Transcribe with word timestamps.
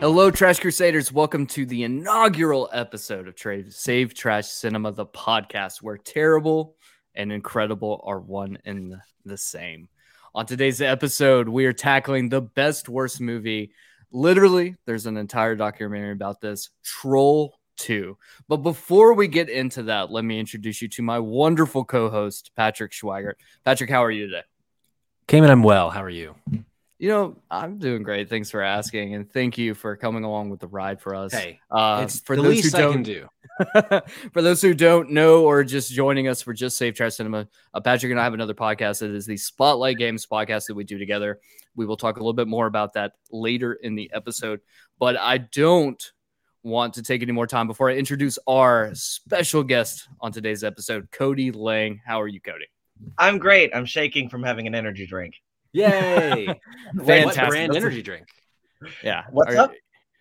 Hello, 0.00 0.30
Trash 0.30 0.60
Crusaders. 0.60 1.12
Welcome 1.12 1.44
to 1.48 1.66
the 1.66 1.82
inaugural 1.82 2.70
episode 2.72 3.26
of 3.26 3.34
Trade 3.34 3.72
Save 3.72 4.14
Trash 4.14 4.46
Cinema, 4.46 4.92
the 4.92 5.06
podcast 5.06 5.82
where 5.82 5.96
terrible 5.96 6.76
and 7.16 7.32
incredible 7.32 8.00
are 8.04 8.20
one 8.20 8.58
and 8.64 8.94
the 9.24 9.36
same. 9.36 9.88
On 10.36 10.46
today's 10.46 10.80
episode, 10.80 11.48
we 11.48 11.66
are 11.66 11.72
tackling 11.72 12.28
the 12.28 12.40
best 12.40 12.88
worst 12.88 13.20
movie. 13.20 13.72
Literally, 14.12 14.76
there's 14.86 15.06
an 15.06 15.16
entire 15.16 15.56
documentary 15.56 16.12
about 16.12 16.40
this 16.40 16.70
Troll 16.84 17.58
2. 17.78 18.16
But 18.46 18.58
before 18.58 19.14
we 19.14 19.26
get 19.26 19.48
into 19.48 19.82
that, 19.82 20.12
let 20.12 20.24
me 20.24 20.38
introduce 20.38 20.80
you 20.80 20.86
to 20.90 21.02
my 21.02 21.18
wonderful 21.18 21.84
co 21.84 22.08
host, 22.08 22.52
Patrick 22.54 22.92
Schweigert. 22.92 23.34
Patrick, 23.64 23.90
how 23.90 24.04
are 24.04 24.12
you 24.12 24.26
today? 24.26 24.44
Cayman, 25.26 25.50
I'm 25.50 25.64
well. 25.64 25.90
How 25.90 26.04
are 26.04 26.08
you? 26.08 26.36
You 26.98 27.08
know, 27.10 27.36
I'm 27.48 27.78
doing 27.78 28.02
great. 28.02 28.28
Thanks 28.28 28.50
for 28.50 28.60
asking, 28.60 29.14
and 29.14 29.30
thank 29.30 29.56
you 29.56 29.74
for 29.74 29.96
coming 29.96 30.24
along 30.24 30.50
with 30.50 30.58
the 30.58 30.66
ride 30.66 31.00
for 31.00 31.14
us. 31.14 31.32
Hey, 31.32 31.60
uh, 31.70 32.00
it's 32.02 32.18
for 32.18 32.34
the 32.34 32.42
those 32.42 32.50
least 32.56 32.76
who 32.76 32.78
I 32.78 32.80
don't 32.80 32.92
can 32.94 33.02
do. 33.04 33.28
for 34.32 34.42
those 34.42 34.60
who 34.60 34.74
don't 34.74 35.10
know 35.10 35.44
or 35.44 35.62
just 35.62 35.92
joining 35.92 36.26
us 36.26 36.42
for 36.42 36.52
just 36.52 36.76
Safe 36.76 36.94
Trash 36.94 37.14
Cinema, 37.14 37.46
uh, 37.72 37.80
Patrick 37.80 38.10
and 38.10 38.20
I 38.20 38.24
have 38.24 38.34
another 38.34 38.54
podcast. 38.54 38.98
that 38.98 39.10
is 39.10 39.26
the 39.26 39.36
Spotlight 39.36 39.96
Games 39.96 40.26
podcast 40.26 40.66
that 40.66 40.74
we 40.74 40.82
do 40.82 40.98
together. 40.98 41.38
We 41.76 41.86
will 41.86 41.96
talk 41.96 42.16
a 42.16 42.18
little 42.18 42.32
bit 42.32 42.48
more 42.48 42.66
about 42.66 42.94
that 42.94 43.12
later 43.30 43.74
in 43.74 43.94
the 43.94 44.10
episode, 44.12 44.60
but 44.98 45.16
I 45.16 45.38
don't 45.38 46.02
want 46.64 46.94
to 46.94 47.02
take 47.04 47.22
any 47.22 47.30
more 47.30 47.46
time 47.46 47.68
before 47.68 47.90
I 47.90 47.94
introduce 47.94 48.40
our 48.48 48.90
special 48.94 49.62
guest 49.62 50.08
on 50.20 50.32
today's 50.32 50.64
episode, 50.64 51.08
Cody 51.12 51.52
Lang. 51.52 52.00
How 52.04 52.20
are 52.20 52.28
you, 52.28 52.40
Cody? 52.40 52.66
I'm 53.16 53.38
great. 53.38 53.70
I'm 53.72 53.86
shaking 53.86 54.28
from 54.28 54.42
having 54.42 54.66
an 54.66 54.74
energy 54.74 55.06
drink. 55.06 55.34
Yay! 55.78 56.46
what 56.94 57.06
Fantastic. 57.06 57.48
brand 57.48 57.76
energy 57.76 58.02
drink? 58.02 58.26
Yeah. 59.02 59.24
What's 59.30 59.54
Are- 59.54 59.58
up? 59.58 59.72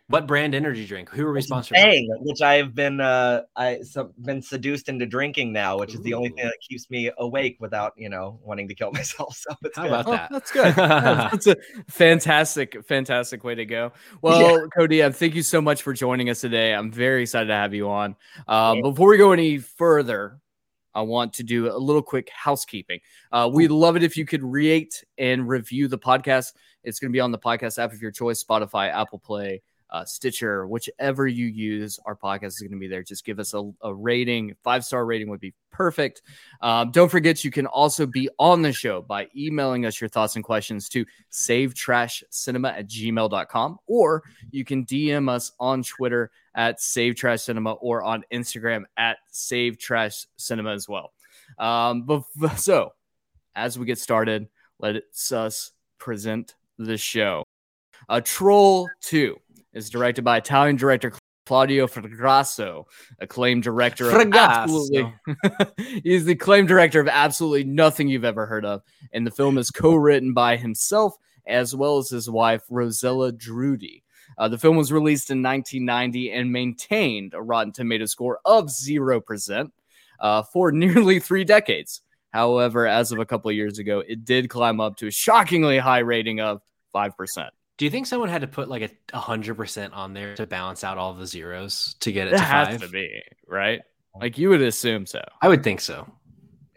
What 0.09 0.25
brand 0.25 0.55
energy 0.55 0.87
drink? 0.87 1.09
Who 1.09 1.25
are 1.27 1.33
we 1.33 1.41
sponsored? 1.41 1.75
by? 1.75 1.81
Bang, 1.83 2.07
which 2.21 2.41
I've 2.41 2.73
been 2.73 3.01
uh 3.01 3.41
I 3.57 3.81
so, 3.81 4.13
been 4.21 4.41
seduced 4.41 4.87
into 4.87 5.05
drinking 5.05 5.51
now, 5.51 5.77
which 5.79 5.93
is 5.93 5.99
the 5.99 6.13
only 6.13 6.29
thing 6.29 6.45
that 6.45 6.55
keeps 6.65 6.89
me 6.89 7.11
awake 7.17 7.57
without 7.59 7.91
you 7.97 8.07
know 8.07 8.39
wanting 8.41 8.69
to 8.69 8.73
kill 8.73 8.89
myself. 8.93 9.35
So 9.35 9.53
it's 9.65 9.75
How 9.75 9.83
good. 9.83 9.91
about 9.91 10.07
Oh, 10.07 10.11
that? 10.11 10.29
that's 10.31 10.51
good. 10.51 10.75
That's 10.77 11.47
a 11.47 11.57
fantastic, 11.89 12.85
fantastic 12.87 13.43
way 13.43 13.55
to 13.55 13.65
go. 13.65 13.91
Well, 14.21 14.69
Cody, 14.69 15.03
uh, 15.03 15.11
thank 15.11 15.35
you 15.35 15.43
so 15.43 15.59
much 15.59 15.81
for 15.81 15.91
joining 15.91 16.29
us 16.29 16.39
today. 16.39 16.73
I'm 16.73 16.89
very 16.89 17.23
excited 17.23 17.47
to 17.47 17.53
have 17.55 17.73
you 17.73 17.89
on. 17.89 18.15
Um, 18.47 18.77
Yeah. 18.77 18.81
Before 18.83 19.09
we 19.09 19.17
go 19.17 19.33
any 19.33 19.57
further, 19.57 20.39
I 20.97 21.01
want 21.01 21.31
to 21.33 21.43
do 21.43 21.71
a 21.71 21.77
little 21.77 22.01
quick 22.01 22.27
housekeeping. 22.31 22.99
Uh, 23.31 23.47
we'd 23.53 23.69
love 23.69 23.95
it 23.95 24.03
if 24.03 24.17
you 24.17 24.25
could 24.25 24.41
rate 24.41 25.03
and 25.19 25.47
review 25.47 25.87
the 25.87 25.99
podcast. 25.99 26.53
It's 26.83 26.99
going 26.99 27.11
to 27.11 27.15
be 27.15 27.19
on 27.19 27.31
the 27.31 27.37
podcast 27.37 27.77
app 27.77 27.93
of 27.93 28.01
your 28.01 28.09
choice 28.09 28.43
Spotify, 28.43 28.91
Apple 28.91 29.19
Play, 29.19 29.61
uh, 29.89 30.05
Stitcher, 30.05 30.67
whichever 30.67 31.27
you 31.27 31.45
use. 31.45 31.99
Our 32.05 32.15
podcast 32.15 32.47
is 32.47 32.59
going 32.59 32.71
to 32.71 32.77
be 32.77 32.87
there. 32.87 33.03
Just 33.03 33.25
give 33.25 33.39
us 33.39 33.53
a, 33.53 33.71
a 33.81 33.93
rating. 33.93 34.55
Five 34.63 34.83
star 34.83 35.05
rating 35.05 35.29
would 35.29 35.39
be 35.39 35.53
perfect. 35.71 36.21
Um, 36.61 36.91
don't 36.91 37.09
forget, 37.09 37.43
you 37.43 37.51
can 37.51 37.67
also 37.67 38.05
be 38.05 38.29
on 38.39 38.61
the 38.61 38.73
show 38.73 39.01
by 39.01 39.27
emailing 39.35 39.85
us 39.85 40.01
your 40.01 40.09
thoughts 40.09 40.35
and 40.35 40.43
questions 40.43 40.89
to 40.89 41.05
savetrashcinema 41.31 42.79
at 42.79 42.87
gmail.com, 42.87 43.77
or 43.87 44.23
you 44.51 44.65
can 44.65 44.85
DM 44.85 45.29
us 45.29 45.51
on 45.59 45.83
Twitter 45.83 46.31
at 46.55 46.81
Save 46.81 47.15
Trash 47.15 47.43
Cinema 47.43 47.73
or 47.73 48.03
on 48.03 48.23
Instagram 48.33 48.83
at 48.97 49.17
Save 49.31 49.77
Trash 49.77 50.25
Cinema 50.37 50.73
as 50.73 50.89
well. 50.89 51.13
Um, 51.57 52.03
but 52.03 52.23
so, 52.57 52.93
as 53.55 53.79
we 53.79 53.85
get 53.85 53.99
started, 53.99 54.47
let's 54.79 55.31
us 55.31 55.71
present 55.97 56.55
the 56.77 56.97
show. 56.97 57.43
A 58.09 58.21
Troll 58.21 58.89
2 59.01 59.37
is 59.73 59.89
directed 59.89 60.23
by 60.23 60.37
Italian 60.37 60.75
director 60.75 61.13
Claudio 61.47 61.87
Fragasso, 61.87 62.85
acclaimed 63.21 63.63
director 63.63 64.09
of 64.09 64.15
Fragasso. 64.15 64.33
absolutely. 64.35 65.13
He's 66.03 66.25
the 66.25 66.33
acclaimed 66.33 66.67
director 66.67 66.99
of 66.99 67.07
absolutely 67.07 67.63
nothing 67.63 68.09
you've 68.09 68.25
ever 68.25 68.45
heard 68.45 68.65
of, 68.65 68.81
and 69.13 69.25
the 69.25 69.31
film 69.31 69.57
is 69.57 69.71
co-written 69.71 70.33
by 70.33 70.57
himself 70.57 71.15
as 71.47 71.73
well 71.73 71.97
as 71.97 72.09
his 72.09 72.29
wife 72.29 72.63
Rossella 72.69 73.31
Drudi. 73.31 74.03
Uh, 74.37 74.49
the 74.49 74.57
film 74.57 74.75
was 74.75 74.91
released 74.91 75.31
in 75.31 75.41
1990 75.41 76.33
and 76.33 76.51
maintained 76.51 77.33
a 77.33 77.41
Rotten 77.41 77.71
Tomato 77.71 78.05
score 78.05 78.39
of 78.43 78.69
zero 78.69 79.21
percent 79.21 79.71
uh, 80.19 80.43
for 80.43 80.71
nearly 80.71 81.19
three 81.19 81.45
decades. 81.45 82.01
However, 82.31 82.85
as 82.85 83.13
of 83.13 83.19
a 83.19 83.25
couple 83.25 83.49
of 83.49 83.55
years 83.55 83.79
ago, 83.79 84.03
it 84.05 84.25
did 84.25 84.49
climb 84.49 84.81
up 84.81 84.97
to 84.97 85.07
a 85.07 85.11
shockingly 85.11 85.77
high 85.77 85.99
rating 85.99 86.41
of 86.41 86.61
five 86.91 87.15
percent. 87.15 87.53
Do 87.77 87.85
you 87.85 87.91
think 87.91 88.07
someone 88.07 88.29
had 88.29 88.41
to 88.41 88.47
put 88.47 88.69
like 88.69 88.97
a 89.13 89.19
hundred 89.19 89.55
percent 89.55 89.93
on 89.93 90.13
there 90.13 90.35
to 90.35 90.47
balance 90.47 90.83
out 90.83 90.97
all 90.97 91.13
the 91.13 91.27
zeros 91.27 91.95
to 91.99 92.11
get 92.11 92.27
it 92.27 92.33
It 92.33 92.37
to 92.37 92.43
has 92.43 92.67
five? 92.69 92.81
to 92.81 92.87
be 92.89 93.21
right. 93.47 93.81
Like 94.19 94.37
you 94.37 94.49
would 94.49 94.61
assume 94.61 95.05
so. 95.05 95.21
I 95.41 95.47
would 95.47 95.63
think 95.63 95.79
so. 95.81 96.11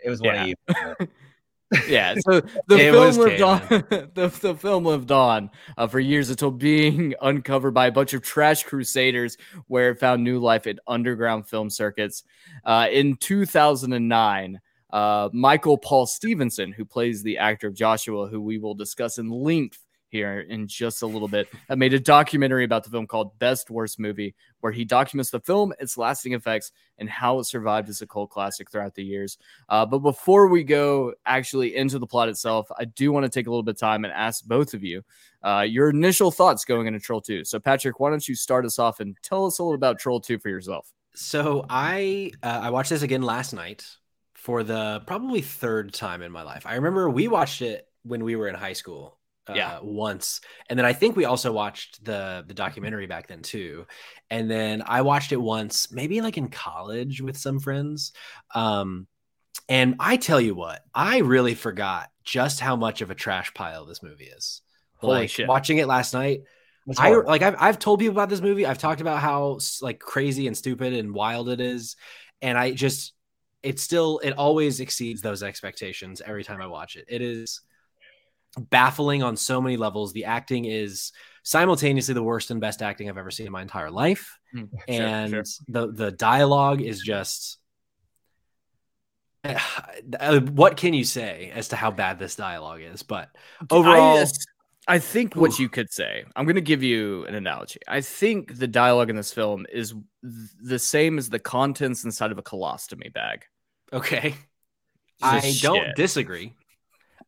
It 0.05 0.11
was 0.11 0.21
one 0.21 0.35
Yeah. 0.35 0.43
of 0.43 0.49
you. 1.01 1.09
Yeah, 1.89 2.17
so 2.19 2.41
the 2.67 2.75
It 2.89 2.91
film 2.93 3.07
was 3.07 3.17
lived 3.17 3.43
on. 3.43 3.61
The, 4.15 4.27
the 4.43 4.55
film 4.57 4.85
lived 4.85 5.13
on 5.13 5.51
uh, 5.79 5.87
for 5.87 6.01
years 6.01 6.29
until 6.29 6.51
being 6.51 7.15
uncovered 7.23 7.75
by 7.75 7.87
a 7.87 7.93
bunch 7.93 8.13
of 8.13 8.23
trash 8.23 8.65
crusaders, 8.65 9.37
where 9.69 9.91
it 9.91 10.01
found 10.01 10.25
new 10.25 10.41
life 10.41 10.67
in 10.67 10.81
underground 10.89 11.47
film 11.49 11.71
circuits. 11.71 12.25
Uh, 12.65 12.89
in 12.91 13.15
2009, 13.17 14.61
uh, 14.93 15.29
Michael 15.33 15.79
Paul 15.79 16.07
Stephenson, 16.07 16.73
who 16.73 16.85
plays 16.85 17.23
the 17.23 17.39
actor 17.39 17.69
of 17.69 17.75
Joshua, 17.75 18.27
who 18.29 18.41
we 18.41 18.59
will 18.59 18.75
discuss 18.75 19.19
in 19.19 19.31
length 19.31 19.79
here 20.11 20.41
in 20.41 20.67
just 20.67 21.03
a 21.03 21.07
little 21.07 21.29
bit, 21.29 21.49
I 21.69 21.75
made 21.75 21.95
a 21.95 22.01
documentary 22.01 22.65
about 22.65 22.85
the 22.85 22.91
film 22.91 23.07
called 23.07 23.39
Best 23.39 23.71
Worst 23.71 23.99
Movie, 23.99 24.35
where 24.61 24.73
he 24.73 24.85
documents 24.85 25.31
the 25.31 25.41
film, 25.41 25.73
its 25.79 25.97
lasting 25.97 26.33
effects, 26.33 26.73
and 26.99 27.09
how 27.09 27.39
it 27.39 27.45
survived 27.45 27.89
as 27.89 28.03
a 28.03 28.07
cult 28.07 28.31
classic 28.31 28.71
throughout 28.71 28.95
the 28.95 29.05
years. 29.05 29.39
Uh, 29.69 29.87
but 29.87 30.01
before 30.01 30.49
we 30.49 30.65
go 30.65 31.15
actually 31.27 31.77
into 31.77 31.99
the 31.99 32.07
plot 32.07 32.29
itself, 32.29 32.69
I 32.79 32.85
do 32.85 33.13
want 33.13 33.25
to 33.25 33.31
take 33.31 33.47
a 33.47 33.51
little 33.51 33.63
bit 33.63 33.77
of 33.77 33.81
time 33.81 34.05
and 34.05 34.13
ask 34.13 34.45
both 34.45 34.75
of 34.75 34.85
you 34.85 35.03
uh, 35.43 35.65
your 35.67 35.91
initial 35.91 36.31
thoughts 36.31 36.65
going 36.65 36.87
into 36.87 37.01
Troll 37.01 37.21
2. 37.21 37.45
So, 37.45 37.59
Patrick, 37.59 38.01
why 38.01 38.11
don't 38.11 38.27
you 38.27 38.35
start 38.35 38.65
us 38.67 38.79
off 38.79 39.01
and 39.01 39.17
tell 39.23 39.47
us 39.47 39.59
a 39.59 39.63
little 39.63 39.75
about 39.75 39.99
Troll 39.99 40.21
2 40.21 40.39
for 40.39 40.49
yourself? 40.49 40.93
So 41.15 41.67
I 41.69 42.33
uh, 42.43 42.61
I 42.63 42.71
watched 42.71 42.91
this 42.91 43.03
again 43.03 43.23
last 43.23 43.53
night 43.53 43.85
for 44.35 44.63
the 44.63 45.03
probably 45.07 45.43
third 45.43 45.93
time 45.93 46.23
in 46.23 46.33
my 46.33 46.43
life. 46.43 46.67
I 46.67 46.77
remember 46.77 47.11
we 47.11 47.29
watched 47.29 47.63
it 47.63 47.87
when 48.05 48.25
we 48.25 48.37
were 48.37 48.49
in 48.49 48.55
high 48.55 48.73
school. 48.73 49.19
Uh, 49.49 49.55
Yeah. 49.57 49.79
once 49.83 50.41
and 50.69 50.79
then 50.79 50.87
i 50.87 50.93
think 50.93 51.17
we 51.17 51.25
also 51.25 51.51
watched 51.51 52.05
the 52.05 52.45
the 52.47 52.55
documentary 52.55 53.07
back 53.07 53.27
then 53.27 53.43
too 53.43 53.87
and 54.31 54.51
then 54.51 54.83
i 54.87 55.03
watched 55.03 55.33
it 55.33 55.41
once 55.41 55.91
maybe 55.91 56.21
like 56.21 56.37
in 56.37 56.49
college 56.49 57.21
with 57.21 57.37
some 57.37 57.59
friends 57.59 58.13
um 58.55 59.07
and 59.69 59.97
i 59.99 60.17
tell 60.17 60.41
you 60.41 60.55
what 60.55 60.83
i 60.95 61.19
really 61.19 61.55
forgot 61.55 62.11
just 62.23 62.61
how 62.61 62.77
much 62.77 63.01
of 63.01 63.11
a 63.11 63.15
trash 63.15 63.53
pile 63.55 63.87
this 63.87 64.03
movie 64.03 64.27
is 64.27 64.63
Holy 64.99 65.21
like 65.21 65.31
shit. 65.31 65.49
watching 65.49 65.79
it 65.79 65.87
last 65.87 66.13
night 66.15 66.43
I 66.99 67.11
like 67.15 67.43
I've 67.43 67.57
I've 67.59 67.79
told 67.79 68.01
people 68.01 68.15
about 68.15 68.31
this 68.31 68.41
movie. 68.41 68.67
I've 68.67 68.79
talked 68.79 69.01
about 69.01 69.21
how 69.21 69.59
like 69.81 70.01
crazy 70.01 70.47
and 70.47 70.57
stupid 70.57 70.93
and 70.93 71.15
wild 71.15 71.49
it 71.49 71.61
is, 71.61 71.95
and 72.43 72.59
I 72.59 72.73
just 72.73 73.13
it 73.63 73.79
still 73.79 74.19
it 74.25 74.33
always 74.33 74.81
exceeds 74.81 75.21
those 75.21 75.43
expectations 75.43 76.21
every 76.25 76.43
time 76.43 76.61
I 76.61 76.67
watch 76.67 76.97
it. 76.97 77.05
It 77.07 77.23
is 77.23 77.61
baffling 78.59 79.23
on 79.23 79.37
so 79.37 79.61
many 79.61 79.77
levels. 79.77 80.13
The 80.13 80.25
acting 80.27 80.65
is 80.65 81.13
simultaneously 81.43 82.15
the 82.15 82.23
worst 82.23 82.51
and 82.51 82.61
best 82.61 82.83
acting 82.83 83.09
I've 83.09 83.19
ever 83.19 83.31
seen 83.31 83.47
in 83.47 83.53
my 83.53 83.63
entire 83.63 83.91
life, 83.91 84.39
Hmm, 84.53 84.65
sure, 84.65 84.71
and 84.89 85.31
sure. 85.31 85.45
the 85.69 85.93
the 85.93 86.11
dialogue 86.11 86.81
is 86.83 87.01
just. 87.01 87.59
Uh, 89.43 90.41
what 90.41 90.77
can 90.77 90.93
you 90.93 91.05
say 91.05 91.51
as 91.55 91.69
to 91.69 91.77
how 91.77 91.91
bad 91.91 92.19
this 92.19 92.37
dialogue 92.37 92.81
is? 92.83 93.03
But 93.03 93.31
overall, 93.71 94.19
I, 94.19 94.27
I 94.87 94.99
think 94.99 95.35
what 95.35 95.53
Oof. 95.53 95.61
you 95.61 95.69
could 95.71 95.91
say, 95.91 96.25
I'm 96.37 96.45
going 96.45 96.57
to 96.57 96.61
give 96.61 96.83
you 96.83 97.25
an 97.25 97.35
analogy. 97.35 97.81
I 97.89 98.03
think 98.03 98.59
the 98.59 98.67
dialogue 98.69 99.09
in 99.09 99.17
this 99.17 99.33
film 99.33 99.65
is 99.73 99.93
th- 99.93 100.51
the 100.63 100.79
same 100.79 101.17
as 101.17 101.31
the 101.31 101.39
contents 101.39 102.05
inside 102.05 102.33
of 102.33 102.39
a 102.39 102.43
colostomy 102.43 103.13
bag. 103.13 103.45
okay. 103.93 104.35
I 105.23 105.55
don't 105.61 105.95
disagree. 105.97 106.55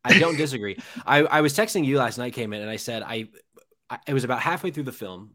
I 0.04 0.19
don't 0.19 0.37
disagree. 0.37 0.78
I, 1.06 1.19
I 1.19 1.40
was 1.40 1.54
texting 1.54 1.84
you 1.84 1.99
last 1.99 2.19
night, 2.19 2.32
came 2.32 2.52
in, 2.52 2.60
and 2.60 2.70
I 2.70 2.76
said 2.76 3.02
I, 3.02 3.28
I 3.88 3.99
it 4.06 4.14
was 4.14 4.25
about 4.25 4.40
halfway 4.40 4.70
through 4.70 4.84
the 4.84 4.93
film, 4.93 5.32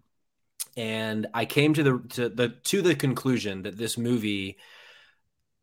and 0.75 1.27
I 1.33 1.45
came 1.45 1.73
to 1.73 1.83
the 1.83 1.99
to 2.09 2.29
the 2.29 2.49
to 2.49 2.81
the 2.81 2.95
conclusion 2.95 3.63
that 3.63 3.77
this 3.77 3.97
movie 3.97 4.57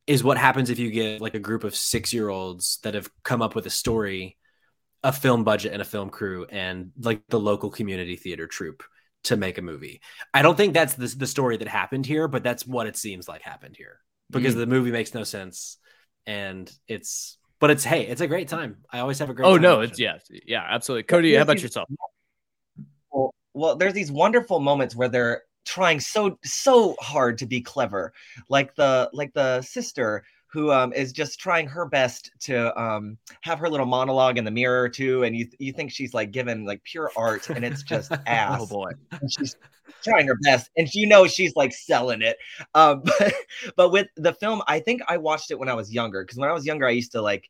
is 0.07 0.23
what 0.23 0.37
happens 0.37 0.71
if 0.71 0.79
you 0.79 0.91
give 0.91 1.21
like 1.21 1.35
a 1.35 1.41
group 1.41 1.65
of 1.65 1.75
six 1.75 2.13
year 2.13 2.29
olds 2.29 2.79
that 2.83 2.95
have 2.95 3.11
come 3.23 3.43
up 3.43 3.55
with 3.55 3.67
a 3.67 3.71
story, 3.71 4.37
a 5.03 5.13
film 5.13 5.45
budget 5.45 5.73
and 5.73 5.83
a 5.83 5.87
film 5.87 6.11
crew, 6.11 6.47
and 6.51 6.93
like 7.01 7.23
the 7.29 7.41
local 7.41 7.71
community 7.71 8.17
theater 8.17 8.47
troupe 8.47 8.83
to 9.25 9.37
make 9.37 9.57
a 9.57 9.63
movie. 9.63 10.03
I 10.35 10.43
don't 10.43 10.57
think 10.57 10.75
that's 10.75 10.95
the, 10.95 11.07
the 11.07 11.27
story 11.27 11.57
that 11.57 11.69
happened 11.69 12.05
here, 12.05 12.29
but 12.29 12.43
that's 12.43 12.67
what 12.67 12.87
it 12.87 12.97
seems 12.97 13.27
like 13.27 13.41
happened 13.41 13.77
here 13.77 14.01
because 14.31 14.55
mm. 14.55 14.59
the 14.59 14.67
movie 14.67 14.91
makes 14.91 15.15
no 15.15 15.25
sense 15.25 15.79
and 16.27 16.71
it's 16.89 17.39
but 17.61 17.71
it's 17.71 17.85
hey 17.85 18.07
it's 18.07 18.21
a 18.21 18.27
great 18.27 18.49
time 18.49 18.77
i 18.91 18.99
always 18.99 19.19
have 19.19 19.31
a 19.31 19.35
great 19.35 19.47
Oh 19.47 19.55
time 19.55 19.63
no, 19.63 19.77
watching 19.77 19.91
it's 19.91 19.99
yeah, 20.01 20.19
yeah, 20.47 20.67
absolutely. 20.69 21.05
Cody, 21.05 21.35
how 21.35 21.43
about 21.43 21.61
yourself? 21.61 21.89
well, 23.55 23.77
there's 23.77 23.95
these 23.95 24.11
wonderful 24.11 24.61
moments 24.61 24.97
where 24.97 25.09
they're 25.09 25.43
trying 25.65 26.01
so 26.01 26.39
so 26.45 26.97
hard 27.01 27.39
to 27.39 27.47
be 27.47 27.61
clever, 27.61 28.13
like 28.49 28.75
the 28.75 29.09
like 29.13 29.33
the 29.33 29.63
sister 29.63 30.25
who 30.55 30.71
um, 30.71 30.93
is 30.93 31.13
just 31.13 31.41
trying 31.41 31.67
her 31.67 31.85
best 31.85 32.31
to 32.39 32.81
um, 32.81 33.19
have 33.41 33.59
her 33.59 33.69
little 33.69 33.87
monologue 33.87 34.39
in 34.39 34.45
the 34.45 34.51
mirror 34.53 34.89
too, 34.89 35.25
and 35.25 35.37
you 35.37 35.49
you 35.59 35.73
think 35.73 35.91
she's 35.91 36.15
like 36.15 36.31
given 36.31 36.65
like 36.65 36.81
pure 36.85 37.11
art, 37.17 37.51
and 37.51 37.65
it's 37.65 37.83
just 37.83 38.13
ass. 38.27 38.61
Oh 38.63 38.67
boy. 38.67 38.93
and 39.11 39.31
she's 39.33 39.57
trying 40.03 40.27
her 40.27 40.37
best 40.43 40.71
and 40.77 40.89
you 40.95 41.07
know 41.07 41.27
she's 41.27 41.55
like 41.57 41.73
selling 41.73 42.21
it 42.23 42.37
um 42.75 43.03
but, 43.19 43.33
but 43.77 43.91
with 43.93 44.07
the 44.17 44.33
film 44.35 44.61
i 44.67 44.79
think 44.79 45.01
i 45.09 45.17
watched 45.17 45.51
it 45.51 45.59
when 45.59 45.69
i 45.69 45.75
was 45.75 45.93
younger 45.93 46.23
because 46.25 46.39
when 46.39 46.49
i 46.49 46.53
was 46.53 46.65
younger 46.67 46.87
i 46.87 46.91
used 46.91 47.13
to 47.13 47.21
like 47.23 47.49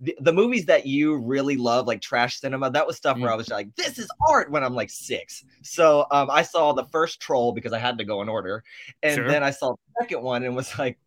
the, 0.00 0.16
the 0.20 0.32
movies 0.32 0.64
that 0.66 0.84
you 0.86 1.16
really 1.16 1.56
love 1.56 1.86
like 1.86 2.00
trash 2.00 2.40
cinema 2.40 2.70
that 2.70 2.86
was 2.86 2.96
stuff 2.96 3.18
where 3.18 3.30
i 3.32 3.34
was 3.36 3.48
like 3.50 3.74
this 3.76 3.98
is 3.98 4.08
art 4.28 4.50
when 4.50 4.62
i'm 4.64 4.74
like 4.74 4.90
six 4.90 5.44
so 5.62 6.06
um 6.10 6.28
i 6.30 6.42
saw 6.42 6.72
the 6.72 6.84
first 6.86 7.20
troll 7.20 7.52
because 7.52 7.72
i 7.72 7.78
had 7.78 7.98
to 7.98 8.04
go 8.04 8.20
in 8.22 8.28
order 8.28 8.62
and 9.02 9.16
Sure. 9.16 9.28
then 9.28 9.42
i 9.44 9.50
saw 9.50 9.72
the 9.72 10.02
second 10.02 10.22
one 10.22 10.42
and 10.44 10.54
was 10.56 10.76
like 10.78 10.98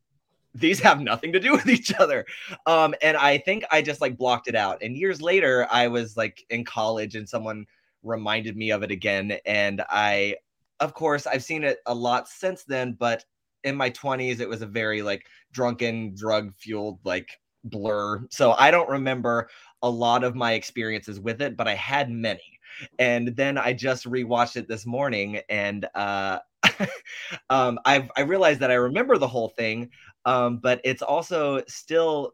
these 0.55 0.79
have 0.79 1.01
nothing 1.01 1.33
to 1.33 1.39
do 1.39 1.51
with 1.51 1.67
each 1.67 1.93
other. 1.93 2.25
Um 2.65 2.95
and 3.01 3.17
i 3.17 3.37
think 3.37 3.63
i 3.71 3.81
just 3.81 4.01
like 4.01 4.17
blocked 4.17 4.47
it 4.47 4.55
out. 4.55 4.81
And 4.81 4.97
years 4.97 5.21
later 5.21 5.67
i 5.69 5.87
was 5.87 6.17
like 6.17 6.43
in 6.49 6.63
college 6.63 7.15
and 7.15 7.27
someone 7.27 7.65
reminded 8.03 8.55
me 8.55 8.71
of 8.71 8.81
it 8.81 8.91
again. 8.91 9.37
And 9.45 9.83
i 9.89 10.35
of 10.79 10.93
course 10.93 11.27
i've 11.27 11.43
seen 11.43 11.63
it 11.63 11.79
a 11.85 11.93
lot 11.93 12.27
since 12.27 12.63
then 12.63 12.93
but 12.99 13.23
in 13.63 13.75
my 13.75 13.89
20s 13.89 14.39
it 14.39 14.49
was 14.49 14.61
a 14.61 14.67
very 14.67 15.01
like 15.01 15.25
drunken 15.51 16.13
drug 16.15 16.53
fueled 16.55 16.99
like 17.03 17.29
blur. 17.65 18.25
So 18.29 18.53
i 18.53 18.71
don't 18.71 18.89
remember 18.89 19.49
a 19.81 19.89
lot 19.89 20.23
of 20.23 20.35
my 20.35 20.53
experiences 20.53 21.19
with 21.19 21.41
it 21.41 21.57
but 21.57 21.67
i 21.67 21.75
had 21.75 22.09
many. 22.09 22.59
And 22.99 23.35
then 23.35 23.57
i 23.57 23.73
just 23.73 24.05
rewatched 24.05 24.55
it 24.55 24.67
this 24.67 24.85
morning 24.85 25.39
and 25.49 25.85
uh 25.95 26.39
um 27.49 27.79
i've 27.85 28.09
i 28.17 28.21
realized 28.21 28.59
that 28.59 28.71
i 28.71 28.75
remember 28.75 29.17
the 29.17 29.27
whole 29.27 29.49
thing 29.49 29.89
um 30.25 30.57
but 30.57 30.81
it's 30.83 31.01
also 31.01 31.61
still 31.67 32.33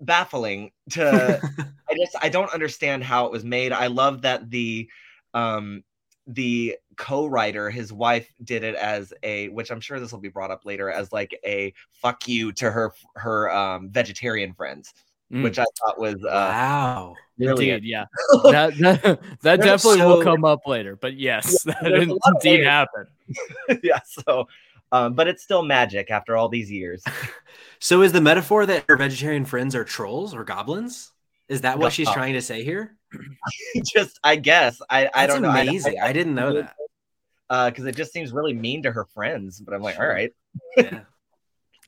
baffling 0.00 0.70
to 0.90 1.40
I 1.90 1.94
just 1.96 2.16
I 2.20 2.28
don't 2.28 2.52
understand 2.52 3.02
how 3.04 3.26
it 3.26 3.32
was 3.32 3.44
made. 3.44 3.72
I 3.72 3.86
love 3.88 4.22
that 4.22 4.50
the 4.50 4.88
um 5.34 5.82
the 6.26 6.76
co-writer, 6.96 7.70
his 7.70 7.92
wife 7.92 8.30
did 8.44 8.62
it 8.62 8.74
as 8.74 9.14
a 9.22 9.48
which 9.48 9.70
I'm 9.70 9.80
sure 9.80 9.98
this 9.98 10.12
will 10.12 10.20
be 10.20 10.28
brought 10.28 10.50
up 10.50 10.64
later 10.64 10.90
as 10.90 11.12
like 11.12 11.38
a 11.44 11.72
fuck 11.90 12.28
you 12.28 12.52
to 12.52 12.70
her 12.70 12.92
her 13.16 13.50
um 13.50 13.90
vegetarian 13.90 14.52
friends, 14.54 14.92
Mm. 15.30 15.42
which 15.42 15.58
I 15.58 15.64
thought 15.78 15.98
was 15.98 16.14
uh 16.24 16.28
wow. 16.30 17.14
brilliant. 17.36 17.84
Indeed, 17.84 17.90
yeah. 17.90 18.04
That 18.44 18.78
that, 18.78 19.20
that 19.42 19.60
definitely 19.60 20.00
will 20.00 20.22
come 20.22 20.42
up 20.42 20.66
later. 20.66 20.96
But 20.96 21.18
yes, 21.18 21.62
that 21.64 21.76
there's 21.82 22.08
a 22.08 22.12
lot 22.12 22.20
indeed 22.42 22.64
happened. 22.64 23.08
yeah, 23.82 24.00
so 24.06 24.48
um 24.92 25.14
but 25.14 25.28
it's 25.28 25.42
still 25.42 25.62
magic 25.62 26.10
after 26.10 26.36
all 26.36 26.48
these 26.48 26.70
years. 26.70 27.02
So 27.80 28.02
is 28.02 28.10
the 28.10 28.20
metaphor 28.20 28.66
that 28.66 28.84
her 28.88 28.96
vegetarian 28.96 29.44
friends 29.44 29.76
are 29.76 29.84
trolls 29.84 30.34
or 30.34 30.42
goblins? 30.42 31.12
Is 31.48 31.60
that 31.60 31.78
what 31.78 31.92
she's 31.92 32.10
trying 32.10 32.32
to 32.34 32.42
say 32.42 32.64
here? 32.64 32.96
just 33.94 34.18
I 34.24 34.34
guess. 34.34 34.80
I 34.90 35.08
I 35.14 35.26
don't 35.28 35.42
know. 35.42 35.48
I- 35.48 35.60
amazing. 35.62 36.00
I, 36.00 36.12
didn't 36.12 36.34
know 36.34 36.54
that. 36.54 36.74
uh 37.50 37.70
because 37.70 37.84
it 37.86 37.94
just 37.96 38.12
seems 38.12 38.32
really 38.32 38.52
mean 38.52 38.82
to 38.82 38.90
her 38.90 39.04
friends, 39.14 39.60
but 39.60 39.74
I'm 39.74 39.80
like, 39.82 39.94
all 39.96 40.02
Sure. 40.02 40.12
right. 40.12 40.30
Yeah. 40.76 41.00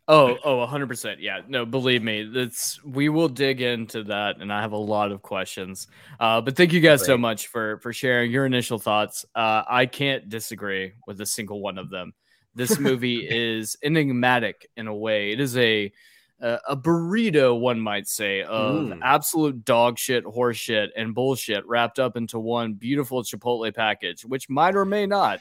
Oh, 0.08 0.36
oh, 0.42 0.66
100%. 0.66 1.18
Yeah. 1.20 1.40
No, 1.46 1.64
believe 1.64 2.02
me. 2.02 2.24
That's 2.24 2.82
we 2.84 3.08
will 3.08 3.28
dig 3.28 3.60
into 3.60 4.02
that 4.04 4.38
and 4.40 4.52
I 4.52 4.60
have 4.60 4.72
a 4.72 4.76
lot 4.76 5.12
of 5.12 5.22
questions. 5.22 5.86
Uh 6.18 6.40
but 6.40 6.56
thank 6.56 6.72
you 6.72 6.80
guys 6.80 7.04
so 7.04 7.16
much 7.18 7.46
for 7.48 7.78
for 7.78 7.92
sharing 7.92 8.32
your 8.32 8.44
initial 8.46 8.78
thoughts. 8.78 9.24
Uh 9.36 9.62
I 9.68 9.86
can't 9.86 10.28
disagree 10.28 10.94
with 11.06 11.20
a 11.20 11.26
single 11.26 11.60
one 11.60 11.78
of 11.78 11.90
them. 11.90 12.12
This 12.54 12.78
movie 12.78 13.26
is 13.30 13.76
enigmatic 13.82 14.68
in 14.76 14.86
a 14.88 14.94
way. 14.94 15.32
It 15.32 15.40
is 15.40 15.56
a 15.56 15.92
a 16.40 16.58
a 16.70 16.76
burrito, 16.76 17.58
one 17.58 17.78
might 17.80 18.08
say, 18.08 18.42
of 18.42 18.86
Mm. 18.86 19.00
absolute 19.02 19.64
dog 19.64 19.98
shit, 19.98 20.24
horse 20.24 20.56
shit, 20.56 20.90
and 20.96 21.14
bullshit 21.14 21.66
wrapped 21.66 21.98
up 21.98 22.16
into 22.16 22.38
one 22.38 22.72
beautiful 22.74 23.22
Chipotle 23.22 23.74
package, 23.74 24.24
which 24.24 24.48
might 24.48 24.74
or 24.74 24.84
may 24.86 25.06
not 25.06 25.40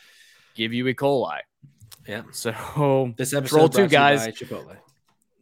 give 0.56 0.73
you 0.73 0.85
E. 0.88 0.94
coli. 0.94 1.39
Yeah. 2.07 2.23
So 2.33 3.13
This 3.17 3.33
episode 3.33 3.56
brought 3.57 3.73
two 3.73 3.83
to 3.83 3.88
guys. 3.88 4.25
by 4.25 4.31
Chipotle. 4.31 4.75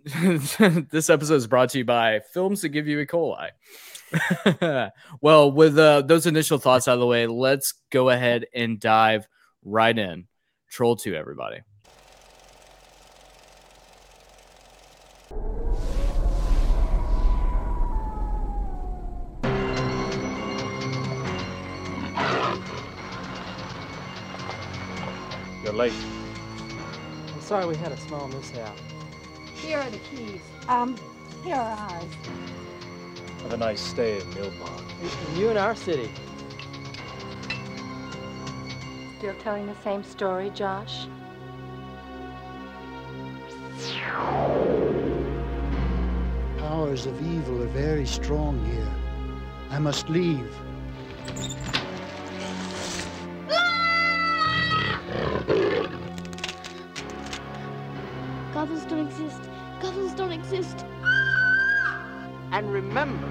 this 0.91 1.09
episode 1.09 1.35
is 1.35 1.47
brought 1.47 1.69
to 1.69 1.79
you 1.79 1.85
by 1.85 2.21
films 2.33 2.61
that 2.61 2.69
give 2.69 2.87
you 2.87 2.99
E. 2.99 3.05
coli. 3.05 3.49
well, 5.21 5.51
with 5.51 5.77
uh, 5.77 6.01
those 6.01 6.25
initial 6.25 6.57
thoughts 6.59 6.87
out 6.87 6.93
of 6.95 6.99
the 6.99 7.05
way, 7.07 7.27
let's 7.27 7.73
go 7.89 8.09
ahead 8.09 8.45
and 8.53 8.79
dive 8.79 9.27
right 9.63 9.97
in. 9.97 10.27
Troll 10.69 10.95
2, 10.95 11.15
everybody. 11.15 11.61
You're 25.63 25.73
late. 25.73 25.93
I'm 27.33 27.41
sorry 27.41 27.65
we 27.65 27.75
had 27.75 27.91
a 27.91 27.97
small 27.97 28.27
mishap. 28.27 28.77
Here 29.55 29.79
are 29.79 29.89
the 29.89 29.97
keys. 29.97 30.41
Um, 30.67 30.95
here 31.43 31.55
are 31.55 31.77
ours. 31.89 32.03
Have 33.43 33.53
a 33.53 33.57
nice 33.57 33.81
stay 33.81 34.17
in 34.17 34.23
Nilbog. 34.31 34.83
And 35.27 35.37
you 35.37 35.49
in 35.49 35.57
our 35.57 35.75
city. 35.75 36.09
Still 39.17 39.33
telling 39.41 39.65
the 39.65 39.75
same 39.83 40.03
story, 40.03 40.51
Josh? 40.51 41.07
Powers 46.59 47.07
of 47.07 47.19
evil 47.33 47.63
are 47.63 47.67
very 47.67 48.05
strong 48.05 48.63
here. 48.65 48.91
I 49.71 49.79
must 49.79 50.07
leave. 50.07 50.55
Goblins 58.53 58.85
don't 58.85 59.07
exist. 59.07 59.41
Goblins 59.81 60.13
don't 60.13 60.31
exist. 60.31 60.85
And 62.51 62.71
remember, 62.71 63.27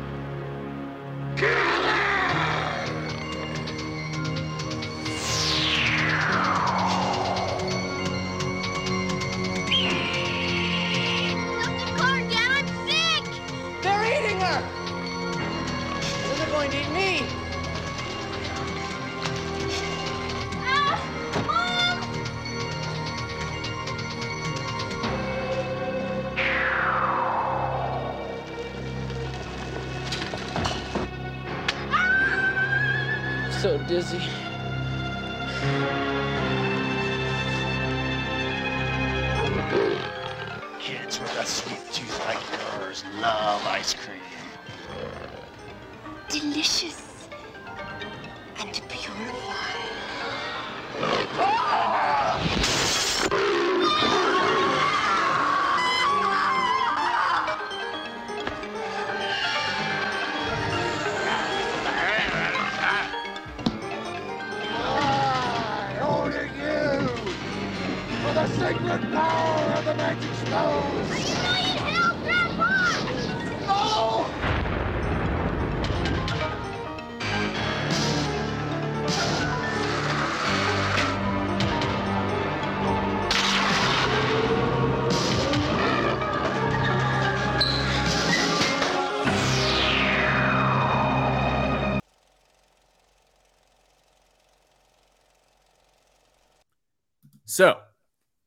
power 70.14 71.00
of 71.00 71.55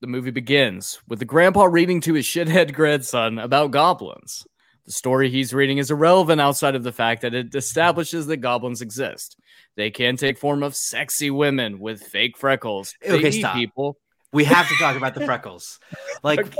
movie 0.09 0.31
begins 0.31 0.99
with 1.07 1.19
the 1.19 1.25
grandpa 1.25 1.63
reading 1.65 2.01
to 2.01 2.13
his 2.15 2.25
shithead 2.25 2.73
grandson 2.73 3.39
about 3.39 3.71
goblins. 3.71 4.45
The 4.85 4.91
story 4.91 5.29
he's 5.29 5.53
reading 5.53 5.77
is 5.77 5.91
irrelevant 5.91 6.41
outside 6.41 6.75
of 6.75 6.83
the 6.83 6.91
fact 6.91 7.21
that 7.21 7.33
it 7.35 7.53
establishes 7.53 8.25
that 8.27 8.37
goblins 8.37 8.81
exist. 8.81 9.37
They 9.75 9.91
can 9.91 10.17
take 10.17 10.37
form 10.37 10.63
of 10.63 10.75
sexy 10.75 11.29
women 11.29 11.79
with 11.79 12.01
fake 12.01 12.37
freckles. 12.37 12.95
They 13.01 13.11
Okay, 13.13 13.31
stop. 13.31 13.55
people. 13.55 13.97
We 14.33 14.43
have 14.45 14.67
to 14.67 14.75
talk 14.75 14.95
about 14.97 15.15
the 15.15 15.25
freckles. 15.25 15.79
Like, 16.23 16.53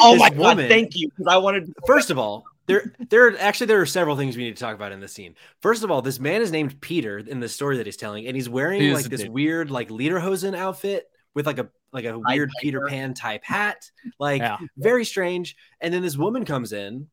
Oh 0.00 0.12
This 0.12 0.20
my 0.20 0.30
god, 0.30 0.56
thank 0.56 0.96
you. 0.96 1.08
Because 1.08 1.26
I 1.32 1.36
wanted 1.36 1.72
first 1.86 2.10
of 2.10 2.18
all, 2.18 2.44
there, 2.66 2.94
there 3.10 3.38
actually 3.38 3.66
there 3.66 3.80
are 3.80 3.86
several 3.86 4.16
things 4.16 4.36
we 4.36 4.44
need 4.44 4.56
to 4.56 4.60
talk 4.60 4.74
about 4.74 4.92
in 4.92 5.00
this 5.00 5.12
scene. 5.12 5.34
First 5.60 5.84
of 5.84 5.90
all, 5.90 6.02
this 6.02 6.18
man 6.18 6.40
is 6.42 6.50
named 6.50 6.80
Peter 6.80 7.18
in 7.18 7.40
the 7.40 7.48
story 7.48 7.76
that 7.76 7.86
he's 7.86 7.96
telling, 7.96 8.26
and 8.26 8.34
he's 8.34 8.48
wearing 8.48 8.80
He 8.80 8.92
like 8.92 9.04
this 9.06 9.20
indeed. 9.20 9.32
weird 9.32 9.70
like 9.70 9.88
lederhosen 9.88 10.56
outfit 10.56 11.08
with 11.34 11.46
like 11.46 11.58
a 11.58 11.68
like 11.92 12.04
a 12.04 12.18
weird 12.18 12.50
Peter 12.60 12.82
Pan 12.88 13.14
type 13.14 13.42
hat, 13.44 13.90
like 14.18 14.40
Yeah. 14.42 14.58
very 14.76 15.04
strange. 15.04 15.56
And 15.80 15.92
then 15.94 16.02
this 16.02 16.16
woman 16.16 16.44
comes 16.44 16.72
in 16.72 17.08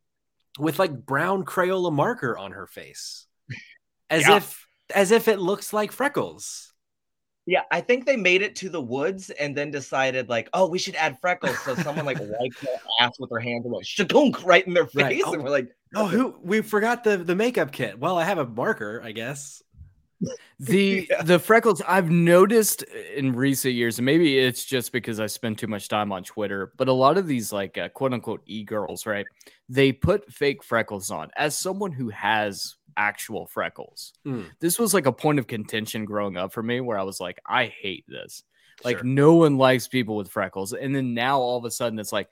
with 0.58 0.78
like 0.78 1.06
brown 1.06 1.44
Crayola 1.44 1.92
marker 1.92 2.36
on 2.36 2.52
her 2.52 2.66
face, 2.66 3.26
as 4.10 4.26
Yeah. 4.28 4.36
if 4.36 4.66
as 4.94 5.10
if 5.10 5.28
it 5.28 5.38
looks 5.38 5.72
like 5.72 5.92
freckles. 5.92 6.72
Yeah, 7.48 7.62
I 7.70 7.80
think 7.80 8.06
they 8.06 8.16
made 8.16 8.42
it 8.42 8.56
to 8.56 8.68
the 8.68 8.80
woods 8.82 9.30
and 9.30 9.56
then 9.56 9.70
decided 9.70 10.28
like, 10.28 10.48
oh, 10.52 10.66
we 10.68 10.80
should 10.80 10.96
add 10.96 11.16
freckles. 11.20 11.56
So 11.60 11.76
someone 11.76 12.04
like 12.04 12.18
wiped 12.20 12.60
their 12.60 12.74
ass 13.00 13.12
with 13.20 13.30
their 13.30 13.38
hands 13.38 13.64
and 13.64 13.72
went 13.72 13.86
shadunk 13.86 14.44
right 14.44 14.66
in 14.66 14.74
their 14.74 14.86
face, 14.86 15.22
Right. 15.22 15.22
and 15.34 15.42
we're 15.44 15.50
like, 15.50 15.68
Oh, 15.94 16.06
who 16.06 16.34
we 16.42 16.60
forgot 16.60 17.04
the 17.04 17.16
the 17.16 17.36
makeup 17.36 17.70
kit. 17.72 17.98
Well, 17.98 18.18
I 18.18 18.24
have 18.24 18.38
a 18.38 18.46
marker, 18.46 19.00
I 19.02 19.12
guess. 19.12 19.62
The 20.58 21.06
Yeah. 21.10 21.22
the 21.22 21.38
freckles 21.38 21.82
I've 21.86 22.10
noticed 22.10 22.82
in 22.82 23.32
recent 23.34 23.74
years, 23.74 23.98
and 23.98 24.06
maybe 24.06 24.38
it's 24.38 24.64
just 24.64 24.92
because 24.92 25.20
I 25.20 25.26
spend 25.26 25.58
too 25.58 25.66
much 25.66 25.88
time 25.88 26.12
on 26.12 26.24
Twitter, 26.24 26.72
but 26.76 26.88
a 26.88 26.92
lot 26.92 27.18
of 27.18 27.26
these 27.26 27.52
like 27.52 27.76
uh, 27.78 27.88
quote 27.90 28.12
unquote 28.14 28.42
e 28.46 28.64
girls, 28.64 29.06
right? 29.06 29.26
They 29.68 29.92
put 29.92 30.32
fake 30.32 30.62
freckles 30.64 31.10
on. 31.10 31.30
As 31.36 31.58
someone 31.58 31.92
who 31.92 32.08
has 32.10 32.76
actual 32.96 33.46
freckles, 33.46 34.14
Mm. 34.26 34.46
this 34.60 34.78
was 34.78 34.94
like 34.94 35.04
a 35.06 35.12
point 35.12 35.38
of 35.38 35.46
contention 35.46 36.04
growing 36.06 36.36
up 36.38 36.52
for 36.52 36.62
me, 36.62 36.80
where 36.80 36.98
I 36.98 37.02
was 37.02 37.20
like, 37.20 37.38
I 37.46 37.66
hate 37.66 38.04
this. 38.08 38.42
Like 38.84 38.98
Sure. 38.98 39.04
no 39.06 39.34
one 39.34 39.58
likes 39.58 39.86
people 39.88 40.16
with 40.16 40.28
freckles, 40.30 40.72
and 40.72 40.94
then 40.96 41.12
now 41.12 41.38
all 41.40 41.58
of 41.58 41.64
a 41.66 41.70
sudden 41.70 41.98
it's 41.98 42.12
like, 42.12 42.28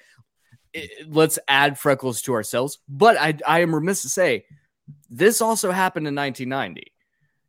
i- 0.75 0.89
let's 1.07 1.39
add 1.49 1.79
freckles 1.79 2.23
to 2.23 2.33
ourselves. 2.33 2.79
But 2.89 3.19
I 3.19 3.35
I 3.47 3.61
am 3.61 3.75
remiss 3.75 4.01
to 4.03 4.09
say, 4.09 4.47
this 5.11 5.43
also 5.43 5.71
happened 5.71 6.07
in 6.07 6.15
1990. 6.15 6.93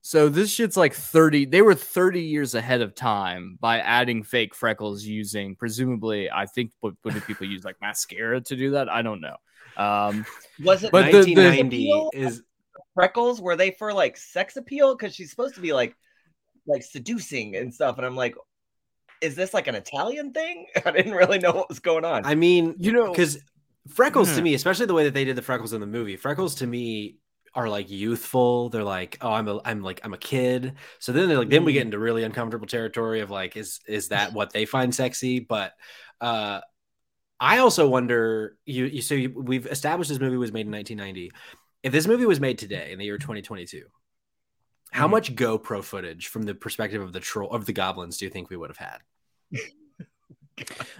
So 0.07 0.29
this 0.29 0.51
shit's 0.51 0.77
like 0.77 0.93
30. 0.93 1.45
They 1.45 1.63
were 1.63 1.73
30 1.73 2.21
years 2.21 2.53
ahead 2.53 2.81
of 2.81 2.93
time 2.93 3.57
by 3.59 3.79
adding 3.79 4.21
fake 4.21 4.53
freckles 4.53 5.03
using 5.03 5.55
presumably, 5.55 6.29
I 6.29 6.45
think 6.45 6.69
what, 6.81 6.93
what 7.01 7.15
do 7.15 7.21
people 7.21 7.47
use 7.47 7.63
like 7.63 7.77
mascara 7.81 8.39
to 8.41 8.55
do 8.55 8.69
that? 8.73 8.87
I 8.87 9.01
don't 9.01 9.19
know. 9.19 9.35
Um, 9.77 10.23
was 10.63 10.83
it 10.83 10.91
But 10.91 11.05
the- 11.11 11.23
the- 11.23 11.33
1990 11.33 12.09
is 12.13 12.43
freckles? 12.93 13.41
Were 13.41 13.55
they 13.55 13.71
for 13.71 13.91
like 13.93 14.15
sex 14.15 14.57
appeal? 14.57 14.95
Because 14.95 15.15
she's 15.15 15.31
supposed 15.31 15.55
to 15.55 15.61
be 15.61 15.73
like 15.73 15.95
like 16.67 16.83
seducing 16.83 17.55
and 17.55 17.73
stuff. 17.73 17.97
And 17.97 18.05
I'm 18.05 18.15
like, 18.15 18.35
is 19.21 19.33
this 19.35 19.55
like 19.55 19.65
an 19.65 19.73
Italian 19.73 20.33
thing? 20.33 20.67
I 20.85 20.91
didn't 20.91 21.13
really 21.13 21.39
know 21.39 21.51
what 21.51 21.67
was 21.67 21.79
going 21.79 22.05
on. 22.05 22.27
I 22.27 22.35
mean, 22.35 22.75
you 22.77 22.91
know, 22.91 23.09
because 23.09 23.39
freckles 23.87 24.29
to 24.33 24.37
Hmm. 24.37 24.43
me, 24.43 24.53
especially 24.53 24.85
the 24.85 24.93
way 24.93 25.05
that 25.05 25.15
they 25.15 25.25
did 25.25 25.35
the 25.35 25.41
freckles 25.41 25.73
in 25.73 25.81
the 25.81 25.87
movie, 25.87 26.15
freckles 26.15 26.53
to 26.55 26.67
me 26.67 27.15
are 27.55 27.69
like 27.69 27.89
youthful. 27.89 28.69
They're 28.69 28.83
like, 28.83 29.17
oh, 29.21 29.31
I'm 29.31 29.47
a, 29.47 29.61
I'm 29.65 29.81
like, 29.81 30.01
I'm 30.03 30.13
a 30.13 30.17
kid. 30.17 30.75
So 30.99 31.11
then 31.13 31.27
they're 31.29 31.37
like, 31.39 31.49
then 31.49 31.63
we 31.65 31.71
Mm. 31.71 31.75
get 31.75 31.81
into 31.83 31.99
really 31.99 32.23
uncomfortable 32.23 32.67
territory 32.67 33.21
of 33.21 33.31
like, 33.31 33.57
is 33.57 33.79
is 33.87 34.09
that 34.09 34.33
what 34.33 34.53
they 34.53 34.65
find 34.65 34.93
sexy? 34.93 35.39
But 35.39 35.73
uh, 36.21 36.61
I 37.39 37.59
also 37.59 37.87
wonder, 37.89 38.57
you, 38.65 38.85
you 38.85 39.01
so 39.01 39.15
you, 39.15 39.31
we've 39.35 39.67
established 39.67 40.09
this 40.09 40.19
movie 40.19 40.37
was 40.37 40.53
made 40.53 40.67
in 40.67 40.71
1990. 40.71 41.31
If 41.83 41.91
this 41.93 42.07
movie 42.07 42.25
was 42.25 42.39
made 42.39 42.57
today 42.57 42.91
in 42.91 42.99
the 42.99 43.05
year 43.05 43.17
2022, 43.17 43.85
how 44.91 45.07
Mhm. 45.07 45.11
much 45.11 45.35
GoPro 45.35 45.83
footage 45.83 46.27
from 46.27 46.43
the 46.43 46.55
perspective 46.55 47.01
of 47.01 47.13
the 47.13 47.19
troll 47.19 47.51
of 47.51 47.65
the 47.65 47.73
goblins 47.73 48.17
do 48.17 48.25
you 48.25 48.31
think 48.31 48.49
we 48.49 48.57
would 48.57 48.69
have 48.69 48.77
had? 48.77 48.99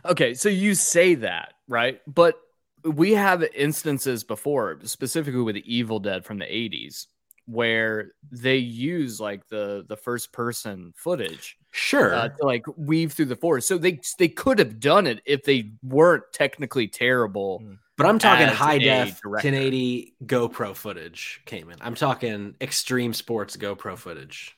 Okay, 0.05 0.33
so 0.33 0.49
you 0.49 0.75
say 0.75 1.15
that, 1.15 1.53
right? 1.67 2.01
But 2.07 2.39
we 2.85 3.11
have 3.13 3.43
instances 3.55 4.23
before, 4.23 4.79
specifically 4.83 5.41
with 5.41 5.55
the 5.55 5.73
Evil 5.75 5.99
Dead 5.99 6.23
from 6.25 6.37
the 6.39 6.45
80s, 6.45 7.07
where 7.45 8.11
they 8.31 8.57
use 8.57 9.19
like 9.19 9.47
the 9.47 9.85
the 9.87 9.97
first 9.97 10.31
person 10.31 10.93
footage 10.95 11.57
Sure. 11.71 12.13
uh, 12.13 12.29
to 12.29 12.45
like 12.45 12.63
weave 12.77 13.13
through 13.13 13.25
the 13.25 13.35
forest. 13.35 13.67
So 13.67 13.77
they 13.77 13.99
they 14.17 14.29
could 14.29 14.59
have 14.59 14.79
done 14.79 15.07
it 15.07 15.21
if 15.25 15.43
they 15.43 15.71
weren't 15.83 16.23
technically 16.31 16.87
terrible. 16.87 17.63
But 17.97 18.07
I'm 18.07 18.19
talking 18.19 18.47
high 18.47 18.77
def 18.77 19.21
director. 19.21 19.49
1080 19.49 20.15
GoPro 20.25 20.75
footage 20.75 21.41
came 21.45 21.69
in. 21.69 21.77
I'm 21.81 21.95
talking 21.95 22.55
extreme 22.61 23.13
sports 23.13 23.57
GoPro 23.57 23.97
footage. 23.97 24.55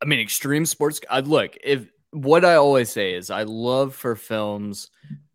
I 0.00 0.06
mean, 0.06 0.18
extreme 0.20 0.66
sports. 0.66 1.00
I 1.08 1.20
look 1.20 1.56
if 1.62 1.86
what 2.10 2.44
I 2.44 2.54
always 2.56 2.90
say 2.90 3.14
is 3.14 3.30
I 3.30 3.44
love 3.44 3.94
for 3.94 4.16
films 4.16 4.90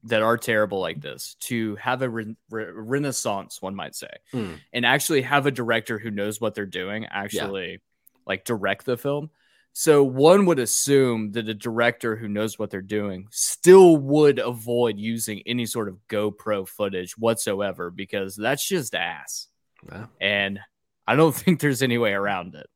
that 0.07 0.21
are 0.21 0.37
terrible 0.37 0.79
like 0.79 1.01
this 1.01 1.35
to 1.41 1.75
have 1.77 2.01
a 2.01 2.09
re- 2.09 2.35
re- 2.49 2.71
renaissance, 2.71 3.61
one 3.61 3.75
might 3.75 3.95
say, 3.95 4.09
Mm. 4.33 4.59
and 4.73 4.85
actually 4.85 5.21
have 5.21 5.45
a 5.45 5.51
director 5.51 5.97
who 5.99 6.11
knows 6.11 6.41
what 6.41 6.55
they're 6.55 6.65
doing 6.65 7.05
actually 7.05 7.81
like 8.25 8.43
direct 8.45 8.85
the 8.85 8.97
film. 8.97 9.29
So 9.73 10.03
one 10.03 10.45
would 10.47 10.59
assume 10.59 11.33
that 11.33 11.47
a 11.47 11.53
director 11.53 12.15
who 12.15 12.27
knows 12.27 12.57
what 12.57 12.71
they're 12.71 12.81
doing 12.81 13.27
still 13.31 13.95
would 13.97 14.39
avoid 14.39 14.97
using 14.97 15.43
any 15.45 15.65
sort 15.67 15.87
of 15.87 15.99
GoPro 16.09 16.67
footage 16.67 17.17
whatsoever 17.17 17.91
because 17.91 18.35
that's 18.35 18.67
just 18.67 18.95
ass. 18.95 19.47
Yeah, 19.87 20.07
And 20.19 20.59
I 21.07 21.15
don't 21.15 21.35
think 21.41 21.59
there's 21.59 21.83
any 21.83 21.97
way 21.97 22.13
around 22.13 22.55
it. 22.55 22.67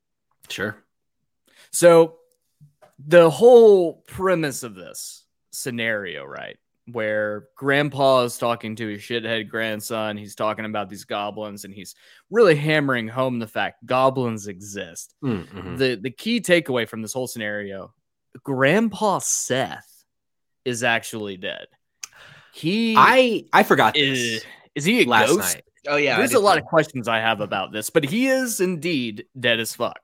sure. 0.49 0.75
So 1.71 2.17
the 2.99 3.29
whole 3.29 3.93
premise 4.07 4.61
of 4.63 4.75
this 4.75 5.25
scenario, 5.51 6.23
right? 6.23 6.57
Where 6.91 7.45
grandpa 7.55 8.23
is 8.23 8.37
talking 8.37 8.75
to 8.77 8.87
his 8.87 9.01
shithead 9.01 9.49
grandson, 9.49 10.17
he's 10.17 10.35
talking 10.35 10.65
about 10.65 10.89
these 10.89 11.05
goblins 11.05 11.63
and 11.65 11.73
he's 11.73 11.95
really 12.29 12.55
hammering 12.55 13.07
home 13.07 13.39
the 13.39 13.47
fact 13.47 13.85
goblins 13.85 14.47
exist. 14.47 15.15
Mm, 15.23 15.47
mhm. 15.47 15.77
The 15.77 15.95
the 15.95 16.11
key 16.11 16.41
takeaway 16.41 16.87
from 16.87 17.01
this 17.01 17.13
whole 17.13 17.27
scenario, 17.27 17.93
grandpa 18.43 19.19
Seth 19.19 20.03
is 20.65 20.83
actually 20.83 21.37
dead. 21.37 21.67
He 22.53 22.95
I 22.97 23.45
I 23.53 23.63
forgot 23.63 23.95
is 23.95 24.19
this 24.41 24.45
is 24.75 24.85
he 24.85 25.03
a 25.03 25.05
last 25.05 25.29
ghost? 25.29 25.55
night. 25.55 25.63
oh 25.87 25.95
yeah, 25.97 26.17
There's 26.17 26.33
a 26.33 26.39
lot 26.39 26.57
of 26.57 26.65
questions 26.65 27.07
I 27.07 27.19
have 27.19 27.41
about 27.41 27.71
this, 27.71 27.89
but 27.89 28.03
he 28.03 28.27
is 28.27 28.59
indeed 28.59 29.25
dead 29.39 29.59
as 29.59 29.73
fuck. 29.75 29.99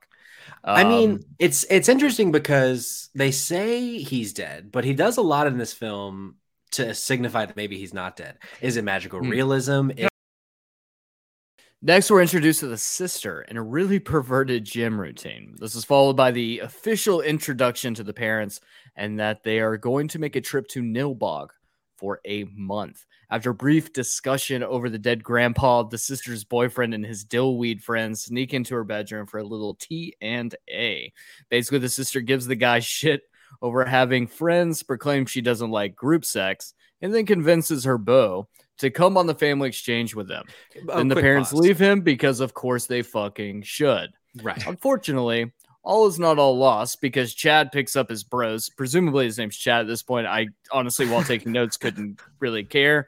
I 0.64 0.84
mean, 0.86 1.12
Um, 1.12 1.20
it's 1.40 1.66
it's 1.70 1.90
interesting 1.90 2.32
because 2.32 3.10
they 3.14 3.32
say 3.32 3.98
he's 3.98 4.34
dead, 4.34 4.72
but 4.72 4.86
he 4.86 4.94
does 4.94 5.18
a 5.18 5.22
lot 5.22 5.48
in 5.48 5.58
this 5.58 5.74
film 5.74 6.36
to 6.72 6.94
signify 6.94 7.46
that 7.46 7.56
maybe 7.56 7.78
he's 7.78 7.94
not 7.94 8.16
dead. 8.16 8.38
Is 8.62 8.78
it 8.78 8.84
magical 8.84 9.20
Hmm. 9.20 9.30
realism? 9.30 9.92
Is- 9.96 10.08
Next, 11.82 12.10
we're 12.10 12.22
introduced 12.24 12.62
to 12.62 12.68
the 12.68 12.78
sister 12.78 13.44
in 13.44 13.56
a 13.56 13.62
really 13.64 14.00
perverted 14.00 14.66
gym 14.66 15.00
routine. 15.00 15.56
This 15.60 15.76
is 15.76 15.86
followed 15.86 16.18
by 16.18 16.32
the 16.32 16.60
official 16.60 17.22
introduction 17.22 17.94
to 17.94 18.04
the 18.04 18.14
parents 18.14 18.60
and 18.96 19.20
that 19.20 19.44
they 19.44 19.60
are 19.60 19.78
going 19.78 20.08
to 20.10 20.20
make 20.20 20.36
a 20.36 20.42
trip 20.42 20.68
to 20.70 20.82
Nilbog 20.82 21.50
for 21.98 22.20
a 22.26 22.46
month. 22.56 23.06
After 23.30 23.52
a 23.52 23.56
brief 23.56 23.94
discussion 23.94 24.64
over 24.64 24.90
the 24.90 24.98
dead 24.98 25.24
grandpa, 25.24 25.84
the 25.84 25.98
sister's 26.00 26.44
boyfriend 26.44 26.94
and 26.96 27.06
his 27.06 27.24
dillweed 27.24 27.82
friends 27.84 28.24
sneak 28.24 28.54
into 28.56 28.74
her 28.74 28.84
bedroom 28.84 29.28
for 29.28 29.38
a 29.38 29.44
little 29.44 29.76
T 29.76 30.16
and 30.20 30.56
A. 30.70 31.14
Basically, 31.50 31.80
the 31.80 31.90
sister 31.90 32.22
gives 32.22 32.48
the 32.48 32.56
guy 32.56 32.80
shit 32.80 33.22
over 33.62 33.86
having 33.86 34.28
friends, 34.28 34.84
proclaim 34.84 35.26
she 35.26 35.42
doesn't 35.42 35.72
like 35.72 35.96
group 35.96 36.26
sex, 36.26 36.74
and 37.02 37.14
then 37.14 37.26
convinces 37.26 37.84
her 37.84 37.98
beau 37.98 38.48
to 38.78 38.90
come 38.90 39.18
on 39.18 39.28
the 39.28 39.36
family 39.36 39.70
exchange 39.70 40.16
with 40.16 40.28
them. 40.28 40.46
Oh, 40.90 40.98
then 40.98 41.08
the 41.08 41.16
parents 41.16 41.52
pause. 41.52 41.60
leave 41.60 41.80
him 41.80 42.02
because 42.02 42.40
of 42.40 42.54
course 42.54 42.86
they 42.86 43.02
fucking 43.02 43.64
should. 43.64 44.12
Right. 44.44 44.68
unfortunately 44.68 45.52
all 45.88 46.06
is 46.06 46.20
not 46.20 46.38
all 46.38 46.58
lost 46.58 47.00
because 47.00 47.34
chad 47.34 47.72
picks 47.72 47.96
up 47.96 48.10
his 48.10 48.22
bros. 48.22 48.70
Presumably 48.70 49.24
his 49.24 49.38
name's 49.38 49.56
chad 49.56 49.82
at 49.82 49.88
this 49.88 50.04
point. 50.04 50.28
I 50.28 50.48
honestly 50.70 51.08
while 51.08 51.24
taking 51.24 51.54
notes 51.54 51.78
couldn't 51.78 52.20
really 52.40 52.64
care. 52.66 53.08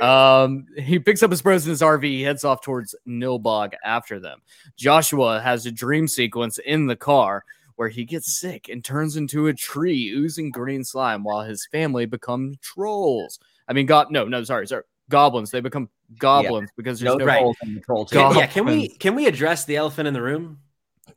Um 0.00 0.66
he 0.76 0.98
picks 0.98 1.22
up 1.22 1.30
his 1.30 1.42
bros 1.42 1.66
in 1.66 1.70
his 1.70 1.82
rv 1.82 2.02
he 2.02 2.22
heads 2.22 2.42
off 2.42 2.62
towards 2.62 2.94
nilbog 3.06 3.74
after 3.84 4.18
them. 4.18 4.40
Joshua 4.76 5.40
has 5.40 5.66
a 5.66 5.70
dream 5.70 6.08
sequence 6.08 6.58
in 6.58 6.86
the 6.86 6.96
car 6.96 7.44
where 7.76 7.88
he 7.88 8.04
gets 8.04 8.38
sick 8.38 8.68
and 8.68 8.84
turns 8.84 9.16
into 9.16 9.46
a 9.46 9.52
tree 9.54 10.10
oozing 10.10 10.50
green 10.50 10.84
slime 10.84 11.24
while 11.24 11.42
his 11.42 11.66
family 11.72 12.06
become 12.06 12.54
trolls 12.62 13.38
i 13.68 13.72
mean 13.72 13.86
god 13.86 14.10
no 14.10 14.24
no 14.26 14.42
sorry 14.44 14.66
sorry 14.66 14.82
goblins 15.10 15.50
they 15.50 15.60
become 15.60 15.88
goblins 16.18 16.70
because 16.76 17.00
there's 17.00 17.12
No 17.12 17.18
no, 17.18 17.24
right. 17.26 17.38
trolls 17.38 17.56
in 17.62 17.74
the 17.74 17.80
troll 17.80 18.04
God. 18.10 18.36
yeah, 18.36 18.46
can 18.46 18.64
we 18.66 18.88
can 18.88 19.14
we 19.14 19.26
address 19.26 19.64
the 19.64 19.76
elephant 19.76 20.08
in 20.08 20.14
the 20.14 20.22
room? 20.22 20.60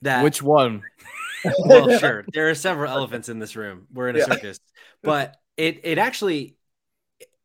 That 0.02 0.24
which 0.24 0.42
one 0.42 0.84
well, 1.66 1.88
sure. 1.90 2.26
There 2.34 2.50
are 2.50 2.56
several 2.56 2.92
elephants 2.92 3.30
in 3.30 3.40
this 3.40 3.56
room. 3.56 3.88
We're 3.94 4.10
in 4.10 4.16
a 4.16 4.20
Yeah. 4.20 4.26
circus. 4.26 4.60
But 5.04 5.36
it 5.56 5.82
it 5.84 5.98
actually 5.98 6.58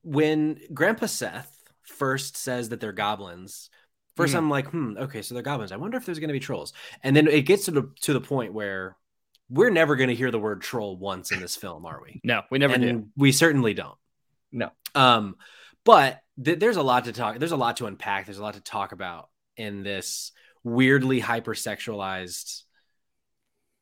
when 0.03 0.61
Grandpa 0.73 1.07
Seth 1.07 1.53
first 1.83 2.37
says 2.37 2.71
that 2.71 2.81
they're 2.81 2.93
goblins, 2.93 3.71
first 4.17 4.35
Mhm. 4.35 4.39
I'm 4.39 4.51
like, 4.51 4.69
hmm, 4.69 4.97
okay, 4.99 5.23
so 5.23 5.35
they're 5.35 5.43
goblins. 5.43 5.73
I 5.73 5.77
wonder 5.77 5.97
if 5.97 6.07
there's 6.07 6.19
gonna 6.19 6.33
be 6.33 6.41
trolls. 6.41 6.73
And 7.03 7.15
then 7.15 7.27
it 7.29 7.43
gets 7.43 7.67
to 7.67 7.71
the 7.71 7.93
to 8.03 8.13
the 8.13 8.21
point 8.21 8.53
where 8.55 8.97
we're 9.53 9.71
never 9.71 9.97
gonna 9.97 10.15
hear 10.15 10.31
the 10.31 10.39
word 10.39 10.63
troll 10.63 10.97
once 10.97 11.31
in 11.31 11.41
this 11.41 11.57
film, 11.57 11.85
are 11.85 12.01
we? 12.03 12.21
No, 12.25 12.43
we 12.51 12.59
never 12.59 12.75
and 12.75 12.83
do. 12.83 13.09
We 13.17 13.33
certainly 13.33 13.75
don't. 13.75 13.99
No. 14.51 14.71
Um, 14.95 15.37
but 15.85 16.23
th- 16.43 16.59
there's 16.59 16.77
a 16.77 16.83
lot 16.83 17.05
to 17.05 17.13
talk. 17.13 17.39
There's 17.39 17.53
a 17.53 17.57
lot 17.57 17.77
to 17.79 17.87
unpack. 17.87 18.25
There's 18.25 18.39
a 18.39 18.43
lot 18.43 18.55
to 18.55 18.61
talk 18.61 18.93
about 18.93 19.29
in 19.57 19.83
this 19.83 20.33
weirdly 20.65 21.21
hypersexualized 21.21 22.63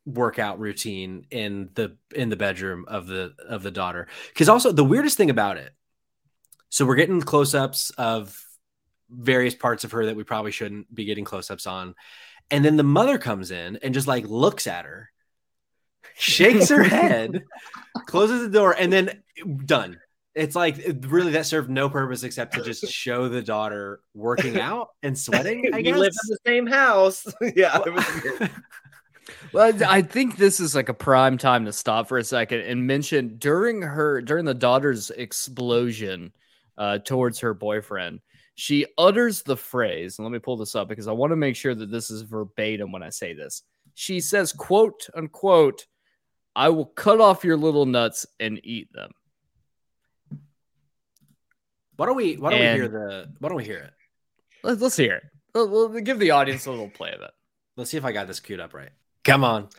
workout 0.05 0.59
routine 0.59 1.25
in 1.31 1.69
the 1.75 1.95
in 2.13 2.29
the 2.29 2.35
bedroom 2.35 2.85
of 2.87 3.07
the 3.07 3.33
of 3.47 3.63
the 3.63 3.71
daughter. 3.71 4.07
Because 4.29 4.49
also 4.49 4.71
the 4.71 4.83
weirdest 4.83 5.17
thing 5.17 5.29
about 5.29 5.57
it. 5.57 5.73
So 6.69 6.85
we're 6.85 6.95
getting 6.95 7.21
close-ups 7.21 7.91
of 7.91 8.37
various 9.09 9.55
parts 9.55 9.83
of 9.83 9.91
her 9.91 10.05
that 10.05 10.15
we 10.15 10.23
probably 10.23 10.51
shouldn't 10.51 10.93
be 10.93 11.03
getting 11.05 11.25
close-ups 11.25 11.67
on. 11.67 11.95
And 12.49 12.63
then 12.63 12.77
the 12.77 12.83
mother 12.83 13.17
comes 13.17 13.51
in 13.51 13.77
and 13.77 13.93
just 13.93 14.07
like 14.07 14.25
looks 14.25 14.67
at 14.67 14.85
her, 14.85 15.10
shakes 16.15 16.69
her 16.69 16.83
head, 16.83 17.43
closes 18.07 18.43
the 18.43 18.49
door, 18.49 18.75
and 18.77 18.91
then 18.91 19.23
done. 19.65 19.99
It's 20.33 20.55
like 20.55 20.79
really 21.01 21.33
that 21.33 21.45
served 21.45 21.69
no 21.69 21.89
purpose 21.89 22.23
except 22.23 22.53
to 22.53 22.63
just 22.63 22.87
show 22.87 23.27
the 23.27 23.41
daughter 23.41 23.99
working 24.13 24.59
out 24.59 24.89
and 25.03 25.17
sweating. 25.17 25.69
I 25.73 25.77
we 25.77 25.83
guess. 25.83 25.97
live 25.97 26.13
in 26.23 26.29
the 26.29 26.37
same 26.45 26.67
house. 26.67 27.25
yeah, 27.55 27.81
it. 27.85 28.51
Well, 29.53 29.73
I 29.87 30.01
think 30.01 30.37
this 30.37 30.59
is 30.61 30.73
like 30.73 30.87
a 30.87 30.93
prime 30.93 31.37
time 31.37 31.65
to 31.65 31.73
stop 31.73 32.07
for 32.07 32.17
a 32.17 32.23
second 32.23 32.61
and 32.61 32.87
mention 32.87 33.37
during 33.37 33.81
her 33.81 34.21
during 34.21 34.45
the 34.45 34.53
daughter's 34.53 35.09
explosion 35.09 36.31
uh, 36.77 36.99
towards 36.99 37.39
her 37.39 37.53
boyfriend, 37.53 38.21
she 38.55 38.85
utters 38.97 39.41
the 39.41 39.57
phrase. 39.57 40.17
And 40.17 40.25
let 40.25 40.31
me 40.31 40.39
pull 40.39 40.57
this 40.57 40.75
up 40.75 40.87
because 40.87 41.07
I 41.07 41.11
want 41.11 41.31
to 41.31 41.35
make 41.35 41.55
sure 41.55 41.75
that 41.75 41.91
this 41.91 42.09
is 42.09 42.21
verbatim 42.21 42.91
when 42.91 43.03
I 43.03 43.09
say 43.09 43.33
this. 43.33 43.63
She 43.93 44.19
says, 44.19 44.51
"quote 44.53 45.07
unquote," 45.15 45.85
"I 46.55 46.69
will 46.69 46.85
cut 46.85 47.21
off 47.21 47.43
your 47.43 47.57
little 47.57 47.85
nuts 47.85 48.25
and 48.39 48.59
eat 48.63 48.91
them." 48.93 49.11
Why 51.97 52.05
don't 52.07 52.15
we? 52.15 52.35
Why 52.35 52.51
don't 52.51 52.59
we 52.59 52.65
hear 52.65 52.87
the? 52.87 53.31
Why 53.39 53.49
don't 53.49 53.57
we 53.57 53.65
hear 53.65 53.79
it? 53.79 53.93
Let's, 54.63 54.81
let's 54.81 54.97
hear 54.97 55.15
it. 55.15 55.23
Let- 55.53 55.69
let- 55.69 56.03
give 56.03 56.19
the 56.19 56.31
audience 56.31 56.65
a 56.65 56.71
little 56.71 56.89
play 56.89 57.11
of 57.11 57.21
it. 57.21 57.31
Let's 57.75 57.91
see 57.91 57.97
if 57.97 58.05
I 58.05 58.11
got 58.11 58.27
this 58.27 58.39
queued 58.39 58.59
up 58.59 58.73
right. 58.73 58.89
Come 59.23 59.43
on. 59.43 59.69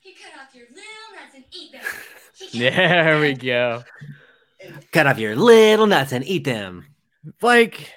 He 0.00 0.14
cut 0.14 0.32
off 0.40 0.54
your 0.54 0.66
little 0.66 0.82
nuts 1.14 1.34
and 1.34 1.44
eat 1.52 1.72
them. 1.72 1.82
There 2.52 3.20
we 3.20 3.34
go. 3.34 3.84
Cut 4.92 5.06
off 5.06 5.18
your 5.18 5.36
little 5.36 5.86
nuts 5.86 6.12
and 6.12 6.26
eat 6.26 6.44
them. 6.44 6.86
Like 7.40 7.92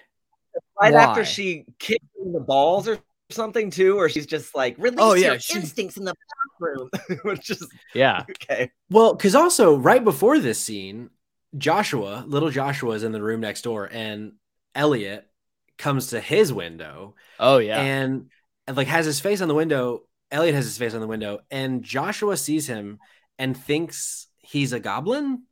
right 0.79 0.93
Why? 0.93 1.01
after 1.01 1.25
she 1.25 1.65
kicked 1.79 2.05
him 2.15 2.27
in 2.27 2.31
the 2.33 2.39
balls 2.39 2.87
or 2.87 2.99
something 3.29 3.71
too, 3.71 3.97
or 3.97 4.09
she's 4.09 4.25
just 4.25 4.55
like, 4.55 4.75
release 4.77 4.99
Oh, 4.99 5.13
yeah, 5.13 5.31
your 5.31 5.39
she- 5.39 5.57
instincts 5.57 5.97
in 5.97 6.05
the 6.05 6.13
bathroom. 6.59 6.89
Which 7.23 7.49
is 7.49 7.67
yeah, 7.93 8.23
okay. 8.29 8.71
Well, 8.89 9.13
because 9.15 9.35
also 9.35 9.75
right 9.77 10.03
before 10.03 10.39
this 10.39 10.59
scene, 10.59 11.09
Joshua, 11.57 12.23
little 12.27 12.49
Joshua, 12.49 12.95
is 12.95 13.03
in 13.03 13.11
the 13.11 13.21
room 13.21 13.41
next 13.41 13.61
door, 13.63 13.89
and 13.91 14.33
Elliot 14.73 15.27
comes 15.77 16.07
to 16.07 16.19
his 16.21 16.53
window 16.53 17.15
oh 17.39 17.57
yeah. 17.57 17.81
and, 17.81 18.29
and 18.65 18.77
like 18.77 18.87
has 18.87 19.05
his 19.05 19.19
face 19.19 19.41
on 19.41 19.47
the 19.47 19.53
window. 19.53 20.03
Elliot 20.31 20.55
has 20.55 20.65
his 20.65 20.77
face 20.77 20.93
on 20.93 21.01
the 21.01 21.07
window, 21.07 21.39
and 21.51 21.83
Joshua 21.83 22.35
sees 22.37 22.67
him 22.67 22.99
and 23.37 23.55
thinks 23.55 24.27
he's 24.37 24.73
a 24.73 24.79
goblin 24.79 25.43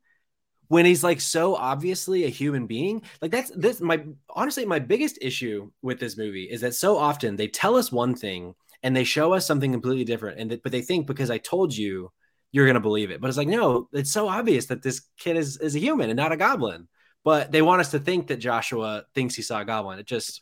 when 0.74 0.86
he's 0.86 1.04
like 1.04 1.22
so 1.22 1.56
obviously 1.56 2.26
a 2.26 2.30
human 2.30 2.66
being. 2.68 3.02
Like 3.22 3.32
that's 3.32 3.52
this 3.56 3.80
my 3.80 4.04
honestly 4.30 4.66
my 4.66 4.80
biggest 4.80 5.18
issue 5.22 5.72
with 5.82 6.00
this 6.00 6.18
movie 6.18 6.46
is 6.56 6.62
that 6.62 6.74
so 6.76 6.98
often 6.98 7.36
they 7.36 7.48
tell 7.48 7.76
us 7.76 7.92
one 7.92 8.16
thing 8.16 8.56
and 8.82 8.96
they 8.96 9.04
show 9.04 9.34
us 9.34 9.46
something 9.46 9.72
completely 9.72 10.04
different, 10.04 10.40
and 10.40 10.50
th- 10.50 10.62
but 10.64 10.72
they 10.72 10.82
think 10.82 11.08
because 11.08 11.30
I 11.30 11.38
told 11.38 11.76
you 11.76 12.12
you're 12.52 12.68
gonna 12.68 12.80
believe 12.90 13.12
it. 13.12 13.22
But 13.22 13.28
it's 13.30 13.38
like 13.38 13.48
no, 13.48 13.88
it's 13.94 14.12
so 14.12 14.28
obvious 14.28 14.66
that 14.68 14.82
this 14.82 15.02
kid 15.18 15.38
is 15.38 15.58
is 15.58 15.76
a 15.76 15.80
human 15.80 16.10
and 16.10 16.18
not 16.18 16.32
a 16.32 16.38
goblin. 16.38 16.88
But 17.24 17.52
they 17.52 17.62
want 17.62 17.80
us 17.82 17.92
to 17.92 18.00
think 18.00 18.28
that 18.28 18.38
Joshua 18.38 19.04
thinks 19.16 19.36
he 19.36 19.42
saw 19.44 19.62
a 19.62 19.66
goblin. 19.66 20.00
It 20.00 20.08
just 20.08 20.42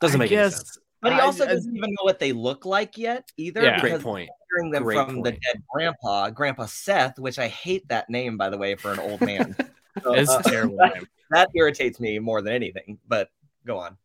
doesn't 0.00 0.20
I 0.20 0.24
make 0.24 0.32
any 0.32 0.42
guess- 0.42 0.56
sense. 0.56 0.78
But 1.02 1.12
he 1.12 1.20
also 1.20 1.44
I- 1.44 1.48
doesn't 1.48 1.76
even 1.76 1.90
know 1.90 2.04
what 2.04 2.18
they 2.18 2.32
look 2.32 2.64
like 2.64 2.96
yet 2.98 3.30
either. 3.36 3.62
Yeah. 3.62 3.80
Great 3.80 4.00
point. 4.00 4.30
Hearing 4.50 4.70
them 4.70 4.82
Great 4.82 4.96
from 4.96 5.22
the 5.22 5.32
dead 5.32 5.62
grandpa, 5.72 6.30
Grandpa 6.30 6.66
Seth, 6.66 7.18
which 7.18 7.38
I 7.38 7.48
hate 7.48 7.86
that 7.88 8.08
name 8.10 8.36
by 8.36 8.50
the 8.50 8.58
way 8.58 8.74
for 8.74 8.92
an 8.92 8.98
old 9.00 9.20
man. 9.20 9.54
So, 10.02 10.14
It's 10.14 10.30
uh, 10.30 10.42
a 10.44 10.48
terrible 10.48 10.76
that, 10.78 10.94
name. 10.94 11.08
that 11.30 11.48
irritates 11.54 11.98
me 11.98 12.18
more 12.18 12.40
than 12.40 12.52
anything. 12.52 12.98
But 13.08 13.30
go 13.66 13.78
on. 13.78 13.96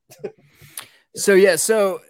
So 1.15 1.33
yeah, 1.35 1.55
so 1.57 2.01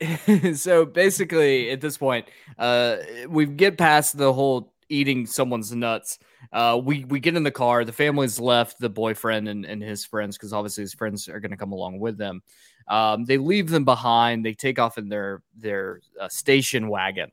so 0.54 0.84
basically 0.84 1.70
at 1.70 1.80
this 1.80 1.96
point, 1.98 2.26
uh 2.58 2.98
we 3.28 3.46
get 3.46 3.76
past 3.76 4.16
the 4.16 4.32
whole 4.32 4.72
eating 4.88 5.26
someone's 5.26 5.74
nuts. 5.74 6.18
Uh 6.52 6.80
we 6.82 7.04
we 7.06 7.18
get 7.18 7.36
in 7.36 7.42
the 7.42 7.50
car, 7.50 7.84
the 7.84 7.92
family's 7.92 8.38
left 8.38 8.78
the 8.78 8.88
boyfriend 8.88 9.48
and, 9.48 9.64
and 9.64 9.82
his 9.82 10.04
friends 10.04 10.36
because 10.36 10.52
obviously 10.52 10.82
his 10.82 10.94
friends 10.94 11.28
are 11.28 11.40
gonna 11.40 11.56
come 11.56 11.72
along 11.72 11.98
with 11.98 12.16
them. 12.16 12.42
Um 12.88 13.24
they 13.24 13.38
leave 13.38 13.70
them 13.70 13.84
behind, 13.84 14.44
they 14.44 14.54
take 14.54 14.78
off 14.78 14.98
in 14.98 15.08
their 15.08 15.42
their 15.56 16.00
uh, 16.20 16.28
station 16.28 16.88
wagon. 16.88 17.30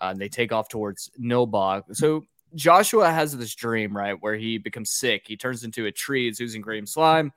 Uh, 0.00 0.10
and 0.12 0.20
they 0.20 0.28
take 0.28 0.52
off 0.52 0.68
towards 0.68 1.10
Nilbog. 1.20 1.96
So 1.96 2.24
Joshua 2.54 3.10
has 3.10 3.36
this 3.36 3.52
dream, 3.54 3.96
right, 3.96 4.16
where 4.20 4.36
he 4.36 4.56
becomes 4.56 4.90
sick. 4.90 5.24
He 5.26 5.36
turns 5.36 5.64
into 5.64 5.86
a 5.86 5.92
tree, 5.92 6.28
it's 6.28 6.40
oozing 6.40 6.62
green 6.62 6.86
slime 6.86 7.32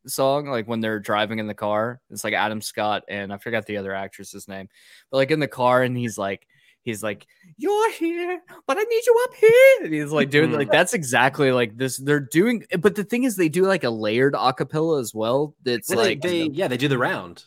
song, 0.06 0.44
like 0.46 0.68
when 0.68 0.80
they're 0.80 1.00
driving 1.00 1.38
in 1.38 1.46
the 1.46 1.54
car. 1.54 2.02
It's 2.10 2.22
like 2.22 2.34
Adam 2.34 2.60
Scott 2.60 3.04
and 3.08 3.32
I 3.32 3.38
forgot 3.38 3.64
the 3.64 3.78
other 3.78 3.94
actress's 3.94 4.46
name, 4.48 4.68
but 5.10 5.16
like 5.16 5.30
in 5.30 5.40
the 5.40 5.48
car, 5.48 5.82
and 5.82 5.96
he's 5.96 6.18
like, 6.18 6.46
he's 6.84 7.02
like, 7.02 7.26
"You're 7.56 7.90
here, 7.92 8.40
but 8.66 8.76
I 8.78 8.82
need 8.82 9.02
you 9.06 9.24
up 9.28 9.34
here." 9.34 9.84
And 9.84 9.92
he's 9.94 10.10
like 10.12 10.30
doing 10.30 10.52
like 10.52 10.70
that's 10.70 10.94
exactly 10.94 11.50
like 11.52 11.76
this. 11.76 11.96
They're 11.98 12.20
doing, 12.20 12.64
but 12.78 12.94
the 12.94 13.04
thing 13.04 13.24
is, 13.24 13.36
they 13.36 13.48
do 13.48 13.64
like 13.66 13.84
a 13.84 13.90
layered 13.90 14.34
acapella 14.34 15.00
as 15.00 15.12
well. 15.14 15.54
That's 15.64 15.88
Well, 15.88 15.98
like 15.98 16.20
they, 16.20 16.44
yeah, 16.44 16.68
they 16.68 16.76
do 16.76 16.88
the 16.88 16.98
round. 16.98 17.44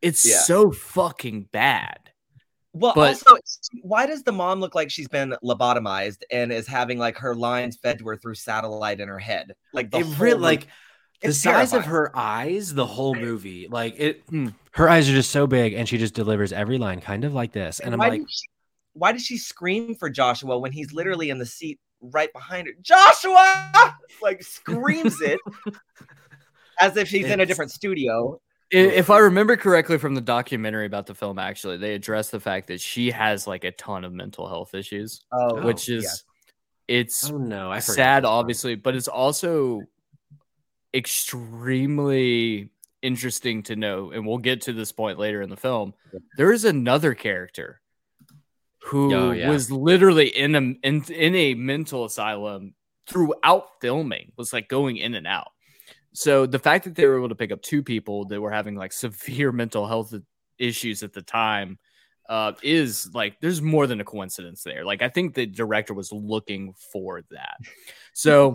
it's 0.00 0.24
Yeah. 0.24 0.38
so 0.38 0.70
fucking 0.70 1.48
bad. 1.52 1.98
Well, 2.72 2.92
But- 2.94 3.08
also, 3.26 3.36
why 3.82 4.06
does 4.06 4.22
the 4.22 4.30
mom 4.30 4.60
look 4.60 4.74
like 4.74 4.90
she's 4.90 5.08
been 5.08 5.34
lobotomized 5.42 6.22
and 6.30 6.52
is 6.52 6.66
having 6.68 6.98
like 6.98 7.16
her 7.18 7.34
lines 7.34 7.76
fed 7.82 7.98
to 7.98 8.04
her 8.06 8.16
through 8.16 8.34
satellite 8.36 9.00
in 9.00 9.08
her 9.08 9.18
head? 9.18 9.54
Like 9.72 9.90
the 9.90 9.98
It 9.98 10.06
whole 10.06 10.14
really 10.14 10.40
like 10.40 10.66
the 11.20 11.28
It's 11.30 11.38
size 11.38 11.72
of 11.72 11.86
her 11.86 12.12
eyes, 12.16 12.72
the 12.74 12.86
whole 12.86 13.16
movie. 13.16 13.66
Like 13.68 13.98
it 13.98 14.22
Hmm. 14.28 14.48
her 14.72 14.88
eyes 14.88 15.08
are 15.08 15.14
just 15.14 15.32
so 15.32 15.48
big 15.48 15.72
and 15.72 15.88
she 15.88 15.98
just 15.98 16.14
delivers 16.14 16.52
every 16.52 16.78
line 16.78 17.00
kind 17.00 17.24
of 17.24 17.34
like 17.34 17.50
this. 17.52 17.80
And 17.80 17.92
I'm 17.94 17.98
why 17.98 18.08
like, 18.10 18.20
did 18.20 18.30
she, 18.30 18.46
why 18.98 19.12
did 19.12 19.22
she 19.22 19.38
scream 19.38 19.94
for 19.94 20.10
Joshua 20.10 20.58
when 20.58 20.72
he's 20.72 20.92
literally 20.92 21.30
in 21.30 21.38
the 21.38 21.46
seat 21.46 21.78
right 22.00 22.32
behind 22.32 22.66
her. 22.66 22.74
Joshua 22.80 23.96
like 24.22 24.42
screams 24.42 25.20
it 25.22 25.40
as 26.80 26.96
if 26.96 27.08
she's 27.08 27.26
in 27.26 27.40
a 27.40 27.46
different 27.46 27.70
studio. 27.70 28.40
If 28.70 29.08
I 29.08 29.18
remember 29.18 29.56
correctly 29.56 29.96
from 29.96 30.14
the 30.14 30.20
documentary 30.20 30.84
about 30.84 31.06
the 31.06 31.14
film, 31.14 31.38
actually, 31.38 31.78
they 31.78 31.94
address 31.94 32.28
the 32.28 32.40
fact 32.40 32.66
that 32.66 32.82
she 32.82 33.10
has 33.10 33.46
like 33.46 33.64
a 33.64 33.72
ton 33.72 34.04
of 34.04 34.12
mental 34.12 34.46
health 34.46 34.74
issues, 34.74 35.24
Oh, 35.32 35.62
which 35.62 35.88
yeah. 35.88 35.98
is 35.98 36.24
it's 36.86 37.30
Oh 37.30 37.38
no, 37.38 37.72
I 37.72 37.78
sad, 37.78 38.24
obviously, 38.24 38.74
but 38.74 38.94
it's 38.94 39.08
also 39.08 39.82
extremely 40.92 42.70
interesting 43.00 43.62
to 43.64 43.76
know. 43.76 44.10
And 44.10 44.26
we'll 44.26 44.38
get 44.38 44.62
to 44.62 44.74
this 44.74 44.92
point 44.92 45.18
later 45.18 45.40
in 45.40 45.48
the 45.48 45.56
film. 45.56 45.94
There 46.36 46.52
is 46.52 46.66
another 46.66 47.14
character 47.14 47.80
who 48.84 49.14
Oh, 49.14 49.30
yeah. 49.32 49.50
was 49.50 49.70
literally 49.70 50.28
in 50.28 50.54
a 50.54 50.58
in, 50.86 51.02
in 51.10 51.34
a 51.34 51.54
mental 51.54 52.04
asylum 52.04 52.74
throughout 53.08 53.80
filming, 53.80 54.32
was 54.36 54.52
like 54.52 54.68
going 54.68 54.96
in 54.96 55.14
and 55.14 55.26
out. 55.26 55.48
So 56.12 56.46
the 56.46 56.58
fact 56.58 56.84
that 56.84 56.94
they 56.94 57.06
were 57.06 57.18
able 57.18 57.28
to 57.28 57.34
pick 57.34 57.52
up 57.52 57.62
two 57.62 57.82
people 57.82 58.24
that 58.26 58.40
were 58.40 58.50
having 58.50 58.74
like 58.76 58.92
severe 59.06 59.52
mental 59.52 59.86
health 59.86 60.14
issues 60.58 61.02
at 61.02 61.12
the 61.12 61.22
time 61.22 61.78
uh, 62.28 62.52
is 62.62 63.10
like 63.14 63.40
there's 63.40 63.62
more 63.62 63.86
than 63.86 64.00
a 64.00 64.04
coincidence 64.04 64.62
there. 64.62 64.84
Like 64.84 65.00
I 65.02 65.08
think 65.08 65.34
the 65.34 65.46
director 65.46 65.94
was 65.94 66.12
looking 66.12 66.74
for 66.92 67.22
that. 67.30 67.56
So 68.12 68.54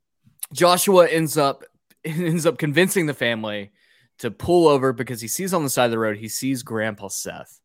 Joshua 0.52 1.08
ends 1.08 1.36
up 1.38 1.64
ends 2.04 2.46
up 2.46 2.58
convincing 2.58 3.06
the 3.06 3.14
family 3.14 3.72
to 4.18 4.30
pull 4.30 4.68
over 4.68 4.92
because 4.92 5.20
he 5.20 5.28
sees 5.28 5.54
on 5.54 5.64
the 5.64 5.70
side 5.70 5.86
of 5.86 5.90
the 5.90 5.98
road 5.98 6.16
he 6.18 6.28
sees 6.28 6.62
Grandpa 6.62 7.08
Seth, 7.08 7.60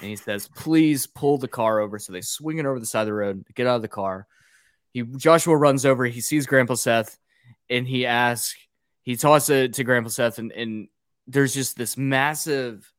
and 0.00 0.10
he 0.10 0.16
says, 0.16 0.48
"Please 0.54 1.06
pull 1.06 1.38
the 1.38 1.48
car 1.48 1.80
over." 1.80 1.98
So 1.98 2.12
they 2.12 2.20
swing 2.20 2.58
it 2.58 2.66
over 2.66 2.80
the 2.80 2.86
side 2.86 3.02
of 3.02 3.06
the 3.06 3.14
road, 3.14 3.44
get 3.54 3.66
out 3.66 3.76
of 3.76 3.82
the 3.82 3.88
car. 3.88 4.26
He 4.92 5.02
Joshua 5.02 5.56
runs 5.56 5.84
over. 5.84 6.04
He 6.04 6.20
sees 6.20 6.46
Grandpa 6.46 6.74
Seth, 6.74 7.18
and 7.68 7.86
he 7.86 8.06
asks, 8.06 8.56
he 9.02 9.16
tosses 9.16 9.46
to, 9.46 9.68
to 9.68 9.84
Grandpa 9.84 10.08
Seth, 10.08 10.38
and, 10.38 10.52
and 10.52 10.88
there's 11.26 11.54
just 11.54 11.76
this 11.76 11.96
massive 11.96 12.90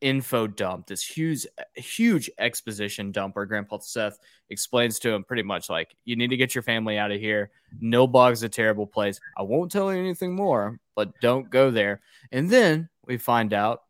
info 0.00 0.46
dump, 0.46 0.86
this 0.86 1.04
huge, 1.04 1.46
huge 1.74 2.30
exposition 2.38 3.12
dump 3.12 3.36
where 3.36 3.44
Grandpa 3.44 3.78
Seth 3.78 4.18
explains 4.48 4.98
to 5.00 5.10
him 5.10 5.24
pretty 5.24 5.42
much 5.42 5.68
like, 5.68 5.94
you 6.06 6.16
need 6.16 6.30
to 6.30 6.36
get 6.36 6.54
your 6.54 6.62
family 6.62 6.96
out 6.96 7.10
of 7.10 7.20
here. 7.20 7.50
Nilbog's 7.82 8.42
a 8.42 8.48
terrible 8.48 8.86
place. 8.86 9.20
I 9.36 9.42
won't 9.42 9.70
tell 9.70 9.92
you 9.92 9.98
anything 9.98 10.34
more, 10.34 10.78
but 10.94 11.20
don't 11.20 11.50
go 11.50 11.70
there. 11.70 12.00
And 12.32 12.48
then 12.48 12.88
we 13.04 13.18
find 13.18 13.52
out 13.52 13.82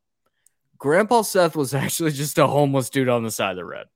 Grandpa 0.81 1.23
Seth 1.23 1.55
was 1.55 1.73
actually 1.85 2.11
just 2.11 2.39
a 2.39 2.49
homeless 2.49 2.91
dude 2.91 3.09
on 3.09 3.23
the 3.23 3.31
side 3.31 3.53
of 3.53 3.57
the 3.57 3.65
road. 3.65 3.87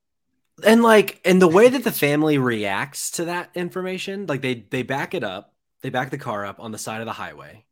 and 0.63 0.81
like 0.81 1.19
and 1.25 1.41
the 1.41 1.47
way 1.49 1.67
that 1.67 1.83
the 1.83 1.91
family 1.91 2.37
reacts 2.37 3.11
to 3.11 3.25
that 3.25 3.49
information 3.55 4.25
like 4.27 4.41
they 4.41 4.65
they 4.71 4.83
back 4.83 5.13
it 5.13 5.23
up 5.23 5.53
they 5.81 5.89
back 5.89 6.09
the 6.11 6.17
car 6.17 6.45
up 6.45 6.59
on 6.61 6.71
the 6.71 6.77
side 6.77 7.01
of 7.01 7.05
the 7.05 7.11
highway. 7.13 7.65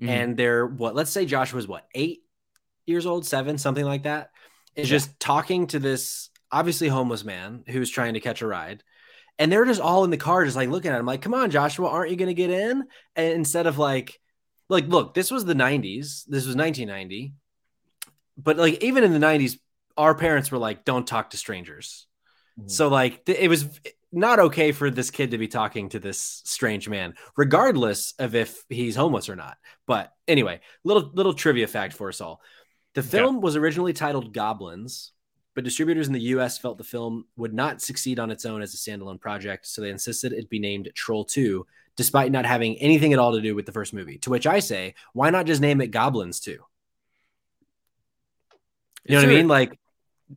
Mhm. 0.00 0.08
and 0.08 0.36
they're 0.36 0.64
what 0.66 0.94
let's 0.94 1.10
say 1.10 1.26
josh 1.26 1.52
was 1.52 1.66
what 1.66 1.86
eight 1.94 2.20
years 2.86 3.04
old 3.04 3.26
seven 3.26 3.58
something 3.58 3.84
like 3.84 4.04
that 4.04 4.30
is 4.76 4.88
just 4.88 5.18
talking 5.18 5.66
to 5.66 5.78
this 5.80 6.30
obviously 6.52 6.86
homeless 6.88 7.24
man 7.24 7.64
who's 7.68 7.90
trying 7.90 8.14
to 8.14 8.20
catch 8.20 8.40
a 8.42 8.46
ride. 8.46 8.82
And 9.38 9.50
they're 9.50 9.64
just 9.64 9.80
all 9.80 10.04
in 10.04 10.10
the 10.10 10.16
car 10.16 10.44
just 10.44 10.56
like 10.56 10.68
looking 10.68 10.90
at 10.92 11.00
him 11.00 11.06
like 11.06 11.22
come 11.22 11.34
on 11.34 11.50
joshua 11.50 11.88
aren't 11.88 12.10
you 12.10 12.16
going 12.16 12.28
to 12.28 12.34
get 12.34 12.50
in? 12.50 12.84
And 13.16 13.32
instead 13.34 13.66
of 13.66 13.78
like 13.78 14.20
like 14.68 14.86
look 14.86 15.14
this 15.14 15.30
was 15.30 15.44
the 15.44 15.54
90s 15.54 16.24
this 16.28 16.46
was 16.46 16.54
1990 16.56 17.34
but 18.42 18.56
like 18.56 18.82
even 18.82 19.04
in 19.04 19.12
the 19.12 19.18
90s 19.18 19.58
our 19.96 20.14
parents 20.14 20.50
were 20.50 20.58
like 20.58 20.84
don't 20.84 21.06
talk 21.06 21.30
to 21.30 21.36
strangers 21.36 22.06
mm-hmm. 22.58 22.68
so 22.68 22.88
like 22.88 23.24
th- 23.24 23.38
it 23.38 23.48
was 23.48 23.68
not 24.12 24.40
okay 24.40 24.72
for 24.72 24.90
this 24.90 25.10
kid 25.10 25.30
to 25.30 25.38
be 25.38 25.48
talking 25.48 25.88
to 25.90 25.98
this 25.98 26.42
strange 26.44 26.88
man, 26.88 27.14
regardless 27.36 28.12
of 28.18 28.34
if 28.34 28.64
he's 28.68 28.96
homeless 28.96 29.28
or 29.28 29.36
not. 29.36 29.56
But 29.86 30.12
anyway, 30.26 30.60
little 30.84 31.10
little 31.14 31.34
trivia 31.34 31.66
fact 31.66 31.94
for 31.94 32.08
us 32.08 32.20
all: 32.20 32.40
the 32.94 33.02
film 33.02 33.40
was 33.40 33.56
originally 33.56 33.92
titled 33.92 34.34
Goblins, 34.34 35.12
but 35.54 35.64
distributors 35.64 36.08
in 36.08 36.12
the 36.12 36.20
U.S. 36.20 36.58
felt 36.58 36.78
the 36.78 36.84
film 36.84 37.26
would 37.36 37.54
not 37.54 37.80
succeed 37.80 38.18
on 38.18 38.30
its 38.30 38.44
own 38.44 38.62
as 38.62 38.74
a 38.74 38.76
standalone 38.76 39.20
project, 39.20 39.66
so 39.66 39.80
they 39.80 39.90
insisted 39.90 40.32
it 40.32 40.50
be 40.50 40.58
named 40.58 40.90
Troll 40.94 41.24
Two, 41.24 41.66
despite 41.96 42.32
not 42.32 42.46
having 42.46 42.76
anything 42.78 43.12
at 43.12 43.18
all 43.18 43.32
to 43.32 43.40
do 43.40 43.54
with 43.54 43.66
the 43.66 43.72
first 43.72 43.94
movie. 43.94 44.18
To 44.18 44.30
which 44.30 44.46
I 44.46 44.58
say, 44.58 44.94
why 45.12 45.30
not 45.30 45.46
just 45.46 45.60
name 45.60 45.80
it 45.80 45.92
Goblins 45.92 46.40
Two? 46.40 46.58
You 49.04 49.14
know 49.14 49.18
Is 49.20 49.24
what 49.26 49.32
I 49.32 49.36
mean? 49.36 49.48
Like 49.48 49.78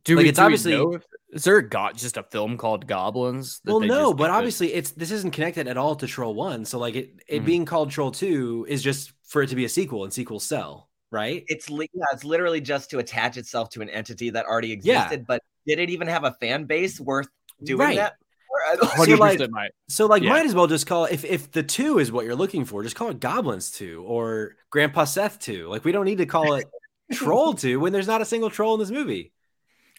Do 0.04 0.16
Like, 0.16 0.22
we, 0.24 0.28
it's 0.30 0.38
do 0.38 0.42
we 0.42 0.44
obviously- 0.46 0.72
know 0.76 0.94
if- 0.94 1.04
is 1.32 1.42
there 1.42 1.56
a 1.56 1.68
got 1.68 1.96
just 1.96 2.16
a 2.16 2.22
film 2.22 2.56
called 2.56 2.86
Goblins? 2.86 3.60
that 3.64 3.70
well 3.72 3.80
they 3.80 3.88
no 3.88 4.10
just 4.10 4.16
but 4.18 4.24
picked? 4.26 4.34
obviously 4.36 4.72
it's 4.72 4.90
this 4.92 5.10
isn't 5.10 5.32
connected 5.32 5.66
at 5.66 5.76
all 5.76 5.96
to 5.96 6.06
troll 6.06 6.32
1 6.34 6.64
so 6.64 6.78
like 6.78 6.94
it 6.94 7.20
it 7.26 7.42
Mhm. 7.42 7.44
being 7.44 7.64
called 7.64 7.90
troll 7.90 8.10
2 8.12 8.66
is 8.68 8.82
just 8.82 9.12
for 9.24 9.42
it 9.42 9.48
to 9.48 9.56
be 9.56 9.64
a 9.64 9.68
sequel 9.68 10.04
and 10.04 10.12
sequels 10.12 10.46
sell 10.46 10.88
right 11.10 11.44
It's 11.48 11.68
li- 11.70 11.90
yeah, 11.92 12.04
it's 12.12 12.22
literally 12.24 12.60
just 12.60 12.88
to 12.90 12.98
attach 12.98 13.36
itself 13.36 13.68
to 13.70 13.80
an 13.82 13.88
entity 13.90 14.30
that 14.30 14.46
already 14.46 14.68
Yeah. 14.68 14.74
existed. 15.04 15.26
But 15.26 15.42
did 15.66 15.78
it 15.80 15.90
even 15.90 16.06
have 16.08 16.22
a 16.24 16.32
fan 16.40 16.64
base 16.66 17.00
worth 17.00 17.28
doing 17.62 17.80
Right. 17.80 17.96
that? 17.96 18.14
So, 19.04 19.14
like- 19.16 19.50
might. 19.50 19.70
so 19.88 20.06
like 20.06 20.22
Yeah. 20.22 20.28
might 20.30 20.46
as 20.46 20.54
well 20.54 20.68
just 20.68 20.86
call 20.86 21.06
if 21.06 21.24
if 21.24 21.50
the 21.50 21.62
2 21.64 21.98
is 21.98 22.12
what 22.12 22.24
you're 22.24 22.36
looking 22.36 22.64
for 22.64 22.82
just 22.84 22.94
call 22.94 23.08
it 23.10 23.18
goblins 23.18 23.72
2 23.72 24.04
or 24.06 24.54
grandpa 24.70 25.04
seth 25.04 25.40
2 25.40 25.66
like 25.68 25.84
we 25.84 25.90
don't 25.90 26.04
need 26.04 26.18
to 26.18 26.26
call 26.26 26.54
it 26.54 26.64
troll 27.12 27.54
2 27.54 27.78
when 27.80 27.92
there's 27.92 28.06
not 28.06 28.22
a 28.22 28.24
single 28.24 28.50
troll 28.50 28.74
in 28.74 28.80
this 28.80 28.90
movie 28.90 29.32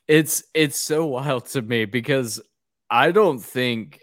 It's 0.07 0.43
it's 0.53 0.77
so 0.77 1.05
wild 1.05 1.45
to 1.47 1.61
me 1.61 1.85
because 1.85 2.41
I 2.89 3.11
don't 3.11 3.39
think 3.39 4.01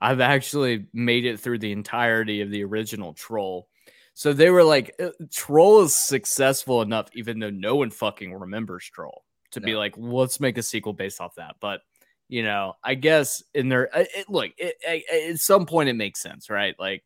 I've 0.00 0.20
actually 0.20 0.86
made 0.92 1.24
it 1.24 1.40
through 1.40 1.60
the 1.60 1.72
entirety 1.72 2.40
of 2.42 2.50
the 2.50 2.64
original 2.64 3.14
Troll. 3.14 3.68
So 4.12 4.32
they 4.32 4.50
were 4.50 4.64
like, 4.64 4.94
uh, 5.00 5.10
Troll 5.32 5.82
is 5.82 5.94
successful 5.94 6.82
enough, 6.82 7.08
even 7.14 7.38
though 7.38 7.50
no 7.50 7.76
one 7.76 7.90
fucking 7.90 8.34
remembers 8.34 8.84
Troll, 8.92 9.24
to 9.52 9.60
be 9.60 9.76
like, 9.76 9.94
let's 9.96 10.40
make 10.40 10.58
a 10.58 10.62
sequel 10.62 10.92
based 10.92 11.20
off 11.20 11.36
that. 11.36 11.56
But 11.60 11.80
you 12.28 12.42
know, 12.42 12.74
I 12.82 12.94
guess 12.96 13.42
in 13.54 13.68
their 13.68 13.84
it, 13.84 14.08
it- 14.16 14.28
look, 14.30 14.50
it, 14.58 14.74
it- 14.82 15.30
at 15.34 15.38
some 15.38 15.64
point 15.66 15.88
it 15.88 15.94
makes 15.94 16.20
sense, 16.20 16.50
right? 16.50 16.74
Like 16.78 17.02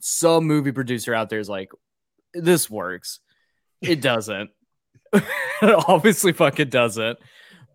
some 0.00 0.44
movie 0.46 0.72
producer 0.72 1.14
out 1.14 1.28
there 1.28 1.40
is 1.40 1.48
like, 1.48 1.70
this 2.34 2.68
works. 2.70 3.20
It 3.82 4.00
doesn't. 4.10 4.50
It 5.12 5.24
obviously 5.88 6.32
fucking 6.32 6.68
doesn't. 6.68 7.18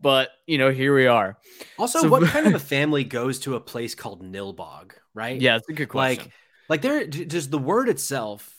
But 0.02 0.30
you 0.46 0.58
know, 0.58 0.72
here 0.72 0.94
we 0.96 1.08
are. 1.08 1.38
also 1.78 2.02
So- 2.02 2.10
what 2.10 2.24
kind 2.28 2.48
of 2.48 2.54
a 2.56 2.60
family 2.60 3.04
goes 3.04 3.40
to 3.42 3.56
a 3.56 3.60
place 3.60 3.96
called 3.96 4.22
nilbog 4.24 4.92
right 5.14 5.40
Yeah, 5.40 5.56
it's 5.58 5.70
a 5.70 5.74
good 5.74 5.90
question. 5.90 6.26
like 6.26 6.34
like 6.70 6.82
there 6.82 7.06
j- 7.08 7.26
just 7.26 7.50
the 7.52 7.58
word 7.60 7.90
itself 7.90 8.52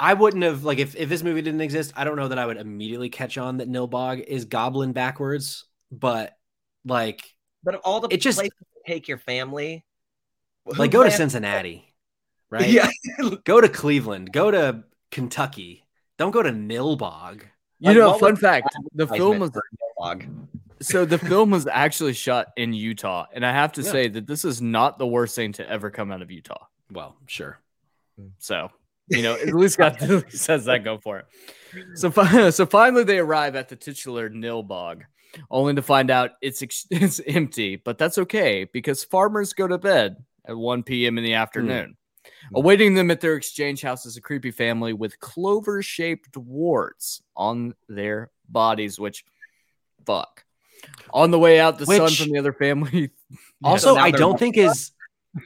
i 0.00 0.14
wouldn't 0.14 0.42
have 0.44 0.64
like 0.64 0.78
if, 0.78 0.94
if 0.96 1.08
this 1.08 1.22
movie 1.24 1.42
didn't 1.42 1.60
exist 1.60 1.92
i 1.96 2.04
don't 2.04 2.16
know 2.16 2.28
that 2.28 2.38
i 2.38 2.46
would 2.46 2.56
immediately 2.56 3.08
catch 3.10 3.36
on 3.36 3.56
that 3.58 3.68
nilbog 3.68 4.22
is 4.24 4.44
goblin 4.46 4.92
backwards 4.92 5.64
but 5.90 6.36
like 6.84 7.22
But 7.64 7.74
of 7.74 7.80
all 7.84 8.00
the 8.00 8.08
It 8.10 8.20
just- 8.20 8.38
places 8.38 8.54
take 8.86 9.08
your 9.08 9.18
family, 9.18 9.84
like 10.64 10.90
go 10.92 11.02
to 11.04 11.10
cincinnati 11.10 11.92
right 12.50 12.68
Yeah, 12.70 12.88
go 13.44 13.60
to 13.60 13.68
cleveland 13.68 14.32
go 14.32 14.50
to 14.50 14.84
kentucky 15.10 15.84
don't 16.18 16.32
go 16.32 16.42
to 16.42 16.50
nilbog 16.50 17.42
you 17.80 17.88
like, 17.88 17.96
know, 17.96 18.18
fun 18.18 18.36
fact: 18.36 18.74
the 18.94 19.06
film 19.06 19.38
was 19.38 19.52
Nilbog? 20.00 20.28
so 20.80 21.04
the 21.04 21.18
film 21.18 21.50
was 21.50 21.66
actually 21.66 22.12
shot 22.12 22.48
in 22.56 22.72
Utah, 22.72 23.26
and 23.32 23.46
I 23.46 23.52
have 23.52 23.72
to 23.74 23.82
Yeah. 23.82 23.92
say 23.92 24.08
that 24.08 24.26
this 24.26 24.44
is 24.44 24.60
not 24.60 24.98
the 24.98 25.06
worst 25.06 25.36
thing 25.36 25.52
to 25.52 25.68
ever 25.68 25.90
come 25.90 26.10
out 26.10 26.22
of 26.22 26.30
Utah. 26.30 26.66
well 26.90 27.16
sure 27.26 27.60
So 28.38 28.70
you 29.08 29.22
know, 29.22 29.34
at 29.34 29.54
least 29.54 29.78
got 29.78 30.02
at 30.02 30.10
least 30.10 30.46
has 30.48 30.64
that 30.64 30.84
go 30.84 30.98
for 30.98 31.18
it. 31.20 31.26
So 31.94 32.10
so 32.50 32.66
finally 32.66 33.04
they 33.04 33.18
arrive 33.18 33.54
at 33.54 33.68
the 33.68 33.76
titular 33.76 34.28
Nilbog, 34.28 35.02
only 35.50 35.74
to 35.74 35.82
find 35.82 36.10
out 36.10 36.32
it's 36.42 36.62
ex- 36.62 36.86
it's 36.90 37.20
empty. 37.26 37.76
But 37.76 37.96
that's 37.96 38.18
okay 38.18 38.64
because 38.64 39.04
farmers 39.04 39.52
go 39.52 39.68
to 39.68 39.78
bed 39.78 40.16
at 40.46 40.56
1 40.56 40.82
p.m. 40.82 41.16
in 41.16 41.24
the 41.24 41.30
hmm. 41.30 41.36
afternoon. 41.36 41.96
Mm-hmm. 42.46 42.56
Awaiting 42.56 42.94
them 42.94 43.10
at 43.10 43.20
their 43.20 43.34
exchange 43.34 43.82
house 43.82 44.06
is 44.06 44.16
a 44.16 44.20
creepy 44.20 44.50
family 44.50 44.92
with 44.92 45.18
clover 45.20 45.82
shaped 45.82 46.36
warts 46.36 47.22
on 47.36 47.74
their 47.88 48.30
bodies, 48.48 48.98
which 48.98 49.24
fuck. 50.06 50.44
On 51.12 51.30
the 51.30 51.38
way 51.38 51.58
out, 51.60 51.78
the 51.78 51.86
son 51.86 52.10
from 52.10 52.30
the 52.32 52.38
other 52.38 52.52
family. 52.52 53.10
also 53.64 53.96
i 53.96 54.10
don't 54.10 54.30
more- 54.30 54.38
think 54.38 54.56
is 54.56 54.92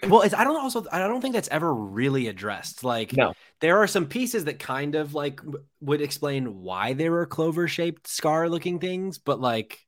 well 0.09 0.21
it's, 0.23 0.35
i 0.35 0.45
don't 0.45 0.61
also 0.61 0.85
i 0.93 0.99
don't 0.99 1.21
think 1.21 1.35
that's 1.35 1.49
ever 1.49 1.75
really 1.75 2.29
addressed 2.29 2.85
like 2.85 3.13
No. 3.17 3.33
there 3.61 3.79
are 3.79 3.87
some 3.87 4.07
pieces 4.07 4.45
that 4.45 4.59
kind 4.59 4.95
of 4.95 5.15
like 5.15 5.39
w- 5.39 5.65
would 5.81 6.01
explain 6.01 6.61
why 6.63 6.93
there 6.93 7.11
were 7.11 7.27
clover 7.27 7.67
shaped 7.67 8.07
scar 8.07 8.49
looking 8.49 8.79
things 8.79 9.19
but 9.19 9.41
like 9.41 9.81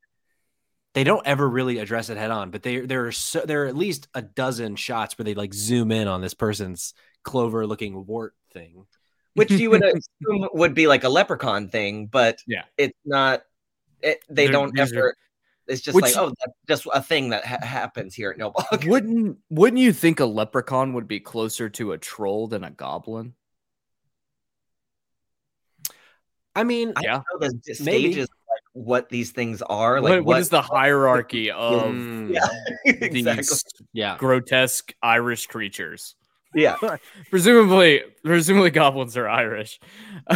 they 0.94 1.04
don't 1.04 1.26
ever 1.26 1.48
really 1.48 1.78
address 1.78 2.08
it 2.08 2.16
head 2.16 2.30
on 2.30 2.50
but 2.50 2.62
they 2.62 2.80
there 2.80 3.06
are 3.06 3.12
so 3.12 3.40
there 3.40 3.64
are 3.64 3.66
at 3.66 3.76
least 3.76 4.08
a 4.14 4.22
dozen 4.22 4.76
shots 4.76 5.18
where 5.18 5.24
they 5.24 5.34
like 5.34 5.52
zoom 5.52 5.92
in 5.92 6.08
on 6.08 6.20
this 6.20 6.34
person's 6.34 6.94
clover 7.22 7.66
looking 7.66 8.06
wart 8.06 8.34
thing 8.52 8.86
which 9.34 9.50
you 9.50 9.70
would 9.70 9.82
assume 9.84 10.48
would 10.52 10.74
be 10.74 10.86
like 10.86 11.02
a 11.02 11.08
leprechaun 11.08 11.68
thing, 11.68 12.06
but 12.06 12.38
Yeah. 12.46 12.62
it's 12.78 12.96
not. 13.04 13.42
It, 14.00 14.20
they 14.28 14.44
They're- 14.44 14.52
don't 14.52 14.72
these 14.72 14.92
are- 14.92 14.96
ever. 14.96 15.14
It's 15.66 15.80
just 15.80 15.96
Which- 15.96 16.04
like, 16.04 16.16
oh, 16.16 16.32
that's 16.38 16.84
just 16.84 16.86
a 16.94 17.02
thing 17.02 17.30
that 17.30 17.44
ha- 17.44 17.58
happens 17.66 18.14
here 18.14 18.30
at 18.30 18.38
Nilbog. 18.38 18.86
wouldn't 18.88 19.38
wouldn't 19.50 19.80
you 19.82 19.92
think 19.92 20.20
a 20.20 20.24
leprechaun 20.24 20.92
would 20.92 21.08
be 21.08 21.18
closer 21.18 21.68
to 21.70 21.90
a 21.90 21.98
troll 21.98 22.46
than 22.46 22.62
a 22.62 22.70
goblin? 22.70 23.34
I 26.54 26.62
mean, 26.64 26.92
I 26.96 27.00
Yeah. 27.02 27.22
don't 27.40 27.40
know 27.42 27.48
the 27.66 27.74
stages, 27.74 28.28
what 28.74 29.08
these 29.08 29.30
things 29.30 29.62
are. 29.62 30.00
Like, 30.00 30.10
what, 30.10 30.24
what 30.24 30.40
is 30.40 30.50
the 30.50 30.60
hierarchy 30.60 31.50
of 31.50 31.94
Yeah, 32.28 32.46
exactly. 32.84 33.22
these 33.22 33.64
yeah. 33.92 34.18
grotesque 34.18 34.92
Irish 35.02 35.46
creatures? 35.46 36.16
Yeah, 36.54 36.76
presumably 37.30 38.02
presumably 38.24 38.70
goblins 38.70 39.16
are 39.16 39.28
irish 39.28 39.80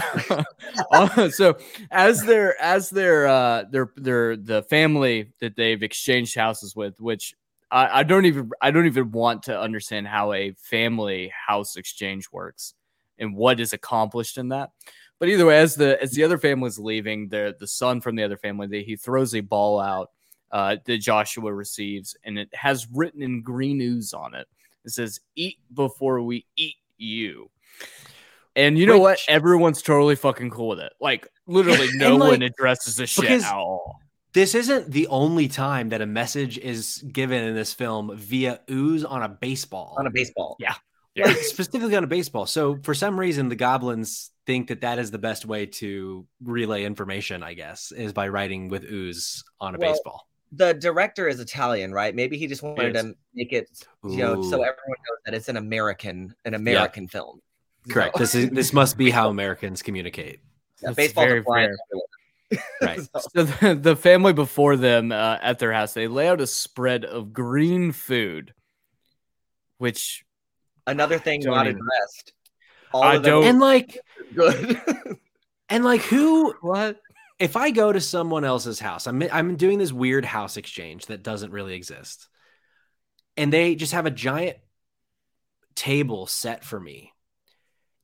Uh, 0.91 1.31
so 1.31 1.57
as 1.91 2.23
their 2.23 2.61
as 2.61 2.91
their 2.91 3.27
uh 3.27 3.65
their 3.71 3.93
their 3.97 4.37
the 4.37 4.63
family 4.65 5.33
that 5.41 5.57
they've 5.57 5.83
exchanged 5.83 6.35
houses 6.35 6.75
with 6.75 7.01
which 7.01 7.35
I, 7.71 8.01
I 8.01 8.03
don't 8.03 8.25
even 8.25 8.51
i 8.61 8.71
don't 8.71 8.87
even 8.87 9.13
want 9.13 9.45
to 9.45 9.59
understand 9.59 10.09
how 10.09 10.33
a 10.33 10.53
family 10.59 11.33
house 11.47 11.77
exchange 11.77 12.27
works 12.33 12.75
and 13.19 13.35
what 13.35 13.61
is 13.61 13.73
accomplished 13.73 14.39
in 14.39 14.49
that 14.49 14.71
but 15.19 15.29
either 15.29 15.47
way 15.47 15.59
as 15.59 15.75
the 15.75 16.01
as 16.03 16.13
the 16.13 16.25
other 16.25 16.39
family's 16.39 16.79
leaving 16.79 17.29
the 17.29 17.55
the 17.59 17.67
son 17.67 18.01
from 18.01 18.17
the 18.17 18.23
other 18.23 18.37
family 18.37 18.67
they, 18.67 18.83
he 18.83 18.97
throws 18.97 19.35
a 19.35 19.41
ball 19.41 19.81
out 19.81 20.11
uh 20.53 20.77
that 20.85 20.99
joshua 20.99 21.53
receives 21.53 22.17
and 22.25 22.39
it 22.39 22.49
has 22.55 22.87
written 22.93 23.23
in 23.23 23.43
green 23.43 23.81
ooze 23.81 24.13
on 24.13 24.35
it 24.35 24.49
it 24.89 24.93
says, 24.93 25.21
"Eat 25.37 25.59
before 25.75 26.23
we 26.23 26.47
eat 26.57 26.77
you." 26.97 27.51
And 28.57 28.79
you 28.79 28.87
know 28.87 28.99
what? 28.99 29.21
Everyone's 29.29 29.83
totally 29.83 30.17
fucking 30.17 30.51
cool 30.51 30.69
with 30.69 30.81
it. 30.81 30.93
Like 30.99 31.29
literally, 31.47 31.89
no 31.95 32.17
like, 32.17 32.31
one 32.31 32.43
addresses 32.43 32.97
this 32.97 33.11
shit 33.11 33.31
at 33.31 33.53
all. 33.53 34.01
This 34.33 34.55
isn't 34.55 34.91
the 34.91 35.07
only 35.09 35.47
time 35.47 35.91
that 35.91 36.01
a 36.01 36.07
message 36.07 36.59
is 36.59 37.05
given 37.13 37.45
in 37.45 37.55
this 37.55 37.75
film 37.75 38.17
via 38.17 38.61
ooze 38.71 39.05
on 39.05 39.23
a 39.23 39.29
baseball. 39.29 39.95
on 39.99 40.07
a 40.07 40.11
baseball. 40.11 40.57
Yeah. 40.59 40.75
Like, 41.27 41.37
specifically 41.39 41.97
on 41.97 42.05
a 42.05 42.09
baseball. 42.09 42.47
So 42.47 42.79
for 42.83 42.95
some 42.95 43.19
reason, 43.19 43.49
the 43.49 43.57
goblins 43.57 44.31
think 44.47 44.69
that 44.69 44.81
that 44.83 44.99
is 44.99 45.11
the 45.11 45.19
best 45.19 45.45
way 45.45 45.67
to 45.67 46.27
relay 46.43 46.85
information. 46.85 47.43
I 47.43 47.55
guess 47.55 47.93
is 47.93 48.13
by 48.13 48.29
writing 48.29 48.69
with 48.69 48.85
ooze 48.85 49.43
on 49.61 49.75
a 49.75 49.79
Well, 49.79 49.93
baseball. 49.93 50.29
The 50.53 50.73
director 50.75 51.29
is 51.29 51.41
Italian, 51.41 51.93
right? 51.93 52.15
Maybe 52.15 52.39
he 52.39 52.47
just 52.47 52.63
wanted 52.63 52.95
to 52.95 53.15
make 53.35 53.53
it, 53.53 53.69
you 54.03 54.17
know, 54.17 54.43
so 54.43 54.57
everyone 54.63 54.97
knows 55.07 55.19
that 55.27 55.35
it's 55.35 55.49
an 55.51 55.59
American, 55.59 56.35
an 56.47 56.55
American 56.55 57.07
film. 57.07 57.43
Correct. 57.91 58.15
So- 58.17 58.21
This 58.21 58.35
is 58.35 58.51
this 58.51 58.73
must 58.73 58.97
be 58.97 59.11
how 59.11 59.29
Americans 59.29 59.83
communicate. 59.83 60.41
yeah, 60.83 60.89
That's 60.89 60.97
baseball's 60.97 61.27
very 61.27 61.43
fair. 61.43 61.77
Right. 62.81 63.01
So- 63.13 63.21
So 63.37 63.43
the, 63.45 63.75
the 63.75 63.95
family 63.97 64.33
before 64.33 64.77
them 64.77 65.13
uh, 65.13 65.37
at 65.43 65.59
their 65.59 65.73
house, 65.75 65.93
they 65.93 66.09
lay 66.09 66.29
out 66.29 66.41
a 66.41 66.47
spread 66.47 67.05
of 67.05 67.35
green 67.35 67.93
food, 67.93 68.55
which 69.77 70.25
Another 70.89 71.19
thing 71.19 71.41
Don't 71.41 71.55
not 71.55 71.67
even- 71.67 71.77
addressed. 71.81 72.33
All 72.93 73.03
I 73.03 73.15
of 73.17 73.23
don't- 73.23 73.45
And 73.45 73.61
like 73.61 73.99
good. 74.35 74.81
and 75.69 75.85
like 75.85 76.01
who 76.03 76.53
what? 76.63 76.99
if 77.39 77.57
I 77.57 77.71
go 77.71 77.93
to 77.93 78.01
someone 78.01 78.45
else's 78.45 78.81
house, 78.81 79.07
I'm 79.07 79.23
I'm 79.31 79.57
doing 79.57 79.79
this 79.79 79.93
weird 79.93 80.25
house 80.25 80.57
exchange 80.57 81.07
that 81.07 81.23
doesn't 81.23 81.53
really 81.53 81.75
exist, 81.75 82.29
and 83.37 83.53
they 83.53 83.75
just 83.77 83.93
have 83.93 84.07
a 84.07 84.11
giant 84.11 84.57
table 85.75 86.27
set 86.27 86.65
for 86.65 86.81
me. 86.81 87.13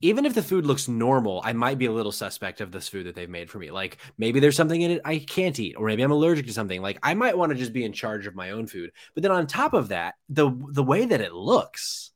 Even 0.01 0.27
if 0.27 0.35
the 0.35 0.43
food 0.43 0.67
looks 0.67 0.87
normal, 0.87 1.41
I 1.43 1.55
might 1.55 1.79
be 1.79 1.87
a 1.87 1.93
little 1.93 2.13
suspect 2.13 2.61
of 2.61 2.71
this 2.71 2.89
food 2.89 3.07
that 3.07 3.15
they've 3.15 3.29
made 3.29 3.49
for 3.51 3.59
me. 3.59 3.71
Like 3.71 3.97
maybe 4.19 4.39
there's 4.39 4.57
something 4.57 4.81
in 4.81 4.91
it 4.91 5.01
I 5.05 5.19
can't 5.19 5.59
eat, 5.59 5.77
or 5.79 5.87
maybe 5.87 6.03
I'm 6.03 6.11
allergic 6.13 6.47
to 6.47 6.53
something. 6.53 6.83
Like 6.83 6.99
I 7.03 7.15
might 7.15 7.39
want 7.39 7.51
to 7.53 7.59
just 7.59 7.73
be 7.73 7.85
in 7.85 7.93
charge 7.95 8.27
of 8.27 8.35
my 8.35 8.51
own 8.51 8.67
food. 8.67 8.91
But 9.15 9.23
then 9.23 9.33
on 9.33 9.47
top 9.47 9.73
of 9.73 9.89
that, 9.89 10.15
the 10.29 10.51
the 10.73 10.83
way 10.85 11.07
that 11.07 11.23
it 11.23 11.33
looks, 11.33 12.11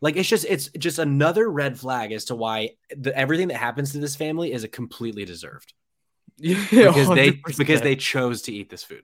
like 0.00 0.16
it's 0.16 0.28
just 0.28 0.44
it's 0.48 0.68
just 0.70 0.98
another 0.98 1.50
red 1.50 1.78
flag 1.78 2.12
as 2.12 2.26
to 2.26 2.34
why 2.34 2.70
the, 2.96 3.16
everything 3.16 3.48
that 3.48 3.56
happens 3.56 3.92
to 3.92 3.98
this 3.98 4.16
family 4.16 4.52
is 4.52 4.64
a 4.64 4.68
completely 4.68 5.24
deserved 5.24 5.72
Yeah, 6.38 6.64
because 6.70 7.08
they 7.08 7.32
100%. 7.32 7.56
because 7.58 7.80
they 7.82 7.96
chose 7.96 8.42
to 8.42 8.52
eat 8.52 8.70
this 8.70 8.82
food. 8.84 9.02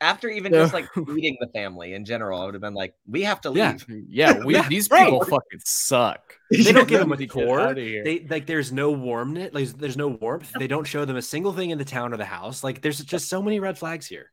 After 0.00 0.28
even 0.28 0.52
No. 0.52 0.58
just 0.62 0.72
like 0.74 0.88
feeding 0.94 1.36
the 1.40 1.48
family 1.52 1.92
in 1.94 2.04
general, 2.04 2.40
I 2.40 2.44
would 2.44 2.54
have 2.54 2.60
been 2.60 2.74
like, 2.74 2.94
we 3.08 3.22
have 3.24 3.40
to 3.40 3.50
leave. 3.50 3.84
yeah, 4.08 4.44
we, 4.44 4.54
Yeah, 4.54 4.68
these 4.68 4.88
right. 4.90 5.06
people 5.06 5.24
fucking 5.24 5.58
suck. 5.64 6.34
They 6.52 6.70
don't 6.72 6.86
give 6.86 7.00
them 7.00 7.10
a 7.10 7.16
Get 7.16 7.30
core. 7.30 7.74
They 7.74 8.24
like 8.30 8.46
there's 8.46 8.70
no 8.70 8.92
warmth. 8.92 9.52
Like 9.52 9.66
there's 9.76 9.96
no 9.96 10.06
warmth. 10.08 10.52
They 10.56 10.68
don't 10.68 10.86
show 10.86 11.04
them 11.04 11.16
a 11.16 11.22
single 11.22 11.52
thing 11.52 11.70
in 11.70 11.78
the 11.78 11.84
town 11.84 12.14
or 12.14 12.16
the 12.16 12.24
house. 12.24 12.62
Like 12.62 12.80
there's 12.80 13.00
just 13.00 13.28
so 13.28 13.42
many 13.42 13.58
red 13.58 13.76
flags 13.76 14.06
here. 14.06 14.30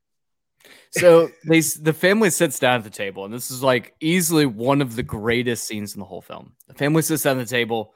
So 0.91 1.29
they 1.47 1.59
the 1.59 1.93
family 1.93 2.29
sits 2.29 2.59
down 2.59 2.77
at 2.77 2.83
the 2.83 2.89
table, 2.89 3.25
and 3.25 3.33
this 3.33 3.51
is 3.51 3.63
like 3.63 3.93
easily 3.99 4.45
one 4.45 4.81
of 4.81 4.95
the 4.95 5.03
greatest 5.03 5.67
scenes 5.67 5.93
in 5.93 5.99
the 5.99 6.05
whole 6.05 6.21
film. 6.21 6.53
The 6.67 6.73
family 6.73 7.01
sits 7.01 7.23
down 7.23 7.39
at 7.39 7.47
the 7.47 7.51
table. 7.51 7.93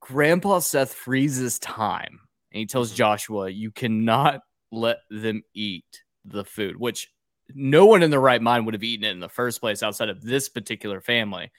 Grandpa 0.00 0.60
Seth 0.60 0.92
freezes 0.94 1.58
time, 1.58 2.20
and 2.52 2.60
he 2.60 2.66
tells 2.66 2.90
mm-hmm. 2.90 2.96
Joshua, 2.96 3.50
"You 3.50 3.70
cannot 3.70 4.40
let 4.70 4.98
them 5.10 5.42
eat 5.54 6.02
the 6.24 6.44
food," 6.44 6.76
which 6.76 7.08
no 7.54 7.86
one 7.86 8.02
in 8.02 8.10
their 8.10 8.20
right 8.20 8.42
mind 8.42 8.66
would 8.66 8.74
have 8.74 8.82
eaten 8.82 9.04
it 9.04 9.12
in 9.12 9.20
the 9.20 9.28
first 9.28 9.60
place 9.60 9.82
outside 9.82 10.08
of 10.08 10.22
this 10.22 10.48
particular 10.48 11.00
family. 11.00 11.50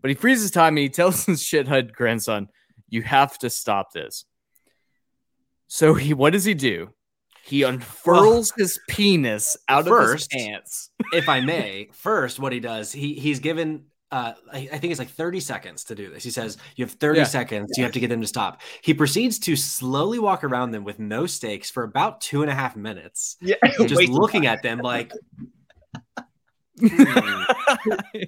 But 0.00 0.10
he 0.10 0.14
freezes 0.14 0.50
time, 0.50 0.76
and 0.76 0.82
he 0.82 0.88
tells 0.90 1.24
his 1.24 1.42
shithead 1.42 1.92
grandson, 1.92 2.48
"You 2.88 3.02
have 3.02 3.38
to 3.38 3.50
stop 3.50 3.92
this." 3.92 4.24
So 5.68 5.94
he, 5.94 6.14
what 6.14 6.32
does 6.32 6.44
he 6.44 6.54
do? 6.54 6.90
He 7.46 7.62
unfurls 7.62 8.52
his 8.56 8.78
penis 8.88 9.56
out 9.68 9.86
First- 9.86 10.32
of 10.34 10.38
his 10.40 10.46
pants. 10.48 10.90
If 11.12 11.28
I 11.28 11.40
may, 11.40 11.88
first 11.92 12.38
what 12.40 12.52
he 12.52 12.60
does, 12.60 12.90
he 12.92 13.14
he's 13.14 13.38
given 13.38 13.84
uh 14.12 14.32
I, 14.52 14.68
I 14.72 14.78
think 14.78 14.92
it's 14.92 14.98
like 14.98 15.10
30 15.10 15.40
seconds 15.40 15.84
to 15.84 15.94
do 15.94 16.10
this. 16.10 16.22
He 16.24 16.30
says, 16.30 16.58
You 16.76 16.84
have 16.84 16.92
30 16.92 17.18
Yeah. 17.20 17.24
seconds, 17.24 17.72
you 17.76 17.82
have 17.84 17.92
to 17.92 18.00
get 18.00 18.08
them 18.08 18.20
to 18.20 18.26
stop. 18.26 18.60
He 18.82 18.94
proceeds 18.94 19.38
to 19.40 19.56
slowly 19.56 20.18
walk 20.18 20.44
around 20.44 20.70
them 20.72 20.84
with 20.84 20.98
no 20.98 21.26
stakes 21.26 21.70
for 21.70 21.82
about 21.84 22.20
two 22.20 22.42
and 22.42 22.50
a 22.50 22.54
half 22.54 22.76
minutes, 22.76 23.36
Yeah, 23.40 23.56
just 23.78 23.94
Wait, 23.96 24.08
looking 24.10 24.46
at 24.46 24.62
them 24.62 24.78
like 24.78 25.12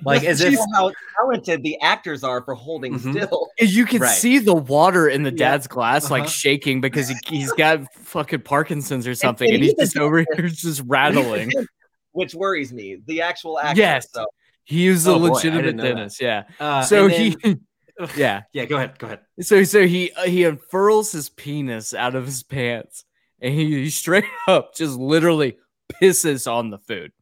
like 0.04 0.24
as 0.24 0.40
if 0.40 0.58
how 0.74 0.92
talented 1.18 1.62
the 1.62 1.78
actors 1.80 2.24
are 2.24 2.42
for 2.42 2.54
holding 2.54 2.94
Mhm. 2.94 3.10
still. 3.24 3.48
you 3.58 3.84
can 3.84 4.00
Right. 4.02 4.10
see 4.16 4.38
the 4.38 4.54
water 4.54 5.08
in 5.08 5.22
the 5.22 5.30
Yeah. 5.30 5.50
dad's 5.50 5.66
glass 5.66 6.10
like 6.10 6.22
Uh-huh. 6.22 6.30
shaking 6.30 6.80
because 6.80 7.08
he, 7.08 7.16
he's 7.28 7.52
got 7.52 7.92
fucking 7.94 8.40
Parkinson's 8.40 9.06
or 9.06 9.14
something, 9.14 9.48
and 9.48 9.56
and 9.56 9.64
he's 9.64 9.72
he's 9.78 9.88
just 9.92 9.98
over 9.98 10.24
here 10.34 10.48
just 10.48 10.82
rattling. 10.86 11.50
which 12.12 12.34
worries 12.34 12.72
me. 12.72 12.96
The 13.06 13.20
actual 13.22 13.58
actor. 13.60 13.80
Yes. 13.80 14.08
So 14.12 14.26
He 14.64 14.86
is 14.86 15.06
a 15.06 15.12
Oh, 15.12 15.18
boy, 15.18 15.26
I 15.26 15.28
legitimate 15.30 15.62
didn't 15.62 15.76
that. 15.78 15.94
dentist. 15.94 16.20
Yeah. 16.20 16.42
uh, 16.60 16.82
So 16.82 17.04
and 17.04 17.12
he, 17.12 17.36
yeah. 18.16 18.42
yeah, 18.52 18.64
go 18.64 18.76
ahead, 18.76 18.98
go 18.98 19.06
ahead. 19.06 19.20
So 19.40 19.62
so 19.64 19.86
he 19.86 20.10
uh, 20.12 20.24
he 20.24 20.44
unfurls 20.44 21.12
his 21.12 21.28
penis 21.30 21.94
out 21.94 22.14
of 22.14 22.26
his 22.26 22.42
pants, 22.42 23.04
and 23.40 23.54
he, 23.54 23.66
he 23.84 23.90
straight 23.90 24.24
up 24.48 24.74
just 24.74 24.96
literally 24.98 25.56
pisses 26.02 26.50
on 26.50 26.70
the 26.70 26.78
food, 26.78 27.12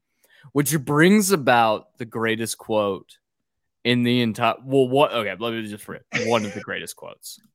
which 0.53 0.79
brings 0.81 1.31
about 1.31 1.97
the 1.99 2.05
greatest 2.05 2.59
quote 2.59 3.19
in 3.85 4.03
the 4.03 4.21
entire. 4.23 4.55
Well, 4.65 4.89
what? 4.89 5.13
Okay, 5.13 5.35
let 5.39 5.53
me 5.53 5.67
just 5.67 5.87
read 5.89 6.03
one 6.27 6.45
of 6.45 6.55
the 6.55 6.61
greatest 6.61 6.97
quotes. 6.97 7.41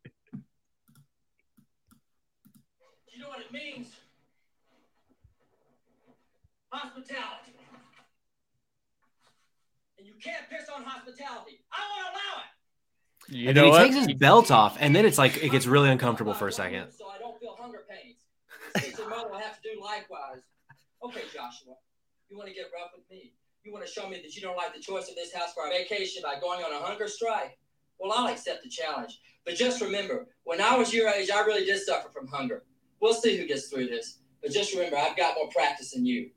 You 3.14 3.22
know 3.22 3.30
what 3.30 3.40
it 3.42 3.52
means? 3.54 3.88
Hospitality. 6.72 7.54
And 9.98 10.08
you 10.08 10.14
can't 10.24 10.50
piss 10.50 10.68
on 10.76 10.84
hospitality. 10.84 11.60
I 11.72 11.80
won't 11.90 12.16
allow 12.16 12.42
it. 12.42 13.36
You 13.36 13.50
and 13.50 13.56
know 13.56 13.62
then 13.62 13.66
he 13.66 13.72
what? 13.72 13.84
takes 13.84 13.96
his 14.08 14.14
belt 14.16 14.52
off, 14.52 14.78
and 14.80 14.96
then 14.96 15.06
it's 15.06 15.18
like 15.18 15.44
it 15.44 15.50
gets 15.50 15.68
really 15.68 15.90
uncomfortable 15.90 16.34
for 16.34 16.48
a 16.48 16.52
second. 16.52 16.88
So 16.98 17.08
I 17.08 17.20
don't 17.20 17.40
feel 17.40 17.56
hunger 17.60 17.84
pains. 17.90 18.18
Sister 18.84 19.08
mother 19.08 19.30
will 19.30 19.38
have 19.40 19.62
to 19.62 19.70
do 19.76 19.82
likewise. 19.82 20.42
Okay, 21.04 21.22
Joshua, 21.34 21.76
you 22.32 22.38
want 22.38 22.48
to 22.48 22.56
get 22.56 22.72
rough 22.74 22.92
with 22.96 23.04
me? 23.12 23.34
You 23.64 23.74
want 23.74 23.86
to 23.86 23.92
show 23.92 24.08
me 24.08 24.16
that 24.22 24.36
you 24.36 24.42
don't 24.42 24.56
like 24.56 24.74
the 24.74 24.80
choice 24.80 25.10
of 25.10 25.16
this 25.16 25.34
house 25.34 25.54
for 25.54 25.64
our 25.64 25.70
vacation 25.70 26.24
by 26.24 26.40
going 26.40 26.64
on 26.64 26.72
a 26.72 26.80
hunger 26.80 27.08
strike? 27.08 27.60
Well, 28.00 28.14
I'll 28.14 28.32
accept 28.32 28.64
the 28.64 28.70
challenge. 28.70 29.20
But 29.46 29.56
just 29.56 29.82
remember, 29.82 30.28
when 30.46 30.62
I 30.62 30.78
was 30.78 30.94
your 30.94 31.10
age, 31.10 31.30
I 31.30 31.42
really 31.42 31.66
did 31.66 31.80
suffer 31.82 32.10
from 32.10 32.28
hunger. 32.28 32.64
We'll 33.02 33.14
see 33.14 33.38
who 33.38 33.46
gets 33.46 33.68
through 33.68 33.88
this. 33.88 34.20
But 34.42 34.52
just 34.52 34.74
remember, 34.74 34.98
I've 34.98 35.18
got 35.18 35.36
more 35.36 35.50
practice 35.50 35.92
than 35.92 36.06
you. 36.06 36.32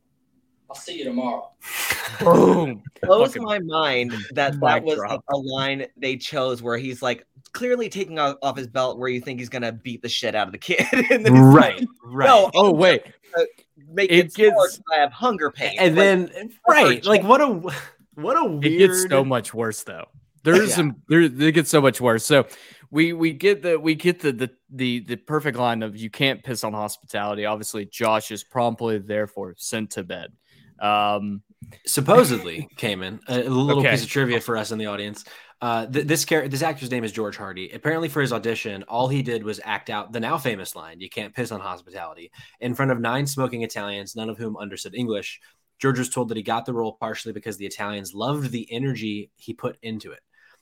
I'll 0.68 0.76
see 0.76 0.98
you 0.98 1.04
tomorrow. 1.04 1.50
Boom. 2.20 2.82
blows 3.02 3.36
my 3.36 3.58
mind 3.60 4.12
that 4.32 4.58
that 4.60 4.82
was 4.82 4.96
drop. 4.96 5.24
a 5.28 5.36
line 5.36 5.86
they 5.96 6.16
chose 6.16 6.62
where 6.62 6.76
he's 6.76 7.02
like 7.02 7.26
clearly 7.52 7.88
taking 7.88 8.18
off, 8.18 8.36
off 8.42 8.56
his 8.56 8.66
belt 8.66 8.98
where 8.98 9.08
you 9.08 9.20
think 9.20 9.38
he's 9.38 9.48
gonna 9.48 9.72
beat 9.72 10.02
the 10.02 10.08
shit 10.08 10.34
out 10.34 10.46
of 10.46 10.52
the 10.52 10.58
kid. 10.58 10.86
and 11.10 11.24
then 11.24 11.34
Right, 11.34 11.80
like, 11.80 11.88
right. 12.02 12.26
No, 12.26 12.50
Oh 12.54 12.72
wait, 12.72 13.02
uh, 13.38 13.44
make 13.92 14.10
It 14.10 14.14
it, 14.18 14.34
gets, 14.34 14.54
gets- 14.54 14.80
I 14.92 14.96
have 14.96 15.12
hunger 15.12 15.50
pains. 15.50 15.76
and 15.78 15.96
Like, 15.96 16.04
then 16.32 16.50
right, 16.68 17.04
like 17.04 17.22
what 17.22 17.40
a 17.40 17.46
what 18.14 18.36
a 18.36 18.44
weird. 18.44 18.64
it 18.64 18.78
gets 18.78 19.06
so 19.08 19.24
much 19.24 19.52
worse 19.54 19.82
though. 19.82 20.06
There's 20.42 20.70
Yeah. 20.70 20.74
some 20.76 20.96
there 21.08 21.22
it 21.22 21.52
gets 21.54 21.70
so 21.70 21.80
much 21.80 22.00
worse. 22.00 22.24
So 22.24 22.46
we 22.90 23.12
we 23.12 23.32
get 23.32 23.62
the 23.62 23.78
we 23.78 23.94
get 23.94 24.20
the 24.20 24.32
the 24.32 24.50
the 24.70 25.00
the 25.00 25.16
perfect 25.16 25.56
line 25.58 25.82
of 25.82 25.96
you 25.96 26.10
can't 26.10 26.42
piss 26.42 26.64
on 26.64 26.72
hospitality. 26.72 27.44
Obviously, 27.46 27.86
Josh 27.86 28.30
is 28.30 28.44
promptly 28.44 28.98
therefore 28.98 29.54
sent 29.56 29.90
to 29.92 30.02
bed. 30.04 30.32
Um, 30.80 31.42
supposedly 31.86 32.68
Cayman. 32.76 33.20
A, 33.28 33.42
a 33.42 33.48
little 33.48 33.80
Okay. 33.80 33.90
piece 33.92 34.02
of 34.04 34.10
trivia 34.10 34.40
for 34.40 34.56
us 34.56 34.70
in 34.72 34.78
the 34.78 34.86
audience. 34.86 35.24
Uh, 35.64 35.86
th- 35.86 36.06
this 36.06 36.26
character, 36.26 36.50
this 36.50 36.60
actor's 36.60 36.90
name 36.90 37.04
is 37.04 37.10
George 37.10 37.38
Hardy. 37.38 37.70
Apparently, 37.70 38.10
for 38.10 38.20
his 38.20 38.34
audition, 38.34 38.82
all 38.82 39.08
he 39.08 39.22
did 39.22 39.42
was 39.42 39.62
act 39.64 39.88
out 39.88 40.12
the 40.12 40.20
now 40.20 40.36
famous 40.36 40.76
line 40.76 41.00
"You 41.00 41.08
can't 41.08 41.34
piss 41.34 41.50
on 41.52 41.60
hospitality" 41.60 42.30
in 42.60 42.74
front 42.74 42.90
of 42.90 43.00
nine 43.00 43.26
smoking 43.26 43.62
Italians, 43.62 44.14
none 44.14 44.28
of 44.28 44.36
whom 44.36 44.58
understood 44.58 44.94
English. 44.94 45.40
George 45.78 45.98
was 45.98 46.10
told 46.10 46.28
that 46.28 46.36
he 46.36 46.42
got 46.42 46.66
the 46.66 46.74
role 46.74 46.98
partially 47.00 47.32
because 47.32 47.56
the 47.56 47.64
Italians 47.64 48.12
loved 48.12 48.50
the 48.50 48.70
energy 48.70 49.30
he 49.36 49.54
put 49.54 49.78
into 49.80 50.12
it. 50.12 50.20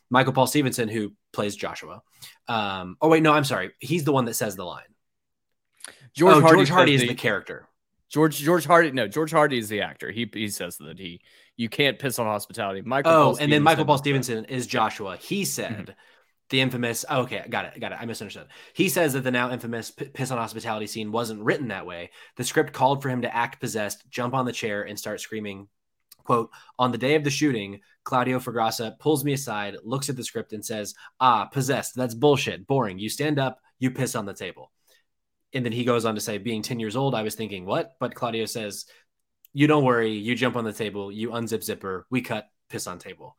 Michael 0.09 0.35
Paul 0.35 0.47
Stephenson, 0.47 0.89
who 0.89 1.13
plays 1.33 1.57
Joshua. 1.57 2.03
Um, 2.47 2.97
oh 3.01 3.09
wait, 3.09 3.25
no, 3.25 3.33
I'm 3.33 3.43
sorry. 3.43 3.73
He's 3.81 4.05
the 4.05 4.13
one 4.13 4.27
that 4.27 4.35
says 4.35 4.55
the 4.55 4.65
line. 4.65 4.85
George 6.15 6.37
oh, 6.37 6.41
Hardy, 6.43 6.57
George 6.59 6.71
Hardy 6.71 6.95
is 6.95 7.01
the 7.01 7.15
character. 7.15 7.67
George 8.09 8.37
George 8.37 8.67
Hardy. 8.67 8.93
No, 8.93 9.09
George 9.09 9.33
Hardy 9.33 9.59
is 9.59 9.69
the 9.69 9.81
actor. 9.81 10.13
He 10.13 10.31
he 10.33 10.47
says 10.47 10.77
that 10.77 11.01
he 11.01 11.23
you 11.57 11.69
can't 11.69 11.99
piss 11.99 12.19
on 12.19 12.27
hospitality. 12.27 12.83
Michael. 12.83 13.13
Oh, 13.13 13.25
Paul 13.33 13.37
and 13.37 13.53
then 13.53 13.63
Michael 13.63 13.85
Paul 13.85 13.99
Stephenson- 13.99 14.45
Stephenson 14.45 14.57
is 14.57 14.67
Joshua. 14.67 15.17
He 15.17 15.45
said 15.45 15.73
Mm-hmm. 15.73 15.91
the 16.51 16.61
infamous. 16.61 17.05
oh, 17.09 17.23
okay, 17.23 17.45
got 17.49 17.65
it, 17.67 17.81
got 17.81 17.93
it. 17.93 17.99
I 18.01 18.05
misunderstood. 18.07 18.49
He 18.75 18.89
says 18.89 19.13
that 19.15 19.25
the 19.25 19.31
now 19.31 19.51
infamous 19.51 19.91
p- 19.91 20.07
piss 20.07 20.31
on 20.31 20.39
hospitality 20.39 20.87
scene 20.87 21.13
wasn't 21.13 21.43
written 21.43 21.69
that 21.69 21.87
way. 21.87 22.11
The 22.37 22.45
script 22.45 22.73
called 22.73 23.03
for 23.03 23.09
him 23.09 23.23
to 23.23 23.35
act 23.35 23.61
possessed, 23.61 24.09
jump 24.11 24.35
on 24.35 24.45
the 24.45 24.53
chair, 24.53 24.83
and 24.83 24.99
start 24.99 25.21
screaming. 25.21 25.69
"Quote: 26.25 26.51
On 26.79 26.93
the 26.93 26.99
day 26.99 27.15
of 27.15 27.25
the 27.25 27.31
shooting, 27.31 27.81
Claudio 28.05 28.39
Fragasso 28.39 28.99
pulls 28.99 29.25
me 29.25 29.33
aside, 29.33 29.77
looks 29.85 30.09
at 30.11 30.17
the 30.17 30.25
script, 30.25 30.53
and 30.53 30.65
says, 30.65 30.95
"Ah, 31.21 31.47
possessed. 31.47 31.95
That's 31.97 32.15
bullshit. 32.15 32.67
Boring. 32.67 32.99
You 32.99 33.09
stand 33.09 33.39
up, 33.39 33.59
you 33.79 33.91
piss 33.91 34.15
on 34.15 34.27
the 34.27 34.35
table." 34.35 34.73
And 35.55 35.65
then 35.67 35.73
he 35.73 35.85
goes 35.85 36.07
on 36.07 36.15
to 36.15 36.21
say, 36.23 36.39
being 36.39 36.63
10 36.63 36.81
years 36.81 36.97
old, 36.97 37.15
I 37.15 37.21
was 37.23 37.35
thinking, 37.35 37.67
what? 37.67 37.93
But 38.01 38.15
Claudio 38.15 38.47
says, 38.47 38.87
you 39.53 39.67
don't 39.67 39.85
worry. 39.85 40.13
You 40.13 40.35
jump 40.35 40.57
on 40.57 40.65
the 40.65 40.73
table, 40.73 41.13
you 41.13 41.31
unzip 41.31 41.63
zipper, 41.63 42.07
we 42.11 42.23
cut, 42.23 42.49
piss 42.69 42.87
on 42.87 42.99
table. 42.99 43.37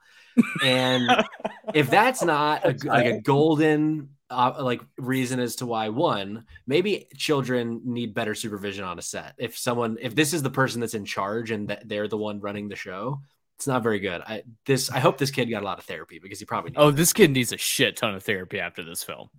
And 0.63 1.09
if 1.73 1.89
that's 1.89 2.23
not 2.23 2.65
a, 2.65 2.87
like 2.87 3.05
a 3.05 3.21
golden 3.21 4.09
uh, 4.29 4.53
like 4.59 4.81
reason 4.97 5.39
as 5.39 5.57
to 5.57 5.65
why 5.65 5.89
one, 5.89 6.45
maybe 6.65 7.07
children 7.15 7.81
need 7.85 8.13
better 8.13 8.35
supervision 8.35 8.83
on 8.83 8.99
a 8.99 9.01
set. 9.01 9.35
If 9.37 9.57
someone, 9.57 9.97
if 10.01 10.15
this 10.15 10.33
is 10.33 10.43
the 10.43 10.49
person 10.49 10.81
that's 10.81 10.95
in 10.95 11.05
charge 11.05 11.51
and 11.51 11.67
that 11.69 11.87
they're 11.87 12.07
the 12.07 12.17
one 12.17 12.39
running 12.39 12.67
the 12.67 12.75
show, 12.75 13.21
it's 13.57 13.67
not 13.67 13.83
very 13.83 13.99
good. 13.99 14.21
I 14.21 14.43
this 14.65 14.89
I 14.89 14.99
hope 14.99 15.17
this 15.17 15.31
kid 15.31 15.45
got 15.45 15.61
a 15.61 15.65
lot 15.65 15.77
of 15.77 15.85
therapy 15.85 16.19
because 16.19 16.39
he 16.39 16.45
probably. 16.45 16.73
Oh, 16.75 16.91
this 16.91 17.13
kid 17.13 17.31
needs 17.31 17.53
a 17.53 17.57
shit 17.57 17.95
ton 17.95 18.15
of 18.15 18.23
therapy 18.23 18.59
after 18.59 18.83
this 18.83 19.03
film. 19.03 19.29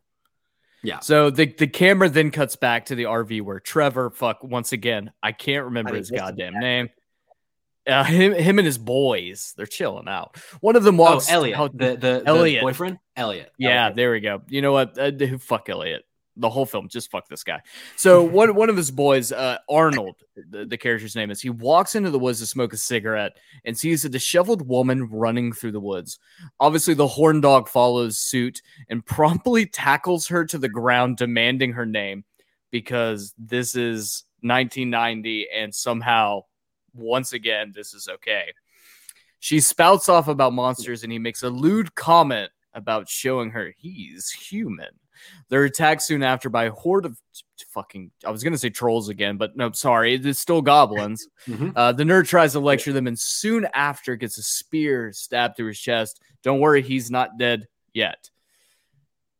Yeah. 0.84 1.00
So 1.00 1.30
the 1.30 1.46
the 1.46 1.66
camera 1.66 2.08
then 2.08 2.30
cuts 2.30 2.56
back 2.56 2.86
to 2.86 2.94
the 2.94 3.04
RV 3.04 3.42
where 3.42 3.60
Trevor, 3.60 4.10
fuck, 4.10 4.44
once 4.44 4.72
again, 4.72 5.12
I 5.22 5.32
can't 5.32 5.64
remember 5.64 5.94
I 5.94 5.98
his 5.98 6.10
goddamn 6.10 6.58
name. 6.58 6.90
Uh, 7.86 8.02
him, 8.04 8.32
him 8.32 8.58
and 8.58 8.64
his 8.64 8.78
boys, 8.78 9.52
they're 9.56 9.66
chilling 9.66 10.08
out. 10.08 10.36
One 10.60 10.74
of 10.74 10.84
them 10.84 10.96
walks. 10.96 11.30
Oh. 11.30 11.34
Elliot, 11.34 11.58
out- 11.58 11.76
the, 11.76 11.90
the 11.90 11.96
the 11.96 12.22
Elliot. 12.26 12.62
boyfriend, 12.62 12.98
Elliot. 13.14 13.52
Yeah, 13.58 13.82
Elliot. 13.82 13.96
there 13.96 14.12
we 14.12 14.20
go. 14.20 14.42
You 14.48 14.62
know 14.62 14.72
what? 14.72 14.98
Uh, 14.98 15.10
who 15.10 15.36
fuck 15.38 15.68
Elliot. 15.68 16.04
The 16.36 16.50
whole 16.50 16.66
film, 16.66 16.88
just 16.88 17.10
fuck 17.10 17.28
this 17.28 17.44
guy. 17.44 17.60
So 17.96 18.22
one 18.24 18.54
one 18.54 18.68
of 18.68 18.76
his 18.76 18.90
boys, 18.90 19.32
uh, 19.32 19.58
Arnold, 19.68 20.16
the, 20.50 20.64
the 20.64 20.76
character's 20.76 21.14
name 21.14 21.30
is. 21.30 21.40
He 21.40 21.50
walks 21.50 21.94
into 21.94 22.10
the 22.10 22.18
woods 22.18 22.40
to 22.40 22.46
smoke 22.46 22.72
a 22.72 22.76
cigarette 22.76 23.36
and 23.64 23.78
sees 23.78 24.04
a 24.04 24.08
disheveled 24.08 24.66
woman 24.66 25.08
running 25.10 25.52
through 25.52 25.72
the 25.72 25.80
woods. 25.80 26.18
Obviously, 26.58 26.94
the 26.94 27.06
horn 27.06 27.40
dog 27.40 27.68
follows 27.68 28.18
suit 28.18 28.62
and 28.88 29.04
promptly 29.06 29.66
tackles 29.66 30.28
her 30.28 30.44
to 30.46 30.58
the 30.58 30.68
ground, 30.68 31.16
demanding 31.16 31.72
her 31.72 31.86
name 31.86 32.24
because 32.70 33.32
this 33.38 33.76
is 33.76 34.24
1990 34.40 35.46
and 35.54 35.72
somehow, 35.72 36.40
once 36.92 37.32
again, 37.32 37.72
this 37.72 37.94
is 37.94 38.08
okay. 38.08 38.52
She 39.38 39.60
spouts 39.60 40.08
off 40.08 40.26
about 40.26 40.52
monsters 40.52 41.04
and 41.04 41.12
he 41.12 41.18
makes 41.18 41.42
a 41.42 41.50
lewd 41.50 41.94
comment 41.94 42.50
about 42.72 43.08
showing 43.08 43.50
her 43.50 43.72
he's 43.76 44.30
human. 44.30 44.88
They're 45.48 45.64
attacked 45.64 46.02
soon 46.02 46.22
after 46.22 46.48
by 46.48 46.64
a 46.64 46.70
horde 46.70 47.06
of 47.06 47.18
fucking, 47.68 48.10
I 48.24 48.30
was 48.30 48.42
going 48.42 48.52
to 48.52 48.58
say 48.58 48.70
trolls 48.70 49.08
again, 49.08 49.36
but 49.36 49.56
no, 49.56 49.70
sorry, 49.72 50.14
it's 50.14 50.40
still 50.40 50.62
goblins. 50.62 51.26
Mhm. 51.46 51.72
Uh, 51.76 51.92
the 51.92 52.04
nerd 52.04 52.26
tries 52.26 52.52
to 52.52 52.60
lecture 52.60 52.92
them 52.92 53.06
and 53.06 53.18
soon 53.18 53.66
after 53.74 54.16
gets 54.16 54.38
a 54.38 54.42
spear 54.42 55.12
stabbed 55.12 55.56
through 55.56 55.68
his 55.68 55.78
chest. 55.78 56.22
Don't 56.42 56.60
worry, 56.60 56.80
he's 56.82 57.10
not 57.10 57.36
dead 57.38 57.66
yet. 57.92 58.30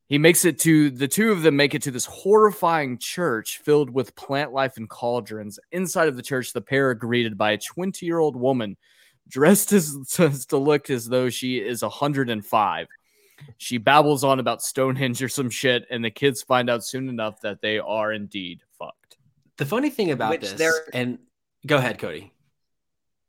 He 0.06 0.18
makes 0.18 0.44
it 0.44 0.58
to 0.60 0.90
the 0.90 1.08
two 1.08 1.32
of 1.32 1.42
them 1.42 1.56
make 1.56 1.74
it 1.74 1.82
to 1.82 1.90
this 1.90 2.04
horrifying 2.04 2.98
church 2.98 3.58
filled 3.64 3.88
with 3.88 4.14
plant 4.16 4.52
life 4.52 4.76
and 4.76 4.88
cauldrons. 4.88 5.58
Inside 5.72 6.08
of 6.08 6.16
the 6.16 6.22
church, 6.22 6.52
the 6.52 6.60
pair 6.60 6.90
are 6.90 6.94
greeted 6.94 7.38
by 7.38 7.52
a 7.52 7.58
20 7.58 8.04
year 8.04 8.18
old 8.18 8.36
woman 8.36 8.76
dressed 9.28 9.72
as, 9.72 9.96
as 10.18 10.44
to 10.46 10.58
look 10.58 10.90
as 10.90 11.08
though 11.08 11.30
she 11.30 11.58
is 11.58 11.82
105. 11.82 12.86
She 13.58 13.78
babbles 13.78 14.24
on 14.24 14.38
about 14.40 14.62
Stonehenge 14.62 15.22
or 15.22 15.28
some 15.28 15.50
shit, 15.50 15.86
and 15.90 16.04
the 16.04 16.10
kids 16.10 16.42
find 16.42 16.70
out 16.70 16.84
soon 16.84 17.08
enough 17.08 17.40
that 17.42 17.60
they 17.60 17.78
are 17.78 18.12
indeed 18.12 18.60
fucked. 18.78 19.16
The 19.56 19.66
funny 19.66 19.90
thing 19.90 20.10
about 20.10 20.30
Which 20.30 20.40
this, 20.42 20.52
there- 20.54 20.84
and 20.92 21.18
go 21.66 21.76
ahead, 21.76 21.98
Cody. 21.98 22.32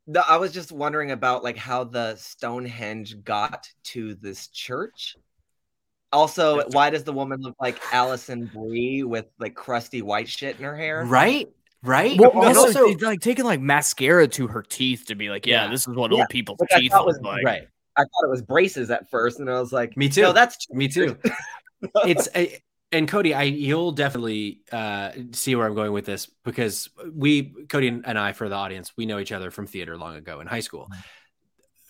No, 0.07 0.21
I 0.27 0.37
was 0.37 0.51
just 0.51 0.71
wondering 0.71 1.11
about 1.11 1.43
like 1.43 1.57
how 1.57 1.83
the 1.83 2.15
Stonehenge 2.15 3.23
got 3.23 3.67
to 3.85 4.13
this 4.15 4.47
church. 4.49 5.15
Also, 6.11 6.61
why 6.69 6.91
does 6.91 7.03
the 7.03 7.11
woman 7.11 7.41
look 7.41 7.55
like 7.59 7.77
Alison 7.91 8.45
Brie 8.53 9.03
with 9.03 9.25
like 9.39 9.55
crusty 9.55 10.01
white 10.03 10.29
shit 10.29 10.57
in 10.57 10.63
her 10.63 10.77
hair? 10.77 11.03
Right, 11.05 11.49
right. 11.83 12.17
Well, 12.19 12.31
And 12.45 12.55
also, 12.55 12.87
like 12.99 13.19
taking 13.19 13.45
like 13.45 13.59
mascara 13.59 14.27
to 14.29 14.47
her 14.47 14.61
teeth 14.61 15.05
to 15.07 15.15
be 15.15 15.29
like, 15.29 15.45
yeah, 15.47 15.65
Yeah. 15.65 15.71
this 15.71 15.87
is 15.87 15.95
what 15.95 16.11
Yeah, 16.11 16.19
old 16.19 16.29
people's 16.29 16.59
which 16.59 16.69
teeth 16.79 16.93
look 16.93 17.07
was 17.07 17.19
like. 17.21 17.43
right. 17.43 17.67
I 17.97 18.01
thought 18.01 18.23
it 18.23 18.29
was 18.29 18.41
braces 18.41 18.91
at 18.91 19.09
first, 19.09 19.39
and 19.39 19.49
I 19.49 19.59
was 19.59 19.71
like, 19.71 19.95
Me 19.95 20.09
too. 20.09 20.23
No, 20.23 20.33
that's 20.33 20.69
Me 20.71 20.87
too. 20.87 21.17
it's 22.05 22.27
a, 22.35 22.61
and 22.91 23.07
Cody, 23.07 23.33
I 23.33 23.43
you'll 23.43 23.91
definitely 23.91 24.61
uh, 24.71 25.11
see 25.31 25.55
where 25.55 25.67
I'm 25.67 25.75
going 25.75 25.91
with 25.91 26.05
this 26.05 26.27
because 26.43 26.89
we, 27.13 27.53
Cody 27.67 27.87
and 27.87 28.19
I, 28.19 28.33
for 28.33 28.47
the 28.49 28.55
audience, 28.55 28.93
we 28.97 29.05
know 29.05 29.19
each 29.19 29.31
other 29.31 29.51
from 29.51 29.67
theater 29.67 29.97
long 29.97 30.15
ago 30.15 30.39
in 30.39 30.47
high 30.47 30.59
school. 30.61 30.89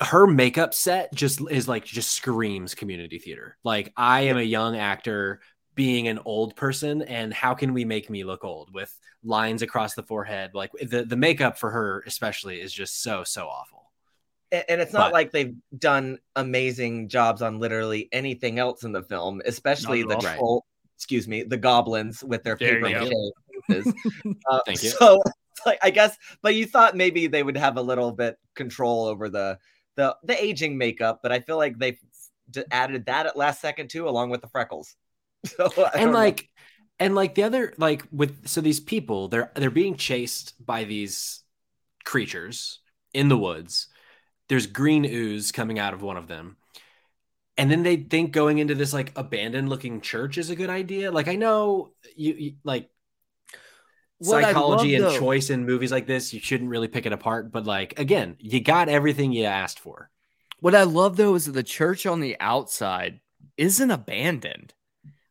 Her 0.02 0.28
makeup 0.28 0.74
set 0.74 1.14
just 1.14 1.40
is 1.50 1.68
like 1.68 1.86
just 1.86 2.12
screams 2.12 2.76
community 2.76 3.20
theater. 3.20 3.58
Like 3.64 3.94
I 3.96 4.22
am 4.22 4.38
a 4.38 4.42
young 4.42 4.76
actor 4.76 5.42
being 5.74 6.08
an 6.08 6.20
old 6.26 6.56
person, 6.56 7.02
and 7.02 7.34
how 7.34 7.54
can 7.54 7.74
we 7.74 7.86
make 7.86 8.10
me 8.10 8.24
look 8.24 8.44
old 8.44 8.74
with 8.74 8.94
lines 9.24 9.62
across 9.62 9.94
the 9.94 10.04
forehead? 10.04 10.52
Like 10.54 10.72
the 10.82 11.06
the 11.06 11.16
makeup 11.16 11.58
for 11.58 11.72
her 11.72 12.04
especially 12.08 12.62
is 12.62 12.74
just 12.74 13.02
so 13.04 13.24
so 13.24 13.48
awful. 13.48 13.85
A- 14.56 14.72
and 14.72 14.82
it's 14.82 14.94
not 14.94 15.08
But- 15.08 15.14
like 15.14 15.32
they've 15.32 15.56
done 15.78 16.18
amazing 16.36 17.10
jobs 17.10 17.42
on 17.42 17.60
literally 17.60 18.10
anything 18.12 18.58
else 18.60 18.84
in 18.84 18.92
the 18.92 19.04
film, 19.04 19.42
especially 19.46 20.04
Not 20.04 20.22
the 20.22 20.28
at 20.30 20.34
all. 20.34 20.40
troll. 20.40 20.66
Excuse 20.98 21.28
me, 21.28 21.44
the 21.44 21.58
goblins 21.58 22.24
with 22.24 22.44
their 22.44 22.56
There 22.56 22.82
paper 22.82 23.04
you 23.06 23.34
faces. 23.70 23.94
Uh, 24.50 24.60
Thank 24.66 24.82
you. 24.84 24.90
So, 24.90 25.22
like, 25.66 25.80
I 25.84 25.90
guess, 25.90 26.18
but 26.42 26.56
you 26.56 26.66
thought 26.66 26.96
maybe 26.96 27.28
they 27.28 27.44
would 27.44 27.58
have 27.58 27.76
a 27.78 27.82
little 27.82 28.12
bit 28.14 28.38
control 28.56 29.06
over 29.06 29.30
the 29.30 29.60
the 29.98 30.16
the 30.24 30.42
aging 30.42 30.78
makeup, 30.78 31.20
but 31.22 31.32
I 31.34 31.40
feel 31.42 31.58
like 31.58 31.78
they 31.78 31.98
d- 32.50 32.64
added 32.72 33.06
that 33.08 33.26
at 33.26 33.36
last 33.38 33.60
second 33.62 33.90
too, 33.90 34.08
along 34.08 34.30
with 34.30 34.42
the 34.42 34.48
freckles. 34.48 34.96
So, 35.46 35.66
I 35.66 35.70
don't 35.76 35.96
and 35.96 36.06
know. 36.12 36.18
like 36.18 36.50
and 37.00 37.14
like 37.14 37.36
the 37.36 37.44
other 37.44 37.74
like 37.78 38.04
with 38.12 38.48
so 38.48 38.62
these 38.62 38.80
people 38.80 39.28
they're 39.28 39.52
they're 39.56 39.70
being 39.70 39.96
chased 39.96 40.54
by 40.66 40.86
these 40.86 41.44
creatures 42.04 42.80
in 43.14 43.28
the 43.30 43.38
woods 43.38 43.88
there's 44.50 44.68
green 44.68 45.06
ooze 45.06 45.52
coming 45.52 45.80
out 45.80 45.94
of 45.94 46.02
one 46.02 46.18
of 46.18 46.28
them. 46.28 46.58
And 47.58 47.72
then 47.72 47.84
they 47.84 47.96
think 47.98 48.32
going 48.32 48.58
into 48.58 48.76
this 48.76 48.94
like 48.94 49.14
abandoned 49.16 49.70
looking 49.70 50.02
church 50.02 50.38
is 50.38 50.50
a 50.50 50.56
good 50.56 50.70
idea. 50.70 51.12
Like 51.12 51.28
i 51.28 51.36
know 51.36 51.92
you, 52.16 52.34
you 52.34 52.54
like 52.64 52.90
What 54.20 54.44
psychology 54.44 54.98
love, 54.98 55.08
and 55.08 55.16
though- 55.16 55.20
choice 55.20 55.50
in 55.50 55.66
movies 55.66 55.92
like 55.92 56.06
this 56.08 56.34
you 56.34 56.40
shouldn't 56.40 56.70
really 56.70 56.88
pick 56.88 57.06
it 57.06 57.14
apart 57.14 57.52
but 57.52 57.66
like 57.66 57.98
again 58.00 58.36
you 58.40 58.62
got 58.62 58.90
everything 58.90 59.32
you 59.32 59.46
asked 59.46 59.80
for. 59.80 60.10
What 60.60 60.76
I 60.76 60.84
love 60.84 61.16
though 61.18 61.36
is 61.36 61.46
that 61.46 61.54
the 61.54 61.64
church 61.64 62.06
on 62.06 62.20
the 62.20 62.36
outside 62.40 63.20
isn't 63.58 63.92
abandoned. 63.92 64.74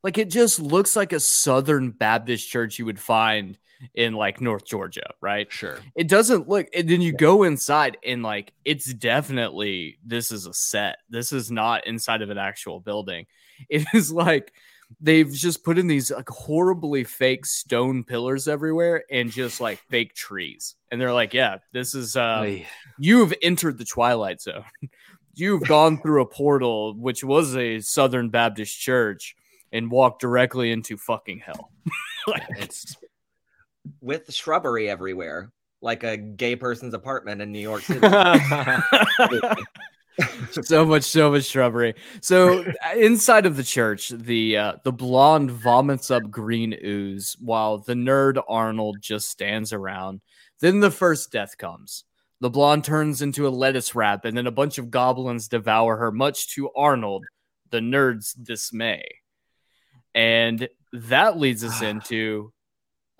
Like 0.02 0.18
it 0.18 0.30
just 0.30 0.60
looks 0.60 0.96
like 0.96 1.12
a 1.12 1.20
Southern 1.20 1.90
Baptist 1.90 2.48
church 2.48 2.78
you 2.78 2.84
would 2.86 3.00
find 3.00 3.58
in 3.94 4.14
like 4.14 4.40
North 4.40 4.64
Georgia, 4.64 5.12
right? 5.20 5.50
sure 5.52 5.78
It 5.94 6.08
doesn't 6.08 6.48
look, 6.48 6.66
and 6.74 6.88
then 6.88 7.00
you 7.00 7.12
go 7.12 7.42
inside 7.42 7.98
and 8.04 8.22
like 8.22 8.52
it's 8.64 8.92
definitely 8.92 9.98
this 10.04 10.30
is 10.30 10.46
a 10.46 10.54
set. 10.54 10.98
This 11.10 11.32
is 11.32 11.50
not 11.50 11.86
inside 11.86 12.22
of 12.22 12.30
an 12.30 12.38
actual 12.38 12.80
building. 12.80 13.26
It 13.70 13.86
is 13.94 14.10
like 14.10 14.52
they've 15.00 15.32
just 15.32 15.62
put 15.62 15.78
in 15.78 15.86
these 15.86 16.10
like 16.10 16.28
horribly 16.28 17.04
fake 17.04 17.46
stone 17.46 18.02
pillars 18.02 18.48
everywhere 18.48 19.04
and 19.10 19.30
just 19.30 19.60
like 19.60 19.78
fake 19.90 20.14
trees. 20.14 20.74
And 20.90 21.00
they're 21.00 21.12
like, 21.12 21.34
yeah, 21.34 21.58
this 21.72 21.94
is 21.94 22.16
uh 22.16 22.42
Ay. 22.42 22.66
you've 22.98 23.32
entered 23.42 23.78
the 23.78 23.84
twilight 23.84 24.40
zone. 24.40 24.64
You've 25.36 25.62
gone 25.68 26.00
through 26.00 26.22
a 26.22 26.26
portal, 26.26 26.94
which 26.94 27.24
was 27.24 27.56
a 27.56 27.80
Southern 27.80 28.30
Baptist 28.30 28.78
church, 28.78 29.34
and 29.72 29.90
walked 29.90 30.20
directly 30.20 30.70
into 30.70 30.96
fucking 30.96 31.40
hell. 31.40 31.72
Like, 32.26 32.42
It's 32.50 32.96
with 34.00 34.32
shrubbery 34.32 34.88
everywhere, 34.88 35.52
like 35.80 36.04
a 36.04 36.16
gay 36.16 36.56
person's 36.56 36.94
apartment 36.94 37.40
in 37.42 37.52
New 37.52 37.60
York 37.60 37.82
City. 37.82 38.00
so 40.62 40.84
much, 40.84 41.02
so 41.02 41.30
much 41.30 41.44
shrubbery. 41.44 41.94
So 42.20 42.62
uh, 42.62 42.96
inside 42.96 43.46
of 43.46 43.56
the 43.56 43.64
church, 43.64 44.10
the 44.10 44.56
uh, 44.56 44.72
the 44.84 44.92
blonde 44.92 45.50
vomits 45.50 46.10
up 46.10 46.30
green 46.30 46.74
ooze, 46.84 47.36
while 47.40 47.78
the 47.78 47.94
nerd 47.94 48.42
Arnold 48.48 48.98
just 49.00 49.28
stands 49.28 49.72
around. 49.72 50.20
Then 50.60 50.80
the 50.80 50.90
first 50.90 51.32
death 51.32 51.58
comes. 51.58 52.04
The 52.40 52.50
blonde 52.50 52.84
turns 52.84 53.22
into 53.22 53.46
a 53.46 53.50
lettuce 53.50 53.94
wrap, 53.94 54.24
and 54.24 54.36
then 54.36 54.46
a 54.46 54.52
bunch 54.52 54.78
of 54.78 54.90
goblins 54.90 55.48
devour 55.48 55.96
her, 55.96 56.12
much 56.12 56.54
to 56.54 56.70
Arnold, 56.76 57.24
the 57.70 57.80
nerd's 57.80 58.32
dismay. 58.34 59.02
And 60.14 60.68
that 60.92 61.38
leads 61.38 61.64
us 61.64 61.82
into 61.82 62.52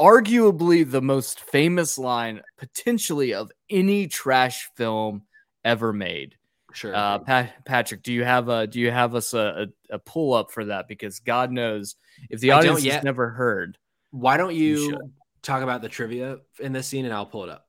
arguably 0.01 0.88
the 0.88 1.03
most 1.03 1.40
famous 1.40 1.99
line, 1.99 2.42
potentially 2.59 3.34
of 3.34 3.51
any 3.70 4.07
trash 4.07 4.68
film 4.76 5.22
ever 5.64 5.92
made. 5.92 6.36
sure. 6.72 6.95
Uh, 6.95 7.18
Pat, 7.20 7.64
Patrick, 7.64 8.03
do 8.03 8.12
you 8.12 8.24
have 8.24 8.49
a 8.49 8.66
do 8.66 8.80
you 8.80 8.90
have 8.90 9.14
us 9.14 9.34
a, 9.34 9.68
a, 9.90 9.95
a 9.95 9.99
pull 9.99 10.34
up 10.34 10.51
for 10.51 10.66
that? 10.66 10.88
Because 10.88 11.20
God 11.20 11.51
knows 11.51 11.97
if 12.30 12.40
the 12.40 12.53
audience 12.53 12.84
has 12.84 13.05
never 13.05 13.30
heard. 13.30 13.78
Why 14.11 14.36
don't 14.36 14.55
you 14.55 14.78
you, 14.78 15.12
talk 15.42 15.62
about 15.62 15.82
the 15.82 15.88
trivia 15.88 16.38
in 16.61 16.72
this 16.72 16.86
scene 16.86 17.05
and 17.05 17.14
I'll 17.14 17.26
pull 17.26 17.45
it 17.45 17.51
up. 17.51 17.66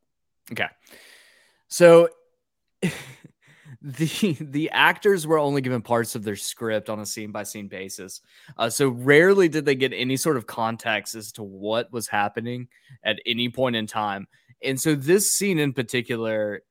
Okay, 0.52 0.68
so 1.68 2.10
the 3.86 4.36
the 4.42 4.70
actors 4.72 5.28
were 5.28 5.38
only 5.38 5.62
given 5.62 5.82
parts 5.82 6.16
of 6.16 6.24
their 6.24 6.36
script 6.36 6.90
on 6.90 7.00
a 7.00 7.06
scene 7.06 7.32
by 7.32 7.44
scene 7.44 7.68
basis. 7.68 8.22
Uh, 8.58 8.70
so 8.70 8.90
rarely 8.90 9.48
did 9.48 9.66
they 9.66 9.76
get 9.76 9.94
any 9.94 10.18
sort 10.18 10.38
of 10.38 10.48
context 10.48 11.16
as 11.16 11.32
to 11.34 11.44
what 11.44 11.92
was 11.92 12.08
happening 12.08 12.68
at 13.04 13.20
any 13.26 13.48
point 13.48 13.76
in 13.76 13.86
time. 13.86 14.28
And 14.64 14.80
so 14.80 14.96
this 14.96 15.32
scene 15.32 15.60
in 15.60 15.74
particular 15.74 16.64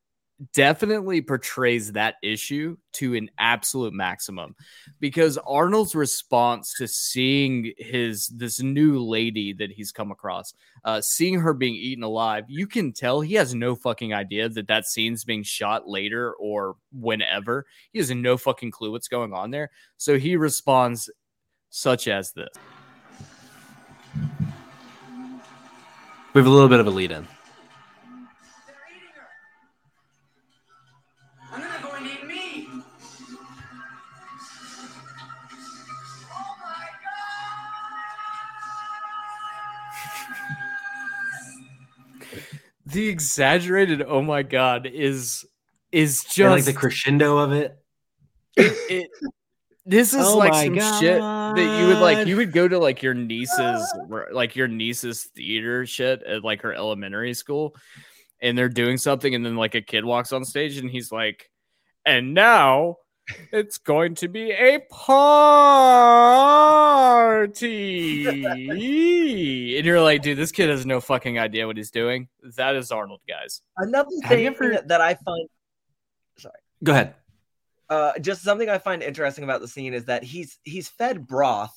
definitely 0.53 1.23
portrays 1.23 1.93
that 1.93 2.17
issue 2.23 2.77
to 2.93 3.15
an 3.15 3.31
absolute 3.39 3.95
maximum 3.95 4.55
because 4.99 5.39
Arnold's 5.47 5.95
response 5.95 6.75
to 6.77 6.89
seeing 6.89 7.73
his 7.79 8.27
this 8.29 8.61
new 8.61 8.99
lady 8.99 9.53
that 9.53 9.71
he's 9.71 9.93
come 9.93 10.11
across 10.11 10.53
uh 10.85 11.01
seeing 11.01 11.39
her 11.39 11.55
being 11.55 11.75
eaten 11.75 12.03
alive 12.03 12.45
you 12.49 12.67
can 12.67 12.93
tell 12.93 13.21
he 13.21 13.35
has 13.35 13.55
no 13.55 13.77
fucking 13.77 14.13
idea 14.13 14.49
that 14.49 14.67
that 14.67 14.87
scene's 14.87 15.25
being 15.25 15.43
shot 15.45 15.89
later 15.89 16.35
or 16.35 16.77
whenever. 16.93 17.67
He 17.93 17.99
has 17.99 18.11
no 18.11 18.37
fucking 18.37 18.71
clue 18.71 18.93
what's 18.93 19.09
going 19.09 19.33
on 19.33 19.51
there. 19.51 19.71
So 19.97 20.19
he 20.19 20.37
responds 20.37 21.11
such 21.71 22.09
as 22.09 22.33
this. 22.33 22.49
We 26.33 26.41
have 26.41 26.47
a 26.47 26.51
little 26.51 26.69
bit 26.69 26.81
of 26.81 26.87
a 26.87 26.91
lead 26.91 27.13
in. 27.13 27.27
The 42.95 43.09
exaggerated 43.09 44.03
oh 44.03 44.23
my 44.23 44.43
god 44.43 44.87
is 44.87 45.45
is 45.93 46.25
just 46.25 46.39
And, 46.39 46.51
like 46.53 46.65
the 46.65 46.73
crescendo 46.73 47.39
of 47.39 47.53
it. 47.53 47.77
it, 48.57 49.11
this 49.85 50.15
is 50.15 50.21
Oh 50.27 50.39
like 50.39 50.55
some 50.55 50.75
shit 51.01 51.21
that 51.21 51.79
you 51.81 51.87
would 51.89 51.99
like 51.99 52.27
you 52.27 52.37
would 52.37 52.53
go 52.53 52.67
to 52.67 52.79
like 52.79 53.03
your 53.03 53.15
niece's 53.15 53.95
like 54.33 54.57
your 54.57 54.69
niece's 54.69 55.25
theater 55.37 55.85
shit 55.87 56.23
at 56.23 56.43
like 56.43 56.63
her 56.63 56.73
elementary 56.73 57.35
school 57.35 57.77
and 58.41 58.57
they're 58.57 58.69
doing 58.69 58.97
something 58.97 59.35
and 59.35 59.45
then 59.45 59.57
like 59.57 59.75
a 59.75 59.83
kid 59.83 60.05
walks 60.05 60.33
on 60.33 60.45
stage 60.45 60.79
and 60.79 60.91
he's 60.91 61.13
like 61.13 61.51
and 62.07 62.35
now 62.35 62.97
it's 63.53 63.79
going 63.79 64.15
to 64.15 64.29
be 64.29 64.51
a 64.53 64.79
party 68.35 69.77
and 69.77 69.87
you're 69.87 70.01
like 70.03 70.23
dude 70.23 70.37
this 70.37 70.53
kid 70.53 70.69
has 70.69 70.85
no 70.85 71.01
fucking 71.01 71.39
idea 71.39 71.67
what 71.67 71.77
he's 71.77 71.91
doing 71.91 72.29
that 72.57 72.77
is 72.77 72.91
arnold 72.93 73.21
guys 73.29 73.63
Another 73.79 74.11
thing 74.29 74.47
ever- 74.47 74.83
that 74.87 75.01
I 75.01 75.15
find 75.15 75.49
sorry. 76.39 76.55
Go 76.83 76.93
ahead. 76.93 77.15
uh, 77.89 78.13
just 78.21 78.43
something 78.43 78.69
I 78.69 78.79
find 78.79 79.03
interesting 79.03 79.45
about 79.45 79.61
the 79.63 79.69
scene 79.69 79.95
is 79.95 80.05
that 80.07 80.23
he's 80.23 80.59
he's 80.65 80.89
fed 80.89 81.27
broth 81.27 81.75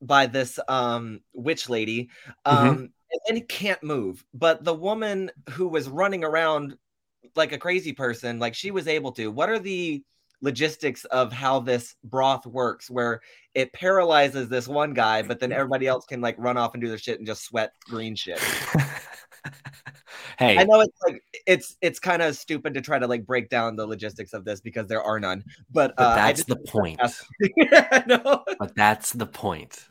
by 0.00 0.26
this 0.26 0.58
um 0.66 1.20
witch 1.34 1.68
lady, 1.68 2.08
um, 2.46 2.90
and 3.28 3.36
he 3.36 3.42
can't 3.42 3.82
move. 3.82 4.24
But 4.32 4.64
the 4.64 4.72
woman 4.72 5.30
who 5.50 5.68
was 5.68 5.90
running 5.90 6.24
around 6.24 6.78
like 7.36 7.52
a 7.52 7.58
crazy 7.58 7.92
person, 7.92 8.38
like 8.38 8.54
she 8.54 8.70
was 8.70 8.88
able 8.88 9.12
to. 9.12 9.30
What 9.30 9.50
are 9.50 9.58
the 9.58 10.02
logistics 10.40 11.04
of 11.06 11.32
how 11.32 11.60
this 11.60 11.94
broth 12.04 12.46
works, 12.46 12.90
where 12.90 13.20
it 13.54 13.72
paralyzes 13.72 14.48
this 14.48 14.68
one 14.68 14.94
guy, 14.94 15.22
but 15.22 15.40
then 15.40 15.52
everybody 15.52 15.86
else 15.86 16.06
can 16.06 16.20
like 16.20 16.36
run 16.38 16.56
off 16.56 16.74
and 16.74 16.82
do 16.82 16.88
their 16.88 16.98
shit 16.98 17.18
and 17.18 17.26
just 17.26 17.44
sweat 17.44 17.72
green 17.84 18.14
shit? 18.14 18.38
hey, 20.38 20.58
I 20.58 20.64
know 20.64 20.80
it's 20.80 20.98
like 21.06 21.22
it's 21.46 21.76
it's 21.80 21.98
kind 21.98 22.22
of 22.22 22.36
stupid 22.36 22.74
to 22.74 22.80
try 22.80 22.98
to 22.98 23.06
like 23.06 23.26
break 23.26 23.48
down 23.48 23.76
the 23.76 23.86
logistics 23.86 24.32
of 24.32 24.44
this 24.44 24.60
because 24.60 24.86
there 24.86 25.02
are 25.02 25.20
none. 25.20 25.44
But, 25.70 25.94
but 25.96 26.02
uh, 26.02 26.16
that's 26.16 26.44
the 26.44 26.56
point. 26.56 27.00
But 28.58 28.76
that's 28.76 29.12
the 29.12 29.26
point. 29.26 29.88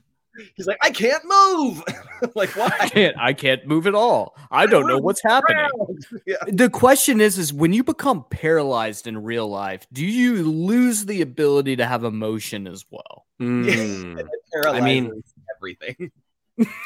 He's 0.55 0.67
like, 0.67 0.77
I 0.81 0.89
can't 0.91 1.23
move. 1.25 1.83
like, 2.35 2.55
why? 2.55 2.69
i 2.81 2.89
can't 2.89 3.15
i 3.17 3.31
can't 3.33 3.65
move 3.65 3.87
at 3.87 3.95
all 3.95 4.35
i 4.51 4.65
don't 4.65 4.87
know 4.87 4.97
what's 4.97 5.23
happening 5.23 5.67
Yeah. 6.25 6.35
the 6.47 6.69
question 6.69 7.21
is 7.21 7.37
is 7.37 7.53
when 7.53 7.71
you 7.71 7.81
become 7.83 8.25
paralyzed 8.29 9.07
in 9.07 9.23
real 9.23 9.47
life 9.49 9.87
do 9.93 10.05
you 10.05 10.43
lose 10.43 11.05
the 11.05 11.21
ability 11.21 11.77
to 11.77 11.85
have 11.85 12.03
emotion 12.03 12.67
as 12.67 12.83
well 12.91 13.25
Mm, 13.41 14.21
Paralyzes 14.53 14.83
mean- 14.83 15.23
everything. 15.57 16.11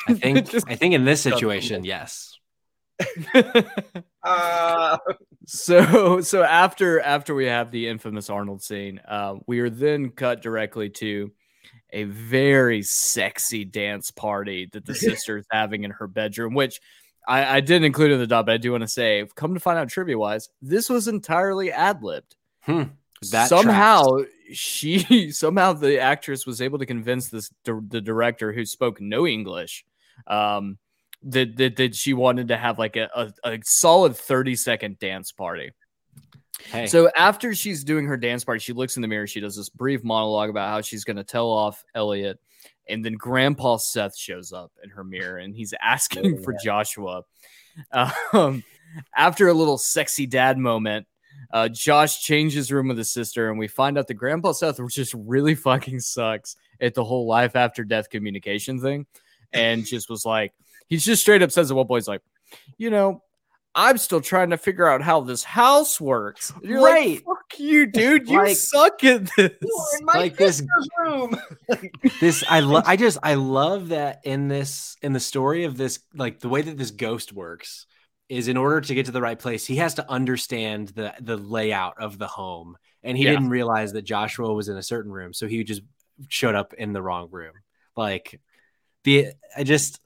I 0.07 0.13
think 0.13 0.49
Just- 0.51 0.67
I 0.69 0.75
think 0.75 0.93
in 0.93 1.03
this 1.03 1.19
situation, 1.21 1.83
yes. 1.83 2.37
Uh, 4.23 4.97
so 5.45 6.21
so 6.21 6.43
after 6.43 6.99
after 7.01 7.33
we 7.35 7.45
have 7.45 7.71
the 7.71 7.87
infamous 7.89 8.29
arnold 8.29 8.61
scene 8.61 9.01
uh, 9.07 9.35
we 9.47 9.59
are 9.59 9.69
then 9.69 10.09
cut 10.09 10.41
directly 10.41 10.89
to 10.89 11.31
a 11.93 12.03
very 12.03 12.81
sexy 12.83 13.63
dance 13.63 14.11
party 14.11 14.69
that 14.73 14.85
the 14.85 14.95
sister 15.07 15.37
is 15.37 15.45
having 15.51 15.83
in 15.83 15.91
her 15.91 16.07
bedroom 16.07 16.53
which 16.53 16.79
I, 17.25 17.57
I 17.57 17.59
didn't 17.61 17.85
include 17.85 18.11
in 18.11 18.19
the 18.19 18.27
dub, 18.27 18.47
but 18.47 18.53
I 18.53 18.57
do 18.57 18.71
want 18.71 18.81
to 18.81 18.87
say, 18.89 19.25
come 19.35 19.53
to 19.53 19.59
find 19.61 19.79
out 19.79 19.87
trivia 19.87 20.17
wise, 20.17 20.49
this 20.61 20.89
was 20.89 21.07
entirely 21.07 21.71
ad 21.71 22.03
libbed. 22.03 22.35
Hmm. 22.63 22.83
That 23.31 23.47
somehow 23.47 24.17
she 24.51 25.31
somehow 25.31 25.73
the 25.73 25.99
actress 25.99 26.45
was 26.45 26.61
able 26.61 26.79
to 26.79 26.85
convince 26.85 27.29
this 27.29 27.49
the 27.63 28.01
director 28.01 28.51
who 28.51 28.65
spoke 28.65 28.99
no 28.99 29.25
english 29.25 29.85
um 30.27 30.77
that, 31.23 31.55
that 31.57 31.75
that 31.77 31.95
she 31.95 32.13
wanted 32.13 32.49
to 32.49 32.57
have 32.57 32.77
like 32.77 32.95
a, 32.95 33.09
a, 33.15 33.33
a 33.45 33.59
solid 33.63 34.15
30 34.15 34.55
second 34.55 34.99
dance 34.99 35.31
party 35.31 35.71
Hey, 36.71 36.85
so 36.85 37.09
after 37.15 37.55
she's 37.55 37.83
doing 37.83 38.05
her 38.05 38.17
dance 38.17 38.43
party 38.43 38.59
she 38.59 38.73
looks 38.73 38.95
in 38.95 39.01
the 39.01 39.07
mirror 39.07 39.25
she 39.25 39.39
does 39.39 39.55
this 39.55 39.69
brief 39.69 40.03
monologue 40.03 40.49
about 40.49 40.69
how 40.69 40.81
she's 40.81 41.03
going 41.03 41.17
to 41.17 41.23
tell 41.23 41.49
off 41.49 41.83
elliot 41.95 42.39
and 42.87 43.03
then 43.03 43.13
grandpa 43.13 43.77
seth 43.77 44.15
shows 44.15 44.53
up 44.53 44.71
in 44.83 44.91
her 44.91 45.03
mirror 45.03 45.37
and 45.37 45.55
he's 45.55 45.73
asking 45.81 46.41
for 46.43 46.53
joshua. 46.63 47.23
Um 48.33 48.63
after 49.15 49.47
a 49.47 49.53
little 49.53 49.79
sexy 49.79 50.27
dad 50.27 50.57
moment 50.59 51.07
uh, 51.51 51.69
Josh 51.69 52.23
changes 52.23 52.71
room 52.71 52.87
with 52.87 52.97
his 52.97 53.11
sister, 53.11 53.49
and 53.49 53.59
we 53.59 53.67
find 53.67 53.97
out 53.97 54.07
that 54.07 54.15
Grandpa 54.15 54.53
Seth 54.53 54.79
just 54.89 55.13
really 55.13 55.53
fucking 55.53 55.99
sucks 55.99 56.55
at 56.81 56.95
the 56.95 57.03
whole 57.03 57.27
life 57.27 57.55
after 57.55 57.83
death 57.83 58.09
communication 58.09 58.81
thing, 58.81 59.05
and 59.53 59.85
just 59.85 60.09
was 60.09 60.25
like, 60.25 60.53
he's 60.87 61.05
just 61.05 61.21
straight 61.21 61.43
up 61.43 61.51
says 61.51 61.69
at 61.69 61.77
one 61.77 61.87
point, 61.87 62.01
he's 62.01 62.07
like, 62.07 62.21
you 62.77 62.89
know, 62.89 63.21
I'm 63.75 63.97
still 63.97 64.21
trying 64.21 64.51
to 64.51 64.57
figure 64.57 64.87
out 64.87 65.01
how 65.01 65.21
this 65.21 65.43
house 65.43 65.99
works. 65.99 66.51
And 66.51 66.63
you're 66.63 66.79
like, 66.81 66.93
Right. 66.93 67.23
fuck 67.25 67.57
you, 67.59 67.85
dude. 67.91 68.29
You 68.29 68.37
Like- 68.37 68.55
suck 68.55 69.03
at 69.03 69.25
this. 69.35 69.51
you're 69.61 69.99
in 69.99 70.05
my 70.05 70.13
like 70.13 70.37
this 70.37 70.61
room. 70.99 71.35
this 72.19 72.43
I 72.49 72.59
love 72.59 72.83
I 72.85 72.95
just 72.97 73.17
I 73.23 73.33
love 73.35 73.89
that 73.89 74.21
in 74.23 74.47
this 74.47 74.95
in 75.01 75.13
the 75.13 75.19
story 75.19 75.63
of 75.63 75.75
this 75.77 75.99
like 76.13 76.39
the 76.39 76.49
way 76.49 76.61
that 76.61 76.77
this 76.77 76.91
ghost 76.91 77.33
works 77.33 77.87
is 78.29 78.47
in 78.47 78.57
order 78.57 78.79
to 78.81 78.93
get 78.95 79.05
to 79.07 79.11
the 79.11 79.21
right 79.21 79.37
place 79.39 79.65
he 79.65 79.75
has 79.77 79.95
to 79.95 80.09
understand 80.09 80.89
the 80.89 81.13
the 81.19 81.37
layout 81.37 81.95
of 81.99 82.17
the 82.17 82.27
home 82.27 82.77
and 83.03 83.17
he 83.17 83.25
Yeah. 83.25 83.31
didn't 83.31 83.49
realize 83.49 83.93
that 83.93 84.03
Joshua 84.03 84.53
was 84.53 84.69
in 84.69 84.77
a 84.77 84.83
certain 84.83 85.11
room 85.11 85.33
so 85.33 85.47
he 85.47 85.63
just 85.63 85.81
showed 86.29 86.55
up 86.55 86.73
in 86.73 86.93
the 86.93 87.01
wrong 87.01 87.27
room 87.31 87.53
like 87.97 88.39
the 89.03 89.29
I 89.57 89.63
just 89.63 89.99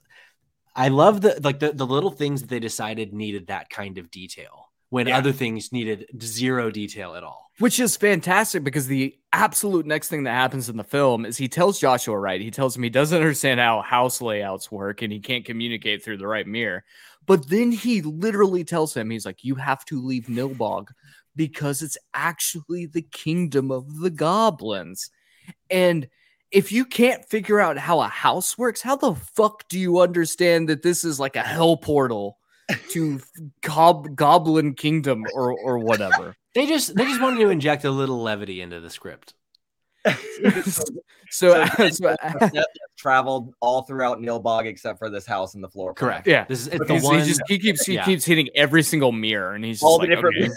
I 0.78 0.88
love 0.88 1.20
the 1.20 1.38
like 1.42 1.58
the, 1.58 1.72
the 1.72 1.86
little 1.86 2.10
things 2.10 2.40
that 2.40 2.48
they 2.50 2.60
decided 2.60 3.12
needed 3.12 3.48
that 3.48 3.68
kind 3.68 3.98
of 3.98 4.10
detail 4.10 4.70
when 4.90 5.08
Yeah. 5.08 5.18
other 5.18 5.32
things 5.32 5.72
needed 5.72 6.06
zero 6.22 6.70
detail 6.70 7.14
at 7.14 7.22
all 7.24 7.48
which 7.58 7.80
is 7.80 7.96
fantastic 7.96 8.62
because 8.62 8.86
the 8.86 9.18
absolute 9.32 9.84
next 9.84 10.08
thing 10.08 10.22
that 10.22 10.30
happens 10.32 10.68
in 10.68 10.76
the 10.76 10.84
film 10.84 11.26
is 11.26 11.36
he 11.36 11.48
tells 11.48 11.80
Joshua 11.80 12.16
right. 12.16 12.40
He 12.40 12.52
tells 12.52 12.76
him 12.76 12.84
he 12.84 12.88
doesn't 12.88 13.18
understand 13.20 13.58
how 13.58 13.82
house 13.82 14.20
layouts 14.22 14.70
work 14.70 15.02
and 15.02 15.12
he 15.12 15.18
can't 15.18 15.44
communicate 15.44 16.04
through 16.04 16.18
the 16.18 16.26
right 16.28 16.46
mirror. 16.46 16.84
But 17.26 17.48
then 17.48 17.72
he 17.72 18.00
literally 18.00 18.62
tells 18.62 18.96
him, 18.96 19.10
he's 19.10 19.26
like, 19.26 19.42
you 19.42 19.56
have 19.56 19.84
to 19.86 20.00
leave 20.00 20.26
Nilbog 20.26 20.86
because 21.34 21.82
it's 21.82 21.98
actually 22.14 22.86
the 22.86 23.02
kingdom 23.02 23.72
of 23.72 23.98
the 23.98 24.10
goblins. 24.10 25.10
And 25.68 26.08
if 26.50 26.72
you 26.72 26.84
can't 26.84 27.24
figure 27.28 27.60
out 27.60 27.76
how 27.78 28.00
a 28.00 28.08
house 28.08 28.56
works, 28.56 28.80
how 28.82 28.96
the 28.96 29.14
fuck 29.14 29.68
do 29.68 29.78
you 29.78 30.00
understand 30.00 30.68
that 30.68 30.82
this 30.82 31.04
is 31.04 31.20
like 31.20 31.36
a 31.36 31.42
hell 31.42 31.76
portal 31.76 32.38
to 32.90 33.20
gob- 33.62 34.14
Goblin 34.16 34.74
Kingdom 34.74 35.24
or 35.34 35.52
or 35.58 35.78
whatever? 35.78 36.34
They 36.54 36.66
just 36.66 36.96
they 36.96 37.04
just 37.04 37.20
wanted 37.20 37.38
to 37.40 37.50
inject 37.50 37.84
a 37.84 37.90
little 37.90 38.20
levity 38.20 38.60
into 38.62 38.80
the 38.80 38.90
script. 38.90 39.34
so, 40.64 40.70
So, 41.30 41.66
so- 41.90 42.16
Death 42.22 42.52
has 42.54 42.64
traveled 42.96 43.52
all 43.60 43.82
throughout 43.82 44.18
Nilbog 44.18 44.64
except 44.66 44.98
for 44.98 45.10
this 45.10 45.26
house 45.26 45.54
in 45.54 45.60
the 45.60 45.68
floor. 45.68 45.92
plan. 45.94 46.08
Correct. 46.10 46.26
yeah, 46.26 46.46
This 46.48 46.66
is 46.66 46.68
the 46.70 46.98
one 47.00 47.20
he 47.20 47.26
just 47.26 47.42
he 47.46 47.58
keeps 47.58 47.84
he 47.84 47.94
yeah. 47.94 48.04
keeps 48.04 48.24
hitting 48.24 48.48
every 48.56 48.82
single 48.82 49.12
mirror, 49.12 49.54
and 49.54 49.62
he's 49.64 49.76
just 49.76 49.84
All 49.84 49.98
like, 49.98 50.08
the 50.08 50.14
different 50.16 50.36
okay. 50.42 50.52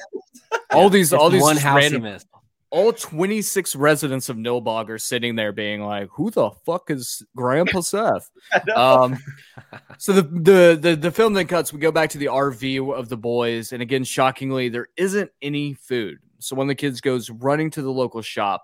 all 0.71 0.89
these 0.89 1.11
it's 1.11 1.21
all 1.21 1.29
these 1.29 1.41
one 1.41 1.55
just 1.55 1.65
house 1.65 1.75
random 1.77 2.03
he 2.05 2.11
missed. 2.13 2.27
All 2.71 2.93
26 2.93 3.75
residents 3.75 4.29
of 4.29 4.37
Nilbog 4.37 4.89
are 4.89 4.97
sitting 4.97 5.35
there 5.35 5.51
being 5.51 5.81
like, 5.81 6.07
who 6.09 6.31
the 6.31 6.51
fuck 6.65 6.89
is 6.89 7.21
Grandpa 7.35 7.81
Seth? 7.81 8.31
Um, 8.73 9.17
so 9.97 10.13
the, 10.13 10.21
the 10.21 10.79
the 10.81 10.95
the 10.95 11.11
film 11.11 11.33
then 11.33 11.47
cuts. 11.47 11.73
We 11.73 11.79
go 11.79 11.91
back 11.91 12.09
to 12.11 12.17
the 12.17 12.27
RV 12.27 12.93
of 12.95 13.09
the 13.09 13.17
boys, 13.17 13.73
and 13.73 13.81
again, 13.81 14.05
shockingly, 14.05 14.69
there 14.69 14.87
isn't 14.95 15.29
any 15.41 15.73
food. 15.73 16.19
So 16.39 16.55
when 16.55 16.67
the 16.67 16.75
kids 16.75 17.01
goes 17.01 17.29
running 17.29 17.69
to 17.71 17.81
the 17.81 17.91
local 17.91 18.21
shop, 18.21 18.63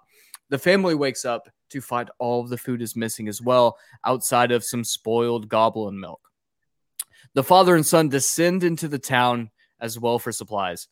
the 0.49 0.57
family 0.57 0.95
wakes 0.95 1.25
up 1.25 1.47
to 1.69 1.81
find 1.81 2.09
all 2.17 2.41
of 2.41 2.49
the 2.49 2.57
food 2.57 2.81
is 2.81 2.95
missing 2.95 3.27
as 3.27 3.41
well, 3.41 3.77
outside 4.05 4.51
of 4.51 4.63
some 4.63 4.85
spoiled 4.85 5.49
goblin 5.49 5.99
milk. 5.99 6.21
The 7.33 7.43
father 7.43 7.75
and 7.75 7.85
son 7.85 8.07
descend 8.07 8.63
into 8.63 8.87
the 8.87 8.99
town 8.99 9.51
as 9.81 9.99
well 9.99 10.17
for 10.17 10.31
supplies. 10.31 10.87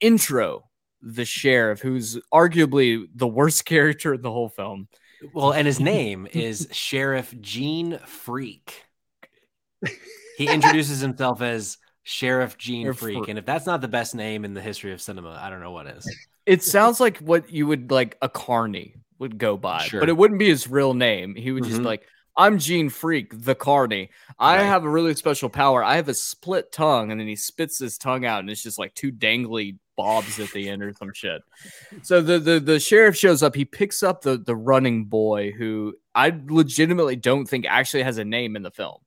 Intro 0.00 0.64
the 1.02 1.24
sheriff, 1.24 1.80
who's 1.80 2.18
arguably 2.32 3.06
the 3.14 3.28
worst 3.28 3.64
character 3.64 4.14
in 4.14 4.22
the 4.22 4.30
whole 4.32 4.48
film. 4.48 4.88
Well, 5.32 5.52
and 5.52 5.66
his 5.66 5.80
name 5.80 6.26
is 6.32 6.68
Sheriff 6.72 7.34
Gene 7.40 7.98
Freak. 8.06 8.84
He 10.36 10.46
introduces 10.48 11.00
himself 11.00 11.40
as 11.42 11.78
Sheriff 12.04 12.56
Gene 12.58 12.84
Sheriff 12.84 12.98
Freak, 12.98 13.16
Freak. 13.18 13.28
and 13.28 13.38
if 13.38 13.44
that's 13.44 13.66
not 13.66 13.80
the 13.80 13.88
best 13.88 14.14
name 14.14 14.44
in 14.44 14.54
the 14.54 14.60
history 14.60 14.92
of 14.92 15.00
cinema, 15.00 15.38
I 15.40 15.50
don't 15.50 15.60
know 15.60 15.72
what 15.72 15.86
is. 15.86 16.08
It 16.46 16.62
sounds 16.62 17.00
like 17.00 17.18
what 17.18 17.50
you 17.52 17.66
would 17.66 17.90
like 17.90 18.16
a 18.22 18.28
carney 18.28 18.94
would 19.18 19.36
go 19.38 19.56
by, 19.56 19.82
Sure. 19.82 20.00
but 20.00 20.08
it 20.08 20.16
wouldn't 20.16 20.38
be 20.38 20.48
his 20.48 20.68
real 20.68 20.94
name. 20.94 21.34
He 21.34 21.50
would 21.52 21.64
just 21.64 21.76
Mhm. 21.76 21.82
be 21.82 21.84
like, 21.84 22.06
I'm 22.38 22.58
Gene 22.58 22.88
Freak, 22.88 23.32
the 23.44 23.54
carney. 23.56 24.10
I 24.38 24.56
Right. 24.58 24.62
have 24.64 24.84
a 24.84 24.88
really 24.88 25.14
special 25.16 25.48
power. 25.48 25.82
I 25.82 25.96
have 25.96 26.08
a 26.08 26.14
split 26.14 26.70
tongue, 26.72 27.10
and 27.10 27.20
then 27.20 27.26
he 27.26 27.34
spits 27.36 27.78
his 27.80 27.98
tongue 27.98 28.24
out, 28.24 28.40
and 28.40 28.48
it's 28.48 28.62
just 28.62 28.78
like 28.78 28.94
two 28.94 29.10
dangly 29.12 29.76
bobs 29.96 30.38
at 30.38 30.52
the 30.52 30.68
end 30.68 30.80
or 30.80 30.94
some 30.94 31.12
shit. 31.12 31.42
So 32.02 32.20
the 32.22 32.38
the 32.38 32.60
the 32.60 32.78
sheriff 32.78 33.16
shows 33.16 33.42
up. 33.42 33.56
He 33.56 33.64
picks 33.64 34.04
up 34.04 34.22
the 34.22 34.38
the 34.38 34.54
running 34.54 35.06
boy, 35.06 35.50
who 35.50 35.94
I 36.14 36.32
legitimately 36.46 37.16
don't 37.16 37.46
think 37.46 37.66
actually 37.68 38.04
has 38.04 38.18
a 38.18 38.24
name 38.24 38.54
in 38.54 38.62
the 38.62 38.70
film. 38.70 38.98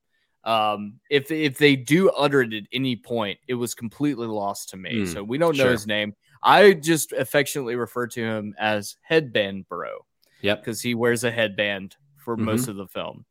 Um, 0.44 1.00
if 1.10 1.32
if 1.32 1.58
they 1.58 1.78
do 1.78 2.10
utter 2.10 2.42
it 2.42 2.54
at 2.54 2.64
any 2.74 2.98
point, 2.98 3.40
it 3.48 3.54
was 3.54 3.74
completely 3.74 4.28
lost 4.28 4.70
to 4.72 4.78
me. 4.78 5.00
Hmm, 5.00 5.06
so 5.06 5.24
we 5.24 5.38
don't 5.38 5.56
know 5.56 5.64
sure. 5.64 5.72
his 5.72 5.88
name. 5.88 6.16
I 6.44 6.74
just 6.74 7.14
affectionately 7.14 7.76
refer 7.76 8.08
to 8.08 8.22
him 8.22 8.56
as 8.60 8.98
Headband 9.04 9.70
Bro 9.70 10.06
Yep. 10.42 10.60
because 10.62 10.82
he 10.82 10.96
wears 10.96 11.24
a 11.24 11.30
headband 11.32 11.96
for 12.22 12.38
Mhm. 12.38 12.42
most 12.46 12.68
of 12.68 12.76
the 12.76 12.88
film. 12.88 13.26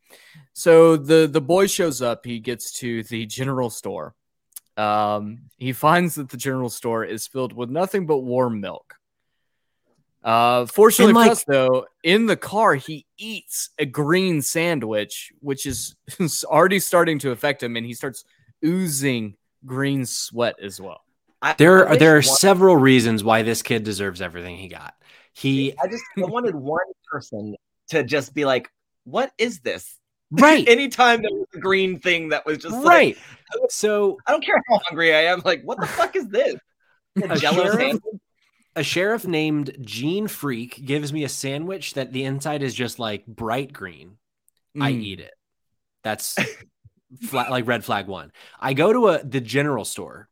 So 0.52 0.96
the 0.96 1.26
the 1.26 1.40
boy 1.40 1.66
shows 1.66 2.02
up. 2.02 2.24
He 2.26 2.38
gets 2.40 2.72
to 2.80 3.02
the 3.04 3.26
general 3.26 3.70
store. 3.70 4.14
Um, 4.76 5.50
he 5.58 5.72
finds 5.72 6.14
that 6.14 6.28
the 6.30 6.36
general 6.36 6.70
store 6.70 7.04
is 7.04 7.26
filled 7.26 7.52
with 7.52 7.68
nothing 7.70 8.06
but 8.06 8.18
warm 8.18 8.60
milk. 8.60 8.94
Uh, 10.22 10.66
fortunately 10.66 11.14
And, 11.18 11.28
for 11.28 11.32
us, 11.32 11.44
though, 11.44 11.86
in 12.02 12.26
the 12.26 12.36
car 12.36 12.74
he 12.74 13.06
eats 13.16 13.70
a 13.78 13.86
green 13.86 14.42
sandwich, 14.42 15.32
which 15.40 15.64
is 15.64 15.96
already 16.44 16.78
starting 16.78 17.18
to 17.20 17.30
affect 17.30 17.62
him, 17.62 17.76
and 17.76 17.86
he 17.86 17.94
starts 17.94 18.24
oozing 18.64 19.36
green 19.64 20.04
sweat 20.04 20.56
as 20.62 20.78
well. 20.80 21.00
I- 21.42 21.54
There 21.54 21.88
I 21.88 21.92
are 21.92 21.96
there 21.96 22.12
are 22.14 22.18
wish 22.18 22.28
one- 22.28 22.36
several 22.36 22.76
reasons 22.76 23.24
why 23.24 23.42
this 23.42 23.62
kid 23.62 23.82
deserves 23.82 24.20
everything 24.20 24.56
he 24.58 24.68
got. 24.68 24.94
He 25.32 25.72
I 25.82 25.86
just 25.88 26.04
I 26.18 26.24
wanted 26.26 26.54
one 26.54 26.84
person 27.10 27.56
to 27.88 28.02
just 28.04 28.34
be 28.34 28.44
like, 28.44 28.70
"What 29.10 29.32
is 29.38 29.60
this?" 29.60 29.96
right 30.32 30.66
Anytime 30.68 31.22
there 31.22 31.30
was 31.32 31.46
a 31.54 31.58
green 31.58 31.98
thing 31.98 32.28
that 32.28 32.46
was 32.46 32.58
just 32.58 32.74
like, 32.76 32.84
right. 32.86 33.18
So 33.68 34.16
I 34.26 34.30
don't 34.32 34.44
care 34.44 34.62
how 34.68 34.78
hungry 34.86 35.12
I 35.14 35.22
am. 35.24 35.42
Like, 35.44 35.62
what 35.64 35.80
the 35.80 35.86
fuck 35.98 36.14
is 36.16 36.28
this? 36.28 36.54
A 37.22 37.32
A 37.32 37.38
sheriff? 37.38 37.72
sandwich? 37.80 38.02
a 38.76 38.82
sheriff 38.84 39.26
named 39.26 39.76
Gene 39.80 40.28
Freak 40.28 40.84
gives 40.84 41.12
me 41.12 41.24
a 41.24 41.28
sandwich 41.28 41.94
that 41.94 42.12
the 42.12 42.22
inside 42.24 42.62
is 42.62 42.72
just 42.74 43.00
like 43.00 43.26
bright 43.26 43.72
green. 43.72 44.18
I 44.80 44.92
Mm. 44.92 45.02
eat 45.02 45.20
it. 45.20 45.32
That's 46.04 46.38
flat, 47.26 47.50
like 47.50 47.66
red 47.66 47.84
flag 47.84 48.06
one. 48.06 48.30
I 48.60 48.72
go 48.74 48.92
to 48.92 49.08
a 49.08 49.24
the 49.24 49.40
general 49.40 49.84
store, 49.84 50.28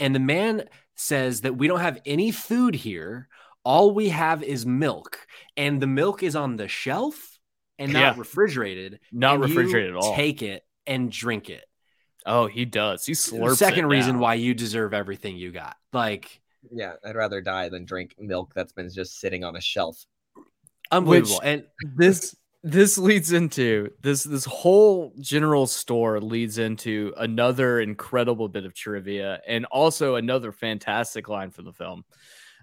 and 0.00 0.12
the 0.12 0.18
man 0.20 0.64
says 0.96 1.42
that 1.42 1.56
we 1.56 1.68
don't 1.68 1.78
have 1.78 2.00
any 2.04 2.32
food 2.32 2.74
here. 2.74 3.28
All 3.64 3.92
we 3.94 4.08
have 4.08 4.42
is 4.42 4.66
milk, 4.66 5.24
and 5.56 5.80
the 5.80 5.86
milk 5.86 6.24
is 6.24 6.34
on 6.34 6.56
the 6.56 6.66
shelf 6.66 7.37
and 7.78 7.92
not 7.92 8.00
Yeah. 8.00 8.14
refrigerated. 8.18 9.00
Not 9.12 9.36
and 9.36 9.48
you 9.48 9.48
refrigerated 9.56 9.90
at 9.90 9.96
all. 9.96 10.14
Take 10.14 10.42
it 10.42 10.64
and 10.86 11.10
drink 11.10 11.48
it. 11.50 11.64
Oh, 12.26 12.46
he 12.46 12.64
does. 12.64 13.06
He 13.06 13.12
slurps. 13.12 13.56
Second 13.56 13.84
it 13.84 13.88
reason 13.88 14.12
down. 14.14 14.20
why 14.20 14.34
you 14.34 14.52
deserve 14.54 14.92
everything 14.92 15.36
you 15.36 15.52
got. 15.52 15.76
Like 15.92 16.40
Yeah, 16.70 16.94
I'd 17.04 17.14
rather 17.16 17.40
die 17.40 17.68
than 17.68 17.84
drink 17.84 18.14
milk 18.18 18.52
that's 18.54 18.72
been 18.72 18.90
just 18.92 19.18
sitting 19.20 19.44
on 19.44 19.56
a 19.56 19.60
shelf. 19.60 20.04
unbelievable. 20.90 21.36
Which- 21.36 21.44
and 21.44 21.64
this 21.96 22.34
this 22.64 22.98
leads 22.98 23.32
into 23.32 23.88
this 24.02 24.24
this 24.24 24.44
whole 24.44 25.14
general 25.20 25.66
store 25.68 26.20
leads 26.20 26.58
into 26.58 27.14
another 27.16 27.80
incredible 27.80 28.48
bit 28.48 28.64
of 28.64 28.74
trivia 28.74 29.40
and 29.46 29.64
also 29.66 30.16
another 30.16 30.50
fantastic 30.50 31.28
line 31.28 31.50
for 31.52 31.62
the 31.62 31.72
film. 31.72 32.04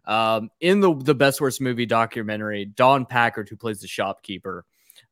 Um, 0.05 0.49
in 0.59 0.81
the 0.81 0.93
the 0.93 1.15
best 1.15 1.39
worst 1.39 1.61
movie 1.61 1.85
documentary, 1.85 2.65
Don 2.65 3.05
Packard, 3.05 3.47
who 3.49 3.55
plays 3.55 3.79
the 3.79 3.87
shopkeeper, 3.87 4.65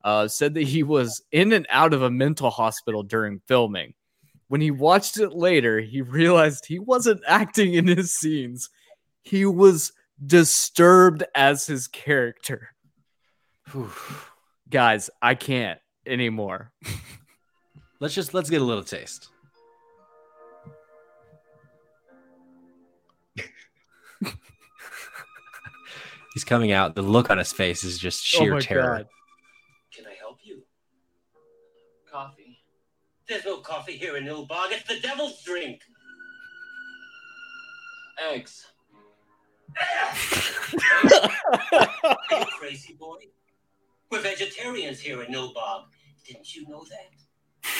uh, 0.03 0.27
said 0.27 0.53
that 0.55 0.63
he 0.63 0.83
was 0.83 1.21
in 1.31 1.53
and 1.53 1.65
out 1.69 1.93
of 1.93 2.01
a 2.01 2.11
mental 2.11 2.49
hospital 2.49 3.03
during 3.03 3.41
filming. 3.47 3.93
When 4.47 4.61
he 4.61 4.71
watched 4.71 5.17
it 5.19 5.33
later, 5.33 5.79
he 5.79 6.01
realized 6.01 6.65
he 6.65 6.79
wasn't 6.79 7.21
acting 7.27 7.73
in 7.73 7.87
his 7.87 8.13
scenes. 8.13 8.69
He 9.23 9.45
was 9.45 9.93
disturbed 10.25 11.23
as 11.35 11.65
his 11.65 11.87
character 11.87 12.73
whew. 13.71 13.91
guys, 14.69 15.09
I 15.21 15.35
can't 15.35 15.79
anymore. 16.05 16.71
let's 17.99 18.13
just 18.13 18.33
let's 18.33 18.49
get 18.49 18.61
a 18.61 18.65
little 18.65 18.83
taste. 18.83 19.29
He's 26.33 26.43
coming 26.43 26.71
out. 26.71 26.95
The 26.95 27.03
look 27.03 27.29
on 27.29 27.37
his 27.37 27.51
face 27.53 27.83
is 27.83 27.99
just 27.99 28.25
sheer 28.25 28.59
terror. 28.59 28.97
Can 28.97 29.05
There's 33.33 33.45
no 33.45 33.57
coffee 33.57 33.97
here 33.97 34.15
in 34.15 34.25
Nilbog. 34.25 34.67
It's 34.69 34.87
the 34.87 34.99
devil's 34.99 35.41
drink. 35.41 35.81
Eggs. 38.31 38.67
Are 41.73 41.87
you 42.29 42.45
crazy, 42.59 42.93
boy? 42.93 43.17
We're 44.11 44.21
vegetarians 44.21 44.99
here 44.99 45.23
in 45.23 45.33
Nilbog. 45.33 45.85
Didn't 46.27 46.55
you 46.55 46.67
know 46.67 46.85
that? 46.91 47.71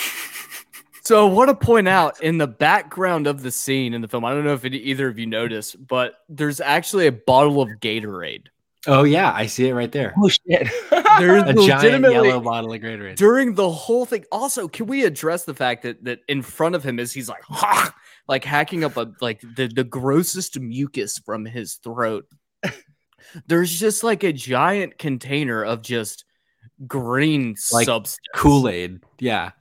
So 1.04 1.24
I 1.24 1.32
want 1.32 1.50
to 1.50 1.54
point 1.54 1.86
out 1.86 2.20
in 2.20 2.38
the 2.38 2.48
background 2.48 3.28
of 3.28 3.42
the 3.42 3.52
scene 3.52 3.94
in 3.94 4.00
the 4.00 4.08
film, 4.08 4.24
I 4.24 4.34
don't 4.34 4.42
know 4.42 4.54
if 4.54 4.64
it, 4.64 4.74
either 4.74 5.06
of 5.06 5.20
you 5.20 5.26
noticed, 5.26 5.86
but 5.86 6.14
there's 6.28 6.60
actually 6.60 7.06
a 7.06 7.12
bottle 7.12 7.62
of 7.62 7.68
Gatorade. 7.80 8.48
Oh 8.86 9.04
yeah, 9.04 9.32
I 9.32 9.46
see 9.46 9.68
it 9.68 9.74
right 9.74 9.90
there. 9.90 10.14
Oh 10.22 10.28
shit! 10.28 10.68
There's 11.18 11.42
A 11.44 11.54
giant 11.66 12.02
yellow 12.02 12.40
bottle 12.40 12.72
of 12.72 12.80
Gatorade. 12.80 13.16
during 13.16 13.54
the 13.54 13.70
whole 13.70 14.04
thing. 14.04 14.24
Also, 14.32 14.68
can 14.68 14.86
we 14.86 15.04
address 15.04 15.44
the 15.44 15.54
fact 15.54 15.82
that 15.84 16.04
that 16.04 16.20
in 16.28 16.42
front 16.42 16.74
of 16.74 16.84
him 16.84 16.98
is 16.98 17.12
he's 17.12 17.28
like 17.28 17.42
ha, 17.44 17.94
like 18.28 18.44
hacking 18.44 18.84
up 18.84 18.96
a 18.96 19.12
like 19.20 19.40
the, 19.40 19.68
the 19.68 19.84
grossest 19.84 20.58
mucus 20.58 21.18
from 21.18 21.44
his 21.44 21.74
throat. 21.74 22.26
There's 23.46 23.78
just 23.80 24.04
like 24.04 24.22
a 24.22 24.32
giant 24.32 24.98
container 24.98 25.64
of 25.64 25.82
just 25.82 26.24
green 26.86 27.56
Like 27.72 27.86
substance. 27.86 28.18
Kool 28.34 28.68
Aid. 28.68 29.00
Yeah. 29.18 29.52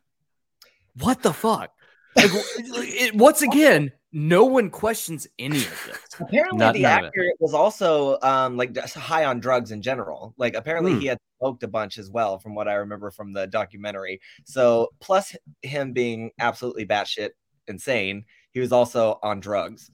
What 0.99 1.23
the 1.23 1.33
fuck? 1.33 1.71
Like, 2.15 2.29
it, 2.33 3.15
once 3.15 3.41
again, 3.41 3.91
no 4.15 4.45
one 4.45 4.69
questions 4.69 5.27
any 5.39 5.57
of 5.57 5.83
this. 5.87 5.97
Apparently, 6.19 6.57
Not- 6.59 6.75
the 6.75 6.83
none 6.83 7.05
actor 7.05 7.33
was 7.39 7.53
also 7.53 8.19
um 8.21 8.55
like 8.57 8.77
high 8.77 9.25
on 9.25 9.39
drugs 9.39 9.71
in 9.71 9.81
general. 9.81 10.33
Like 10.37 10.55
apparently 10.55 10.93
Hmm. 10.93 10.99
he 10.99 11.05
had 11.07 11.17
smoked 11.39 11.63
a 11.63 11.67
bunch 11.67 11.97
as 11.97 12.09
well, 12.09 12.37
from 12.39 12.53
what 12.55 12.67
I 12.67 12.75
remember 12.75 13.09
from 13.11 13.33
the 13.33 13.47
documentary. 13.47 14.21
So 14.45 14.89
plus 15.01 15.35
him 15.63 15.91
being 15.93 16.31
absolutely 16.39 16.85
batshit 16.85 17.31
insane, 17.67 18.25
he 18.51 18.59
was 18.59 18.71
also 18.71 19.19
on 19.23 19.39
drugs. 19.39 19.89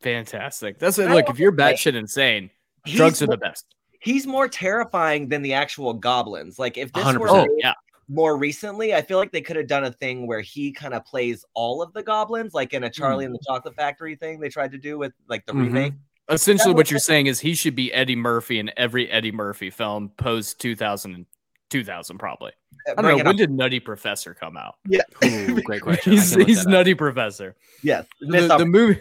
Fantastic. 0.00 0.78
That's 0.78 0.98
it. 0.98 1.08
I 1.08 1.14
Look, 1.14 1.30
if 1.30 1.38
you're 1.38 1.52
say, 1.52 1.56
batshit 1.62 1.94
insane, 1.94 2.50
drugs 2.86 3.22
are 3.22 3.26
the 3.26 3.36
best. 3.36 3.64
He's 4.00 4.26
more 4.26 4.48
terrifying 4.48 5.28
than 5.28 5.42
the 5.42 5.54
actual 5.54 5.94
goblins. 5.94 6.58
Like 6.58 6.76
if 6.76 6.92
this 6.92 7.04
100%. 7.04 7.18
were 7.18 7.28
Oh 7.30 7.46
yeah. 7.58 7.74
More 8.12 8.36
recently, 8.36 8.94
I 8.94 9.02
feel 9.02 9.18
like 9.18 9.32
they 9.32 9.40
could 9.40 9.56
have 9.56 9.66
done 9.66 9.84
a 9.84 9.92
thing 9.92 10.26
where 10.26 10.40
he 10.40 10.70
kind 10.72 10.92
of 10.94 11.04
plays 11.04 11.44
all 11.54 11.82
of 11.82 11.92
the 11.92 12.02
goblins, 12.02 12.52
like 12.54 12.74
in 12.74 12.84
a 12.84 12.90
Charlie 12.90 13.24
and 13.24 13.34
the 13.34 13.40
Chocolate 13.46 13.74
Factory 13.74 14.16
thing 14.16 14.38
they 14.40 14.48
tried 14.48 14.72
to 14.72 14.78
do 14.78 14.98
with 14.98 15.12
like 15.28 15.46
the 15.46 15.52
Mhm. 15.52 15.62
remake. 15.62 15.92
Essentially, 16.28 16.74
what 16.74 16.90
you're 16.90 17.00
saying 17.00 17.26
is 17.26 17.40
he 17.40 17.54
should 17.54 17.74
be 17.74 17.92
Eddie 17.92 18.16
Murphy 18.16 18.58
in 18.58 18.70
every 18.76 19.10
Eddie 19.10 19.32
Murphy 19.32 19.70
film 19.70 20.10
post 20.16 20.60
2000, 20.60 21.26
2000 21.70 22.18
probably. 22.18 22.52
I 22.88 22.94
don't 23.00 23.04
know 23.10 23.16
when 23.16 23.26
on. 23.28 23.36
did 23.36 23.50
Nutty 23.50 23.80
Professor 23.80 24.34
come 24.34 24.56
out. 24.56 24.74
Yeah. 24.88 25.02
Ooh, 25.24 25.60
great 25.64 25.82
question. 25.82 26.12
He's 26.12 26.34
he's. 26.34 26.66
Nutty 26.66 26.94
Professor. 26.94 27.56
yes. 27.82 28.06
The, 28.20 28.56
the 28.58 28.66
movie, 28.66 29.00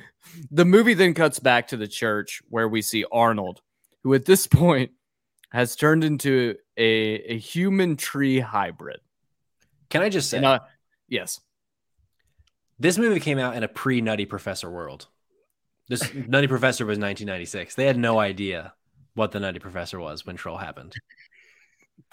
the 0.51 0.65
movie 0.65 0.93
then 0.93 1.13
cuts 1.13 1.39
back 1.39 1.67
to 1.69 1.77
the 1.77 1.87
church 1.87 2.41
where 2.49 2.67
we 2.67 2.81
see 2.81 3.05
Arnold, 3.11 3.61
who 4.03 4.13
at 4.13 4.25
this 4.25 4.47
point 4.47 4.91
has 5.51 5.75
turned 5.75 6.03
into 6.03 6.55
a, 6.77 6.83
a 7.33 7.37
human 7.37 7.97
tree 7.97 8.39
hybrid. 8.39 8.99
Can 9.89 10.01
I 10.01 10.09
just 10.09 10.29
say, 10.29 10.37
And, 10.37 10.45
uh, 10.45 10.59
yes, 11.07 11.39
this 12.79 12.97
movie 12.97 13.19
came 13.19 13.37
out 13.37 13.55
in 13.55 13.63
a 13.63 13.67
pre 13.67 14.01
Nutty 14.01 14.25
Professor 14.25 14.69
world. 14.69 15.07
This 15.87 16.13
Nutty 16.27 16.47
Professor 16.47 16.85
was 16.85 16.97
1996. 16.97 17.75
They 17.75 17.85
had 17.85 17.97
no 17.97 18.19
idea 18.19 18.73
what 19.13 19.31
the 19.31 19.39
Nutty 19.39 19.59
Professor 19.59 19.99
was 19.99 20.25
when 20.25 20.35
Troll 20.37 20.57
happened. 20.57 20.93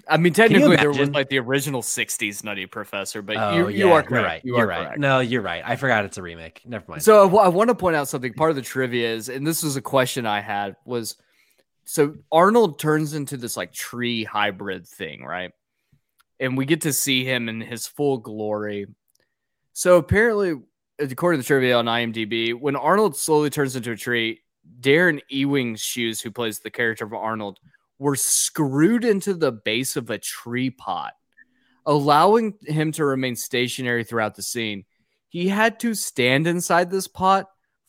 I 0.08 0.16
mean 0.16 0.32
technically 0.32 0.76
there 0.76 0.90
was 0.90 1.10
like 1.10 1.28
the 1.28 1.38
original 1.38 1.82
'60s 1.82 2.42
Nutty 2.42 2.66
Professor, 2.66 3.20
but 3.20 3.36
Oh, 3.36 3.54
you, 3.54 3.68
you 3.68 3.88
yeah, 3.88 3.92
are 3.94 4.06
you're 4.08 4.22
right. 4.22 4.40
You 4.44 4.56
are 4.56 4.64
are 4.64 4.66
right. 4.66 4.84
correct. 4.86 4.98
No, 4.98 5.20
you're 5.20 5.42
right. 5.42 5.62
I 5.64 5.76
forgot 5.76 6.04
it's 6.04 6.16
a 6.18 6.22
remake. 6.22 6.62
Never 6.64 6.84
mind. 6.88 7.02
So 7.02 7.22
I 7.22 7.26
wa- 7.26 7.42
I 7.42 7.48
want 7.48 7.68
to 7.68 7.74
point 7.74 7.94
out 7.94 8.08
something. 8.08 8.32
Part 8.32 8.50
of 8.50 8.56
the 8.56 8.62
trivia 8.62 9.12
is, 9.12 9.28
and 9.28 9.46
this 9.46 9.62
was 9.62 9.76
a 9.76 9.82
question 9.82 10.24
I 10.24 10.40
had 10.40 10.76
was, 10.84 11.16
so 11.88 12.14
Arnold 12.30 12.78
turns 12.78 13.14
into 13.14 13.38
this 13.38 13.56
like 13.56 13.72
tree 13.72 14.22
hybrid 14.22 14.86
thing, 14.86 15.24
right? 15.24 15.52
And 16.38 16.54
we 16.54 16.66
get 16.66 16.82
to 16.82 16.92
see 16.92 17.24
him 17.24 17.48
in 17.48 17.62
his 17.62 17.86
full 17.86 18.18
glory. 18.18 18.88
So 19.72 19.96
apparently, 19.96 20.56
according 20.98 21.38
to 21.38 21.42
the 21.42 21.46
trivia 21.46 21.78
on 21.78 21.86
IMDb, 21.86 22.52
when 22.52 22.76
Arnold 22.76 23.16
slowly 23.16 23.48
turns 23.48 23.74
into 23.74 23.92
a 23.92 23.96
tree, 23.96 24.42
Darren 24.80 25.20
Ewing's 25.30 25.80
shoes, 25.80 26.20
who 26.20 26.30
plays 26.30 26.58
the 26.58 26.70
character 26.70 27.06
of 27.06 27.14
Arnold, 27.14 27.58
were 27.98 28.16
screwed 28.16 29.06
into 29.06 29.32
the 29.32 29.52
base 29.52 29.96
of 29.96 30.10
a 30.10 30.18
tree 30.18 30.68
pot, 30.68 31.14
allowing 31.86 32.52
him 32.66 32.92
to 32.92 33.06
remain 33.06 33.34
stationary 33.34 34.04
throughout 34.04 34.34
the 34.34 34.42
scene. 34.42 34.84
He 35.30 35.48
had 35.48 35.80
to 35.80 35.94
stand 35.94 36.46
inside 36.46 36.90
this 36.90 37.08
pot 37.08 37.46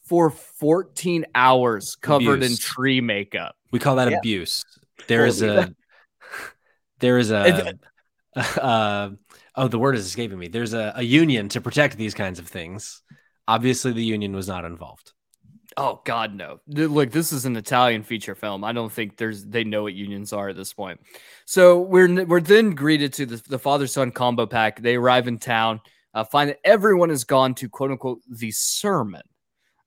for 0.10 0.32
14 0.32 1.26
hours 1.36 1.96
covered 1.96 2.42
in 2.44 2.58
tree 2.58 3.00
makeup. 3.00 3.56
we 3.72 3.78
call 3.80 3.96
that 3.98 4.10
Yeah. 4.12 4.18
abuse. 4.18 4.66
There 5.08 5.26
is 5.26 5.42
a 5.42 5.74
there 7.00 7.20
is 7.20 7.32
a 7.32 7.78
uh, 8.36 9.12
oh 9.56 9.68
the 9.68 9.80
word 9.80 9.96
is 9.96 10.06
escaping 10.06 10.40
me. 10.40 10.48
There's 10.48 10.74
a, 10.74 10.94
a 10.96 11.04
union 11.04 11.48
to 11.50 11.62
protect 11.62 11.96
these 11.96 12.14
kinds 12.16 12.40
of 12.40 12.48
things. 12.48 13.02
Obviously, 13.48 13.92
the 13.94 14.04
union 14.04 14.36
was 14.36 14.48
not 14.48 14.66
involved. 14.66 15.14
Oh 15.78 16.02
God, 16.04 16.34
no! 16.36 16.60
Look, 16.68 17.12
this 17.12 17.32
is 17.32 17.46
an 17.46 17.56
Italian 17.56 18.04
feature 18.04 18.36
film. 18.36 18.64
I 18.64 18.72
don't 18.74 18.92
think 18.92 19.16
there's 19.18 19.46
they 19.46 19.64
know 19.64 19.84
what 19.84 19.94
unions 19.94 20.34
are 20.34 20.50
at 20.50 20.56
this 20.56 20.74
point. 20.74 21.00
So 21.46 21.80
we're 21.80 22.26
we're 22.26 22.42
then 22.42 22.72
greeted 22.72 23.14
to 23.14 23.26
the, 23.28 23.42
the 23.48 23.60
father 23.60 23.86
son 23.88 24.12
combo 24.12 24.46
pack. 24.48 24.82
They 24.82 24.96
arrive 24.96 25.28
in 25.28 25.38
town, 25.38 25.82
uh, 26.14 26.24
find 26.24 26.50
that 26.50 26.60
everyone 26.64 27.10
has 27.10 27.24
gone 27.24 27.54
to 27.56 27.70
quote 27.70 27.92
unquote 27.92 28.22
the 28.28 28.52
sermon. 28.52 29.22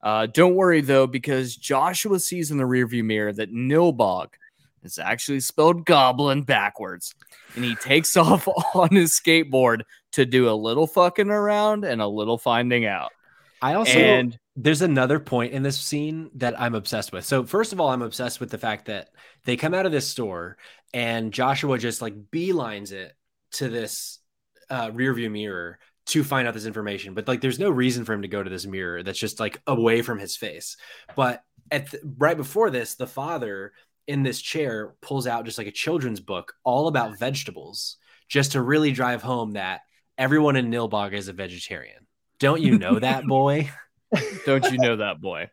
Uh, 0.03 0.27
don't 0.27 0.55
worry 0.55 0.81
though, 0.81 1.07
because 1.07 1.57
Joshua 1.57 2.19
sees 2.19 2.51
in 2.51 2.59
the 2.59 2.65
rearview 2.65 3.05
mirror 3.05 3.33
that 3.33 3.53
Nilbog 3.53 4.29
is 4.83 4.99
actually 4.99 5.41
spelled 5.41 5.87
goblin 5.87 6.43
backwards, 6.43 7.15
and 7.55 7.65
he 7.65 7.77
takes 7.77 8.17
off 8.17 8.49
on 8.75 8.89
his 8.91 9.19
skateboard 9.19 9.83
to 10.13 10.27
do 10.27 10.49
a 10.49 10.53
little 10.53 10.87
fucking 10.87 11.31
around 11.31 11.85
and 11.85 12.03
a 12.03 12.07
little 12.07 12.39
finding 12.39 12.85
out. 12.85 13.13
I 13.61 13.75
also 13.75 13.99
and 13.99 14.37
there's 14.57 14.83
another 14.83 15.21
point 15.21 15.53
in 15.53 15.63
this 15.63 15.79
scene 15.79 16.31
that 16.35 16.61
I'm 16.61 16.75
obsessed 16.75 17.13
with. 17.13 17.25
So 17.25 17.45
first 17.45 17.73
of 17.73 17.81
all, 17.81 17.89
I'm 17.89 18.03
obsessed 18.03 18.41
with 18.41 18.51
the 18.51 18.59
fact 18.59 18.87
that 18.87 19.09
they 19.45 19.57
come 19.57 19.73
out 19.73 19.87
of 19.87 19.93
this 19.93 20.09
store 20.09 20.59
and 20.93 21.33
Joshua 21.33 21.79
just 21.79 22.03
like 22.03 22.31
beelines 22.31 22.93
it 22.93 23.15
to 23.53 23.69
this 23.69 24.19
uh, 24.69 24.91
rear 24.93 25.15
view 25.15 25.31
mirror 25.31 25.79
to 26.07 26.25
find 26.25 26.49
out 26.49 26.55
this 26.55 26.67
information. 26.67 27.15
But 27.15 27.29
like, 27.29 27.41
there's 27.41 27.59
no 27.59 27.71
reason 27.71 28.05
for 28.05 28.13
him 28.13 28.23
to 28.23 28.29
go 28.29 28.43
to 28.43 28.51
this 28.51 28.67
mirror 28.67 29.03
that's 29.03 29.19
just 29.19 29.41
like 29.41 29.61
away 29.67 30.03
from 30.03 30.19
his 30.19 30.37
face. 30.37 30.77
But 31.15 31.43
at 31.71 31.91
the, 31.91 32.01
right 32.19 32.37
before 32.37 32.71
this, 32.71 32.95
the 32.95 33.07
father 33.07 33.73
in 34.07 34.23
this 34.23 34.41
chair 34.41 34.95
pulls 35.01 35.27
out 35.27 35.45
just 35.45 35.59
like 35.59 35.69
a 35.69 35.73
children's 35.73 36.21
book 36.21 36.55
all 36.65 36.89
about 36.89 37.19
vegetables, 37.19 37.97
just 38.29 38.53
to 38.53 38.63
really 38.63 38.93
drive 38.93 39.23
home 39.23 39.53
that 39.53 39.83
everyone 40.19 40.57
in 40.57 40.71
Nilbog 40.71 41.13
is 41.13 41.29
a 41.29 41.33
vegetarian. 41.33 42.07
Don't 42.39 42.61
you 42.61 42.79
know 42.79 42.99
that, 42.99 43.25
boy? 43.29 43.71
Don't 44.45 44.71
you 44.73 44.79
know 44.79 44.97
that 44.97 45.21
boy? 45.21 45.51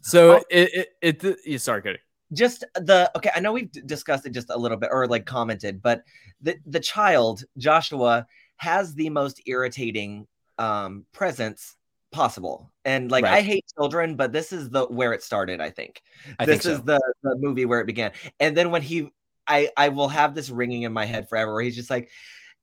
So 0.00 0.36
oh. 0.36 0.44
it 0.48 0.88
it, 1.02 1.24
it 1.24 1.36
yeah, 1.44 1.58
sorry, 1.58 1.82
Cody. 1.82 1.98
just 2.32 2.64
the 2.74 3.10
okay 3.16 3.30
i 3.34 3.40
know 3.40 3.52
we've 3.52 3.70
discussed 3.86 4.26
it 4.26 4.30
just 4.30 4.50
a 4.50 4.56
little 4.56 4.76
bit 4.76 4.90
or 4.92 5.06
like 5.06 5.26
commented 5.26 5.82
but 5.82 6.02
the 6.40 6.56
the 6.66 6.80
child 6.80 7.44
joshua 7.56 8.26
has 8.58 8.94
the 8.94 9.10
most 9.10 9.40
irritating 9.46 10.26
um 10.58 11.04
presence 11.12 11.76
possible 12.10 12.72
and 12.84 13.10
like 13.10 13.24
i 13.24 13.40
hate 13.42 13.64
children 13.78 14.16
but 14.16 14.32
this 14.32 14.52
is 14.52 14.70
the 14.70 14.84
where 14.86 15.12
it 15.12 15.22
started 15.22 15.60
i 15.60 15.68
think 15.70 16.00
I 16.38 16.46
this 16.46 16.52
think 16.54 16.62
so. 16.62 16.72
is 16.72 16.82
the 16.82 17.00
the 17.22 17.36
movie 17.36 17.64
where 17.66 17.80
it 17.80 17.86
began 17.86 18.12
and 18.40 18.56
then 18.56 18.70
when 18.70 18.82
he 18.82 19.10
i 19.46 19.68
i 19.76 19.88
will 19.90 20.08
have 20.08 20.34
this 20.34 20.48
ringing 20.50 20.82
in 20.82 20.92
my 20.92 21.04
head 21.04 21.28
forever 21.28 21.52
where 21.52 21.62
he's 21.62 21.76
just 21.76 21.90
like 21.90 22.08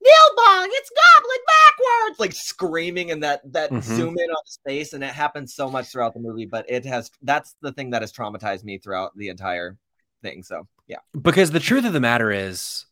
Nilbong, 0.04 0.66
it's 0.70 0.90
goblin 0.90 1.38
backwards, 1.46 2.20
like 2.20 2.32
screaming 2.32 3.10
and 3.10 3.22
that 3.22 3.40
that 3.52 3.72
Mhm. 3.72 3.82
zoom 3.82 4.18
in 4.18 4.30
on 4.30 4.36
his 4.44 4.58
face, 4.64 4.92
and 4.92 5.02
it 5.02 5.10
happens 5.10 5.54
so 5.54 5.70
much 5.70 5.86
throughout 5.86 6.12
the 6.12 6.20
movie. 6.20 6.44
But 6.44 6.66
it 6.68 6.84
has 6.84 7.10
that's 7.22 7.56
the 7.62 7.72
thing 7.72 7.90
that 7.90 8.02
has 8.02 8.12
traumatized 8.12 8.62
me 8.62 8.76
throughout 8.76 9.16
the 9.16 9.28
entire 9.30 9.78
thing. 10.22 10.42
So 10.42 10.68
yeah, 10.86 10.98
Because 11.20 11.50
the 11.50 11.60
truth 11.60 11.86
of 11.86 11.94
the 11.94 11.98
matter 12.00 12.30
is, 12.30 12.84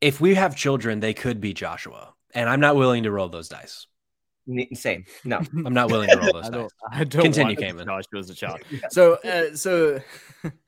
if 0.00 0.20
we 0.20 0.34
have 0.34 0.56
children, 0.56 0.98
they 0.98 1.14
could 1.14 1.40
be 1.40 1.54
Joshua. 1.54 2.12
And 2.36 2.48
I'm 2.48 2.60
not 2.60 2.76
willing 2.76 3.02
to 3.04 3.10
roll 3.10 3.28
those 3.28 3.48
dice. 3.48 3.86
Same. 4.74 5.04
No, 5.24 5.38
I'm 5.66 5.72
not 5.74 5.90
willing 5.90 6.10
to 6.10 6.18
roll 6.18 6.32
those 6.34 6.46
I 6.46 6.50
dice. 6.50 6.52
don't. 6.52 6.72
I 6.92 7.04
don't 7.04 7.22
Continue, 7.22 7.54
want 7.54 7.58
Cayman. 7.58 7.86
Joshua 7.86 8.18
as 8.20 8.30
a 8.30 8.34
child. 8.34 8.60
So 8.90 9.14
uh, 9.14 9.56
so 9.56 10.00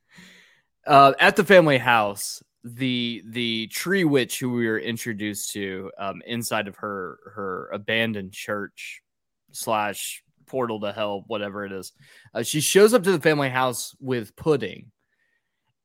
uh, 0.86 1.12
at 1.20 1.36
the 1.36 1.44
family 1.44 1.78
house, 1.78 2.42
the 2.64 3.22
the 3.26 3.68
tree 3.68 4.04
witch 4.04 4.40
who 4.40 4.50
we 4.50 4.66
were 4.66 4.78
introduced 4.78 5.52
to 5.52 5.92
um, 5.98 6.22
inside 6.26 6.68
of 6.68 6.76
her 6.76 7.18
her 7.34 7.70
abandoned 7.72 8.32
church 8.32 9.02
slash 9.52 10.24
portal 10.46 10.80
to 10.80 10.92
hell, 10.92 11.24
whatever 11.26 11.64
it 11.64 11.72
is, 11.72 11.92
uh, 12.34 12.42
she 12.42 12.60
shows 12.60 12.94
up 12.94 13.02
to 13.04 13.12
the 13.12 13.20
family 13.20 13.50
house 13.50 13.94
with 14.00 14.34
pudding, 14.34 14.90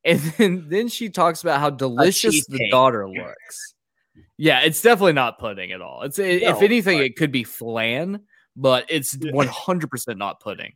and 0.04 0.20
then 0.20 0.66
then 0.70 0.88
she 0.88 1.10
talks 1.10 1.44
about 1.44 1.60
how 1.60 1.70
delicious 1.70 2.48
the 2.48 2.70
daughter 2.72 3.08
looks. 3.08 3.76
Yeah, 4.38 4.62
it's 4.62 4.82
definitely 4.82 5.14
not 5.14 5.38
pudding 5.40 5.72
at 5.72 5.82
all. 5.82 6.02
It's 6.04 6.18
if 6.20 6.42
No, 6.42 6.58
anything, 6.60 6.98
but- 7.00 7.06
it 7.06 7.16
could 7.16 7.32
be 7.32 7.44
flan, 7.44 8.22
but 8.56 8.86
it's 8.90 9.16
one 9.32 9.48
hundred 9.48 9.90
percent 9.92 10.18
not 10.18 10.40
pudding. 10.40 10.74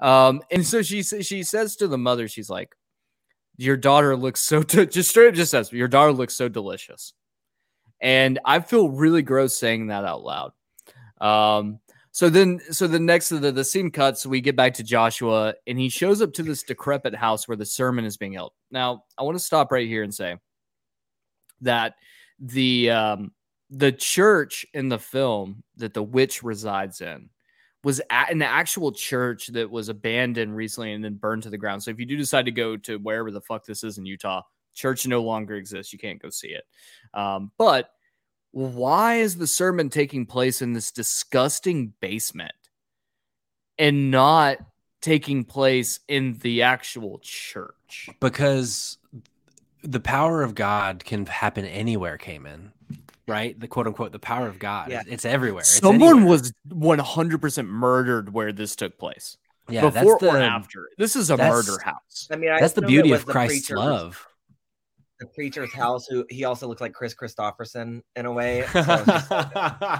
Um, 0.00 0.42
and 0.50 0.66
so 0.66 0.82
she 0.82 1.02
she 1.02 1.42
says 1.42 1.76
to 1.76 1.88
the 1.88 1.98
mother, 1.98 2.28
she's 2.28 2.50
like, 2.50 2.74
"Your 3.56 3.76
daughter 3.76 4.16
looks 4.16 4.40
so 4.40 4.62
de- 4.62 4.86
just 4.98 5.10
straight 5.10 5.28
up 5.28 5.34
just 5.34 5.50
says 5.50 5.72
your 5.72 5.88
daughter 5.88 6.12
looks 6.12 6.34
so 6.34 6.48
delicious," 6.48 7.12
and 8.00 8.38
I 8.44 8.60
feel 8.60 8.88
really 8.88 9.22
gross 9.22 9.56
saying 9.56 9.88
that 9.88 10.04
out 10.04 10.22
loud. 10.24 10.52
Um, 11.20 11.80
so 12.10 12.28
then 12.30 12.60
so 12.72 12.86
the 12.88 12.98
next 12.98 13.28
the 13.28 13.52
the 13.52 13.64
scene 13.64 13.90
cuts, 13.90 14.24
we 14.26 14.40
get 14.40 14.56
back 14.56 14.74
to 14.74 14.82
Joshua, 14.82 15.54
and 15.66 15.78
he 15.78 15.90
shows 15.90 16.22
up 16.22 16.32
to 16.32 16.42
this 16.42 16.62
decrepit 16.62 17.14
house 17.14 17.46
where 17.46 17.56
the 17.56 17.66
sermon 17.66 18.04
is 18.06 18.16
being 18.16 18.32
held. 18.32 18.52
Now, 18.70 19.04
I 19.18 19.22
want 19.22 19.36
to 19.36 19.44
stop 19.44 19.70
right 19.70 19.86
here 19.86 20.02
and 20.02 20.12
say 20.14 20.36
that 21.60 21.94
the 22.38 22.90
um 22.90 23.32
the 23.70 23.92
church 23.92 24.64
in 24.72 24.88
the 24.88 24.98
film 24.98 25.62
that 25.76 25.94
the 25.94 26.02
witch 26.02 26.42
resides 26.42 27.00
in 27.00 27.28
was 27.84 28.00
at 28.10 28.32
an 28.32 28.42
actual 28.42 28.92
church 28.92 29.48
that 29.48 29.70
was 29.70 29.88
abandoned 29.88 30.56
recently 30.56 30.92
and 30.92 31.04
then 31.04 31.14
burned 31.14 31.42
to 31.42 31.50
the 31.50 31.58
ground. 31.58 31.82
So 31.82 31.90
if 31.90 32.00
you 32.00 32.06
do 32.06 32.16
decide 32.16 32.46
to 32.46 32.50
go 32.50 32.76
to 32.78 32.98
wherever 32.98 33.30
the 33.30 33.40
fuck 33.40 33.64
this 33.64 33.84
is 33.84 33.98
in 33.98 34.06
Utah, 34.06 34.42
church 34.74 35.06
no 35.06 35.22
longer 35.22 35.54
exists. 35.54 35.92
You 35.92 35.98
can't 35.98 36.20
go 36.20 36.30
see 36.30 36.48
it. 36.48 36.64
Um, 37.14 37.52
but 37.56 37.90
why 38.50 39.16
is 39.16 39.36
the 39.36 39.46
sermon 39.46 39.90
taking 39.90 40.26
place 40.26 40.60
in 40.60 40.72
this 40.72 40.90
disgusting 40.90 41.92
basement? 42.00 42.52
and 43.78 44.10
not 44.10 44.58
taking 45.00 45.44
place 45.44 46.00
in 46.08 46.36
the 46.38 46.62
actual 46.62 47.20
church? 47.22 48.10
because 48.20 48.98
the 49.82 50.00
power 50.00 50.42
of 50.42 50.54
God 50.54 51.04
can 51.04 51.26
happen 51.26 51.64
anywhere, 51.64 52.18
Cayman. 52.18 52.72
Right? 53.26 53.58
The 53.58 53.68
quote 53.68 53.86
unquote 53.86 54.12
the 54.12 54.18
power 54.18 54.46
of 54.48 54.58
God. 54.58 54.90
Yeah. 54.90 55.02
It's 55.06 55.24
everywhere. 55.26 55.60
It's 55.60 55.68
Someone 55.68 56.18
anywhere. 56.20 56.30
was 56.30 56.52
100% 56.70 57.66
murdered 57.66 58.32
where 58.32 58.52
this 58.52 58.74
took 58.74 58.96
place. 58.98 59.36
yeah, 59.68 59.82
before 59.82 60.18
that's 60.18 60.20
the, 60.22 60.28
or 60.30 60.38
after. 60.38 60.88
This 60.96 61.14
is 61.14 61.28
a 61.28 61.36
murder 61.36 61.76
house. 61.84 62.26
I 62.30 62.36
mean, 62.36 62.50
I 62.50 62.58
That's 62.60 62.72
the 62.72 62.80
beauty 62.82 63.12
of 63.12 63.26
the 63.26 63.32
Christ's 63.32 63.68
preacher's- 63.68 63.78
love. 63.78 64.24
The 65.20 65.26
preacher's 65.26 65.74
house, 65.74 66.06
who 66.06 66.24
he 66.30 66.44
also 66.44 66.68
looks 66.68 66.80
like 66.80 66.92
Kris 66.92 67.12
Kristofferson 67.12 68.02
in 68.14 68.24
a 68.24 68.32
way. 68.32 68.64
So 68.72 68.78
like, 68.78 69.08
uh, 69.30 69.98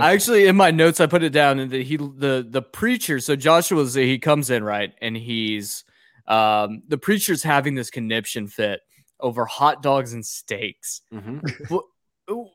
I 0.00 0.12
actually 0.14 0.46
in 0.46 0.56
my 0.56 0.70
notes 0.70 1.00
I 1.00 1.06
put 1.06 1.22
it 1.22 1.30
down 1.34 1.58
and 1.58 1.70
that 1.70 1.82
he 1.82 1.96
the 1.98 2.44
the 2.48 2.62
preacher 2.62 3.20
so 3.20 3.36
Joshua's 3.36 3.92
he 3.92 4.18
comes 4.18 4.48
in 4.48 4.64
right 4.64 4.94
and 5.02 5.16
he's 5.18 5.84
um 6.28 6.82
the 6.88 6.98
preacher's 6.98 7.42
having 7.42 7.74
this 7.74 7.90
conniption 7.90 8.46
fit 8.46 8.80
over 9.20 9.44
hot 9.44 9.82
dogs 9.82 10.12
and 10.12 10.24
steaks 10.24 11.02
Mhm. 11.12 11.40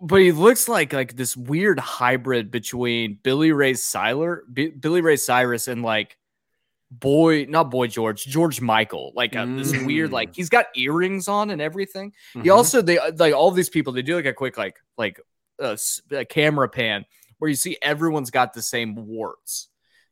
but 0.02 0.22
he 0.22 0.32
looks 0.32 0.68
like 0.70 0.94
like 0.94 1.16
this 1.16 1.36
weird 1.36 1.80
hybrid 1.80 2.50
between 2.52 3.20
Billy 3.24 3.52
Ray 3.52 3.74
Siler 3.74 4.40
B- 4.52 4.70
Billy 4.70 5.02
Ray 5.02 5.18
Cyrus 5.18 5.68
and 5.68 5.84
like 5.84 6.18
boy 6.90 7.46
not 7.50 7.70
boy 7.70 7.88
George 7.88 8.24
George 8.26 8.62
Michael 8.62 9.12
like 9.16 9.36
uh, 9.36 9.46
this 9.46 9.74
weird 9.84 10.10
Mm. 10.10 10.14
like 10.14 10.34
he's 10.36 10.50
got 10.50 10.68
earrings 10.76 11.28
on 11.28 11.50
and 11.50 11.62
everything 11.62 12.14
he 12.34 12.40
Mhm. 12.50 12.56
also 12.56 12.82
they 12.82 12.98
like 13.18 13.34
all 13.34 13.52
these 13.52 13.70
people 13.70 13.92
they 13.92 14.02
do 14.02 14.16
like 14.16 14.26
a 14.26 14.34
quick 14.34 14.58
like 14.58 14.78
like 14.98 15.20
a 15.60 15.78
camera 16.30 16.70
pan 16.70 17.06
where 17.40 17.50
you 17.50 17.56
see 17.56 17.78
everyone's 17.82 18.32
got 18.32 18.54
the 18.54 18.62
same 18.62 18.96
warts. 18.96 19.68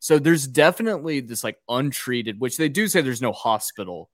So 0.05 0.19
there's 0.19 0.45
definitely 0.45 1.19
this 1.19 1.43
like 1.43 1.57
untreated, 1.67 2.39
which 2.39 2.57
they 2.57 2.69
do 2.69 2.87
say 2.87 3.01
there's 3.01 3.23
no 3.23 3.31
hospital 3.31 4.11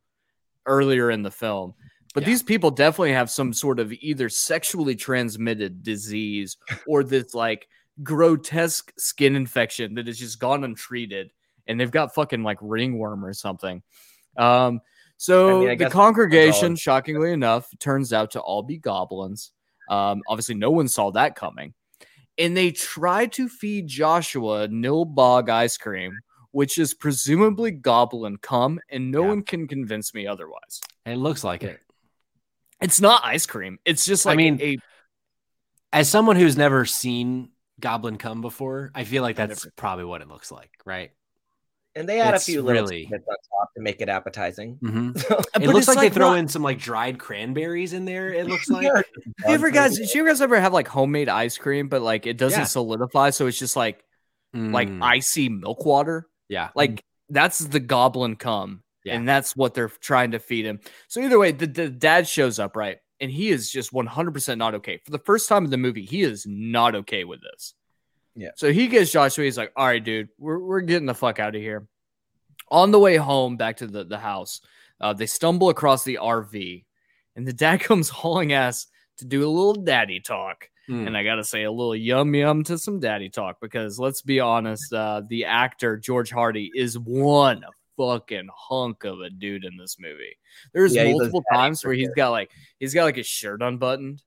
earlier 0.66 1.12
in 1.12 1.22
the 1.22 1.30
film. 1.30 1.74
But 2.14 2.24
Yeah. 2.24 2.28
these 2.28 2.42
people 2.42 2.72
definitely 2.72 3.12
have 3.12 3.30
some 3.30 3.52
sort 3.52 3.78
of 3.78 3.92
either 3.92 4.30
sexually 4.30 4.96
transmitted 4.96 5.84
disease 5.84 6.56
or 6.88 7.04
this 7.04 7.34
like 7.34 7.68
grotesque 8.04 8.94
skin 8.98 9.36
infection 9.36 9.96
that 9.96 10.08
has 10.08 10.18
just 10.18 10.40
gone 10.40 10.64
untreated 10.64 11.30
and 11.68 11.78
they've 11.78 11.92
got 11.92 12.16
fucking 12.16 12.42
like 12.42 12.60
ringworm 12.62 13.26
or 13.26 13.34
something. 13.34 13.84
Um 14.38 14.80
so 15.18 15.58
I 15.58 15.60
mean, 15.60 15.70
I 15.72 15.76
the 15.76 15.90
congregation, 15.90 16.78
shockingly 16.78 17.34
enough, 17.34 17.70
turns 17.80 18.14
out 18.14 18.32
to 18.32 18.40
all 18.40 18.64
be 18.64 18.78
goblins. 18.78 19.52
Um, 19.90 20.22
obviously, 20.30 20.56
no 20.56 20.72
one 20.72 20.88
saw 20.88 21.12
that 21.12 21.36
coming. 21.36 21.74
And 22.42 22.58
they 22.58 22.72
try 22.72 23.28
to 23.28 23.48
feed 23.48 23.88
Joshua 23.88 24.68
Nilbog 24.68 25.50
ice 25.50 25.78
cream, 25.78 26.18
which 26.52 26.78
is 26.78 26.94
presumably 26.94 27.72
goblin 27.72 28.38
cum, 28.38 28.80
and 28.90 29.12
no 29.12 29.22
Yeah. 29.22 29.28
one 29.30 29.44
can 29.44 29.68
convince 29.68 30.14
me 30.14 30.26
otherwise. 30.28 30.82
It 31.06 31.16
looks 31.18 31.44
like 31.44 31.64
it. 31.64 31.80
It's 32.82 33.00
not 33.00 33.22
ice 33.24 33.46
cream. 33.46 33.78
It's 33.86 34.06
just 34.06 34.26
like 34.26 34.34
I 34.34 34.38
mean, 34.38 34.60
a 34.62 34.78
As 35.94 36.10
someone 36.10 36.36
who's 36.36 36.58
never 36.58 36.86
seen 36.86 37.50
Goblin 37.80 38.18
come 38.18 38.42
before, 38.42 38.92
I 38.96 39.04
feel 39.04 39.22
like 39.22 39.36
that's 39.36 39.68
probably 39.76 40.06
what 40.06 40.22
it 40.22 40.28
looks 40.28 40.52
like, 40.52 40.72
right? 40.86 41.12
And 41.96 42.08
they 42.08 42.20
add 42.22 42.34
a 42.34 42.38
It's 42.38 42.46
few 42.46 42.62
little 42.62 42.84
really- 42.84 43.04
tidbits 43.04 43.26
on 43.28 43.60
top 43.60 43.74
to 43.76 43.82
make 43.82 44.02
it 44.02 44.10
appetizing. 44.10 44.78
Mhm. 44.84 45.18
So- 45.28 45.40
It 45.40 45.46
But 45.54 45.62
looks 45.64 45.78
it's 45.80 45.88
like, 45.90 45.98
they 45.98 46.04
like 46.06 46.14
throw 46.14 46.30
not- 46.32 46.40
in 46.40 46.48
some 46.48 46.64
like 46.64 46.80
dried 46.80 47.20
cranberries 47.20 47.94
in 47.94 48.06
there. 48.06 48.32
It 48.34 48.48
looks 48.48 48.70
like. 48.70 48.84
Yeah. 48.84 49.02
Do 49.16 49.22
you 49.48 49.54
ever 49.54 49.70
guys, 49.72 49.98
did 49.98 50.14
you 50.14 50.26
guys 50.26 50.42
ever 50.42 50.60
have 50.60 50.74
like 50.74 50.88
homemade 50.88 51.30
ice 51.30 51.58
cream, 51.58 51.90
but 51.90 52.02
like 52.02 52.26
it 52.26 52.38
doesn't 52.38 52.60
Yeah. 52.60 52.66
solidify, 52.66 53.30
so 53.32 53.48
it's 53.48 53.60
just 53.60 53.76
like 53.76 54.04
like 54.54 54.90
Mm, 54.90 55.02
icy 55.02 55.50
milk 55.50 55.86
water? 55.86 56.28
yeah, 56.50 56.70
Like 56.76 57.04
that's 57.30 57.60
the 57.60 57.80
goblin 57.80 58.36
cum, 58.36 58.84
Yeah. 59.06 59.16
and 59.16 59.28
that's 59.28 59.56
what 59.56 59.74
they're 59.74 59.88
trying 59.88 60.32
to 60.32 60.40
feed 60.40 60.66
him. 60.66 60.82
So 61.08 61.22
either 61.22 61.40
way, 61.40 61.54
the, 61.54 61.68
the 61.68 61.90
dad 61.90 62.28
shows 62.28 62.60
up 62.60 62.76
right, 62.76 62.98
and 63.22 63.32
he 63.32 63.50
is 63.50 63.72
just 63.72 63.94
one 63.94 64.08
hundred 64.08 64.34
percent 64.34 64.60
not 64.60 64.76
okay. 64.76 65.00
For 65.06 65.12
the 65.12 65.20
first 65.20 65.48
time 65.48 65.64
in 65.64 65.72
the 65.72 65.78
movie, 65.78 66.04
he 66.06 66.22
is 66.24 66.46
not 66.46 66.96
okay 66.96 67.24
with 67.24 67.40
this. 67.42 67.74
Yeah. 68.36 68.50
So 68.56 68.72
he 68.72 68.88
gets 68.88 69.12
Joshua. 69.12 69.44
He's 69.46 69.58
like, 69.58 69.72
"All 69.76 69.86
right, 69.86 70.04
dude, 70.04 70.30
we're 70.38 70.60
we're 70.60 70.82
getting 70.82 71.06
the 71.06 71.14
fuck 71.14 71.40
out 71.40 71.56
of 71.56 71.62
here." 71.62 71.88
On 72.70 72.92
the 72.92 73.00
way 73.00 73.18
home 73.18 73.58
back 73.58 73.78
to 73.78 73.88
the 73.88 74.04
the 74.04 74.18
house, 74.18 74.62
uh, 75.00 75.14
they 75.14 75.26
stumble 75.26 75.70
across 75.70 76.04
the 76.04 76.20
RV, 76.22 76.86
and 77.36 77.48
the 77.48 77.54
dad 77.54 77.80
comes 77.82 78.10
hauling 78.10 78.54
ass 78.54 78.88
to 79.18 79.26
do 79.26 79.46
a 79.46 79.50
little 79.50 79.74
daddy 79.74 80.20
talk. 80.20 80.70
Mm. 80.90 81.08
And 81.08 81.18
I 81.18 81.24
gotta 81.24 81.44
say 81.44 81.64
a 81.64 81.72
little 81.72 81.96
yum 81.96 82.34
yum 82.34 82.64
to 82.66 82.78
some 82.78 83.00
daddy 83.00 83.30
talk 83.30 83.58
because 83.62 84.00
let's 84.00 84.22
be 84.22 84.40
honest, 84.40 84.92
uh, 84.94 85.22
the 85.28 85.46
actor 85.46 85.98
George 85.98 86.32
Hardy 86.32 86.72
is 86.74 86.98
one 86.98 87.64
fucking 87.98 88.50
hunk 88.56 89.04
of 89.04 89.22
a 89.22 89.30
dude 89.30 89.66
in 89.66 89.78
this 89.78 89.98
movie. 90.00 90.38
There's 90.74 90.96
Yeah, 90.96 91.12
multiple 91.12 91.44
times 91.54 91.84
where 91.84 91.94
he's 91.94 92.10
got 92.16 92.30
like 92.30 92.52
he's 92.80 92.94
got 92.94 93.04
like 93.04 93.18
his 93.18 93.28
shirt 93.28 93.62
unbuttoned 93.62 94.24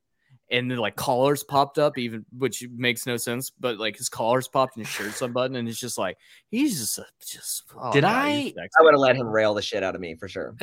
and 0.51 0.71
then 0.71 0.79
like 0.79 0.95
collars 0.97 1.43
popped 1.43 1.79
up, 1.79 1.97
even 1.99 2.25
which 2.37 2.65
makes 2.77 3.07
no 3.07 3.17
sense, 3.17 3.51
but 3.51 3.79
like 3.79 3.97
his 3.97 4.09
collars 4.09 4.47
popped 4.49 4.77
and 4.77 4.85
his 4.85 4.95
shirt's 4.95 5.23
unbuttoned, 5.23 5.57
and 5.57 5.69
it's 5.69 5.79
just 5.81 5.97
like 5.99 6.17
he's 6.51 6.79
just 6.79 6.99
a, 6.99 7.07
just 7.27 7.65
oh, 7.81 7.93
Did 7.93 8.03
God, 8.03 8.13
I- 8.15 8.53
I 8.59 8.83
would 8.83 8.93
have 8.95 9.01
let 9.01 9.17
him 9.17 9.27
rail 9.29 9.55
the 9.55 9.63
shit 9.63 9.83
out 9.83 9.95
of 9.95 10.01
me 10.01 10.15
for 10.17 10.29
sure. 10.29 10.55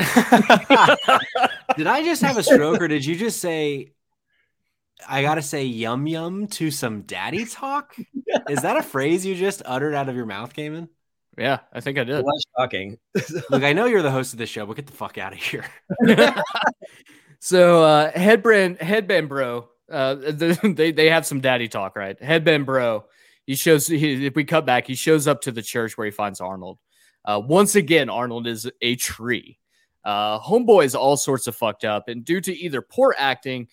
did 1.78 1.88
I 1.88 2.02
just 2.04 2.22
have 2.22 2.38
a 2.38 2.44
stroke, 2.44 2.82
or 2.82 2.88
did 2.88 3.06
you 3.06 3.16
just 3.16 3.40
say? 3.40 3.94
I 5.08 5.24
gotta 5.24 5.42
say 5.42 5.64
yum 5.66 6.06
yum 6.06 6.46
to 6.48 6.70
some 6.70 7.02
daddy 7.02 7.46
talk. 7.46 7.96
Is 8.50 8.62
that 8.62 8.78
a 8.78 8.84
phrase 8.84 9.26
you 9.26 9.34
just 9.36 9.64
uttered 9.66 9.96
out 9.96 10.10
of 10.10 10.16
your 10.16 10.28
mouth, 10.28 10.54
Cayman? 10.54 10.90
yeah, 11.40 11.60
I 11.74 11.80
think 11.82 11.98
I 11.98 12.02
It 12.02 12.06
did. 12.06 12.24
was 12.24 12.46
shocking. 12.60 12.98
Look, 13.50 13.64
I 13.64 13.74
know 13.74 13.86
you're 13.86 14.04
the 14.04 14.12
host 14.12 14.34
of 14.34 14.38
this 14.38 14.50
show, 14.50 14.66
but 14.68 14.76
get 14.76 14.86
the 14.86 14.92
fuck 14.94 15.18
out 15.18 15.34
of 15.34 15.40
here. 15.40 15.66
so 17.40 17.82
uh 17.84 18.12
headband 18.12 18.78
headband 18.80 19.28
bro 19.28 19.68
uh 19.92 20.16
they 20.64 20.92
they 20.92 21.10
have 21.10 21.26
some 21.26 21.42
daddy 21.42 21.68
talk 21.68 21.96
right? 21.96 22.22
Headband 22.22 22.66
bro. 22.66 23.06
He 23.46 23.56
shows 23.56 23.88
he, 23.88 24.26
if 24.26 24.36
we 24.36 24.44
cut 24.44 24.66
back 24.66 24.88
he 24.88 24.96
shows 24.96 25.28
up 25.28 25.42
to 25.42 25.52
the 25.52 25.62
church 25.62 25.98
where 25.98 26.06
he 26.06 26.12
finds 26.12 26.42
arnold. 26.42 26.80
Uh 27.26 27.42
once 27.44 27.76
again 27.76 28.10
arnold 28.10 28.48
is 28.48 28.70
a 28.82 28.96
tree. 28.96 29.60
Uh 30.04 30.40
homeboy 30.40 30.86
is 30.86 30.96
all 30.96 31.18
sorts 31.18 31.48
of 31.48 31.56
fucked 31.56 31.86
up 31.86 32.08
and 32.08 32.26
due 32.26 32.42
to 32.42 32.56
either 32.56 32.82
poor 32.82 33.16
acting 33.18 33.68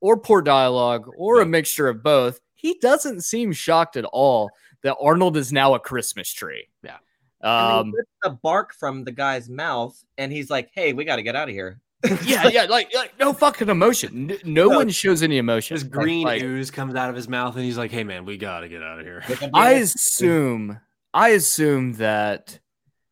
or 0.00 0.18
poor 0.18 0.42
dialogue 0.42 1.08
or 1.16 1.40
a 1.40 1.46
mixture 1.46 1.88
of 1.88 2.02
both 2.02 2.40
he 2.54 2.78
doesn't 2.80 3.22
seem 3.22 3.52
shocked 3.52 3.96
at 3.96 4.04
all 4.04 4.50
that 4.82 4.96
arnold 5.00 5.36
is 5.36 5.52
now 5.52 5.74
a 5.74 5.80
christmas 5.80 6.32
tree. 6.32 6.68
Yeah. 6.82 6.98
And 7.40 7.50
um 7.50 7.86
he 7.86 7.92
rips 7.96 8.10
the 8.22 8.30
bark 8.30 8.74
from 8.74 9.04
the 9.04 9.12
guy's 9.12 9.48
mouth, 9.48 10.00
and 10.16 10.30
he's 10.30 10.48
like, 10.48 10.70
"Hey, 10.72 10.92
we 10.92 11.04
got 11.04 11.16
to 11.16 11.22
get 11.22 11.34
out 11.34 11.48
of 11.48 11.54
here." 11.54 11.80
yeah 12.24 12.48
yeah 12.48 12.64
like, 12.64 12.92
like 12.94 13.18
no 13.18 13.32
fucking 13.32 13.68
emotion 13.68 14.26
no 14.44 14.68
No. 14.68 14.76
one 14.76 14.88
shows 14.88 15.22
any 15.22 15.38
emotion 15.38 15.74
This 15.76 15.84
green 15.84 16.24
Like, 16.24 16.42
ooze 16.42 16.70
comes 16.70 16.94
out 16.94 17.10
of 17.10 17.16
his 17.16 17.28
mouth, 17.28 17.54
and 17.54 17.64
he's 17.64 17.78
like, 17.78 17.90
"Hey, 17.90 18.02
man, 18.04 18.24
we 18.24 18.36
gotta 18.36 18.68
get 18.68 18.82
out 18.82 18.98
of 18.98 19.06
here." 19.06 19.22
I 19.54 19.72
assume 19.74 20.80
I 21.14 21.28
assume 21.30 21.94
that 21.94 22.58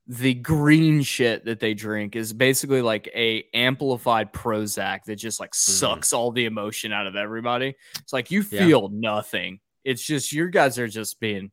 the 0.06 0.34
green 0.34 1.02
shit 1.02 1.44
that 1.44 1.60
they 1.60 1.72
drink 1.72 2.16
is 2.16 2.32
basically 2.32 2.82
like 2.82 3.08
a 3.14 3.44
amplified 3.54 4.32
Prozac 4.32 5.04
that 5.04 5.16
just 5.16 5.38
like 5.38 5.50
hmm. 5.50 5.70
sucks 5.72 6.12
all 6.12 6.32
the 6.32 6.46
emotion 6.46 6.92
out 6.92 7.06
of 7.06 7.14
everybody. 7.14 7.76
It's 8.00 8.12
like 8.12 8.30
you 8.32 8.44
Yeah. 8.50 8.66
feel 8.66 8.88
nothing. 8.88 9.60
It's 9.84 10.04
just 10.04 10.32
your 10.32 10.48
guys 10.48 10.78
are 10.80 10.88
just 10.88 11.20
being 11.20 11.52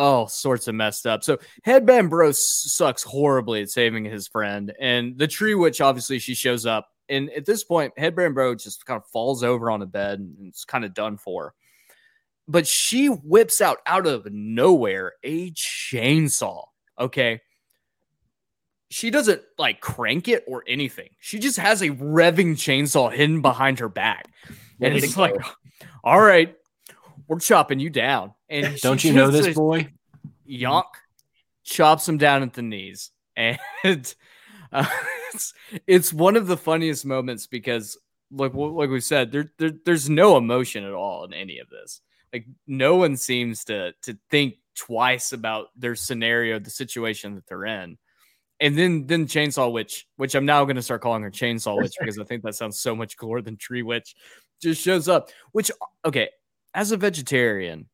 all 0.00 0.28
sorts 0.28 0.66
of 0.68 0.74
messed 0.74 1.06
up. 1.06 1.22
So 1.22 1.38
Headband 1.62 2.10
Bro 2.10 2.32
sucks 2.32 3.02
horribly 3.02 3.62
at 3.62 3.70
saving 3.70 4.04
his 4.04 4.26
friend, 4.28 4.72
and 4.80 5.18
the 5.18 5.28
Tree 5.28 5.54
Witch 5.54 5.80
obviously 5.80 6.18
she 6.18 6.34
shows 6.34 6.66
up, 6.66 6.88
and 7.08 7.30
at 7.30 7.46
this 7.46 7.64
point 7.64 7.92
Headband 7.96 8.34
Bro 8.34 8.56
just 8.56 8.86
kind 8.86 9.00
of 9.00 9.06
falls 9.06 9.42
over 9.42 9.70
on 9.70 9.82
a 9.82 9.86
bed 9.86 10.18
and 10.18 10.48
it's 10.48 10.64
kind 10.64 10.84
of 10.84 10.94
done 10.94 11.16
for 11.16 11.54
but 12.50 12.66
she 12.66 13.06
whips 13.06 13.60
out 13.60 13.78
out 13.86 14.06
of 14.06 14.26
nowhere 14.30 15.12
a 15.22 15.52
chainsaw. 15.52 16.64
Okay. 16.98 17.40
She 18.90 19.10
doesn't 19.10 19.42
like 19.56 19.80
crank 19.80 20.26
it 20.26 20.44
or 20.48 20.64
anything. 20.66 21.10
She 21.20 21.38
just 21.38 21.58
has 21.58 21.80
a 21.80 21.90
revving 21.90 22.54
chainsaw 22.54 23.12
hidden 23.12 23.40
behind 23.40 23.78
her 23.78 23.88
back. 23.88 24.26
And 24.80 24.94
it's 24.94 25.16
like, 25.16 25.36
all 26.02 26.20
right, 26.20 26.56
we're 27.30 27.38
chopping 27.38 27.78
you 27.78 27.90
down. 27.90 28.34
And 28.48 28.76
Don't 28.82 29.02
you 29.02 29.12
know 29.12 29.30
this 29.30 29.54
boy? 29.54 29.92
yonk 30.50 30.84
chops 31.64 32.08
him 32.08 32.18
down 32.18 32.42
at 32.42 32.54
the 32.54 32.62
knees 32.62 33.12
and 33.36 33.58
uh, 34.72 34.86
it's, 35.32 35.54
it's 35.86 36.12
one 36.12 36.36
of 36.36 36.48
the 36.48 36.56
funniest 36.56 37.06
moments 37.06 37.46
because 37.46 37.96
like 38.32 38.52
like 38.52 38.90
we 38.90 39.00
said 39.00 39.30
there, 39.30 39.52
there 39.58 39.70
there's 39.84 40.10
no 40.10 40.36
emotion 40.36 40.84
at 40.84 40.92
all 40.92 41.24
in 41.24 41.32
any 41.32 41.60
of 41.60 41.68
this 41.70 42.00
like 42.32 42.46
no 42.66 42.96
one 42.96 43.16
seems 43.16 43.64
to 43.64 43.92
to 44.02 44.18
think 44.30 44.54
twice 44.74 45.32
about 45.32 45.68
their 45.76 45.94
scenario 45.94 46.58
the 46.58 46.70
situation 46.70 47.36
that 47.36 47.46
they're 47.46 47.66
in 47.66 47.96
and 48.58 48.76
then 48.76 49.06
then 49.06 49.26
chainsaw 49.26 49.70
witch 49.70 50.08
which 50.16 50.34
i'm 50.34 50.46
now 50.46 50.64
going 50.64 50.76
to 50.76 50.82
start 50.82 51.02
calling 51.02 51.22
her 51.22 51.30
chainsaw 51.30 51.76
witch 51.76 51.94
because 52.00 52.18
i 52.18 52.24
think 52.24 52.42
that 52.42 52.54
sounds 52.56 52.80
so 52.80 52.96
much 52.96 53.16
cooler 53.16 53.40
than 53.40 53.56
tree 53.56 53.82
witch 53.82 54.16
just 54.60 54.82
shows 54.82 55.08
up 55.08 55.28
which 55.52 55.70
okay 56.04 56.28
as 56.74 56.92
a 56.92 56.96
vegetarian 56.96 57.86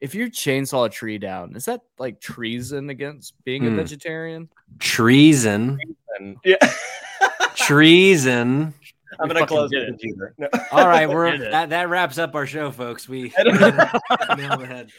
if 0.00 0.14
you 0.14 0.26
chainsaw 0.26 0.86
a 0.86 0.90
tree 0.90 1.16
down, 1.16 1.56
is 1.56 1.64
that 1.64 1.80
like 1.98 2.20
treason 2.20 2.90
against 2.90 3.32
being 3.44 3.66
a 3.66 3.70
Hmm. 3.70 3.76
vegetarian? 3.76 4.48
Treason. 4.78 5.78
And 6.18 6.36
yeah, 6.44 6.56
Treason. 7.56 8.74
I'm 9.18 9.28
We 9.28 9.34
gonna 9.34 9.46
close 9.46 9.70
the 9.70 9.84
it. 9.84 9.86
computer. 9.88 10.34
No. 10.36 10.48
All 10.72 10.86
right, 10.86 11.08
we're 11.08 11.38
that, 11.50 11.70
that 11.70 11.88
wraps 11.88 12.18
up 12.18 12.34
our 12.34 12.46
show, 12.46 12.70
folks. 12.70 13.08
We 13.08 13.32
I 13.38 13.42
don't- 13.44 13.58
nailed 14.38 14.60
the 14.60 14.66
head. 14.66 14.90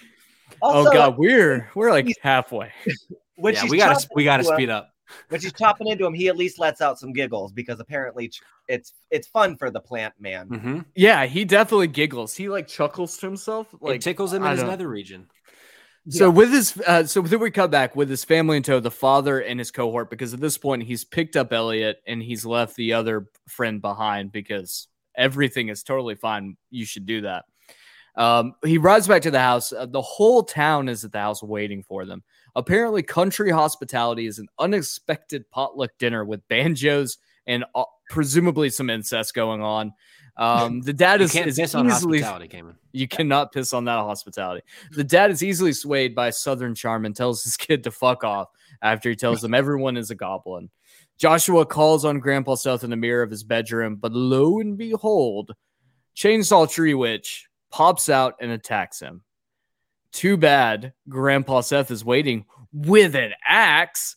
Also, 0.61 0.89
oh 0.89 0.93
god, 0.93 1.17
we're 1.17 1.69
we're 1.75 1.91
like 1.91 2.11
halfway. 2.23 2.71
when 3.35 3.53
yeah, 3.53 3.65
we 3.69 3.77
gotta 3.77 4.07
we 4.15 4.23
gotta 4.23 4.43
speed 4.43 4.69
up. 4.71 4.89
When 5.29 5.39
she's 5.41 5.53
chopping 5.53 5.87
into 5.87 6.05
him, 6.05 6.13
he 6.13 6.27
at 6.27 6.37
least 6.37 6.59
lets 6.59 6.81
out 6.81 6.99
some 6.99 7.13
giggles 7.13 7.51
because 7.51 7.79
apparently 7.79 8.31
it's 8.67 8.93
it's 9.09 9.27
fun 9.27 9.55
for 9.57 9.69
the 9.71 9.79
plant 9.79 10.13
man. 10.19 10.47
Mhm. 10.49 10.85
Yeah, 10.95 11.25
he 11.25 11.45
definitely 11.45 11.87
giggles. 11.87 12.35
He 12.35 12.49
like 12.49 12.67
chuckles 12.67 13.17
to 13.17 13.25
himself. 13.27 13.73
It 13.73 13.81
Like 13.81 14.01
tickles 14.01 14.33
him 14.33 14.43
I 14.43 14.47
in 14.47 14.51
his 14.51 14.59
don't- 14.61 14.69
nether 14.69 14.87
region. 14.89 15.27
So 16.09 16.29
with 16.29 16.51
his, 16.53 16.77
uh, 16.87 17.03
so 17.03 17.21
then 17.21 17.41
we 17.41 17.51
come 17.51 17.69
back 17.69 17.93
with 17.93 18.09
his 18.09 18.23
family 18.23 18.55
in 18.55 18.63
tow, 18.63 18.79
the 18.79 18.89
father 18.89 19.39
and 19.41 19.59
his 19.59 19.71
cohort, 19.71 20.09
because 20.09 20.33
at 20.33 20.39
this 20.39 20.57
point 20.57 20.83
he's 20.83 21.03
picked 21.03 21.35
up 21.35 21.51
Elliot 21.51 21.97
and 22.07 22.23
he's 22.23 22.45
left 22.45 22.77
the 22.77 22.93
other 22.93 23.27
friend 23.49 23.81
behind 23.81 24.31
because 24.31 24.87
everything 25.17 25.67
is 25.67 25.83
totally 25.83 26.15
fine. 26.15 26.55
You 26.69 26.85
should 26.85 27.05
do 27.05 27.21
that. 27.21 27.43
Um, 28.17 28.55
he 28.65 28.79
rides 28.79 29.07
back 29.07 29.21
to 29.21 29.31
the 29.31 29.39
house. 29.39 29.71
Uh, 29.71 29.85
the 29.85 30.01
whole 30.01 30.43
town 30.43 30.89
is 30.89 31.05
at 31.05 31.11
the 31.11 31.19
house 31.19 31.41
waiting 31.41 31.83
for 31.83 32.05
them. 32.05 32.23
Apparently, 32.55 33.03
country 33.03 33.51
hospitality 33.51 34.25
is 34.25 34.39
an 34.39 34.47
unexpected 34.57 35.49
potluck 35.51 35.91
dinner 35.99 36.25
with 36.25 36.45
banjos 36.47 37.19
and 37.45 37.63
uh, 37.75 37.83
presumably 38.09 38.71
some 38.71 38.89
incest 38.89 39.35
going 39.35 39.61
on. 39.61 39.93
Um, 40.35 40.81
the 40.81 40.93
dad 40.93 41.21
is, 41.21 41.35
is 41.35 41.57
piss 41.57 41.73
on 41.73 41.87
easily 41.87 42.23
you 42.91 43.07
cannot 43.07 43.51
piss 43.51 43.73
on 43.73 43.85
that 43.85 43.97
hospitality. 43.97 44.63
The 44.91 45.03
dad 45.03 45.31
is 45.31 45.43
easily 45.43 45.73
swayed 45.73 46.13
by 46.13 46.29
Southern 46.29 46.75
charm 46.75 47.05
and 47.05 47.15
tells 47.15 47.43
his 47.43 47.57
kid 47.57 47.83
to 47.83 47.91
fuck 47.91 48.23
off 48.23 48.49
after 48.81 49.09
he 49.09 49.15
tells 49.15 49.41
them 49.41 49.53
everyone 49.53 49.97
is 49.97 50.11
a 50.11 50.15
goblin. 50.15 50.69
Joshua 51.17 51.65
calls 51.65 52.05
on 52.05 52.19
Grandpa 52.19 52.55
Seth 52.55 52.83
in 52.83 52.91
the 52.91 52.95
mirror 52.95 53.23
of 53.23 53.31
his 53.31 53.43
bedroom, 53.43 53.95
but 53.95 54.11
lo 54.11 54.59
and 54.59 54.77
behold, 54.77 55.53
Chainsaw 56.15 56.69
Tree 56.69 56.93
Witch 56.93 57.46
pops 57.71 58.09
out 58.09 58.35
and 58.41 58.51
attacks 58.51 58.99
him. 58.99 59.23
Too 60.11 60.37
bad 60.37 60.93
Grandpa 61.09 61.61
Seth 61.61 61.91
is 61.91 62.03
waiting 62.05 62.45
with 62.73 63.15
an 63.15 63.33
axe 63.45 64.15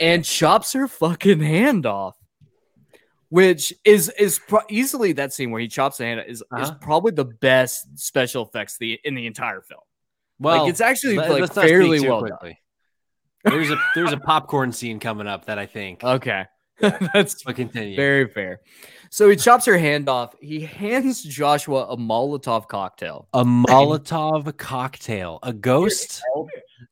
and 0.00 0.24
chops 0.24 0.72
her 0.72 0.88
fucking 0.88 1.40
hand 1.40 1.86
off. 1.86 2.16
Which 3.30 3.74
is 3.84 4.08
is 4.18 4.38
pro- 4.38 4.62
easily 4.70 5.12
that 5.12 5.34
scene 5.34 5.50
where 5.50 5.60
he 5.60 5.68
chops 5.68 5.98
the 5.98 6.04
hand 6.04 6.24
is, 6.26 6.38
is 6.38 6.42
Uh-huh. 6.50 6.74
probably 6.80 7.12
the 7.12 7.26
best 7.26 7.98
special 7.98 8.46
effects 8.46 8.78
the 8.78 8.98
in 9.04 9.14
the 9.14 9.26
entire 9.26 9.60
film. 9.60 9.82
Well, 10.38 10.62
like 10.62 10.70
it's 10.70 10.80
actually 10.80 11.16
like 11.16 11.28
let's 11.28 11.54
not 11.54 11.62
speak 11.64 11.68
fairly 11.68 12.00
well 12.08 12.22
done. 12.26 12.54
There's 13.44 13.70
a 13.70 13.76
there's 13.94 14.12
a 14.14 14.16
popcorn 14.16 14.72
scene 14.72 14.98
coming 14.98 15.26
up 15.26 15.44
that 15.44 15.58
I 15.58 15.66
think. 15.66 16.02
Okay, 16.04 16.46
that's 16.80 17.42
But 17.42 17.56
continue. 17.56 17.96
very 17.96 18.28
fair. 18.28 18.60
So 19.10 19.28
he 19.28 19.36
chops 19.36 19.64
her 19.66 19.78
hand 19.78 20.08
off. 20.08 20.34
He 20.40 20.60
hands 20.60 21.22
Joshua 21.22 21.86
a 21.86 21.96
Molotov 21.96 22.68
cocktail. 22.68 23.28
a 23.32 23.44
Molotov 23.44 24.56
cocktail. 24.56 25.38
A 25.42 25.52
ghost 25.52 26.22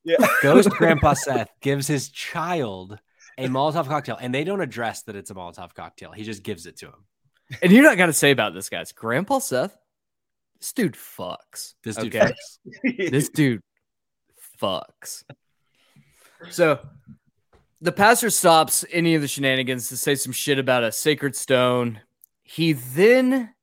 Yeah. 0.03 0.17
ghost 0.41 0.69
Grandpa 0.69 1.13
Seth 1.13 1.49
gives 1.61 1.87
his 1.87 2.09
child 2.09 2.99
a 3.37 3.47
Molotov 3.47 3.87
cocktail, 3.87 4.17
and 4.19 4.33
they 4.33 4.43
don't 4.43 4.61
address 4.61 5.03
that 5.03 5.15
it's 5.15 5.29
a 5.29 5.35
Molotov 5.35 5.73
cocktail. 5.73 6.11
He 6.11 6.23
just 6.23 6.43
gives 6.43 6.65
it 6.65 6.77
to 6.77 6.87
him. 6.87 7.05
And 7.61 7.71
you 7.71 7.81
know 7.81 7.89
what 7.89 7.93
I 7.93 7.97
got 7.97 8.07
to 8.07 8.13
say 8.13 8.31
about 8.31 8.53
this, 8.53 8.69
guys. 8.69 8.91
Grandpa 8.91 9.39
Seth, 9.39 9.77
this 10.59 10.73
dude 10.73 10.95
fucks. 10.95 11.75
This 11.83 11.95
dude 11.95 12.15
okay? 12.15 12.33
fucks. 12.83 13.11
this 13.11 13.29
dude 13.29 13.61
fucks. 14.61 15.23
So 16.49 16.79
the 17.79 17.91
pastor 17.91 18.29
stops 18.29 18.83
any 18.91 19.15
of 19.15 19.21
the 19.21 19.27
shenanigans 19.27 19.89
to 19.89 19.97
say 19.97 20.15
some 20.15 20.33
shit 20.33 20.59
about 20.59 20.83
a 20.83 20.91
sacred 20.91 21.35
stone. 21.35 22.01
He 22.49 22.73
then 22.73 23.53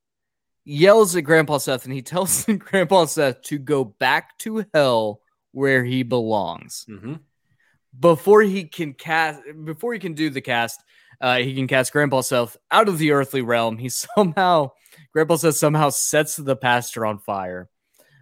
yells 0.64 1.16
at 1.16 1.22
Grandpa 1.22 1.58
Seth 1.58 1.84
and 1.84 1.92
he 1.94 2.02
tells 2.02 2.44
Grandpa 2.58 3.06
Seth 3.06 3.42
to 3.44 3.58
go 3.58 3.84
back 3.84 4.36
to 4.38 4.64
hell 4.74 5.20
where 5.52 5.84
he 5.84 6.02
belongs. 6.02 6.84
Mhm. 6.88 7.20
Before 7.98 8.42
he 8.42 8.64
can 8.64 8.92
cast, 8.92 9.40
before 9.64 9.92
he 9.94 9.98
can 10.00 10.14
do 10.14 10.28
the 10.28 10.40
cast, 10.40 10.82
uh, 11.20 11.36
he 11.38 11.54
can 11.54 11.68
cast 11.68 11.92
Grandpa 11.92 12.20
Seth 12.22 12.56
out 12.70 12.88
of 12.88 12.98
the 12.98 13.12
earthly 13.12 13.40
realm. 13.42 13.78
He 13.78 13.88
somehow, 14.16 14.72
Grandpa 15.12 15.36
Seth 15.36 15.54
somehow 15.56 15.90
sets 15.90 16.36
the 16.36 16.56
pastor 16.56 17.06
on 17.06 17.18
fire. 17.18 17.68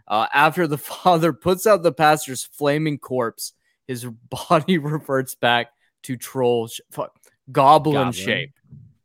Uh, 0.06 0.26
after 0.32 0.66
the 0.66 0.78
father 0.78 1.32
puts 1.32 1.66
out 1.66 1.82
the 1.82 1.92
pastor's 1.92 2.44
flaming 2.44 2.98
corpse, 2.98 3.52
his 3.88 4.04
body 4.48 4.78
reverts 4.78 5.34
back 5.34 5.68
to 6.04 6.16
troll, 6.16 6.68
sh- 6.68 6.80
goblin, 7.50 7.94
Goblin. 7.94 8.12
shape, 8.12 8.52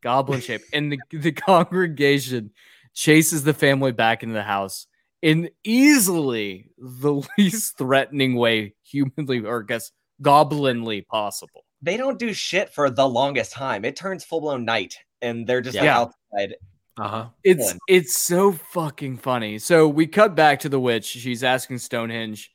goblin 0.02 0.40
shape, 0.40 0.62
and 0.72 0.92
the, 0.92 0.98
the 1.10 1.32
congregation 1.78 2.50
chases 2.94 3.44
the 3.44 3.54
family 3.54 3.92
back 3.92 4.22
into 4.22 4.34
the 4.34 4.42
house 4.42 4.86
in 5.22 5.50
easily 5.64 6.70
the 6.78 7.22
least 7.38 7.78
threatening 7.78 8.34
way 8.36 8.74
humanly, 8.82 9.40
or 9.44 9.62
I 9.62 9.66
guess 9.66 9.92
goblinly 10.22 11.06
possible. 11.06 11.64
They 11.82 11.96
don't 11.96 12.18
do 12.18 12.32
shit 12.32 12.70
for 12.70 12.90
the 12.90 13.08
longest 13.08 13.52
time. 13.52 13.84
It 13.84 13.94
turns 13.96 14.24
full 14.24 14.40
blown 14.40 14.64
night, 14.64 14.96
and 15.22 15.46
they're 15.46 15.60
just 15.60 15.76
like 15.76 15.84
Yeah. 15.84 15.98
outside. 16.00 16.56
Uh-huh. 16.98 17.28
It's 17.44 17.70
Fun. 17.70 17.78
it's 17.88 18.16
so 18.18 18.52
fucking 18.52 19.18
funny. 19.18 19.58
So 19.60 19.86
we 19.86 20.06
cut 20.08 20.34
back 20.34 20.58
to 20.60 20.68
the 20.68 20.80
witch. 20.80 21.04
She's 21.06 21.44
asking 21.44 21.78
Stonehenge 21.78 22.50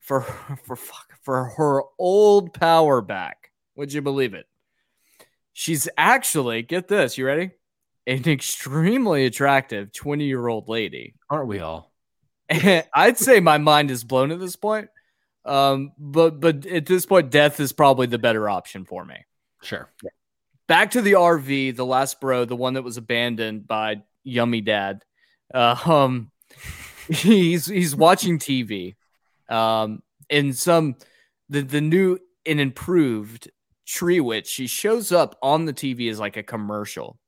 for 0.00 0.20
for 0.64 0.76
fuck 0.76 1.14
for 1.22 1.44
her 1.56 1.82
old 1.98 2.52
power 2.52 3.00
back. 3.00 3.50
Would 3.76 3.92
you 3.92 4.02
believe 4.02 4.34
it? 4.34 4.44
She's 5.58 5.88
actually 5.98 6.62
get 6.62 6.86
this. 6.86 7.18
You 7.18 7.26
ready? 7.26 7.50
An 8.06 8.28
extremely 8.28 9.26
attractive 9.26 9.92
twenty 9.92 10.26
year 10.26 10.46
old 10.46 10.68
lady. 10.68 11.16
Aren't 11.28 11.48
we 11.48 11.58
all? 11.58 11.90
I'd 12.48 13.18
say 13.18 13.40
my 13.40 13.58
mind 13.58 13.90
is 13.90 14.04
blown 14.04 14.30
at 14.30 14.38
this 14.38 14.54
point. 14.54 14.88
Um, 15.44 15.90
but 15.98 16.38
but 16.38 16.64
at 16.64 16.86
this 16.86 17.06
point, 17.06 17.30
death 17.30 17.58
is 17.58 17.72
probably 17.72 18.06
the 18.06 18.20
better 18.20 18.48
option 18.48 18.84
for 18.84 19.04
me. 19.04 19.16
Sure. 19.60 19.90
Back 20.68 20.92
to 20.92 21.02
the 21.02 21.14
RV, 21.14 21.74
the 21.74 21.84
last 21.84 22.20
bro, 22.20 22.44
the 22.44 22.54
one 22.54 22.74
that 22.74 22.84
was 22.84 22.96
abandoned 22.96 23.66
by 23.66 24.02
Yummy 24.22 24.60
Dad. 24.60 25.02
Uh, 25.52 25.74
um, 25.86 26.30
he's 27.08 27.66
he's 27.66 27.96
watching 27.96 28.38
TV. 28.38 28.94
Um, 29.48 30.04
and 30.30 30.56
some 30.56 30.94
the 31.48 31.62
the 31.62 31.80
new 31.80 32.20
and 32.46 32.60
improved 32.60 33.50
tree 33.88 34.20
witch. 34.20 34.46
She 34.46 34.66
shows 34.66 35.10
up 35.12 35.36
on 35.42 35.64
the 35.64 35.72
TV 35.72 36.10
as 36.10 36.20
like 36.20 36.36
a 36.36 36.42
commercial. 36.42 37.18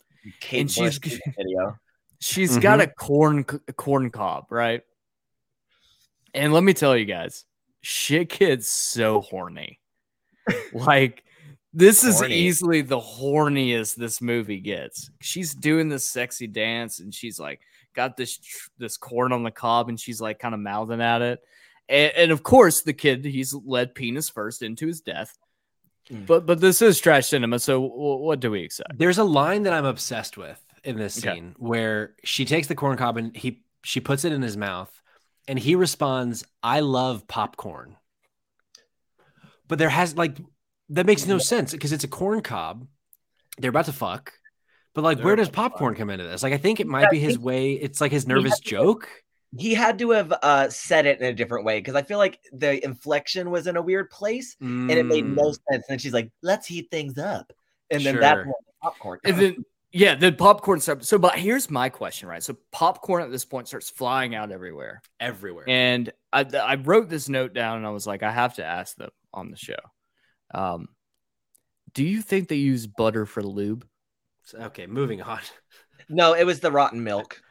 Kate 0.40 0.60
And 0.60 0.70
she's- 0.70 0.98
Bush 0.98 1.18
video. 1.36 1.78
She's 2.22 2.58
got 2.58 2.80
a 2.80 2.84
Mm-hmm. 2.84 2.92
corn 3.06 3.44
a 3.66 3.72
corn 3.72 4.10
cob, 4.10 4.44
right? 4.50 4.82
And 6.34 6.52
let 6.52 6.62
me 6.62 6.74
tell 6.74 6.94
you 6.96 7.06
guys, 7.06 7.46
shit 7.80 8.28
gets 8.28 8.68
so 8.68 9.22
horny. 9.22 9.80
like 10.74 11.24
this 11.72 12.04
is 12.04 12.18
Horny. 12.18 12.34
easily 12.34 12.82
the 12.82 13.00
horniest 13.00 13.94
this 13.96 14.20
movie 14.20 14.60
gets. 14.60 15.10
She's 15.20 15.54
doing 15.54 15.88
this 15.88 16.04
sexy 16.04 16.46
dance 16.46 17.00
and 17.00 17.14
she's 17.14 17.38
like 17.40 17.60
got 17.94 18.16
this 18.16 18.36
tr- 18.36 18.68
this 18.78 18.96
corn 18.96 19.32
on 19.32 19.42
the 19.42 19.50
cob 19.50 19.88
and 19.88 19.98
she's 19.98 20.20
like 20.20 20.38
kind 20.38 20.54
of 20.54 20.60
mouthing 20.60 21.00
at 21.00 21.22
it. 21.22 21.40
And, 21.88 22.12
and 22.16 22.32
of 22.32 22.42
course, 22.42 22.82
the 22.82 22.92
kid 22.92 23.24
he's 23.24 23.54
led 23.54 23.94
penis 23.94 24.28
first 24.28 24.62
into 24.62 24.86
his 24.86 25.00
death. 25.00 25.36
Mm. 26.10 26.26
But 26.26 26.46
but 26.46 26.60
this 26.60 26.82
is 26.82 26.98
trash 26.98 27.28
cinema, 27.28 27.58
so 27.58 27.80
what 27.80 28.40
do 28.40 28.50
we 28.50 28.62
expect? 28.62 28.98
There's 28.98 29.18
a 29.18 29.24
line 29.24 29.62
that 29.64 29.72
I'm 29.72 29.84
obsessed 29.84 30.36
with 30.36 30.60
in 30.84 30.96
this 30.96 31.18
Okay. 31.18 31.34
scene 31.34 31.54
where 31.58 32.14
she 32.24 32.44
takes 32.44 32.66
the 32.66 32.74
corn 32.74 32.96
cob 32.96 33.16
and 33.16 33.36
he 33.36 33.62
she 33.82 34.00
puts 34.00 34.24
it 34.24 34.32
in 34.32 34.42
his 34.42 34.56
mouth 34.56 34.90
and 35.46 35.58
he 35.58 35.74
responds, 35.76 36.44
"I 36.62 36.80
love 36.80 37.26
popcorn." 37.28 37.96
But 39.68 39.78
there 39.78 39.88
has 39.88 40.16
like 40.16 40.36
that 40.90 41.06
makes 41.06 41.26
no 41.26 41.38
sense 41.38 41.72
because 41.72 41.92
it's 41.92 42.04
a 42.04 42.08
corn 42.08 42.40
cob. 42.40 42.86
They're 43.58 43.70
about 43.70 43.84
to 43.86 43.92
fuck. 43.92 44.32
But 44.94 45.04
like 45.04 45.18
They're 45.18 45.26
where 45.26 45.36
does 45.36 45.48
about 45.48 45.62
fuck. 45.62 45.72
popcorn 45.72 45.94
come 45.94 46.10
into 46.10 46.24
this? 46.24 46.42
Like 46.42 46.52
I 46.52 46.56
think 46.58 46.80
it 46.80 46.86
might 46.88 47.10
be 47.10 47.20
his 47.20 47.38
way. 47.38 47.72
It's 47.74 48.00
like 48.00 48.10
his 48.10 48.26
nervous 48.26 48.54
had 48.54 48.62
to- 48.64 48.68
joke. 48.70 49.08
He 49.58 49.74
had 49.74 49.98
to 49.98 50.10
have 50.10 50.32
uh, 50.42 50.68
said 50.68 51.06
it 51.06 51.20
in 51.20 51.26
a 51.26 51.32
different 51.32 51.64
way 51.64 51.80
because 51.80 51.94
I 51.96 52.02
feel 52.02 52.18
like 52.18 52.38
the 52.52 52.82
inflection 52.84 53.50
was 53.50 53.66
in 53.66 53.76
a 53.76 53.82
weird 53.82 54.10
place, 54.10 54.56
and 54.60 54.92
it 54.92 55.06
made 55.06 55.24
no 55.26 55.50
Mm, 55.50 55.56
sense. 55.70 55.84
And 55.88 56.00
she's 56.00 56.12
like, 56.12 56.30
"Let's 56.42 56.66
heat 56.66 56.88
things 56.90 57.18
up," 57.18 57.52
and 57.90 58.04
then 58.06 58.20
that's 58.20 58.34
Sure. 58.36 58.44
when 58.44 58.54
the 58.66 58.72
popcorn. 58.82 59.18
And 59.24 59.36
then 59.36 59.64
yeah, 59.92 60.14
the 60.14 60.30
popcorn 60.30 60.80
stuff. 60.80 61.02
So, 61.02 61.18
but 61.18 61.36
here's 61.36 61.68
my 61.68 61.88
question, 61.88 62.28
right? 62.28 62.42
So, 62.42 62.56
popcorn 62.70 63.22
at 63.24 63.30
this 63.32 63.44
point 63.44 63.66
starts 63.66 63.90
flying 63.90 64.36
out 64.36 64.52
everywhere, 64.52 65.02
everywhere. 65.18 65.68
and 65.68 66.12
I 66.32 66.42
I 66.44 66.76
wrote 66.76 67.08
this 67.08 67.28
note 67.28 67.52
down, 67.52 67.78
and 67.78 67.86
I 67.86 67.90
was 67.90 68.06
like, 68.06 68.22
I 68.22 68.30
have 68.30 68.54
to 68.54 68.64
ask 68.64 68.96
them 68.96 69.10
on 69.34 69.50
the 69.50 69.56
show. 69.56 69.74
Um, 70.54 70.88
do 71.92 72.04
you 72.04 72.22
think 72.22 72.48
they 72.48 72.56
use 72.56 72.86
butter 72.86 73.26
for 73.26 73.42
lube? 73.42 73.84
okay, 74.54 74.86
moving 74.86 75.22
on. 75.22 75.40
no, 76.08 76.34
it 76.34 76.44
was 76.44 76.60
the 76.60 76.70
rotten 76.70 77.02
milk 77.02 77.42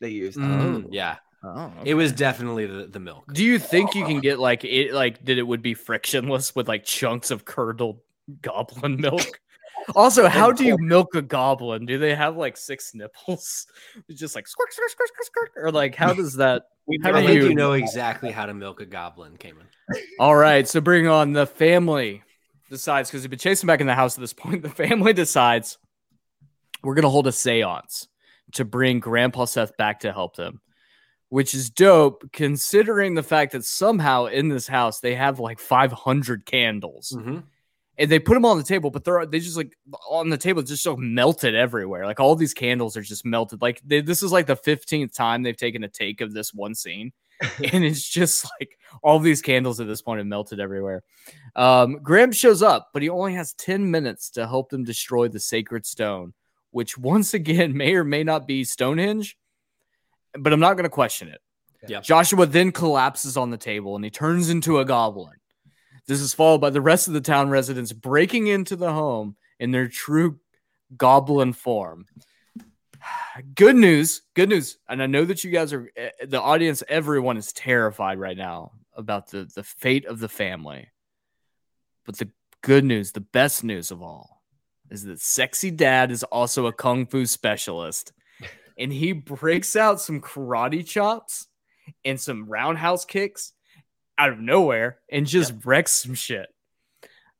they 0.00 0.10
used. 0.10 0.38
Mm. 0.38 0.84
Oh, 0.84 0.88
yeah. 0.92 1.16
Oh, 1.42 1.72
It 1.84 1.94
was 1.94 2.12
definitely 2.12 2.66
the, 2.66 2.86
the 2.86 3.00
milk. 3.00 3.32
Do 3.32 3.44
you 3.44 3.58
think 3.58 3.94
you 3.94 4.04
can 4.04 4.18
oh. 4.18 4.20
get 4.20 4.38
like 4.38 4.64
it 4.64 4.92
like 4.92 5.24
that 5.24 5.38
it 5.38 5.42
would 5.42 5.62
be 5.62 5.74
frictionless 5.74 6.54
with 6.54 6.68
like 6.68 6.84
chunks 6.84 7.30
of 7.30 7.44
curdled 7.44 8.00
goblin 8.42 8.96
milk? 9.00 9.40
Also, 9.96 10.28
how 10.28 10.52
do 10.52 10.64
you 10.64 10.76
milk 10.78 11.14
a 11.14 11.22
goblin? 11.22 11.86
Do 11.86 11.98
they 11.98 12.14
have 12.14 12.36
like 12.36 12.56
six 12.56 12.94
nipples? 12.94 13.66
It's 14.08 14.20
just 14.20 14.34
like 14.34 14.46
squirt, 14.46 14.72
squirt, 14.72 14.90
squirt, 14.90 15.08
squirt, 15.08 15.26
squirt, 15.26 15.64
or 15.64 15.72
like 15.72 15.94
how 15.94 16.12
does 16.12 16.34
that? 16.34 16.64
How 17.04 17.12
do 17.12 17.32
you, 17.32 17.50
you 17.50 17.54
know 17.54 17.74
exactly 17.74 18.32
how 18.32 18.46
to 18.46 18.54
milk 18.54 18.80
a 18.80 18.86
goblin, 18.86 19.36
Cayman. 19.36 19.68
All 20.18 20.34
right, 20.34 20.66
so 20.66 20.80
bring 20.80 21.06
on 21.06 21.32
the 21.32 21.46
family. 21.46 22.24
Decides 22.68 23.08
because 23.08 23.22
they've 23.22 23.30
been 23.30 23.38
chasing 23.38 23.68
back 23.68 23.80
in 23.80 23.86
the 23.86 23.94
house 23.94 24.16
at 24.16 24.20
this 24.20 24.32
point. 24.32 24.62
The 24.62 24.70
family 24.70 25.12
decides 25.12 25.78
we're 26.82 26.96
gonna 26.96 27.08
hold 27.08 27.28
a 27.28 27.30
séance 27.30 28.08
to 28.52 28.64
bring 28.64 28.98
Grandpa 28.98 29.44
Seth 29.44 29.76
back 29.76 30.00
to 30.00 30.12
help 30.12 30.34
them, 30.34 30.60
which 31.30 31.54
is 31.54 31.70
dope 31.70 32.30
considering 32.32 33.14
the 33.14 33.22
fact 33.22 33.52
that 33.52 33.64
somehow 33.64 34.26
in 34.26 34.48
this 34.48 34.66
house 34.68 35.00
they 35.00 35.14
have 35.14 35.40
like 35.40 35.58
500 35.58 36.44
candles 36.44 37.12
Mhm. 37.16 37.44
and 37.98 38.10
they 38.10 38.18
put 38.18 38.34
them 38.34 38.44
on 38.44 38.56
the 38.58 38.62
table, 38.64 38.90
but 38.90 39.04
they're 39.04 39.24
they 39.26 39.40
just 39.40 39.56
like 39.56 39.74
on 40.08 40.28
the 40.28 40.36
table 40.38 40.62
just 40.62 40.82
so 40.82 40.96
melted 40.96 41.54
everywhere. 41.54 42.04
Like 42.06 42.20
all 42.20 42.36
these 42.36 42.52
candles 42.54 42.96
are 42.96 43.02
just 43.02 43.24
melted. 43.24 43.62
Like 43.62 43.80
they, 43.84 44.00
this 44.00 44.22
is 44.22 44.32
like 44.32 44.46
the 44.46 44.56
15th 44.56 45.14
time 45.14 45.42
they've 45.42 45.56
taken 45.56 45.84
a 45.84 45.88
take 45.88 46.20
of 46.20 46.32
this 46.34 46.52
one 46.52 46.74
scene. 46.74 47.12
and 47.72 47.84
it's 47.84 48.06
just 48.06 48.46
like 48.60 48.76
all 49.02 49.18
these 49.18 49.40
candles 49.40 49.80
at 49.80 49.86
this 49.86 50.02
point 50.02 50.18
have 50.18 50.26
melted 50.26 50.60
everywhere. 50.60 51.02
Um, 51.56 51.98
Grandpa 52.02 52.34
shows 52.34 52.62
up, 52.62 52.90
but 52.92 53.00
he 53.02 53.08
only 53.08 53.32
has 53.34 53.54
10 53.54 53.90
minutes 53.90 54.28
to 54.32 54.46
help 54.46 54.68
them 54.68 54.84
destroy 54.84 55.26
the 55.28 55.40
sacred 55.40 55.86
stone, 55.86 56.34
which 56.70 56.98
once 56.98 57.32
again 57.32 57.74
may 57.76 57.94
or 57.94 58.04
may 58.04 58.24
not 58.24 58.46
be 58.46 58.62
Stonehenge, 58.64 59.38
but 60.38 60.52
I'm 60.52 60.60
not 60.60 60.74
going 60.74 60.84
to 60.84 60.90
question 60.90 61.28
it. 61.28 61.40
Yep. 61.88 62.02
Joshua 62.02 62.46
then 62.46 62.72
collapses 62.72 63.36
on 63.36 63.50
the 63.50 63.56
table 63.56 63.96
and 63.96 64.04
he 64.04 64.10
turns 64.10 64.50
into 64.50 64.78
a 64.78 64.84
goblin. 64.84 65.36
This 66.06 66.20
is 66.20 66.34
followed 66.34 66.60
by 66.60 66.70
the 66.70 66.80
rest 66.80 67.08
of 67.08 67.14
the 67.14 67.20
town 67.20 67.50
residents 67.50 67.92
breaking 67.92 68.48
into 68.48 68.76
the 68.76 68.92
home 68.92 69.36
in 69.58 69.70
their 69.70 69.88
true 69.88 70.40
goblin 70.96 71.52
form. 71.52 72.06
Good 73.54 73.76
news, 73.76 74.22
good 74.34 74.50
news. 74.50 74.76
And 74.88 75.02
I 75.02 75.06
know 75.06 75.24
that 75.24 75.44
you 75.44 75.50
guys 75.50 75.72
are 75.72 75.90
eh, 75.96 76.10
the 76.26 76.40
audience, 76.40 76.82
everyone 76.88 77.38
is 77.38 77.52
terrified 77.52 78.18
right 78.18 78.36
now 78.36 78.72
about 78.94 79.30
the, 79.30 79.48
the 79.54 79.62
fate 79.62 80.04
of 80.04 80.18
the 80.18 80.28
family. 80.28 80.90
But 82.04 82.18
the 82.18 82.28
good 82.62 82.84
news, 82.84 83.12
the 83.12 83.20
best 83.20 83.64
news 83.64 83.90
of 83.90 84.02
all, 84.02 84.42
is 84.90 85.04
that 85.04 85.20
sexy 85.20 85.70
dad 85.70 86.10
is 86.10 86.24
also 86.24 86.66
a 86.66 86.72
kung 86.72 87.06
fu 87.06 87.24
specialist. 87.24 88.12
And 88.80 88.92
he 88.92 89.12
breaks 89.12 89.76
out 89.76 90.00
some 90.00 90.20
karate 90.20 90.84
chops 90.86 91.46
and 92.04 92.18
some 92.18 92.48
roundhouse 92.48 93.04
kicks 93.04 93.52
out 94.18 94.30
of 94.30 94.40
nowhere 94.40 94.98
and 95.10 95.26
just 95.26 95.52
wrecks 95.64 95.92
some 96.02 96.14
shit. 96.14 96.48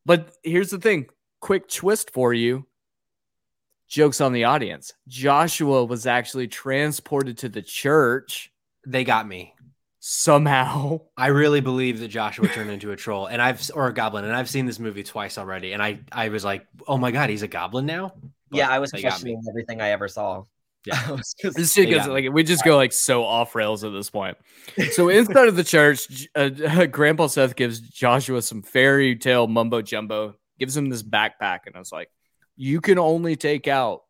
But 0.07 0.33
here's 0.43 0.71
the 0.71 0.79
thing 0.79 1.07
quick 1.41 1.69
twist 1.69 2.11
for 2.13 2.33
you. 2.35 2.67
Jokes 3.89 4.21
on 4.21 4.33
the 4.33 4.45
audience. 4.45 4.93
Joshua 5.09 5.85
was 5.85 6.07
actually 6.07 6.47
transported 6.47 7.39
to 7.39 7.49
the 7.49 7.63
church 7.63 8.53
They 8.87 9.03
got 9.05 9.27
me. 9.27 9.55
somehow. 9.99 11.01
I 11.17 11.29
really 11.29 11.61
believe 11.61 11.99
that 12.01 12.09
Joshua 12.09 12.49
turned 12.49 12.71
into 12.71 12.93
a 12.93 12.97
troll, 12.97 13.27
and 13.27 13.43
I've 13.43 13.69
or 13.75 13.89
a 13.89 13.95
goblin, 13.95 14.25
and 14.25 14.35
I've 14.35 14.49
seen 14.49 14.67
this 14.67 14.79
movie 14.79 15.03
twice 15.03 15.39
already, 15.39 15.73
and 15.73 15.83
I 15.83 16.01
I 16.13 16.29
was 16.29 16.45
like, 16.45 16.67
oh 16.87 16.99
my 16.99 17.11
god, 17.11 17.31
he's 17.31 17.43
a 17.43 17.49
goblin 17.49 17.87
now. 17.87 18.15
But 18.51 18.59
yeah, 18.59 18.69
I 18.71 18.79
was 18.79 18.91
they 18.93 19.01
questioning 19.01 19.43
everything 19.49 19.81
I 19.81 19.91
ever 19.91 20.09
saw. 20.09 20.45
Yeah. 20.87 21.01
I 21.09 21.13
was 21.13 21.35
just- 21.41 21.57
This 21.57 21.73
shit 21.73 21.89
gets 21.89 22.07
got 22.07 22.13
like 22.13 22.33
we 22.33 22.43
just 22.43 22.65
go 22.65 22.77
like 22.77 22.93
so 22.93 23.25
off 23.25 23.55
rails 23.55 23.85
at 23.85 23.93
this 23.93 24.11
point. 24.11 24.37
So 24.93 25.09
inside 25.11 25.49
of 25.49 25.57
the 25.57 25.65
church, 25.65 26.29
uh, 26.35 26.49
Grandpa 26.91 27.27
Seth 27.27 27.57
gives 27.57 27.81
Joshua 27.81 28.43
some 28.43 28.63
fairy 28.63 29.17
tale 29.17 29.47
mumbo 29.47 29.83
jumbo, 29.83 30.37
gives 30.59 30.77
him 30.77 30.89
this 30.89 31.03
backpack, 31.03 31.61
and 31.67 31.77
I 31.77 31.79
was 31.79 31.93
like, 31.93 32.11
"You 32.57 32.81
can 32.81 32.99
only 32.99 33.37
take 33.37 33.69
out 33.69 34.03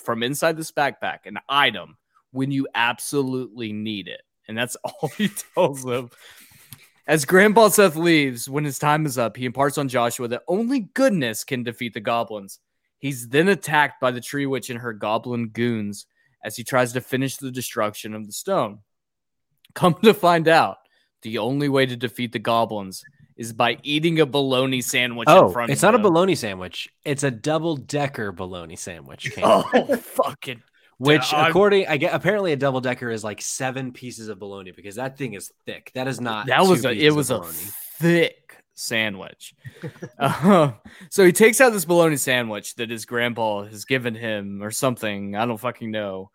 from 0.00 0.22
inside 0.22 0.56
this 0.56 0.72
backpack 0.72 1.18
an 1.26 1.38
item 1.48 1.96
when 2.32 2.50
you 2.50 2.66
absolutely 2.74 3.72
need 3.72 4.08
it," 4.08 4.22
and 4.48 4.56
that's 4.58 4.76
all 4.84 5.08
he 5.16 5.30
tells 5.54 5.84
him. 5.84 6.10
As 7.06 7.24
Grandpa 7.24 7.68
Seth 7.68 7.96
leaves, 7.96 8.50
when 8.50 8.64
his 8.64 8.78
time 8.78 9.06
is 9.06 9.16
up, 9.16 9.36
he 9.36 9.46
imparts 9.46 9.78
on 9.78 9.88
Joshua 9.88 10.28
that 10.28 10.42
only 10.46 10.80
goodness 10.92 11.42
can 11.42 11.62
defeat 11.62 11.94
the 11.94 12.00
goblins. 12.00 12.58
He's 12.98 13.28
then 13.28 13.48
attacked 13.48 14.00
by 14.00 14.10
the 14.10 14.20
tree 14.20 14.46
witch 14.46 14.70
and 14.70 14.80
her 14.80 14.92
goblin 14.92 15.48
goons 15.48 16.06
as 16.44 16.56
he 16.56 16.64
tries 16.64 16.92
to 16.94 17.00
finish 17.00 17.36
the 17.36 17.50
destruction 17.50 18.14
of 18.14 18.26
the 18.26 18.32
stone. 18.32 18.80
Come 19.74 19.94
to 20.02 20.14
find 20.14 20.48
out, 20.48 20.78
the 21.22 21.38
only 21.38 21.68
way 21.68 21.86
to 21.86 21.96
defeat 21.96 22.32
the 22.32 22.38
goblins 22.38 23.02
is 23.36 23.52
by 23.52 23.78
eating 23.84 24.18
a 24.20 24.26
bologna 24.26 24.80
sandwich 24.80 25.28
in 25.28 25.34
Oh, 25.36 25.48
front 25.50 25.70
it's 25.70 25.82
of 25.84 25.92
not 25.92 26.00
a 26.00 26.02
bologna 26.02 26.34
sandwich. 26.34 26.88
It's 27.04 27.22
a 27.22 27.30
double 27.30 27.76
decker 27.76 28.32
bologna 28.32 28.74
sandwich. 28.76 29.32
Oh, 29.42 29.62
fucking. 29.96 30.62
Which, 30.98 31.32
I'm- 31.32 31.48
according, 31.50 31.86
I 31.86 31.96
get 31.98 32.12
apparently 32.14 32.52
a 32.52 32.56
double 32.56 32.80
decker 32.80 33.10
is 33.10 33.22
like 33.22 33.40
seven 33.40 33.92
pieces 33.92 34.28
of 34.28 34.40
bologna 34.40 34.72
because 34.72 34.96
that 34.96 35.16
thing 35.16 35.34
is 35.34 35.52
thick. 35.66 35.92
That 35.94 36.08
is 36.08 36.20
not. 36.20 36.46
that 36.46 36.62
was 36.66 36.84
a 36.84 36.90
it 36.90 37.08
of 37.08 37.14
was 37.16 37.30
a 37.30 37.34
bologna. 37.38 37.54
thick 37.98 38.37
sandwich. 38.78 39.54
Uh, 40.18 40.72
so 41.10 41.24
he 41.24 41.32
takes 41.32 41.60
out 41.60 41.70
this 41.70 41.84
bologna 41.84 42.16
sandwich 42.16 42.74
that 42.76 42.90
his 42.90 43.04
grandpa 43.04 43.64
has 43.64 43.84
given 43.84 44.14
him 44.14 44.62
or 44.62 44.70
something. 44.70 45.34
I 45.34 45.44
don't 45.46 45.58
fucking 45.58 45.90
know. 45.90 46.30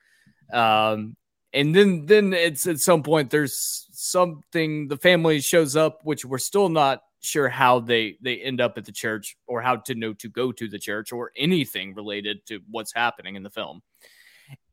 Um, 0.52 1.16
and 1.54 1.74
then 1.74 2.06
then 2.06 2.34
it's 2.34 2.68
at 2.68 2.80
some 2.80 3.04
point 3.04 3.30
there's 3.30 3.88
something 3.92 4.88
the 4.88 4.98
family 4.98 5.40
shows 5.40 5.76
up, 5.76 6.02
which 6.04 6.26
we're 6.26 6.38
still 6.38 6.68
not 6.70 7.02
sure 7.22 7.48
how 7.48 7.80
they 7.80 8.18
they 8.22 8.38
end 8.40 8.60
up 8.60 8.78
at 8.78 8.86
the 8.86 8.92
church 8.92 9.38
or 9.48 9.62
how 9.62 9.78
to 9.78 9.96
know 9.96 10.14
to 10.14 10.28
go 10.28 10.52
to 10.52 10.68
the 10.68 10.80
church 10.80 11.12
or 11.14 11.32
anything 11.38 11.94
related 11.96 12.46
to 12.48 12.60
what's 12.70 12.94
happening 12.94 13.36
in 13.36 13.44
the 13.44 13.50
film. 13.50 13.82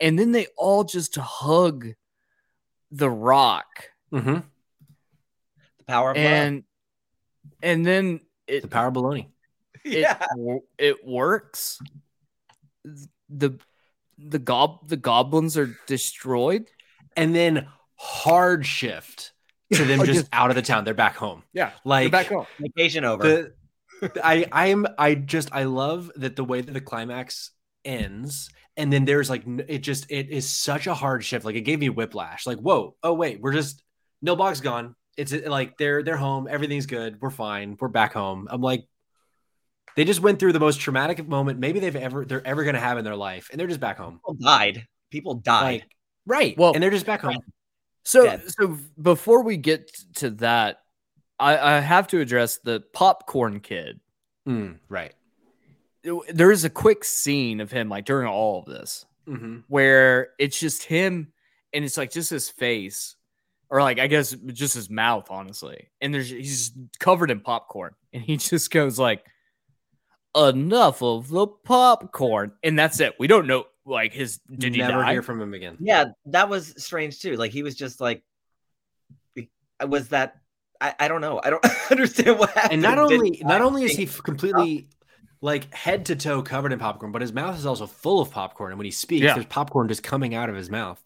And 0.00 0.18
then 0.18 0.32
they 0.32 0.46
all 0.56 0.82
just 0.82 1.14
hug 1.16 1.86
the 2.90 3.08
rock 3.10 3.90
Mhm. 4.12 4.42
the 5.78 5.84
power 5.84 6.10
of 6.10 6.16
love. 6.16 6.24
And 7.62 7.78
and 7.80 7.86
then 7.86 8.20
it 8.46 8.62
the 8.62 8.68
power 8.68 8.88
of 8.88 8.94
bologna. 8.94 9.28
it, 9.84 10.00
yeah. 10.00 10.26
wo- 10.36 10.64
it 10.78 11.06
works 11.06 11.78
the 13.28 13.58
the 14.18 14.38
gob 14.38 14.88
the 14.88 14.96
goblins 14.96 15.56
are 15.56 15.76
destroyed 15.86 16.68
And 17.16 17.34
then 17.34 17.66
hard 17.96 18.66
shift 18.66 19.32
to 19.72 19.84
them 19.84 19.98
just 20.04 20.20
just- 20.20 20.28
out 20.32 20.50
of 20.50 20.56
the 20.56 20.62
town. 20.62 20.84
They're 20.84 20.94
back 20.94 21.16
home. 21.16 21.42
yeah 21.52 21.72
Like 21.84 22.10
back 22.12 22.26
home 22.26 22.46
Vacation 22.58 23.04
over. 23.04 23.22
the 24.02 24.20
I 24.24 24.46
I 24.50 24.66
am 24.68 24.86
I 24.98 25.14
just 25.14 25.50
I 25.52 25.64
love 25.64 26.10
that 26.16 26.36
the 26.36 26.44
way 26.44 26.60
that 26.60 26.72
the 26.72 26.80
climax 26.80 27.50
ends 27.84 28.50
and 28.76 28.92
then 28.92 29.04
there's 29.04 29.28
like 29.30 29.42
it 29.68 29.78
just 29.78 30.10
it 30.10 30.30
is 30.30 30.48
such 30.48 30.86
a 30.86 30.94
hard 30.94 31.24
shift 31.24 31.44
like 31.44 31.54
it 31.56 31.62
gave 31.62 31.78
me 31.80 31.88
whiplash 31.90 32.46
like 32.46 32.58
whoa 32.58 32.94
oh 33.02 33.12
wait 33.14 33.40
we're 33.40 33.52
just 33.52 33.82
Nilbog's 34.24 34.60
gone 34.60 34.94
it's 35.20 35.32
like 35.46 35.76
they're 35.78 36.02
they're 36.02 36.16
home 36.16 36.48
everything's 36.50 36.86
good 36.86 37.20
we're 37.20 37.30
fine 37.30 37.76
we're 37.80 37.88
back 37.88 38.12
home. 38.14 38.48
I'm 38.50 38.60
like 38.62 38.84
they 39.96 40.04
just 40.04 40.20
went 40.20 40.38
through 40.38 40.52
the 40.52 40.60
most 40.60 40.80
traumatic 40.80 41.26
moment 41.26 41.58
maybe 41.58 41.78
they've 41.80 41.96
ever 41.96 42.24
they're 42.24 42.46
ever 42.46 42.64
gonna 42.64 42.80
have 42.80 42.96
in 42.98 43.04
their 43.04 43.16
life 43.16 43.48
and 43.50 43.60
they're 43.60 43.66
just 43.68 43.80
back 43.80 43.98
home. 43.98 44.14
People 44.14 44.34
died. 44.34 44.86
People 45.10 45.34
died. 45.34 45.62
like 45.62 45.84
right 46.26 46.56
Well- 46.56 46.72
and 46.74 46.82
they're 46.82 46.90
just 46.90 47.06
back 47.06 47.20
home. 47.20 47.38
so 48.04 48.24
Dead. 48.24 48.42
so 48.48 48.78
before 49.00 49.42
we 49.42 49.56
get 49.56 49.90
to 50.16 50.30
that 50.30 50.80
i 51.38 51.58
i 51.76 51.80
have 51.80 52.06
to 52.08 52.20
address 52.20 52.58
the 52.58 52.82
popcorn 52.92 53.60
kid. 53.60 54.00
Mm, 54.48 54.78
right. 54.88 55.12
There 56.32 56.50
is 56.50 56.64
a 56.64 56.70
quick 56.70 57.04
scene 57.04 57.60
of 57.60 57.70
him 57.70 57.88
like 57.90 58.06
during 58.06 58.26
all 58.26 58.60
of 58.60 58.64
this 58.66 59.04
hmm 59.26 59.58
where 59.68 60.30
it's 60.38 60.58
just 60.58 60.82
him 60.84 61.32
and 61.74 61.84
it's 61.84 61.98
like 61.98 62.10
just 62.10 62.30
his 62.30 62.48
face 62.48 63.16
or 63.70 63.80
like 63.82 63.98
I 63.98 64.06
guess 64.08 64.32
just 64.32 64.74
his 64.74 64.90
mouth, 64.90 65.28
honestly. 65.30 65.88
And 66.00 66.12
there's 66.12 66.28
he's 66.30 66.72
covered 66.98 67.30
in 67.30 67.40
popcorn 67.40 67.94
and 68.12 68.22
he 68.22 68.36
just 68.38 68.70
goes 68.70 68.98
like 68.98 69.24
enough 70.36 71.02
of 71.02 71.28
the 71.28 71.46
popcorn. 71.46 72.52
And 72.62 72.78
that's 72.78 73.00
it. 73.00 73.14
We 73.18 73.26
don't 73.26 73.46
know 73.46 73.64
like 73.86 74.12
his 74.12 74.38
did 74.54 74.74
he 74.74 74.80
never 74.80 75.02
die? 75.02 75.12
hear 75.12 75.22
from 75.22 75.40
him 75.40 75.54
again 75.54 75.76
Yeah, 75.80 76.06
that 76.26 76.48
was 76.48 76.74
strange 76.82 77.18
too. 77.20 77.36
Like 77.36 77.50
he 77.52 77.62
was 77.62 77.74
just 77.74 78.00
like, 78.00 78.22
was 79.86 80.08
that? 80.08 80.36
I, 80.80 80.94
I 80.98 81.08
don't 81.08 81.20
know. 81.20 81.40
I 81.42 81.50
don't 81.50 81.64
understand 81.90 82.38
what 82.38 82.50
happened. 82.50 82.72
and 82.72 82.82
not 82.82 82.94
Did 83.08 83.18
only 83.18 83.36
he 83.38 83.44
not 83.44 83.58
die? 83.58 83.64
only 83.64 83.84
is 83.84 83.96
he 83.96 84.04
f- 84.04 84.22
completely 84.22 84.88
like 85.42 85.72
head 85.74 86.06
to 86.06 86.16
toe 86.16 86.42
covered 86.42 86.72
in 86.72 86.78
popcorn, 86.78 87.12
but 87.12 87.22
his 87.22 87.32
mouth 87.32 87.56
is 87.58 87.64
also 87.66 87.86
full 87.86 88.20
of 88.20 88.30
popcorn. 88.30 88.72
And 88.72 88.78
when 88.78 88.84
he 88.84 88.90
speaks, 88.90 89.22
Yeah. 89.24 89.34
there's 89.34 89.46
popcorn 89.46 89.88
just 89.88 90.02
coming 90.02 90.34
out 90.34 90.48
of 90.50 90.54
his 90.56 90.70
mouth. 90.70 91.02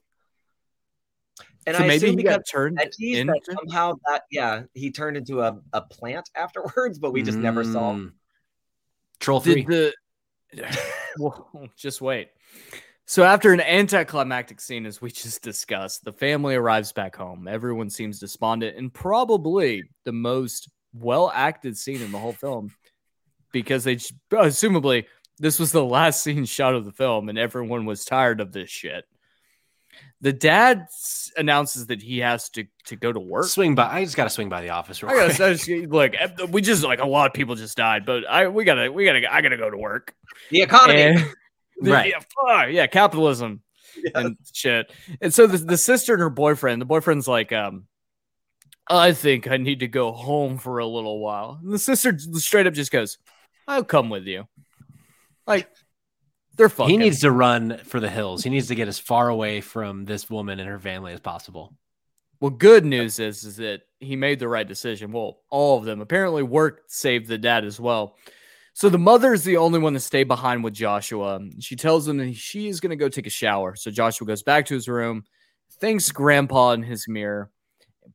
And 1.66 1.76
so 1.76 1.82
I 1.82 1.86
maybe 1.86 1.96
assume 1.96 2.10
he 2.10 2.16
because 2.16 2.36
got 2.36 2.46
turned 2.50 2.78
veggies 2.78 3.16
into 3.16 3.32
that 3.32 3.56
somehow 3.58 3.94
that 4.06 4.24
yeah 4.30 4.62
he 4.74 4.90
turned 4.90 5.16
into 5.16 5.40
a, 5.40 5.58
a 5.72 5.82
plant 5.82 6.28
afterwards, 6.34 6.98
but 6.98 7.12
we 7.12 7.22
just 7.22 7.38
never 7.38 7.64
saw. 7.64 7.94
Mm. 7.94 8.12
Troll 9.20 9.40
three. 9.40 9.64
Did 9.64 9.66
the 9.66 9.94
well, 11.18 11.50
just 11.76 12.00
wait. 12.00 12.30
So 13.06 13.22
after 13.22 13.52
an 13.52 13.60
anticlimactic 13.60 14.60
scene, 14.60 14.86
as 14.86 15.02
we 15.02 15.10
just 15.10 15.42
discussed, 15.42 16.04
the 16.04 16.12
family 16.12 16.54
arrives 16.54 16.92
back 16.92 17.16
home. 17.16 17.46
Everyone 17.46 17.90
seems 17.90 18.18
despondent, 18.18 18.76
and 18.76 18.92
probably 18.92 19.84
the 20.04 20.12
most 20.12 20.68
well 20.94 21.30
acted 21.34 21.76
scene 21.76 22.00
in 22.00 22.12
the 22.12 22.18
whole 22.18 22.32
film, 22.32 22.70
because 23.52 23.84
they 23.84 23.96
j- 23.96 24.14
assumably 24.32 25.04
this 25.38 25.58
was 25.58 25.72
the 25.72 25.84
last 25.84 26.22
scene 26.22 26.44
shot 26.44 26.74
of 26.74 26.84
the 26.84 26.92
film, 26.92 27.28
and 27.28 27.38
everyone 27.38 27.84
was 27.84 28.04
tired 28.04 28.40
of 28.40 28.52
this 28.52 28.70
shit. 28.70 29.04
The 30.20 30.32
dad 30.32 30.82
s- 30.88 31.30
announces 31.36 31.86
that 31.88 32.00
he 32.00 32.18
has 32.18 32.48
to 32.50 32.64
to 32.86 32.96
go 32.96 33.12
to 33.12 33.20
work. 33.20 33.44
Swing 33.44 33.74
by. 33.74 33.88
I 33.92 34.04
just 34.04 34.16
got 34.16 34.24
to 34.24 34.30
swing 34.30 34.48
by 34.48 34.62
the 34.62 34.70
office 34.70 35.02
real 35.02 35.12
I 35.12 35.14
gotta 35.16 35.34
quick. 35.34 35.58
say, 35.58 35.76
just- 35.82 35.90
look, 35.92 36.12
eh, 36.18 36.28
we 36.50 36.62
just 36.62 36.82
like 36.82 37.00
a 37.00 37.06
lot 37.06 37.26
of 37.26 37.34
people 37.34 37.54
just 37.54 37.76
died, 37.76 38.06
but 38.06 38.26
I 38.26 38.48
we 38.48 38.64
gotta 38.64 38.90
we 38.90 39.04
gotta 39.04 39.32
I 39.32 39.40
gotta 39.42 39.56
go 39.58 39.68
to 39.70 39.76
work. 39.76 40.14
The 40.50 40.62
economy. 40.62 41.02
And- 41.02 41.24
Right. 41.80 42.10
Yeah, 42.10 42.20
fuck, 42.20 42.68
yeah, 42.70 42.86
capitalism 42.86 43.60
and 44.14 44.36
shit. 44.52 44.92
And 45.20 45.34
so 45.34 45.48
the, 45.48 45.58
the 45.58 45.76
sister 45.76 46.12
and 46.14 46.22
her 46.22 46.30
boyfriend, 46.30 46.80
the 46.80 46.86
boyfriend's 46.86 47.26
like, 47.26 47.52
um, 47.52 47.86
I 48.88 49.12
think 49.12 49.48
I 49.50 49.56
need 49.56 49.80
to 49.80 49.88
go 49.88 50.12
home 50.12 50.56
for 50.58 50.78
a 50.78 50.86
little 50.86 51.18
while. 51.18 51.58
And 51.60 51.72
the 51.72 51.78
sister 51.80 52.16
straight 52.34 52.68
up 52.68 52.74
just 52.74 52.92
goes, 52.92 53.18
I'll 53.66 53.82
come 53.82 54.08
with 54.08 54.24
you. 54.24 54.46
Like 55.48 55.68
they're 56.56 56.68
fucking. 56.68 56.90
He 56.90 56.96
needs 56.96 57.20
to 57.20 57.30
run 57.30 57.80
for 57.84 58.00
the 58.00 58.10
hills. 58.10 58.44
He 58.44 58.50
needs 58.50 58.68
to 58.68 58.74
get 58.74 58.88
as 58.88 58.98
far 58.98 59.28
away 59.28 59.60
from 59.60 60.04
this 60.04 60.30
woman 60.30 60.60
and 60.60 60.68
her 60.68 60.78
family 60.78 61.12
as 61.12 61.20
possible. 61.20 61.74
Well, 62.40 62.50
good 62.50 62.84
news 62.84 63.18
is 63.18 63.44
is 63.44 63.56
that 63.56 63.82
he 64.00 64.16
made 64.16 64.38
the 64.38 64.48
right 64.48 64.66
decision. 64.66 65.12
Well, 65.12 65.38
all 65.50 65.78
of 65.78 65.84
them 65.84 66.00
apparently 66.00 66.42
work 66.42 66.82
saved 66.88 67.26
the 67.26 67.38
dad 67.38 67.64
as 67.64 67.80
well. 67.80 68.16
So 68.74 68.88
the 68.88 68.98
mother 68.98 69.32
is 69.32 69.44
the 69.44 69.56
only 69.56 69.78
one 69.78 69.92
to 69.92 70.00
stay 70.00 70.24
behind 70.24 70.64
with 70.64 70.74
Joshua. 70.74 71.40
She 71.60 71.76
tells 71.76 72.08
him 72.08 72.16
that 72.18 72.34
she 72.34 72.66
is 72.66 72.80
going 72.80 72.90
to 72.90 72.96
go 72.96 73.08
take 73.08 73.26
a 73.26 73.30
shower. 73.30 73.76
So 73.76 73.90
Joshua 73.90 74.26
goes 74.26 74.42
back 74.42 74.66
to 74.66 74.74
his 74.74 74.88
room, 74.88 75.24
thanks 75.78 76.10
Grandpa 76.10 76.72
in 76.72 76.82
his 76.82 77.06
mirror, 77.06 77.50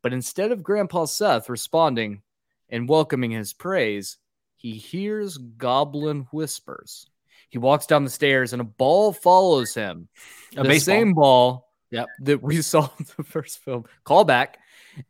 but 0.02 0.14
instead 0.14 0.52
of 0.52 0.62
Grandpa 0.62 1.06
Seth 1.06 1.50
responding 1.50 2.22
and 2.70 2.90
welcoming 2.90 3.32
his 3.32 3.54
praise, 3.54 4.18
he 4.58 4.74
hears 4.74 5.38
goblin 5.38 6.28
whispers. 6.32 7.09
He 7.50 7.58
walks 7.58 7.86
down 7.86 8.04
the 8.04 8.10
stairs 8.10 8.54
and 8.54 8.62
a 8.62 8.66
ball 8.66 9.12
follows 9.14 9.74
him. 9.74 10.08
A 10.56 10.64
the 10.64 10.80
same 10.80 11.14
ball 11.14 11.68
Yep. 11.92 12.08
that 12.22 12.42
we 12.44 12.62
saw 12.62 12.90
in 13.00 13.06
the 13.18 13.24
first 13.24 13.60
film. 13.64 13.86
Callback. 14.06 14.56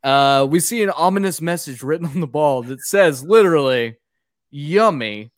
Uh, 0.04 0.48
we 0.50 0.60
see 0.60 0.82
an 0.84 0.90
ominous 0.92 1.42
message 1.42 1.84
written 1.84 2.06
on 2.08 2.20
the 2.22 2.28
ball 2.28 2.64
that 2.64 2.82
says 2.82 3.24
literally, 3.24 3.98
"Yummy, 4.52 5.32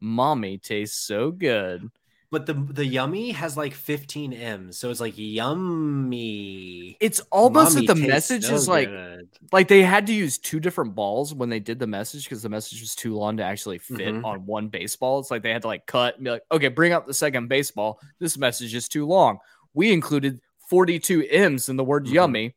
mommy 0.00 0.58
tastes 0.58 0.98
so 1.06 1.30
good." 1.30 1.88
But 2.30 2.44
the 2.46 2.52
the 2.54 2.84
yummy 2.84 3.30
has 3.30 3.56
like 3.56 3.72
15 3.72 4.32
M's, 4.34 4.78
so 4.78 4.90
it's 4.90 5.00
like 5.00 5.14
yummy. 5.16 6.96
It's 7.00 7.20
almost 7.32 7.74
Mommy 7.74 7.86
that 7.86 7.94
the 7.94 8.06
message 8.06 8.44
so 8.44 8.54
is 8.54 8.68
like 8.68 8.88
good. 8.88 9.28
like 9.52 9.68
they 9.68 9.82
had 9.82 10.06
to 10.08 10.12
use 10.14 10.38
two 10.38 10.60
different 10.60 10.94
balls 10.94 11.34
when 11.34 11.48
they 11.48 11.60
did 11.60 11.78
the 11.78 11.86
message 11.86 12.24
because 12.24 12.42
the 12.42 12.48
message 12.48 12.80
was 12.80 12.94
too 12.94 13.14
long 13.16 13.36
to 13.38 13.42
actually 13.44 13.78
fit 13.78 13.98
Mhm. 14.14 14.24
on 14.24 14.46
one 14.46 14.68
baseball. 14.68 15.18
It's 15.20 15.30
like 15.30 15.42
they 15.42 15.52
had 15.52 15.62
to 15.62 15.68
like 15.68 15.86
cut 15.86 16.16
and 16.16 16.24
be 16.24 16.30
like, 16.30 16.42
okay, 16.52 16.68
bring 16.68 16.92
up 16.92 17.06
the 17.06 17.14
second 17.14 17.48
baseball. 17.48 18.00
This 18.18 18.36
message 18.36 18.74
is 18.74 18.88
too 18.88 19.06
long. 19.06 19.38
We 19.74 19.92
included 19.92 20.40
42 20.68 21.22
M's 21.30 21.68
in 21.68 21.76
the 21.76 21.84
word 21.84 22.06
Mhm. 22.06 22.12
yummy. 22.12 22.54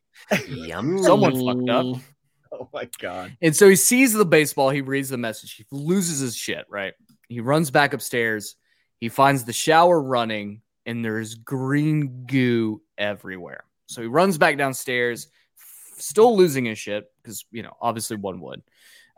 yummy. 0.48 1.02
Someone 1.02 1.34
fucked 1.44 1.68
up. 1.70 1.96
Oh 2.54 2.68
my 2.70 2.86
god. 2.98 3.34
And 3.40 3.56
so 3.56 3.66
he 3.66 3.76
sees 3.76 4.12
the 4.12 4.26
baseball, 4.26 4.68
he 4.68 4.82
reads 4.82 5.08
the 5.08 5.16
message, 5.16 5.54
he 5.54 5.64
loses 5.70 6.18
his 6.20 6.36
shit, 6.36 6.66
right? 6.68 6.92
He 7.30 7.40
runs 7.40 7.70
back 7.70 7.94
upstairs, 7.94 8.56
he 9.02 9.08
finds 9.08 9.42
the 9.42 9.52
shower 9.52 10.00
running, 10.00 10.62
and 10.86 11.04
there's 11.04 11.34
green 11.34 12.24
goo 12.24 12.80
everywhere. 12.96 13.64
So 13.86 14.00
he 14.00 14.06
runs 14.06 14.38
back 14.38 14.56
downstairs, 14.56 15.26
still 15.98 16.36
losing 16.36 16.66
his 16.66 16.78
shit, 16.78 17.10
because 17.20 17.44
you 17.50 17.64
know, 17.64 17.76
obviously 17.80 18.16
one 18.16 18.40
would. 18.40 18.62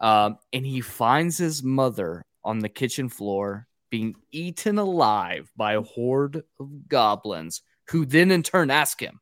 Um, 0.01 0.39
and 0.55 0.64
he 0.64 0.80
finds 0.80 1.37
his 1.37 1.62
mother 1.62 2.24
on 2.43 2.61
the 2.61 2.70
kitchen 2.70 3.11
floor 3.11 3.66
being 3.91 4.16
eaten 4.32 4.78
alive 4.78 5.53
by 5.55 5.74
a 5.74 5.82
horde 5.82 6.43
of 6.59 6.89
goblins, 6.89 7.61
who 7.91 8.07
then 8.07 8.30
in 8.30 8.43
turn 8.43 8.70
ask 8.70 8.99
him, 8.99 9.20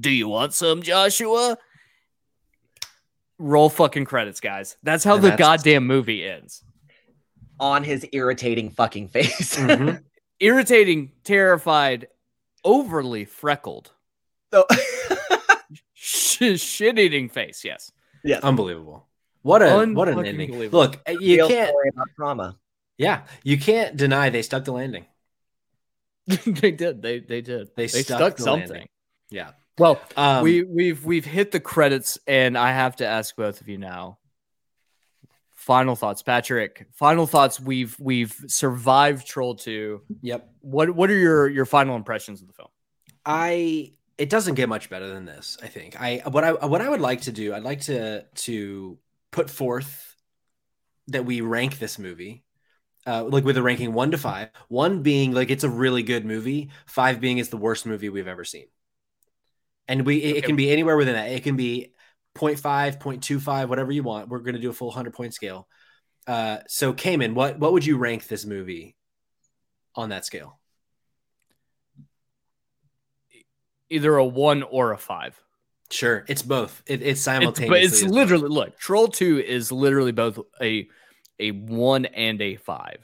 Do 0.00 0.10
you 0.10 0.26
want 0.26 0.52
some, 0.52 0.82
Joshua? 0.82 1.56
Roll 3.38 3.70
fucking 3.70 4.04
credits, 4.04 4.40
guys. 4.40 4.76
That's 4.82 5.04
how 5.04 5.14
And 5.14 5.22
the 5.22 5.28
that's- 5.28 5.38
goddamn 5.62 5.86
movie 5.86 6.28
ends. 6.28 6.64
On 7.60 7.84
his 7.84 8.06
irritating 8.12 8.70
fucking 8.70 9.08
face. 9.08 9.56
Mhm. 9.56 10.02
Irritating, 10.40 11.12
terrified, 11.22 12.08
overly 12.64 13.26
freckled, 13.26 13.90
So- 14.52 14.66
sh- 15.92 16.58
shit-eating 16.58 17.28
face. 17.28 17.62
Yes, 17.64 17.92
yes. 18.24 18.42
Unbelievable. 18.42 19.06
What 19.42 19.60
a 19.62 19.86
what 19.92 20.08
an 20.08 20.24
ending. 20.24 20.70
Look, 20.70 21.00
you 21.08 21.36
Real 21.36 21.48
can't 21.48 21.68
story 21.68 21.90
about 21.94 22.08
trauma. 22.16 22.56
yeah, 22.98 23.22
you 23.42 23.58
can't 23.58 23.96
deny 23.96 24.30
they 24.30 24.42
stuck 24.42 24.64
the 24.64 24.72
landing. 24.72 25.04
they 26.26 26.70
did. 26.70 27.02
They 27.02 27.20
they 27.20 27.40
did. 27.42 27.68
They 27.76 27.86
They, 27.86 28.02
stuck 28.02 28.16
stuck, 28.18 28.36
the 28.36 28.42
something. 28.42 28.68
landing. 28.70 28.88
Yeah. 29.30 29.50
Well, 29.78 30.00
Um 30.16 30.42
we 30.42 30.62
we've 30.62 31.04
we've 31.04 31.24
hit 31.26 31.52
the 31.52 31.60
credits, 31.60 32.18
and 32.26 32.56
I 32.56 32.72
have 32.72 32.96
to 32.96 33.06
ask 33.06 33.34
both 33.36 33.60
of 33.60 33.68
you 33.68 33.78
now. 33.78 34.18
Final 35.60 35.94
thoughts, 35.94 36.22
Patrick. 36.22 36.86
Final 36.94 37.26
thoughts. 37.26 37.60
We've 37.60 37.94
we've 38.00 38.34
survived 38.46 39.26
Troll 39.26 39.56
Two. 39.56 40.00
yep. 40.22 40.48
What 40.62 40.88
what 40.88 41.10
are 41.10 41.18
your 41.18 41.50
your 41.50 41.66
final 41.66 41.96
impressions 41.96 42.40
of 42.40 42.46
the 42.46 42.54
film? 42.54 42.70
I 43.26 43.92
it 44.16 44.30
doesn't 44.30 44.54
get 44.54 44.70
much 44.70 44.88
better 44.88 45.08
than 45.08 45.26
this. 45.26 45.58
I 45.62 45.66
think 45.66 46.00
I 46.00 46.22
what 46.30 46.44
I 46.44 46.52
what 46.52 46.80
I 46.80 46.88
would 46.88 47.02
like 47.02 47.20
to 47.22 47.32
do. 47.32 47.52
I'd 47.52 47.62
like 47.62 47.82
to 47.82 48.22
to 48.22 48.96
put 49.32 49.50
forth 49.50 50.16
that 51.08 51.26
we 51.26 51.42
rank 51.42 51.78
this 51.78 51.98
movie, 51.98 52.42
uh, 53.06 53.24
like 53.24 53.44
with 53.44 53.58
a 53.58 53.62
ranking 53.62 53.92
one 53.92 54.12
to 54.12 54.18
five. 54.18 54.48
One 54.68 55.02
being 55.02 55.32
like 55.32 55.50
it's 55.50 55.64
a 55.64 55.68
really 55.68 56.02
good 56.02 56.24
movie. 56.24 56.70
Five 56.86 57.20
being 57.20 57.36
it's 57.36 57.50
the 57.50 57.58
worst 57.58 57.84
movie 57.84 58.08
we've 58.08 58.26
ever 58.26 58.46
seen. 58.46 58.68
And 59.86 60.06
we 60.06 60.22
it, 60.22 60.38
it 60.38 60.44
can 60.44 60.56
be 60.56 60.70
anywhere 60.70 60.96
within 60.96 61.16
that. 61.16 61.30
It 61.32 61.42
can 61.42 61.56
be 61.56 61.92
0.5, 62.40 62.98
0.25, 62.98 63.68
whatever 63.68 63.92
you 63.92 64.02
want. 64.02 64.28
We're 64.28 64.38
going 64.38 64.54
to 64.54 64.60
do 64.60 64.70
a 64.70 64.72
full 64.72 64.90
hundred 64.90 65.12
point 65.14 65.34
scale. 65.34 65.68
Uh, 66.26 66.58
so 66.68 66.92
Cayman, 66.92 67.34
what 67.34 67.58
what 67.58 67.72
would 67.72 67.84
you 67.84 67.96
rank 67.98 68.26
this 68.28 68.44
movie 68.46 68.96
on 69.94 70.08
that 70.10 70.24
scale? 70.24 70.58
Either 73.88 74.16
a 74.16 74.24
one 74.24 74.62
or 74.62 74.92
a 74.92 74.98
five. 74.98 75.40
Sure, 75.90 76.24
it's 76.28 76.42
both. 76.42 76.82
It, 76.86 77.02
it's 77.02 77.10
It's, 77.12 77.20
simultaneously. 77.22 77.68
but 77.68 77.82
it's 77.82 77.94
as 78.02 78.04
well. 78.04 78.12
literally 78.14 78.48
look. 78.48 78.78
Troll 78.78 79.08
Two 79.08 79.40
is 79.40 79.72
literally 79.72 80.12
both 80.12 80.38
a 80.62 80.88
a 81.40 81.50
one 81.50 82.04
and 82.04 82.40
a 82.40 82.56
five. 82.56 82.98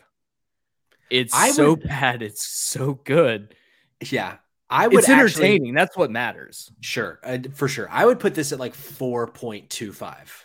It's 1.10 1.34
I 1.34 1.50
so 1.50 1.70
would- 1.70 1.82
bad. 1.82 2.22
It's 2.22 2.46
so 2.46 2.94
good. 2.94 3.54
Yeah, 4.00 4.36
I 4.68 4.88
would 4.88 4.98
It's 4.98 5.08
actually- 5.08 5.44
entertaining. 5.44 5.74
That's 5.74 5.96
what 5.96 6.10
matters. 6.10 6.70
Sure, 6.80 7.20
uh, 7.22 7.38
for 7.54 7.68
sure. 7.68 7.88
I 7.90 8.04
would 8.04 8.18
put 8.18 8.34
this 8.34 8.52
at 8.52 8.58
like 8.58 8.74
four 8.74 9.26
point 9.28 9.70
two 9.70 9.92
five. 9.92 10.44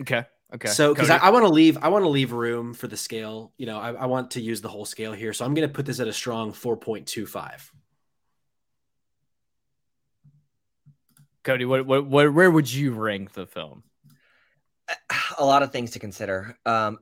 Okay. 0.00 0.24
Okay. 0.52 0.68
So 0.68 0.92
because 0.92 1.10
I, 1.10 1.18
I 1.18 1.30
want 1.30 1.44
to 1.44 1.50
leave, 1.50 1.78
I 1.78 1.88
want 1.88 2.04
to 2.04 2.08
leave 2.08 2.32
room 2.32 2.74
for 2.74 2.88
the 2.88 2.96
scale. 2.96 3.52
You 3.56 3.66
know, 3.66 3.78
I, 3.78 3.92
I 3.92 4.06
want 4.06 4.32
to 4.32 4.40
use 4.40 4.60
the 4.60 4.68
whole 4.68 4.84
scale 4.84 5.12
here, 5.12 5.32
so 5.32 5.44
I'm 5.44 5.54
going 5.54 5.68
to 5.68 5.72
put 5.72 5.86
this 5.86 6.00
at 6.00 6.08
a 6.08 6.12
strong 6.12 6.52
four 6.52 6.76
point 6.76 7.06
two 7.06 7.26
five. 7.26 7.70
Cody, 11.42 11.64
what, 11.64 11.86
what, 11.86 12.04
what, 12.06 12.34
where 12.34 12.50
would 12.50 12.70
you 12.70 12.92
rank 12.92 13.32
the 13.32 13.46
film? 13.46 13.82
a 15.38 15.44
lot 15.44 15.62
of 15.62 15.72
things 15.72 15.92
to 15.92 15.98
consider. 15.98 16.56
Um, 16.66 16.98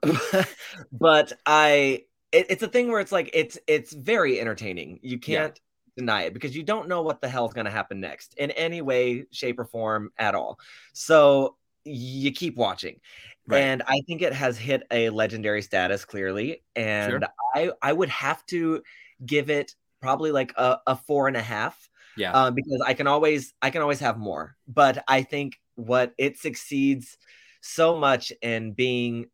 but 0.92 1.32
I, 1.46 2.04
it, 2.32 2.46
it's 2.50 2.62
a 2.62 2.68
thing 2.68 2.88
where 2.88 3.00
it's 3.00 3.12
like 3.12 3.30
it's 3.32 3.58
it's 3.66 3.92
very 3.92 4.40
entertaining. 4.40 5.00
You 5.02 5.18
can't 5.18 5.58
deny 5.98 6.22
it 6.22 6.32
because 6.32 6.56
you 6.56 6.62
don't 6.62 6.88
know 6.88 7.02
what 7.02 7.20
the 7.20 7.28
hell 7.28 7.46
is 7.46 7.52
going 7.52 7.66
to 7.66 7.70
happen 7.70 8.00
next 8.00 8.34
in 8.38 8.50
any 8.52 8.80
way, 8.80 9.26
shape, 9.32 9.58
or 9.58 9.64
form 9.64 10.10
at 10.16 10.34
all. 10.34 10.58
So 10.92 11.56
you 11.84 12.32
keep 12.32 12.56
watching. 12.56 13.00
Right. 13.46 13.60
And 13.60 13.82
I 13.86 14.00
think 14.06 14.22
it 14.22 14.32
has 14.32 14.58
hit 14.58 14.82
a 14.90 15.10
legendary 15.10 15.62
status 15.62 16.04
clearly. 16.04 16.62
And 16.76 17.24
I 17.54 17.70
I 17.82 17.92
would 17.92 18.10
have 18.10 18.44
to 18.46 18.82
give 19.24 19.50
it 19.50 19.74
probably 20.00 20.30
like 20.30 20.52
a, 20.56 20.78
a 20.86 20.96
four 20.96 21.28
and 21.28 21.36
a 21.36 21.42
half 21.42 21.90
Yeah, 22.16 22.32
um, 22.32 22.54
because 22.54 22.82
I 22.86 22.94
can 22.94 23.06
always 23.06 23.54
I 23.62 23.70
can 23.70 23.82
always 23.82 24.00
have 24.00 24.18
more. 24.18 24.56
But 24.66 25.02
I 25.08 25.22
think 25.22 25.58
what 25.76 26.12
it 26.18 26.36
succeeds 26.36 27.16
so 27.60 27.96
much 27.96 28.32
in 28.42 28.72
being 28.72 29.26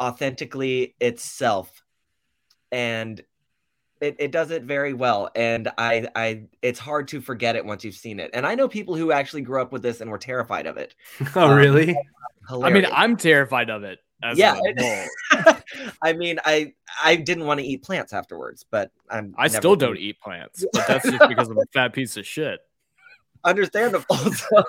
authentically 0.00 0.94
itself, 1.00 1.82
and 2.70 3.20
it, 4.00 4.16
it 4.18 4.30
does 4.30 4.50
it 4.50 4.62
very 4.62 4.94
well. 4.94 5.30
And 5.34 5.70
I 5.78 6.06
I 6.14 6.42
it's 6.62 6.78
hard 6.78 7.08
to 7.08 7.20
forget 7.20 7.56
it 7.56 7.64
once 7.64 7.84
you've 7.84 7.94
seen 7.94 8.20
it. 8.20 8.30
And 8.34 8.46
I 8.46 8.54
know 8.54 8.68
people 8.68 8.94
who 8.94 9.12
actually 9.12 9.42
grew 9.42 9.60
up 9.60 9.72
with 9.72 9.82
this 9.82 10.00
and 10.00 10.10
were 10.10 10.18
terrified 10.18 10.66
of 10.66 10.76
it. 10.76 10.94
oh 11.36 11.50
um, 11.50 11.56
really? 11.56 11.96
I 12.50 12.70
mean, 12.70 12.86
I'm 12.90 13.16
terrified 13.16 13.68
of 13.68 13.84
it. 13.84 13.98
as 14.22 14.38
yeah, 14.38 14.56
an 14.56 14.62
it- 14.64 15.08
adult. 15.34 15.62
I 16.02 16.12
mean, 16.14 16.38
I 16.44 16.72
I 17.02 17.16
didn't 17.16 17.44
want 17.44 17.60
to 17.60 17.66
eat 17.66 17.82
plants 17.82 18.12
afterwards, 18.12 18.64
but 18.70 18.90
I'm 19.10 19.34
I 19.36 19.48
still 19.48 19.76
don't 19.76 19.98
eat 19.98 20.18
plants, 20.20 20.64
but 20.72 20.86
that's 20.86 21.04
just 21.10 21.28
because 21.28 21.48
I'm 21.48 21.58
a 21.58 21.66
fat 21.72 21.92
piece 21.92 22.16
of 22.16 22.26
shit. 22.26 22.60
understandable. 23.44 24.16
So, 24.16 24.64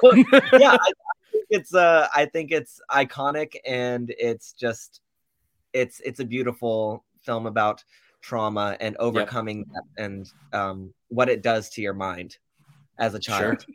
yeah, 0.59 0.73
I, 0.73 0.77
I 0.77 0.91
think 1.31 1.45
it's 1.49 1.73
uh 1.73 2.07
I 2.13 2.25
think 2.25 2.51
it's 2.51 2.81
iconic 2.91 3.55
and 3.65 4.13
it's 4.17 4.53
just 4.53 5.01
it's 5.73 6.01
it's 6.01 6.19
a 6.19 6.25
beautiful 6.25 7.05
film 7.21 7.45
about 7.45 7.83
trauma 8.21 8.77
and 8.79 8.97
overcoming 8.97 9.65
that 9.73 10.03
and 10.03 10.31
um 10.53 10.93
what 11.07 11.29
it 11.29 11.41
does 11.41 11.69
to 11.69 11.81
your 11.81 11.93
mind 11.93 12.37
as 12.99 13.13
a 13.13 13.19
child. 13.19 13.65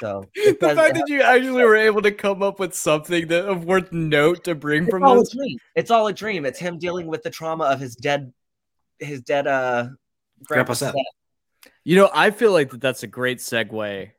So 0.00 0.24
the 0.34 0.54
fact 0.74 0.94
that 0.94 1.04
you 1.08 1.22
actually 1.22 1.64
were 1.64 1.76
able 1.76 2.02
to 2.02 2.12
come 2.12 2.42
up 2.42 2.58
with 2.58 2.74
something 2.74 3.28
that 3.28 3.46
of 3.46 3.64
worth 3.64 3.92
note 3.92 4.44
to 4.44 4.54
bring 4.54 4.84
it's 4.84 4.90
from 4.90 5.04
all 5.04 5.18
this. 5.18 5.32
a 5.32 5.36
dream. 5.36 5.58
It's 5.74 5.90
all 5.90 6.06
a 6.06 6.12
dream. 6.12 6.44
It's 6.44 6.58
him 6.58 6.78
dealing 6.78 7.06
with 7.06 7.22
the 7.22 7.30
trauma 7.30 7.64
of 7.64 7.80
his 7.80 7.96
dead 7.96 8.32
his 8.98 9.20
dead 9.22 9.46
uh 9.46 9.88
Grandpa 10.44 10.74
grandpa's 10.74 10.78
Seth. 10.80 10.94
death. 10.94 11.72
You 11.84 11.96
know, 11.96 12.10
I 12.12 12.30
feel 12.30 12.52
like 12.52 12.70
that 12.70 12.80
that's 12.80 13.02
a 13.02 13.06
great 13.06 13.38
segue 13.38 14.10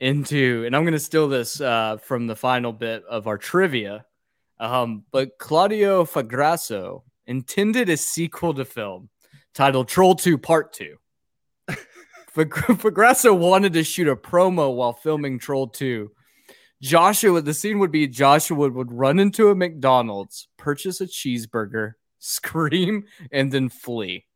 into, 0.00 0.64
and 0.66 0.76
I'm 0.76 0.84
going 0.84 0.92
to 0.92 1.00
steal 1.00 1.28
this 1.28 1.60
uh, 1.60 1.98
from 1.98 2.26
the 2.26 2.36
final 2.36 2.72
bit 2.72 3.04
of 3.04 3.26
our 3.26 3.38
trivia. 3.38 4.06
Um, 4.60 5.04
but 5.10 5.38
Claudio 5.38 6.04
Fagrasso 6.04 7.02
intended 7.26 7.88
a 7.88 7.96
sequel 7.96 8.54
to 8.54 8.64
film 8.64 9.08
titled 9.54 9.88
Troll 9.88 10.14
2 10.14 10.38
Part 10.38 10.72
2. 10.72 10.96
Fag- 12.36 12.50
Fagrasso 12.78 13.36
wanted 13.36 13.72
to 13.74 13.84
shoot 13.84 14.08
a 14.08 14.16
promo 14.16 14.74
while 14.74 14.92
filming 14.92 15.38
Troll 15.38 15.68
2. 15.68 16.10
Joshua, 16.82 17.40
the 17.40 17.54
scene 17.54 17.78
would 17.78 17.92
be 17.92 18.06
Joshua 18.06 18.68
would 18.68 18.92
run 18.92 19.18
into 19.18 19.48
a 19.48 19.54
McDonald's, 19.54 20.48
purchase 20.58 21.00
a 21.00 21.06
cheeseburger, 21.06 21.92
scream, 22.18 23.04
and 23.32 23.50
then 23.50 23.68
flee. 23.68 24.26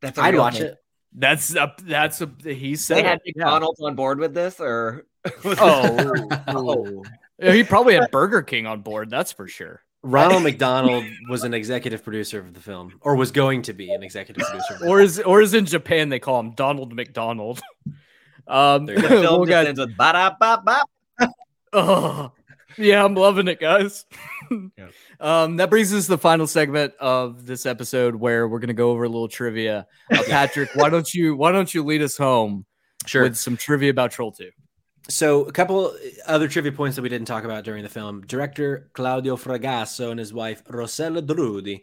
That's 0.00 0.18
I'd 0.18 0.36
watch 0.36 0.58
thing. 0.58 0.66
it. 0.68 0.78
That's 1.14 1.54
a 1.54 1.74
that's 1.82 2.22
a 2.22 2.30
he 2.42 2.74
said 2.74 2.96
They 2.96 3.02
had 3.02 3.20
it, 3.24 3.34
yeah. 3.36 3.44
McDonald's 3.44 3.80
on 3.82 3.94
board 3.94 4.18
with 4.18 4.32
this, 4.32 4.58
or 4.58 5.04
Oh, 5.44 6.26
oh, 6.48 7.04
he 7.38 7.62
probably 7.64 7.94
had 7.94 8.10
Burger 8.10 8.42
King 8.42 8.66
on 8.66 8.80
board. 8.80 9.10
That's 9.10 9.30
for 9.32 9.46
sure. 9.46 9.82
Ronald 10.02 10.42
McDonald 10.42 11.04
was 11.28 11.44
an 11.44 11.54
executive 11.54 12.02
producer 12.02 12.40
of 12.40 12.54
the 12.54 12.60
film, 12.60 12.98
or 13.02 13.14
was 13.14 13.30
going 13.30 13.62
to 13.62 13.72
be 13.72 13.92
an 13.92 14.02
executive 14.02 14.44
producer. 14.46 14.78
Or 14.86 15.00
is 15.00 15.20
or 15.20 15.40
is 15.40 15.54
in 15.54 15.64
Japan 15.66 16.08
they 16.08 16.18
call 16.18 16.40
him 16.40 16.52
Donald 16.52 16.94
McDonald. 16.94 17.60
Um, 18.48 18.86
There 18.86 18.96
the 18.96 19.02
go. 19.02 19.08
film 19.08 19.22
well, 19.22 19.38
just 19.44 19.50
guys, 19.50 19.66
ends 19.68 19.78
with 19.80 19.96
ba 19.96 20.12
da 20.12 20.32
ba 20.38 20.60
ba. 20.66 21.28
oh, 21.72 22.32
yeah, 22.76 23.04
I'm 23.04 23.14
loving 23.14 23.46
it, 23.46 23.60
guys. 23.60 24.04
Yeah. 24.50 24.88
Um, 25.20 25.58
that 25.58 25.70
brings 25.70 25.94
us 25.94 26.06
to 26.06 26.10
the 26.10 26.18
final 26.18 26.48
segment 26.48 26.94
of 26.98 27.46
this 27.46 27.64
episode 27.66 28.16
where 28.16 28.48
we're 28.48 28.58
gonna 28.58 28.74
go 28.74 28.90
over 28.90 29.04
a 29.04 29.08
little 29.08 29.28
trivia. 29.28 29.86
Uh, 30.12 30.24
Patrick, 30.28 30.70
why 30.74 30.88
don't 30.88 31.14
you 31.14 31.36
why 31.36 31.52
don't 31.52 31.72
you 31.72 31.84
lead 31.84 32.02
us 32.02 32.16
home 32.16 32.66
Sure. 33.06 33.22
with 33.22 33.36
some 33.36 33.56
trivia 33.56 33.90
about 33.90 34.10
Troll 34.10 34.32
2? 34.32 34.50
So, 35.12 35.44
a 35.44 35.52
couple 35.52 35.94
other 36.26 36.48
trivia 36.48 36.72
points 36.72 36.96
that 36.96 37.02
we 37.02 37.10
didn't 37.10 37.26
talk 37.26 37.44
about 37.44 37.64
during 37.64 37.82
the 37.82 37.90
film. 37.90 38.22
Director 38.22 38.88
Claudio 38.94 39.36
Fragasso 39.36 40.10
and 40.10 40.18
his 40.18 40.32
wife 40.32 40.64
Rossella 40.64 41.20
Drudi, 41.20 41.82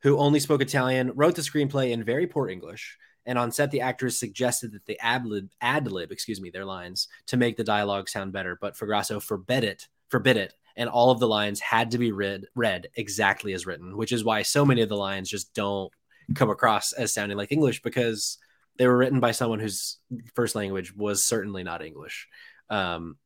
who 0.00 0.16
only 0.16 0.40
spoke 0.40 0.62
Italian, 0.62 1.12
wrote 1.14 1.34
the 1.34 1.42
screenplay 1.42 1.90
in 1.90 2.02
very 2.02 2.26
poor 2.26 2.48
English. 2.48 2.96
And 3.26 3.38
on 3.38 3.52
set, 3.52 3.70
the 3.70 3.82
actors 3.82 4.18
suggested 4.18 4.72
that 4.72 4.86
they 4.86 4.96
ad 4.96 5.26
lib, 5.26 5.50
ad 5.60 5.92
lib, 5.92 6.10
excuse 6.10 6.40
me, 6.40 6.48
their 6.48 6.64
lines 6.64 7.08
to 7.26 7.36
make 7.36 7.58
the 7.58 7.64
dialogue 7.64 8.08
sound 8.08 8.32
better. 8.32 8.56
But 8.58 8.78
Fragasso 8.78 9.22
forbid 9.22 9.62
it, 9.62 9.86
forbid 10.08 10.38
it, 10.38 10.54
and 10.74 10.88
all 10.88 11.10
of 11.10 11.20
the 11.20 11.28
lines 11.28 11.60
had 11.60 11.90
to 11.90 11.98
be 11.98 12.12
read 12.12 12.46
read 12.54 12.88
exactly 12.94 13.52
as 13.52 13.66
written, 13.66 13.94
which 13.98 14.10
is 14.10 14.24
why 14.24 14.40
so 14.40 14.64
many 14.64 14.80
of 14.80 14.88
the 14.88 14.96
lines 14.96 15.28
just 15.28 15.52
don't 15.52 15.92
come 16.34 16.48
across 16.48 16.94
as 16.94 17.12
sounding 17.12 17.36
like 17.36 17.52
English 17.52 17.82
because 17.82 18.38
they 18.78 18.86
were 18.86 18.96
written 18.96 19.20
by 19.20 19.32
someone 19.32 19.60
whose 19.60 19.98
first 20.34 20.54
language 20.54 20.96
was 20.96 21.22
certainly 21.22 21.62
not 21.62 21.84
English 21.84 22.26
um 22.70 23.16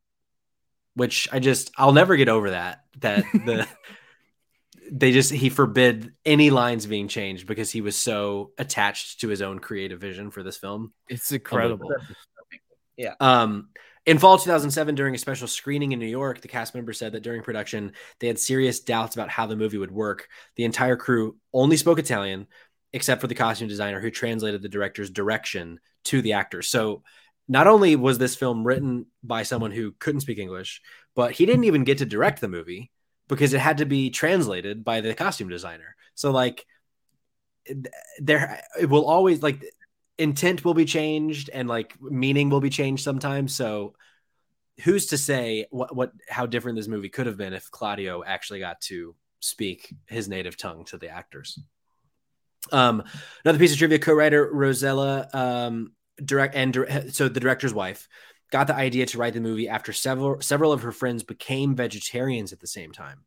which 0.95 1.29
i 1.33 1.39
just 1.39 1.71
i'll 1.77 1.93
never 1.93 2.17
get 2.17 2.29
over 2.29 2.51
that 2.51 2.81
that 2.99 3.25
the 3.33 3.69
they 4.91 5.13
just 5.13 5.33
he 5.33 5.49
forbid 5.49 6.13
any 6.25 6.51
lines 6.51 6.87
being 6.87 7.09
changed 7.09 7.47
because 7.47 7.71
he 7.71 7.81
was 7.81 7.97
so 7.97 8.53
attached 8.59 9.21
to 9.21 9.29
his 9.29 9.43
own 9.43 9.59
creative 9.59 10.01
vision 10.01 10.31
for 10.31 10.43
this 10.43 10.57
film 10.57 10.93
It's 11.09 11.33
incredible. 11.33 11.91
Yeah. 12.97 13.15
Um 13.19 13.71
in 14.07 14.19
fall 14.19 14.39
2007 14.39 14.95
during 14.95 15.15
a 15.15 15.19
special 15.19 15.49
screening 15.49 15.93
in 15.93 15.99
new 15.99 16.07
york 16.07 16.41
the 16.41 16.49
cast 16.49 16.75
member 16.75 16.93
said 16.93 17.13
that 17.13 17.23
during 17.23 17.43
production 17.43 17.93
they 18.21 18.27
had 18.27 18.39
serious 18.39 18.81
doubts 18.81 19.17
about 19.17 19.31
how 19.31 19.47
the 19.47 19.57
movie 19.57 19.79
would 19.79 19.91
work 19.91 20.29
the 20.57 20.65
entire 20.65 20.97
crew 20.97 21.37
only 21.53 21.77
spoke 21.77 21.99
italian 21.99 22.47
except 22.93 23.21
for 23.21 23.27
the 23.27 23.35
costume 23.35 23.69
designer 23.69 24.01
who 24.01 24.11
translated 24.11 24.63
the 24.63 24.69
director's 24.69 25.11
direction 25.11 25.81
to 26.05 26.21
the 26.21 26.35
actors 26.35 26.69
so 26.69 27.03
not 27.49 27.67
only 27.67 27.97
was 27.97 28.19
this 28.19 28.37
film 28.37 28.67
written 28.67 29.07
by 29.23 29.43
someone 29.43 29.71
who 29.71 29.93
couldn't 29.93 30.23
speak 30.23 30.39
English, 30.39 30.81
but 31.15 31.33
he 31.33 31.47
didn't 31.47 31.65
even 31.65 31.85
get 31.85 31.99
to 31.99 32.07
direct 32.07 32.41
the 32.41 32.49
movie 32.49 32.91
because 33.29 33.53
it 33.53 33.61
had 33.61 33.79
to 33.79 33.87
be 33.87 34.11
translated 34.11 34.85
by 34.85 35.01
the 35.01 35.15
costume 35.15 35.49
designer. 35.49 35.97
So 36.15 36.31
like 36.31 36.67
there 38.19 38.63
it 38.79 38.89
will 38.89 39.07
always 39.07 39.43
like 39.43 39.65
intent 40.19 40.65
will 40.65 40.75
be 40.75 40.85
changed 40.85 41.51
and 41.53 41.69
like 41.69 41.95
meaning 42.01 42.51
will 42.51 42.61
be 42.61 42.71
changed 42.71 43.05
sometimes. 43.05 43.55
So 43.55 43.95
who's 44.83 45.07
to 45.07 45.19
say 45.19 45.67
what 45.71 45.95
what 45.95 46.13
how 46.29 46.47
different 46.47 46.77
this 46.77 46.89
movie 46.89 47.09
could 47.09 47.27
have 47.27 47.37
been 47.37 47.53
if 47.53 47.71
Claudio 47.71 48.25
actually 48.25 48.61
got 48.61 48.81
to 48.83 49.15
speak 49.41 49.95
his 50.07 50.29
native 50.29 50.57
tongue 50.57 50.85
to 50.87 50.99
the 50.99 51.09
actors. 51.09 51.59
Um, 52.73 53.05
another 53.45 53.59
piece 53.59 53.73
of 53.73 53.79
trivia: 53.79 53.99
co-writer 53.99 54.51
Rossella 54.53 55.33
um, 55.35 55.93
direct 56.23 56.55
and 56.55 56.77
eh, 56.77 57.05
so 57.11 57.29
the 57.29 57.41
director's 57.41 57.75
wife 57.75 58.09
got 58.51 58.67
the 58.67 58.75
idea 58.75 59.07
to 59.07 59.19
write 59.19 59.35
the 59.35 59.41
movie 59.41 59.69
after 59.69 59.93
several 59.93 60.41
several 60.41 60.73
of 60.73 60.83
her 60.83 60.93
friends 60.93 61.23
became 61.23 61.75
vegetarians 61.75 62.53
at 62.53 62.61
the 62.61 62.67
same 62.67 62.93
time. 62.93 63.25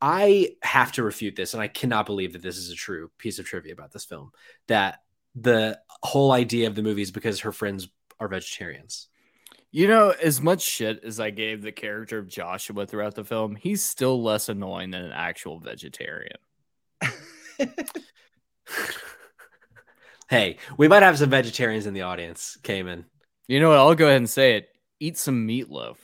I 0.00 0.50
have 0.62 0.92
to 0.92 1.02
refute 1.02 1.34
this, 1.36 1.54
and 1.54 1.62
I 1.62 1.68
cannot 1.68 2.06
believe 2.06 2.32
that 2.32 2.42
this 2.42 2.56
is 2.56 2.70
a 2.70 2.76
true 2.76 3.10
piece 3.18 3.38
of 3.38 3.46
trivia 3.46 3.72
about 3.72 3.92
this 3.92 4.04
film. 4.04 4.30
That 4.68 5.00
the 5.34 5.78
whole 6.02 6.32
idea 6.32 6.68
of 6.68 6.74
the 6.74 6.82
movie 6.82 7.02
is 7.02 7.10
because 7.10 7.40
her 7.40 7.52
friends 7.52 7.88
are 8.20 8.28
vegetarians. 8.28 9.08
You 9.70 9.86
know, 9.88 10.14
as 10.22 10.40
much 10.40 10.62
shit 10.62 11.04
as 11.04 11.20
I 11.20 11.30
gave 11.30 11.60
the 11.60 11.72
character 11.72 12.16
of 12.18 12.28
Joshua 12.28 12.86
throughout 12.86 13.16
the 13.16 13.24
film, 13.24 13.54
he's 13.54 13.84
still 13.84 14.22
less 14.22 14.48
annoying 14.48 14.92
than 14.92 15.04
an 15.04 15.12
actual 15.12 15.58
vegetarian. 15.58 16.38
Hey, 20.28 20.58
we 20.76 20.88
might 20.88 21.02
have 21.02 21.18
some 21.18 21.30
vegetarians 21.30 21.86
in 21.86 21.94
the 21.94 22.02
audience, 22.02 22.58
Cayman. 22.62 23.06
You 23.46 23.60
know 23.60 23.70
what? 23.70 23.78
I'll 23.78 23.94
go 23.94 24.06
ahead 24.06 24.18
and 24.18 24.28
say 24.28 24.56
it. 24.56 24.68
Eat 25.00 25.16
some 25.16 25.46
meatloaf. 25.48 25.96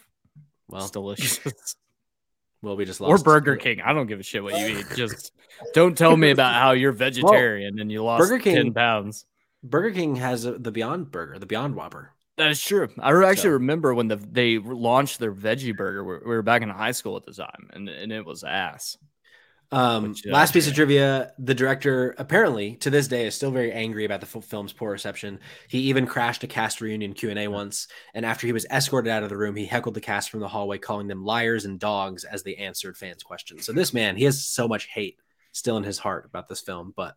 Well, 0.69 0.81
it's 0.83 0.91
delicious. 0.91 1.77
well, 2.63 2.77
we 2.77 2.85
just 2.87 3.01
lost. 3.01 3.21
or 3.21 3.23
Burger 3.23 3.57
King. 3.57 3.83
I 3.83 3.93
don't 3.93 4.07
give 4.07 4.21
a 4.21 4.23
shit 4.23 4.43
what 4.43 4.59
you 4.59 4.79
eat. 4.79 4.87
Just 4.97 5.33
don't 5.75 5.97
tell 5.99 6.17
me 6.17 6.31
about 6.31 6.55
how 6.55 6.73
you're 6.73 6.93
vegetarian 6.93 7.79
and 7.79 7.93
you 7.93 8.03
lost 8.03 8.21
Burger 8.31 8.39
King- 8.43 8.57
10 8.57 8.73
pounds. 8.73 9.27
Burger 9.63 9.91
King 9.93 10.17
has 10.17 10.45
a, 10.47 10.53
the 10.59 10.71
Beyond 10.73 11.11
Burger, 11.11 11.39
the 11.39 11.47
Beyond 11.47 11.75
Whopper. 11.75 12.11
That 12.37 12.51
is 12.51 12.61
true. 12.63 12.89
I 12.99 13.11
actually 13.25 13.37
So- 13.37 13.51
remember 13.51 13.95
when 13.95 14.09
the 14.09 14.17
they 14.17 14.59
launched 14.59 15.21
their 15.21 15.33
veggie 15.33 15.77
burger. 15.77 16.03
We 16.03 16.15
we 16.19 16.35
were 16.35 16.43
back 16.43 16.63
in 16.63 16.69
high 16.71 16.91
school 16.93 17.17
at 17.17 17.25
the 17.25 17.33
time, 17.33 17.69
and, 17.73 17.89
and 17.89 18.11
it 18.11 18.25
was 18.27 18.43
ass. 18.43 18.97
Um, 19.73 20.11
Which, 20.11 20.27
uh, 20.27 20.31
last 20.31 20.53
piece 20.53 20.69
of 20.69 20.75
trivia: 20.75 21.33
the 21.39 21.55
director 21.55 22.15
apparently 22.19 22.77
to 22.77 22.91
this 22.91 23.09
day 23.09 23.27
is 23.27 23.35
still 23.35 23.51
very 23.51 23.73
angry 23.73 24.05
about 24.05 24.21
the 24.21 24.29
f- 24.33 24.45
film's 24.45 24.73
poor 24.73 24.93
reception. 24.93 25.41
He 25.69 25.81
even 25.81 26.07
crashed 26.07 26.45
a 26.45 26.47
cast 26.47 26.81
reunion 26.81 27.13
Q 27.15 27.31
and 27.31 27.39
A 27.39 27.49
once, 27.49 27.89
and 28.15 28.25
after 28.25 28.47
he 28.47 28.53
was 28.53 28.67
escorted 28.71 29.11
out 29.11 29.23
of 29.23 29.29
the 29.31 29.37
room, 29.37 29.57
he 29.57 29.67
heckled 29.67 29.95
the 29.95 30.01
cast 30.01 30.31
from 30.31 30.41
the 30.41 30.49
hallway, 30.49 30.79
calling 30.79 31.09
them 31.09 31.25
liars 31.25 31.65
and 31.65 31.79
dogs 31.81 32.25
as 32.25 32.43
they 32.43 32.55
answered 32.57 32.97
fans' 32.97 33.23
questions. 33.23 33.65
So 33.65 33.73
this 33.73 33.93
man, 33.95 34.17
he 34.17 34.25
has 34.25 34.45
so 34.47 34.69
much 34.69 34.87
hate 34.87 35.19
still 35.53 35.77
in 35.77 35.85
his 35.85 35.99
heart 35.99 36.27
about 36.27 36.49
this 36.49 36.61
film, 36.61 36.93
but 36.97 37.17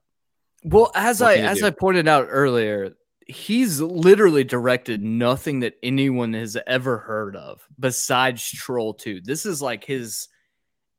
Well, 0.64 0.92
as 0.96 1.22
I 1.22 1.36
as 1.38 1.60
do? 1.60 1.68
I 1.68 1.70
pointed 1.72 2.08
out 2.08 2.28
earlier, 2.30 2.96
he's 3.28 3.80
literally 3.82 4.44
directed 4.44 5.04
nothing 5.04 5.60
that 5.62 5.76
anyone 5.84 6.34
has 6.34 6.58
ever 6.66 6.98
heard 6.98 7.36
of 7.36 7.68
besides 7.80 8.50
Troll 8.50 8.94
2. 8.94 9.22
This 9.22 9.46
is 9.46 9.62
like 9.62 9.84
his 9.84 10.28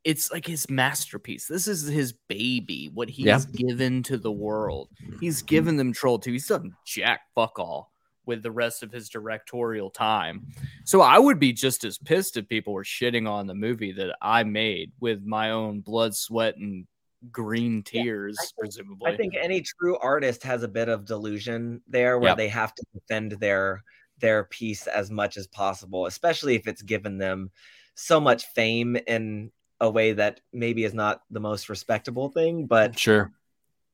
it's 0.09 0.33
like 0.33 0.47
his 0.47 0.71
masterpiece. 0.71 1.47
This 1.47 1.69
is 1.69 1.87
his 1.87 2.15
baby, 2.29 2.91
what 2.95 3.11
he's 3.11 3.27
Yeah. 3.27 3.41
given 3.53 4.03
to 4.05 4.17
the 4.17 4.33
world. 4.33 4.89
He's 5.21 5.41
mm-hmm. 5.41 5.47
given 5.47 5.77
them 5.77 5.93
Troll 5.93 6.19
2. 6.19 6.33
He's 6.33 6.47
done 6.47 6.75
jack 6.87 7.21
fuck 7.35 7.59
all 7.59 7.93
with 8.25 8.43
the 8.43 8.51
rest 8.51 8.83
of 8.83 8.91
his 8.91 9.11
directorial 9.11 9.91
time. 9.91 10.47
So 10.85 11.03
I 11.03 11.19
would 11.19 11.39
be 11.39 11.53
just 11.53 11.85
as 11.85 11.99
pissed 11.99 12.39
if 12.39 12.49
people 12.49 12.73
were 12.73 12.85
shitting 12.85 13.29
on 13.29 13.47
the 13.47 13.55
movie 13.55 13.93
that 13.93 14.17
I 14.23 14.45
made 14.45 14.93
with 14.99 15.25
my 15.25 15.51
own 15.51 15.81
blood, 15.81 16.17
sweat, 16.17 16.57
and 16.57 16.87
green 17.31 17.83
tears, 17.83 18.39
presumably. 18.59 19.13
I 19.13 19.17
think 19.17 19.35
any 19.39 19.61
true 19.61 19.99
artist 19.99 20.43
has 20.43 20.63
a 20.63 20.69
bit 20.69 20.89
of 20.89 21.05
delusion 21.05 21.83
there 21.87 22.19
where 22.19 22.31
Yep. 22.31 22.39
they 22.39 22.49
have 22.49 22.75
to 22.75 22.85
defend 22.95 23.33
their 23.33 23.85
their 24.21 24.45
piece 24.45 24.87
as 24.87 25.11
much 25.11 25.37
as 25.37 25.47
possible, 25.47 26.07
especially 26.07 26.55
if 26.57 26.67
it's 26.67 26.83
given 26.83 27.19
them 27.19 27.51
so 27.95 28.19
much 28.19 28.47
fame 28.47 28.97
and 29.07 29.53
a 29.81 29.91
way 29.91 30.13
that 30.13 30.41
maybe 30.53 30.85
is 30.85 30.95
not 30.95 31.23
the 31.31 31.41
most 31.41 31.69
respectable 31.69 32.29
thing, 32.31 32.67
but 32.67 32.99
Sure. 32.99 33.33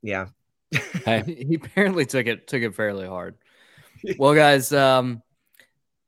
yeah. 0.03 0.27
Hey. 1.05 1.23
he 1.49 1.55
apparently 1.55 2.07
took 2.07 2.27
it 2.27 2.47
took 2.47 2.63
it 2.63 2.75
fairly 2.75 3.07
hard. 3.07 3.37
Well, 4.19 4.35
guys, 4.35 4.73
um, 4.73 5.23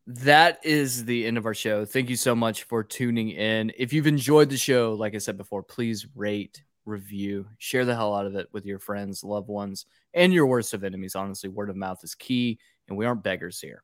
that 0.08 0.58
is 0.64 1.04
the 1.04 1.24
end 1.26 1.38
of 1.38 1.46
our 1.46 1.54
show. 1.54 1.84
Thank 1.86 2.10
you 2.10 2.16
so 2.16 2.34
much 2.34 2.64
for 2.64 2.84
tuning 2.84 3.30
in. 3.30 3.72
If 3.78 3.92
you've 3.92 4.06
enjoyed 4.06 4.50
the 4.50 4.56
show, 4.56 4.94
like 4.94 5.14
I 5.14 5.18
said 5.18 5.36
before, 5.36 5.62
please 5.62 6.06
rate, 6.14 6.62
review, 6.84 7.46
share 7.58 7.84
the 7.84 7.94
hell 7.94 8.14
out 8.14 8.26
of 8.26 8.36
it 8.36 8.48
with 8.52 8.66
your 8.66 8.78
friends, 8.78 9.24
loved 9.24 9.48
ones, 9.48 9.86
and 10.14 10.32
your 10.32 10.46
worst 10.46 10.74
of 10.74 10.84
enemies. 10.84 11.14
Honestly, 11.16 11.48
word 11.48 11.70
of 11.70 11.76
mouth 11.76 11.98
is 12.04 12.14
key, 12.14 12.58
and 12.88 12.96
we 12.98 13.06
aren't 13.06 13.22
beggars 13.22 13.60
here. 13.60 13.82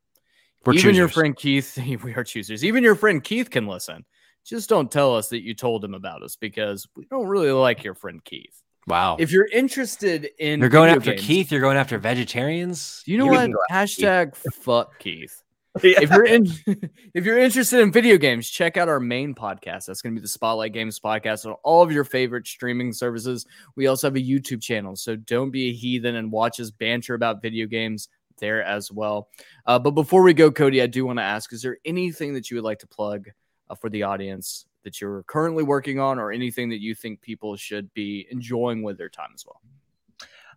We're 0.65 0.73
Even 0.73 0.95
your 0.95 1.09
friend 1.09 1.35
Keith, 1.35 1.77
we 2.03 2.13
are 2.13 2.23
choosers. 2.23 2.63
Even 2.63 2.83
your 2.83 2.95
friend 2.95 3.23
Keith 3.23 3.49
can 3.49 3.67
listen. 3.67 4.05
Just 4.45 4.69
don't 4.69 4.91
tell 4.91 5.15
us 5.15 5.29
that 5.29 5.41
you 5.43 5.53
told 5.53 5.83
him 5.83 5.93
about 5.93 6.21
us 6.23 6.35
because 6.35 6.87
we 6.95 7.05
don't 7.05 7.27
really 7.27 7.51
like 7.51 7.83
your 7.83 7.93
friend 7.95 8.23
Keith. 8.23 8.61
Wow. 8.87 9.15
If 9.17 9.31
you're 9.31 9.47
interested 9.47 10.29
in 10.39 10.59
you're 10.59 10.67
going 10.69 10.89
after 10.89 11.11
games- 11.11 11.25
Keith, 11.25 11.51
you're 11.51 11.61
going 11.61 11.77
after 11.77 11.97
vegetarians. 11.97 13.01
you 13.05 13.17
know 13.17 13.25
You 13.25 13.31
what? 13.31 13.49
after 13.71 13.95
Keith. 13.95 14.05
Hashtag 14.05 14.35
fuck 14.53 14.99
Keith. 14.99 15.39
Yeah. 15.81 16.01
If 16.03 16.11
you're 16.11 16.25
in, 16.25 16.45
if 17.15 17.25
you're 17.25 17.39
interested 17.39 17.79
in 17.79 17.91
video 17.91 18.15
games, 18.17 18.47
check 18.47 18.77
out 18.77 18.87
our 18.89 18.99
main 18.99 19.33
podcast. 19.33 19.87
That's 19.87 20.03
going 20.03 20.13
to 20.13 20.19
be 20.19 20.21
the 20.21 20.27
Spotlight 20.27 20.71
Games 20.71 20.99
podcast 20.99 21.47
on 21.47 21.53
all 21.63 21.81
of 21.81 21.91
your 21.91 22.03
favorite 22.03 22.45
streaming 22.45 22.93
services. 22.93 23.47
We 23.75 23.87
also 23.87 24.05
have 24.05 24.15
a 24.15 24.19
YouTube 24.19 24.61
channel, 24.61 24.95
so 24.95 25.15
don't 25.15 25.49
be 25.49 25.69
a 25.69 25.73
heathen 25.73 26.13
and 26.17 26.31
watch 26.31 26.59
us 26.59 26.69
banter 26.69 27.15
about 27.15 27.41
video 27.41 27.65
games 27.65 28.07
there 28.37 28.63
as 28.63 28.91
well. 28.91 29.29
Uh, 29.65 29.79
but 29.79 29.91
before 29.91 30.21
we 30.21 30.35
go, 30.35 30.51
Cody, 30.51 30.79
I 30.79 30.85
do 30.85 31.07
want 31.07 31.17
to 31.17 31.23
ask: 31.23 31.51
Is 31.51 31.63
there 31.63 31.79
anything 31.85 32.35
that 32.35 32.51
you 32.51 32.57
would 32.57 32.63
like 32.65 32.77
to 32.79 32.87
plug 32.87 33.29
uh, 33.69 33.75
for 33.75 33.89
the 33.89 34.03
audience 34.03 34.65
that 34.83 34.99
you're 34.99 35.23
currently 35.23 35.63
working 35.63 35.99
on, 35.99 36.19
or 36.19 36.31
anything 36.31 36.69
that 36.69 36.81
you 36.81 36.93
think 36.93 37.21
people 37.21 37.55
should 37.55 37.93
be 37.93 38.27
enjoying 38.31 38.83
with 38.83 38.97
their 38.97 39.09
time 39.09 39.31
as 39.33 39.45
well? 39.45 39.61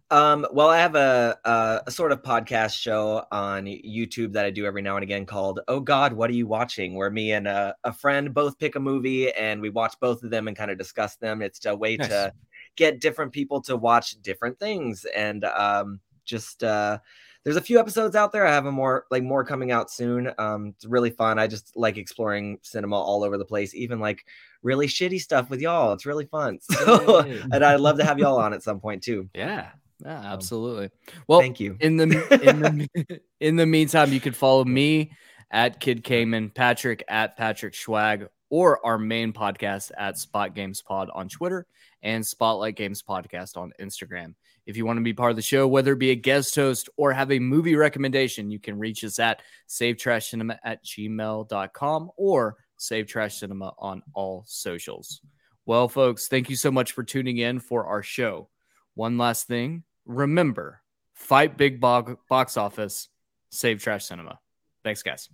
Um, 0.08 0.46
well, 0.52 0.68
I 0.68 0.78
have 0.78 0.94
a, 0.94 1.36
a 1.44 1.82
a 1.88 1.90
sort 1.90 2.12
of 2.12 2.22
podcast 2.22 2.74
show 2.80 3.24
on 3.32 3.64
YouTube 3.64 4.32
that 4.34 4.44
I 4.44 4.50
do 4.50 4.64
every 4.64 4.80
now 4.82 4.96
and 4.96 5.02
again 5.02 5.26
called 5.26 5.60
"Oh 5.66 5.80
God, 5.80 6.12
What 6.12 6.30
Are 6.30 6.34
You 6.34 6.46
Watching?" 6.46 6.94
Where 6.94 7.10
me 7.10 7.32
and 7.32 7.48
a, 7.48 7.74
a 7.82 7.92
friend 7.92 8.32
both 8.32 8.56
pick 8.56 8.76
a 8.76 8.80
movie 8.80 9.32
and 9.32 9.60
we 9.60 9.68
watch 9.70 9.94
both 10.00 10.22
of 10.22 10.30
them 10.30 10.46
and 10.46 10.56
kind 10.56 10.70
of 10.70 10.78
discuss 10.78 11.16
them. 11.16 11.42
It's 11.42 11.64
a 11.66 11.74
way 11.74 11.96
Nice. 11.96 12.08
to 12.08 12.32
get 12.76 13.00
different 13.00 13.32
people 13.32 13.60
to 13.62 13.76
watch 13.76 14.20
different 14.22 14.60
things 14.60 15.04
and 15.06 15.44
um, 15.44 15.98
just 16.24 16.62
uh, 16.62 16.98
there's 17.46 17.56
a 17.56 17.60
few 17.60 17.78
episodes 17.78 18.16
out 18.16 18.32
there. 18.32 18.44
I 18.44 18.52
have 18.52 18.66
a 18.66 18.72
more 18.72 19.06
like 19.08 19.22
more 19.22 19.44
coming 19.44 19.70
out 19.70 19.88
soon. 19.88 20.32
Um, 20.36 20.74
it's 20.74 20.84
really 20.84 21.10
fun. 21.10 21.38
I 21.38 21.46
just 21.46 21.76
like 21.76 21.96
exploring 21.96 22.58
cinema 22.62 22.96
all 22.96 23.22
over 23.22 23.38
the 23.38 23.44
place, 23.44 23.72
even 23.72 24.00
like 24.00 24.26
really 24.64 24.88
shitty 24.88 25.20
stuff 25.20 25.48
with 25.48 25.60
y'all. 25.60 25.92
It's 25.92 26.04
really 26.04 26.26
fun. 26.26 26.58
So, 26.72 27.20
and 27.20 27.64
I'd 27.64 27.78
love 27.78 27.98
to 27.98 28.04
have 28.04 28.18
y'all 28.18 28.36
on 28.38 28.52
at 28.52 28.64
some 28.64 28.80
point 28.80 29.04
too. 29.04 29.30
Yeah. 29.34 29.70
Yeah, 30.04 30.32
absolutely. 30.32 30.90
Well, 31.28 31.38
Thank 31.38 31.60
you. 31.60 31.76
in 31.80 31.96
the 31.96 32.04
in 32.42 32.60
the 32.60 33.20
in 33.40 33.56
the 33.56 33.64
meantime, 33.64 34.12
you 34.12 34.20
could 34.20 34.36
follow 34.36 34.64
me 34.64 35.12
at 35.52 35.78
Kid 35.78 36.02
Cayman, 36.02 36.50
Patrick 36.50 37.04
at 37.06 37.36
Patrick 37.36 37.74
Schwag, 37.74 38.26
or 38.50 38.84
our 38.84 38.98
main 38.98 39.32
podcast 39.32 39.92
at 39.96 40.18
Spot 40.18 40.52
Games 40.52 40.82
Pod 40.82 41.10
on 41.14 41.28
Twitter 41.28 41.64
and 42.02 42.26
Spotlight 42.26 42.76
Games 42.76 43.02
Podcast 43.02 43.56
on 43.56 43.72
Instagram. 43.80 44.34
If 44.66 44.76
you 44.76 44.84
want 44.84 44.98
to 44.98 45.02
be 45.02 45.12
part 45.12 45.30
of 45.30 45.36
the 45.36 45.42
show, 45.42 45.66
whether 45.68 45.92
it 45.92 45.98
be 45.98 46.10
a 46.10 46.16
guest 46.16 46.54
host 46.54 46.88
or 46.96 47.12
have 47.12 47.30
a 47.30 47.38
movie 47.38 47.76
recommendation, 47.76 48.50
you 48.50 48.58
can 48.58 48.78
reach 48.78 49.04
us 49.04 49.18
at 49.18 49.42
savetrashcinema 49.68 50.58
at 50.64 50.84
gmail.com 50.84 52.10
or 52.16 52.56
Save 52.76 53.06
Trash 53.06 53.38
Cinema 53.38 53.72
on 53.78 54.02
all 54.12 54.44
socials. 54.46 55.20
Well, 55.64 55.88
folks, 55.88 56.28
thank 56.28 56.50
you 56.50 56.56
so 56.56 56.70
much 56.70 56.92
for 56.92 57.02
tuning 57.02 57.38
in 57.38 57.60
for 57.60 57.86
our 57.86 58.02
show. 58.02 58.48
One 58.94 59.18
last 59.18 59.46
thing 59.46 59.84
remember 60.04 60.80
fight 61.12 61.56
big 61.56 61.80
bo- 61.80 62.18
box 62.28 62.56
office, 62.56 63.08
save 63.50 63.82
trash 63.82 64.04
cinema. 64.04 64.38
Thanks, 64.84 65.02
guys. 65.02 65.28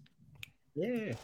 Yeah. 0.75 1.15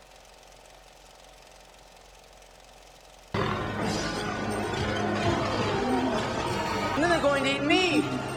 And 7.98 8.27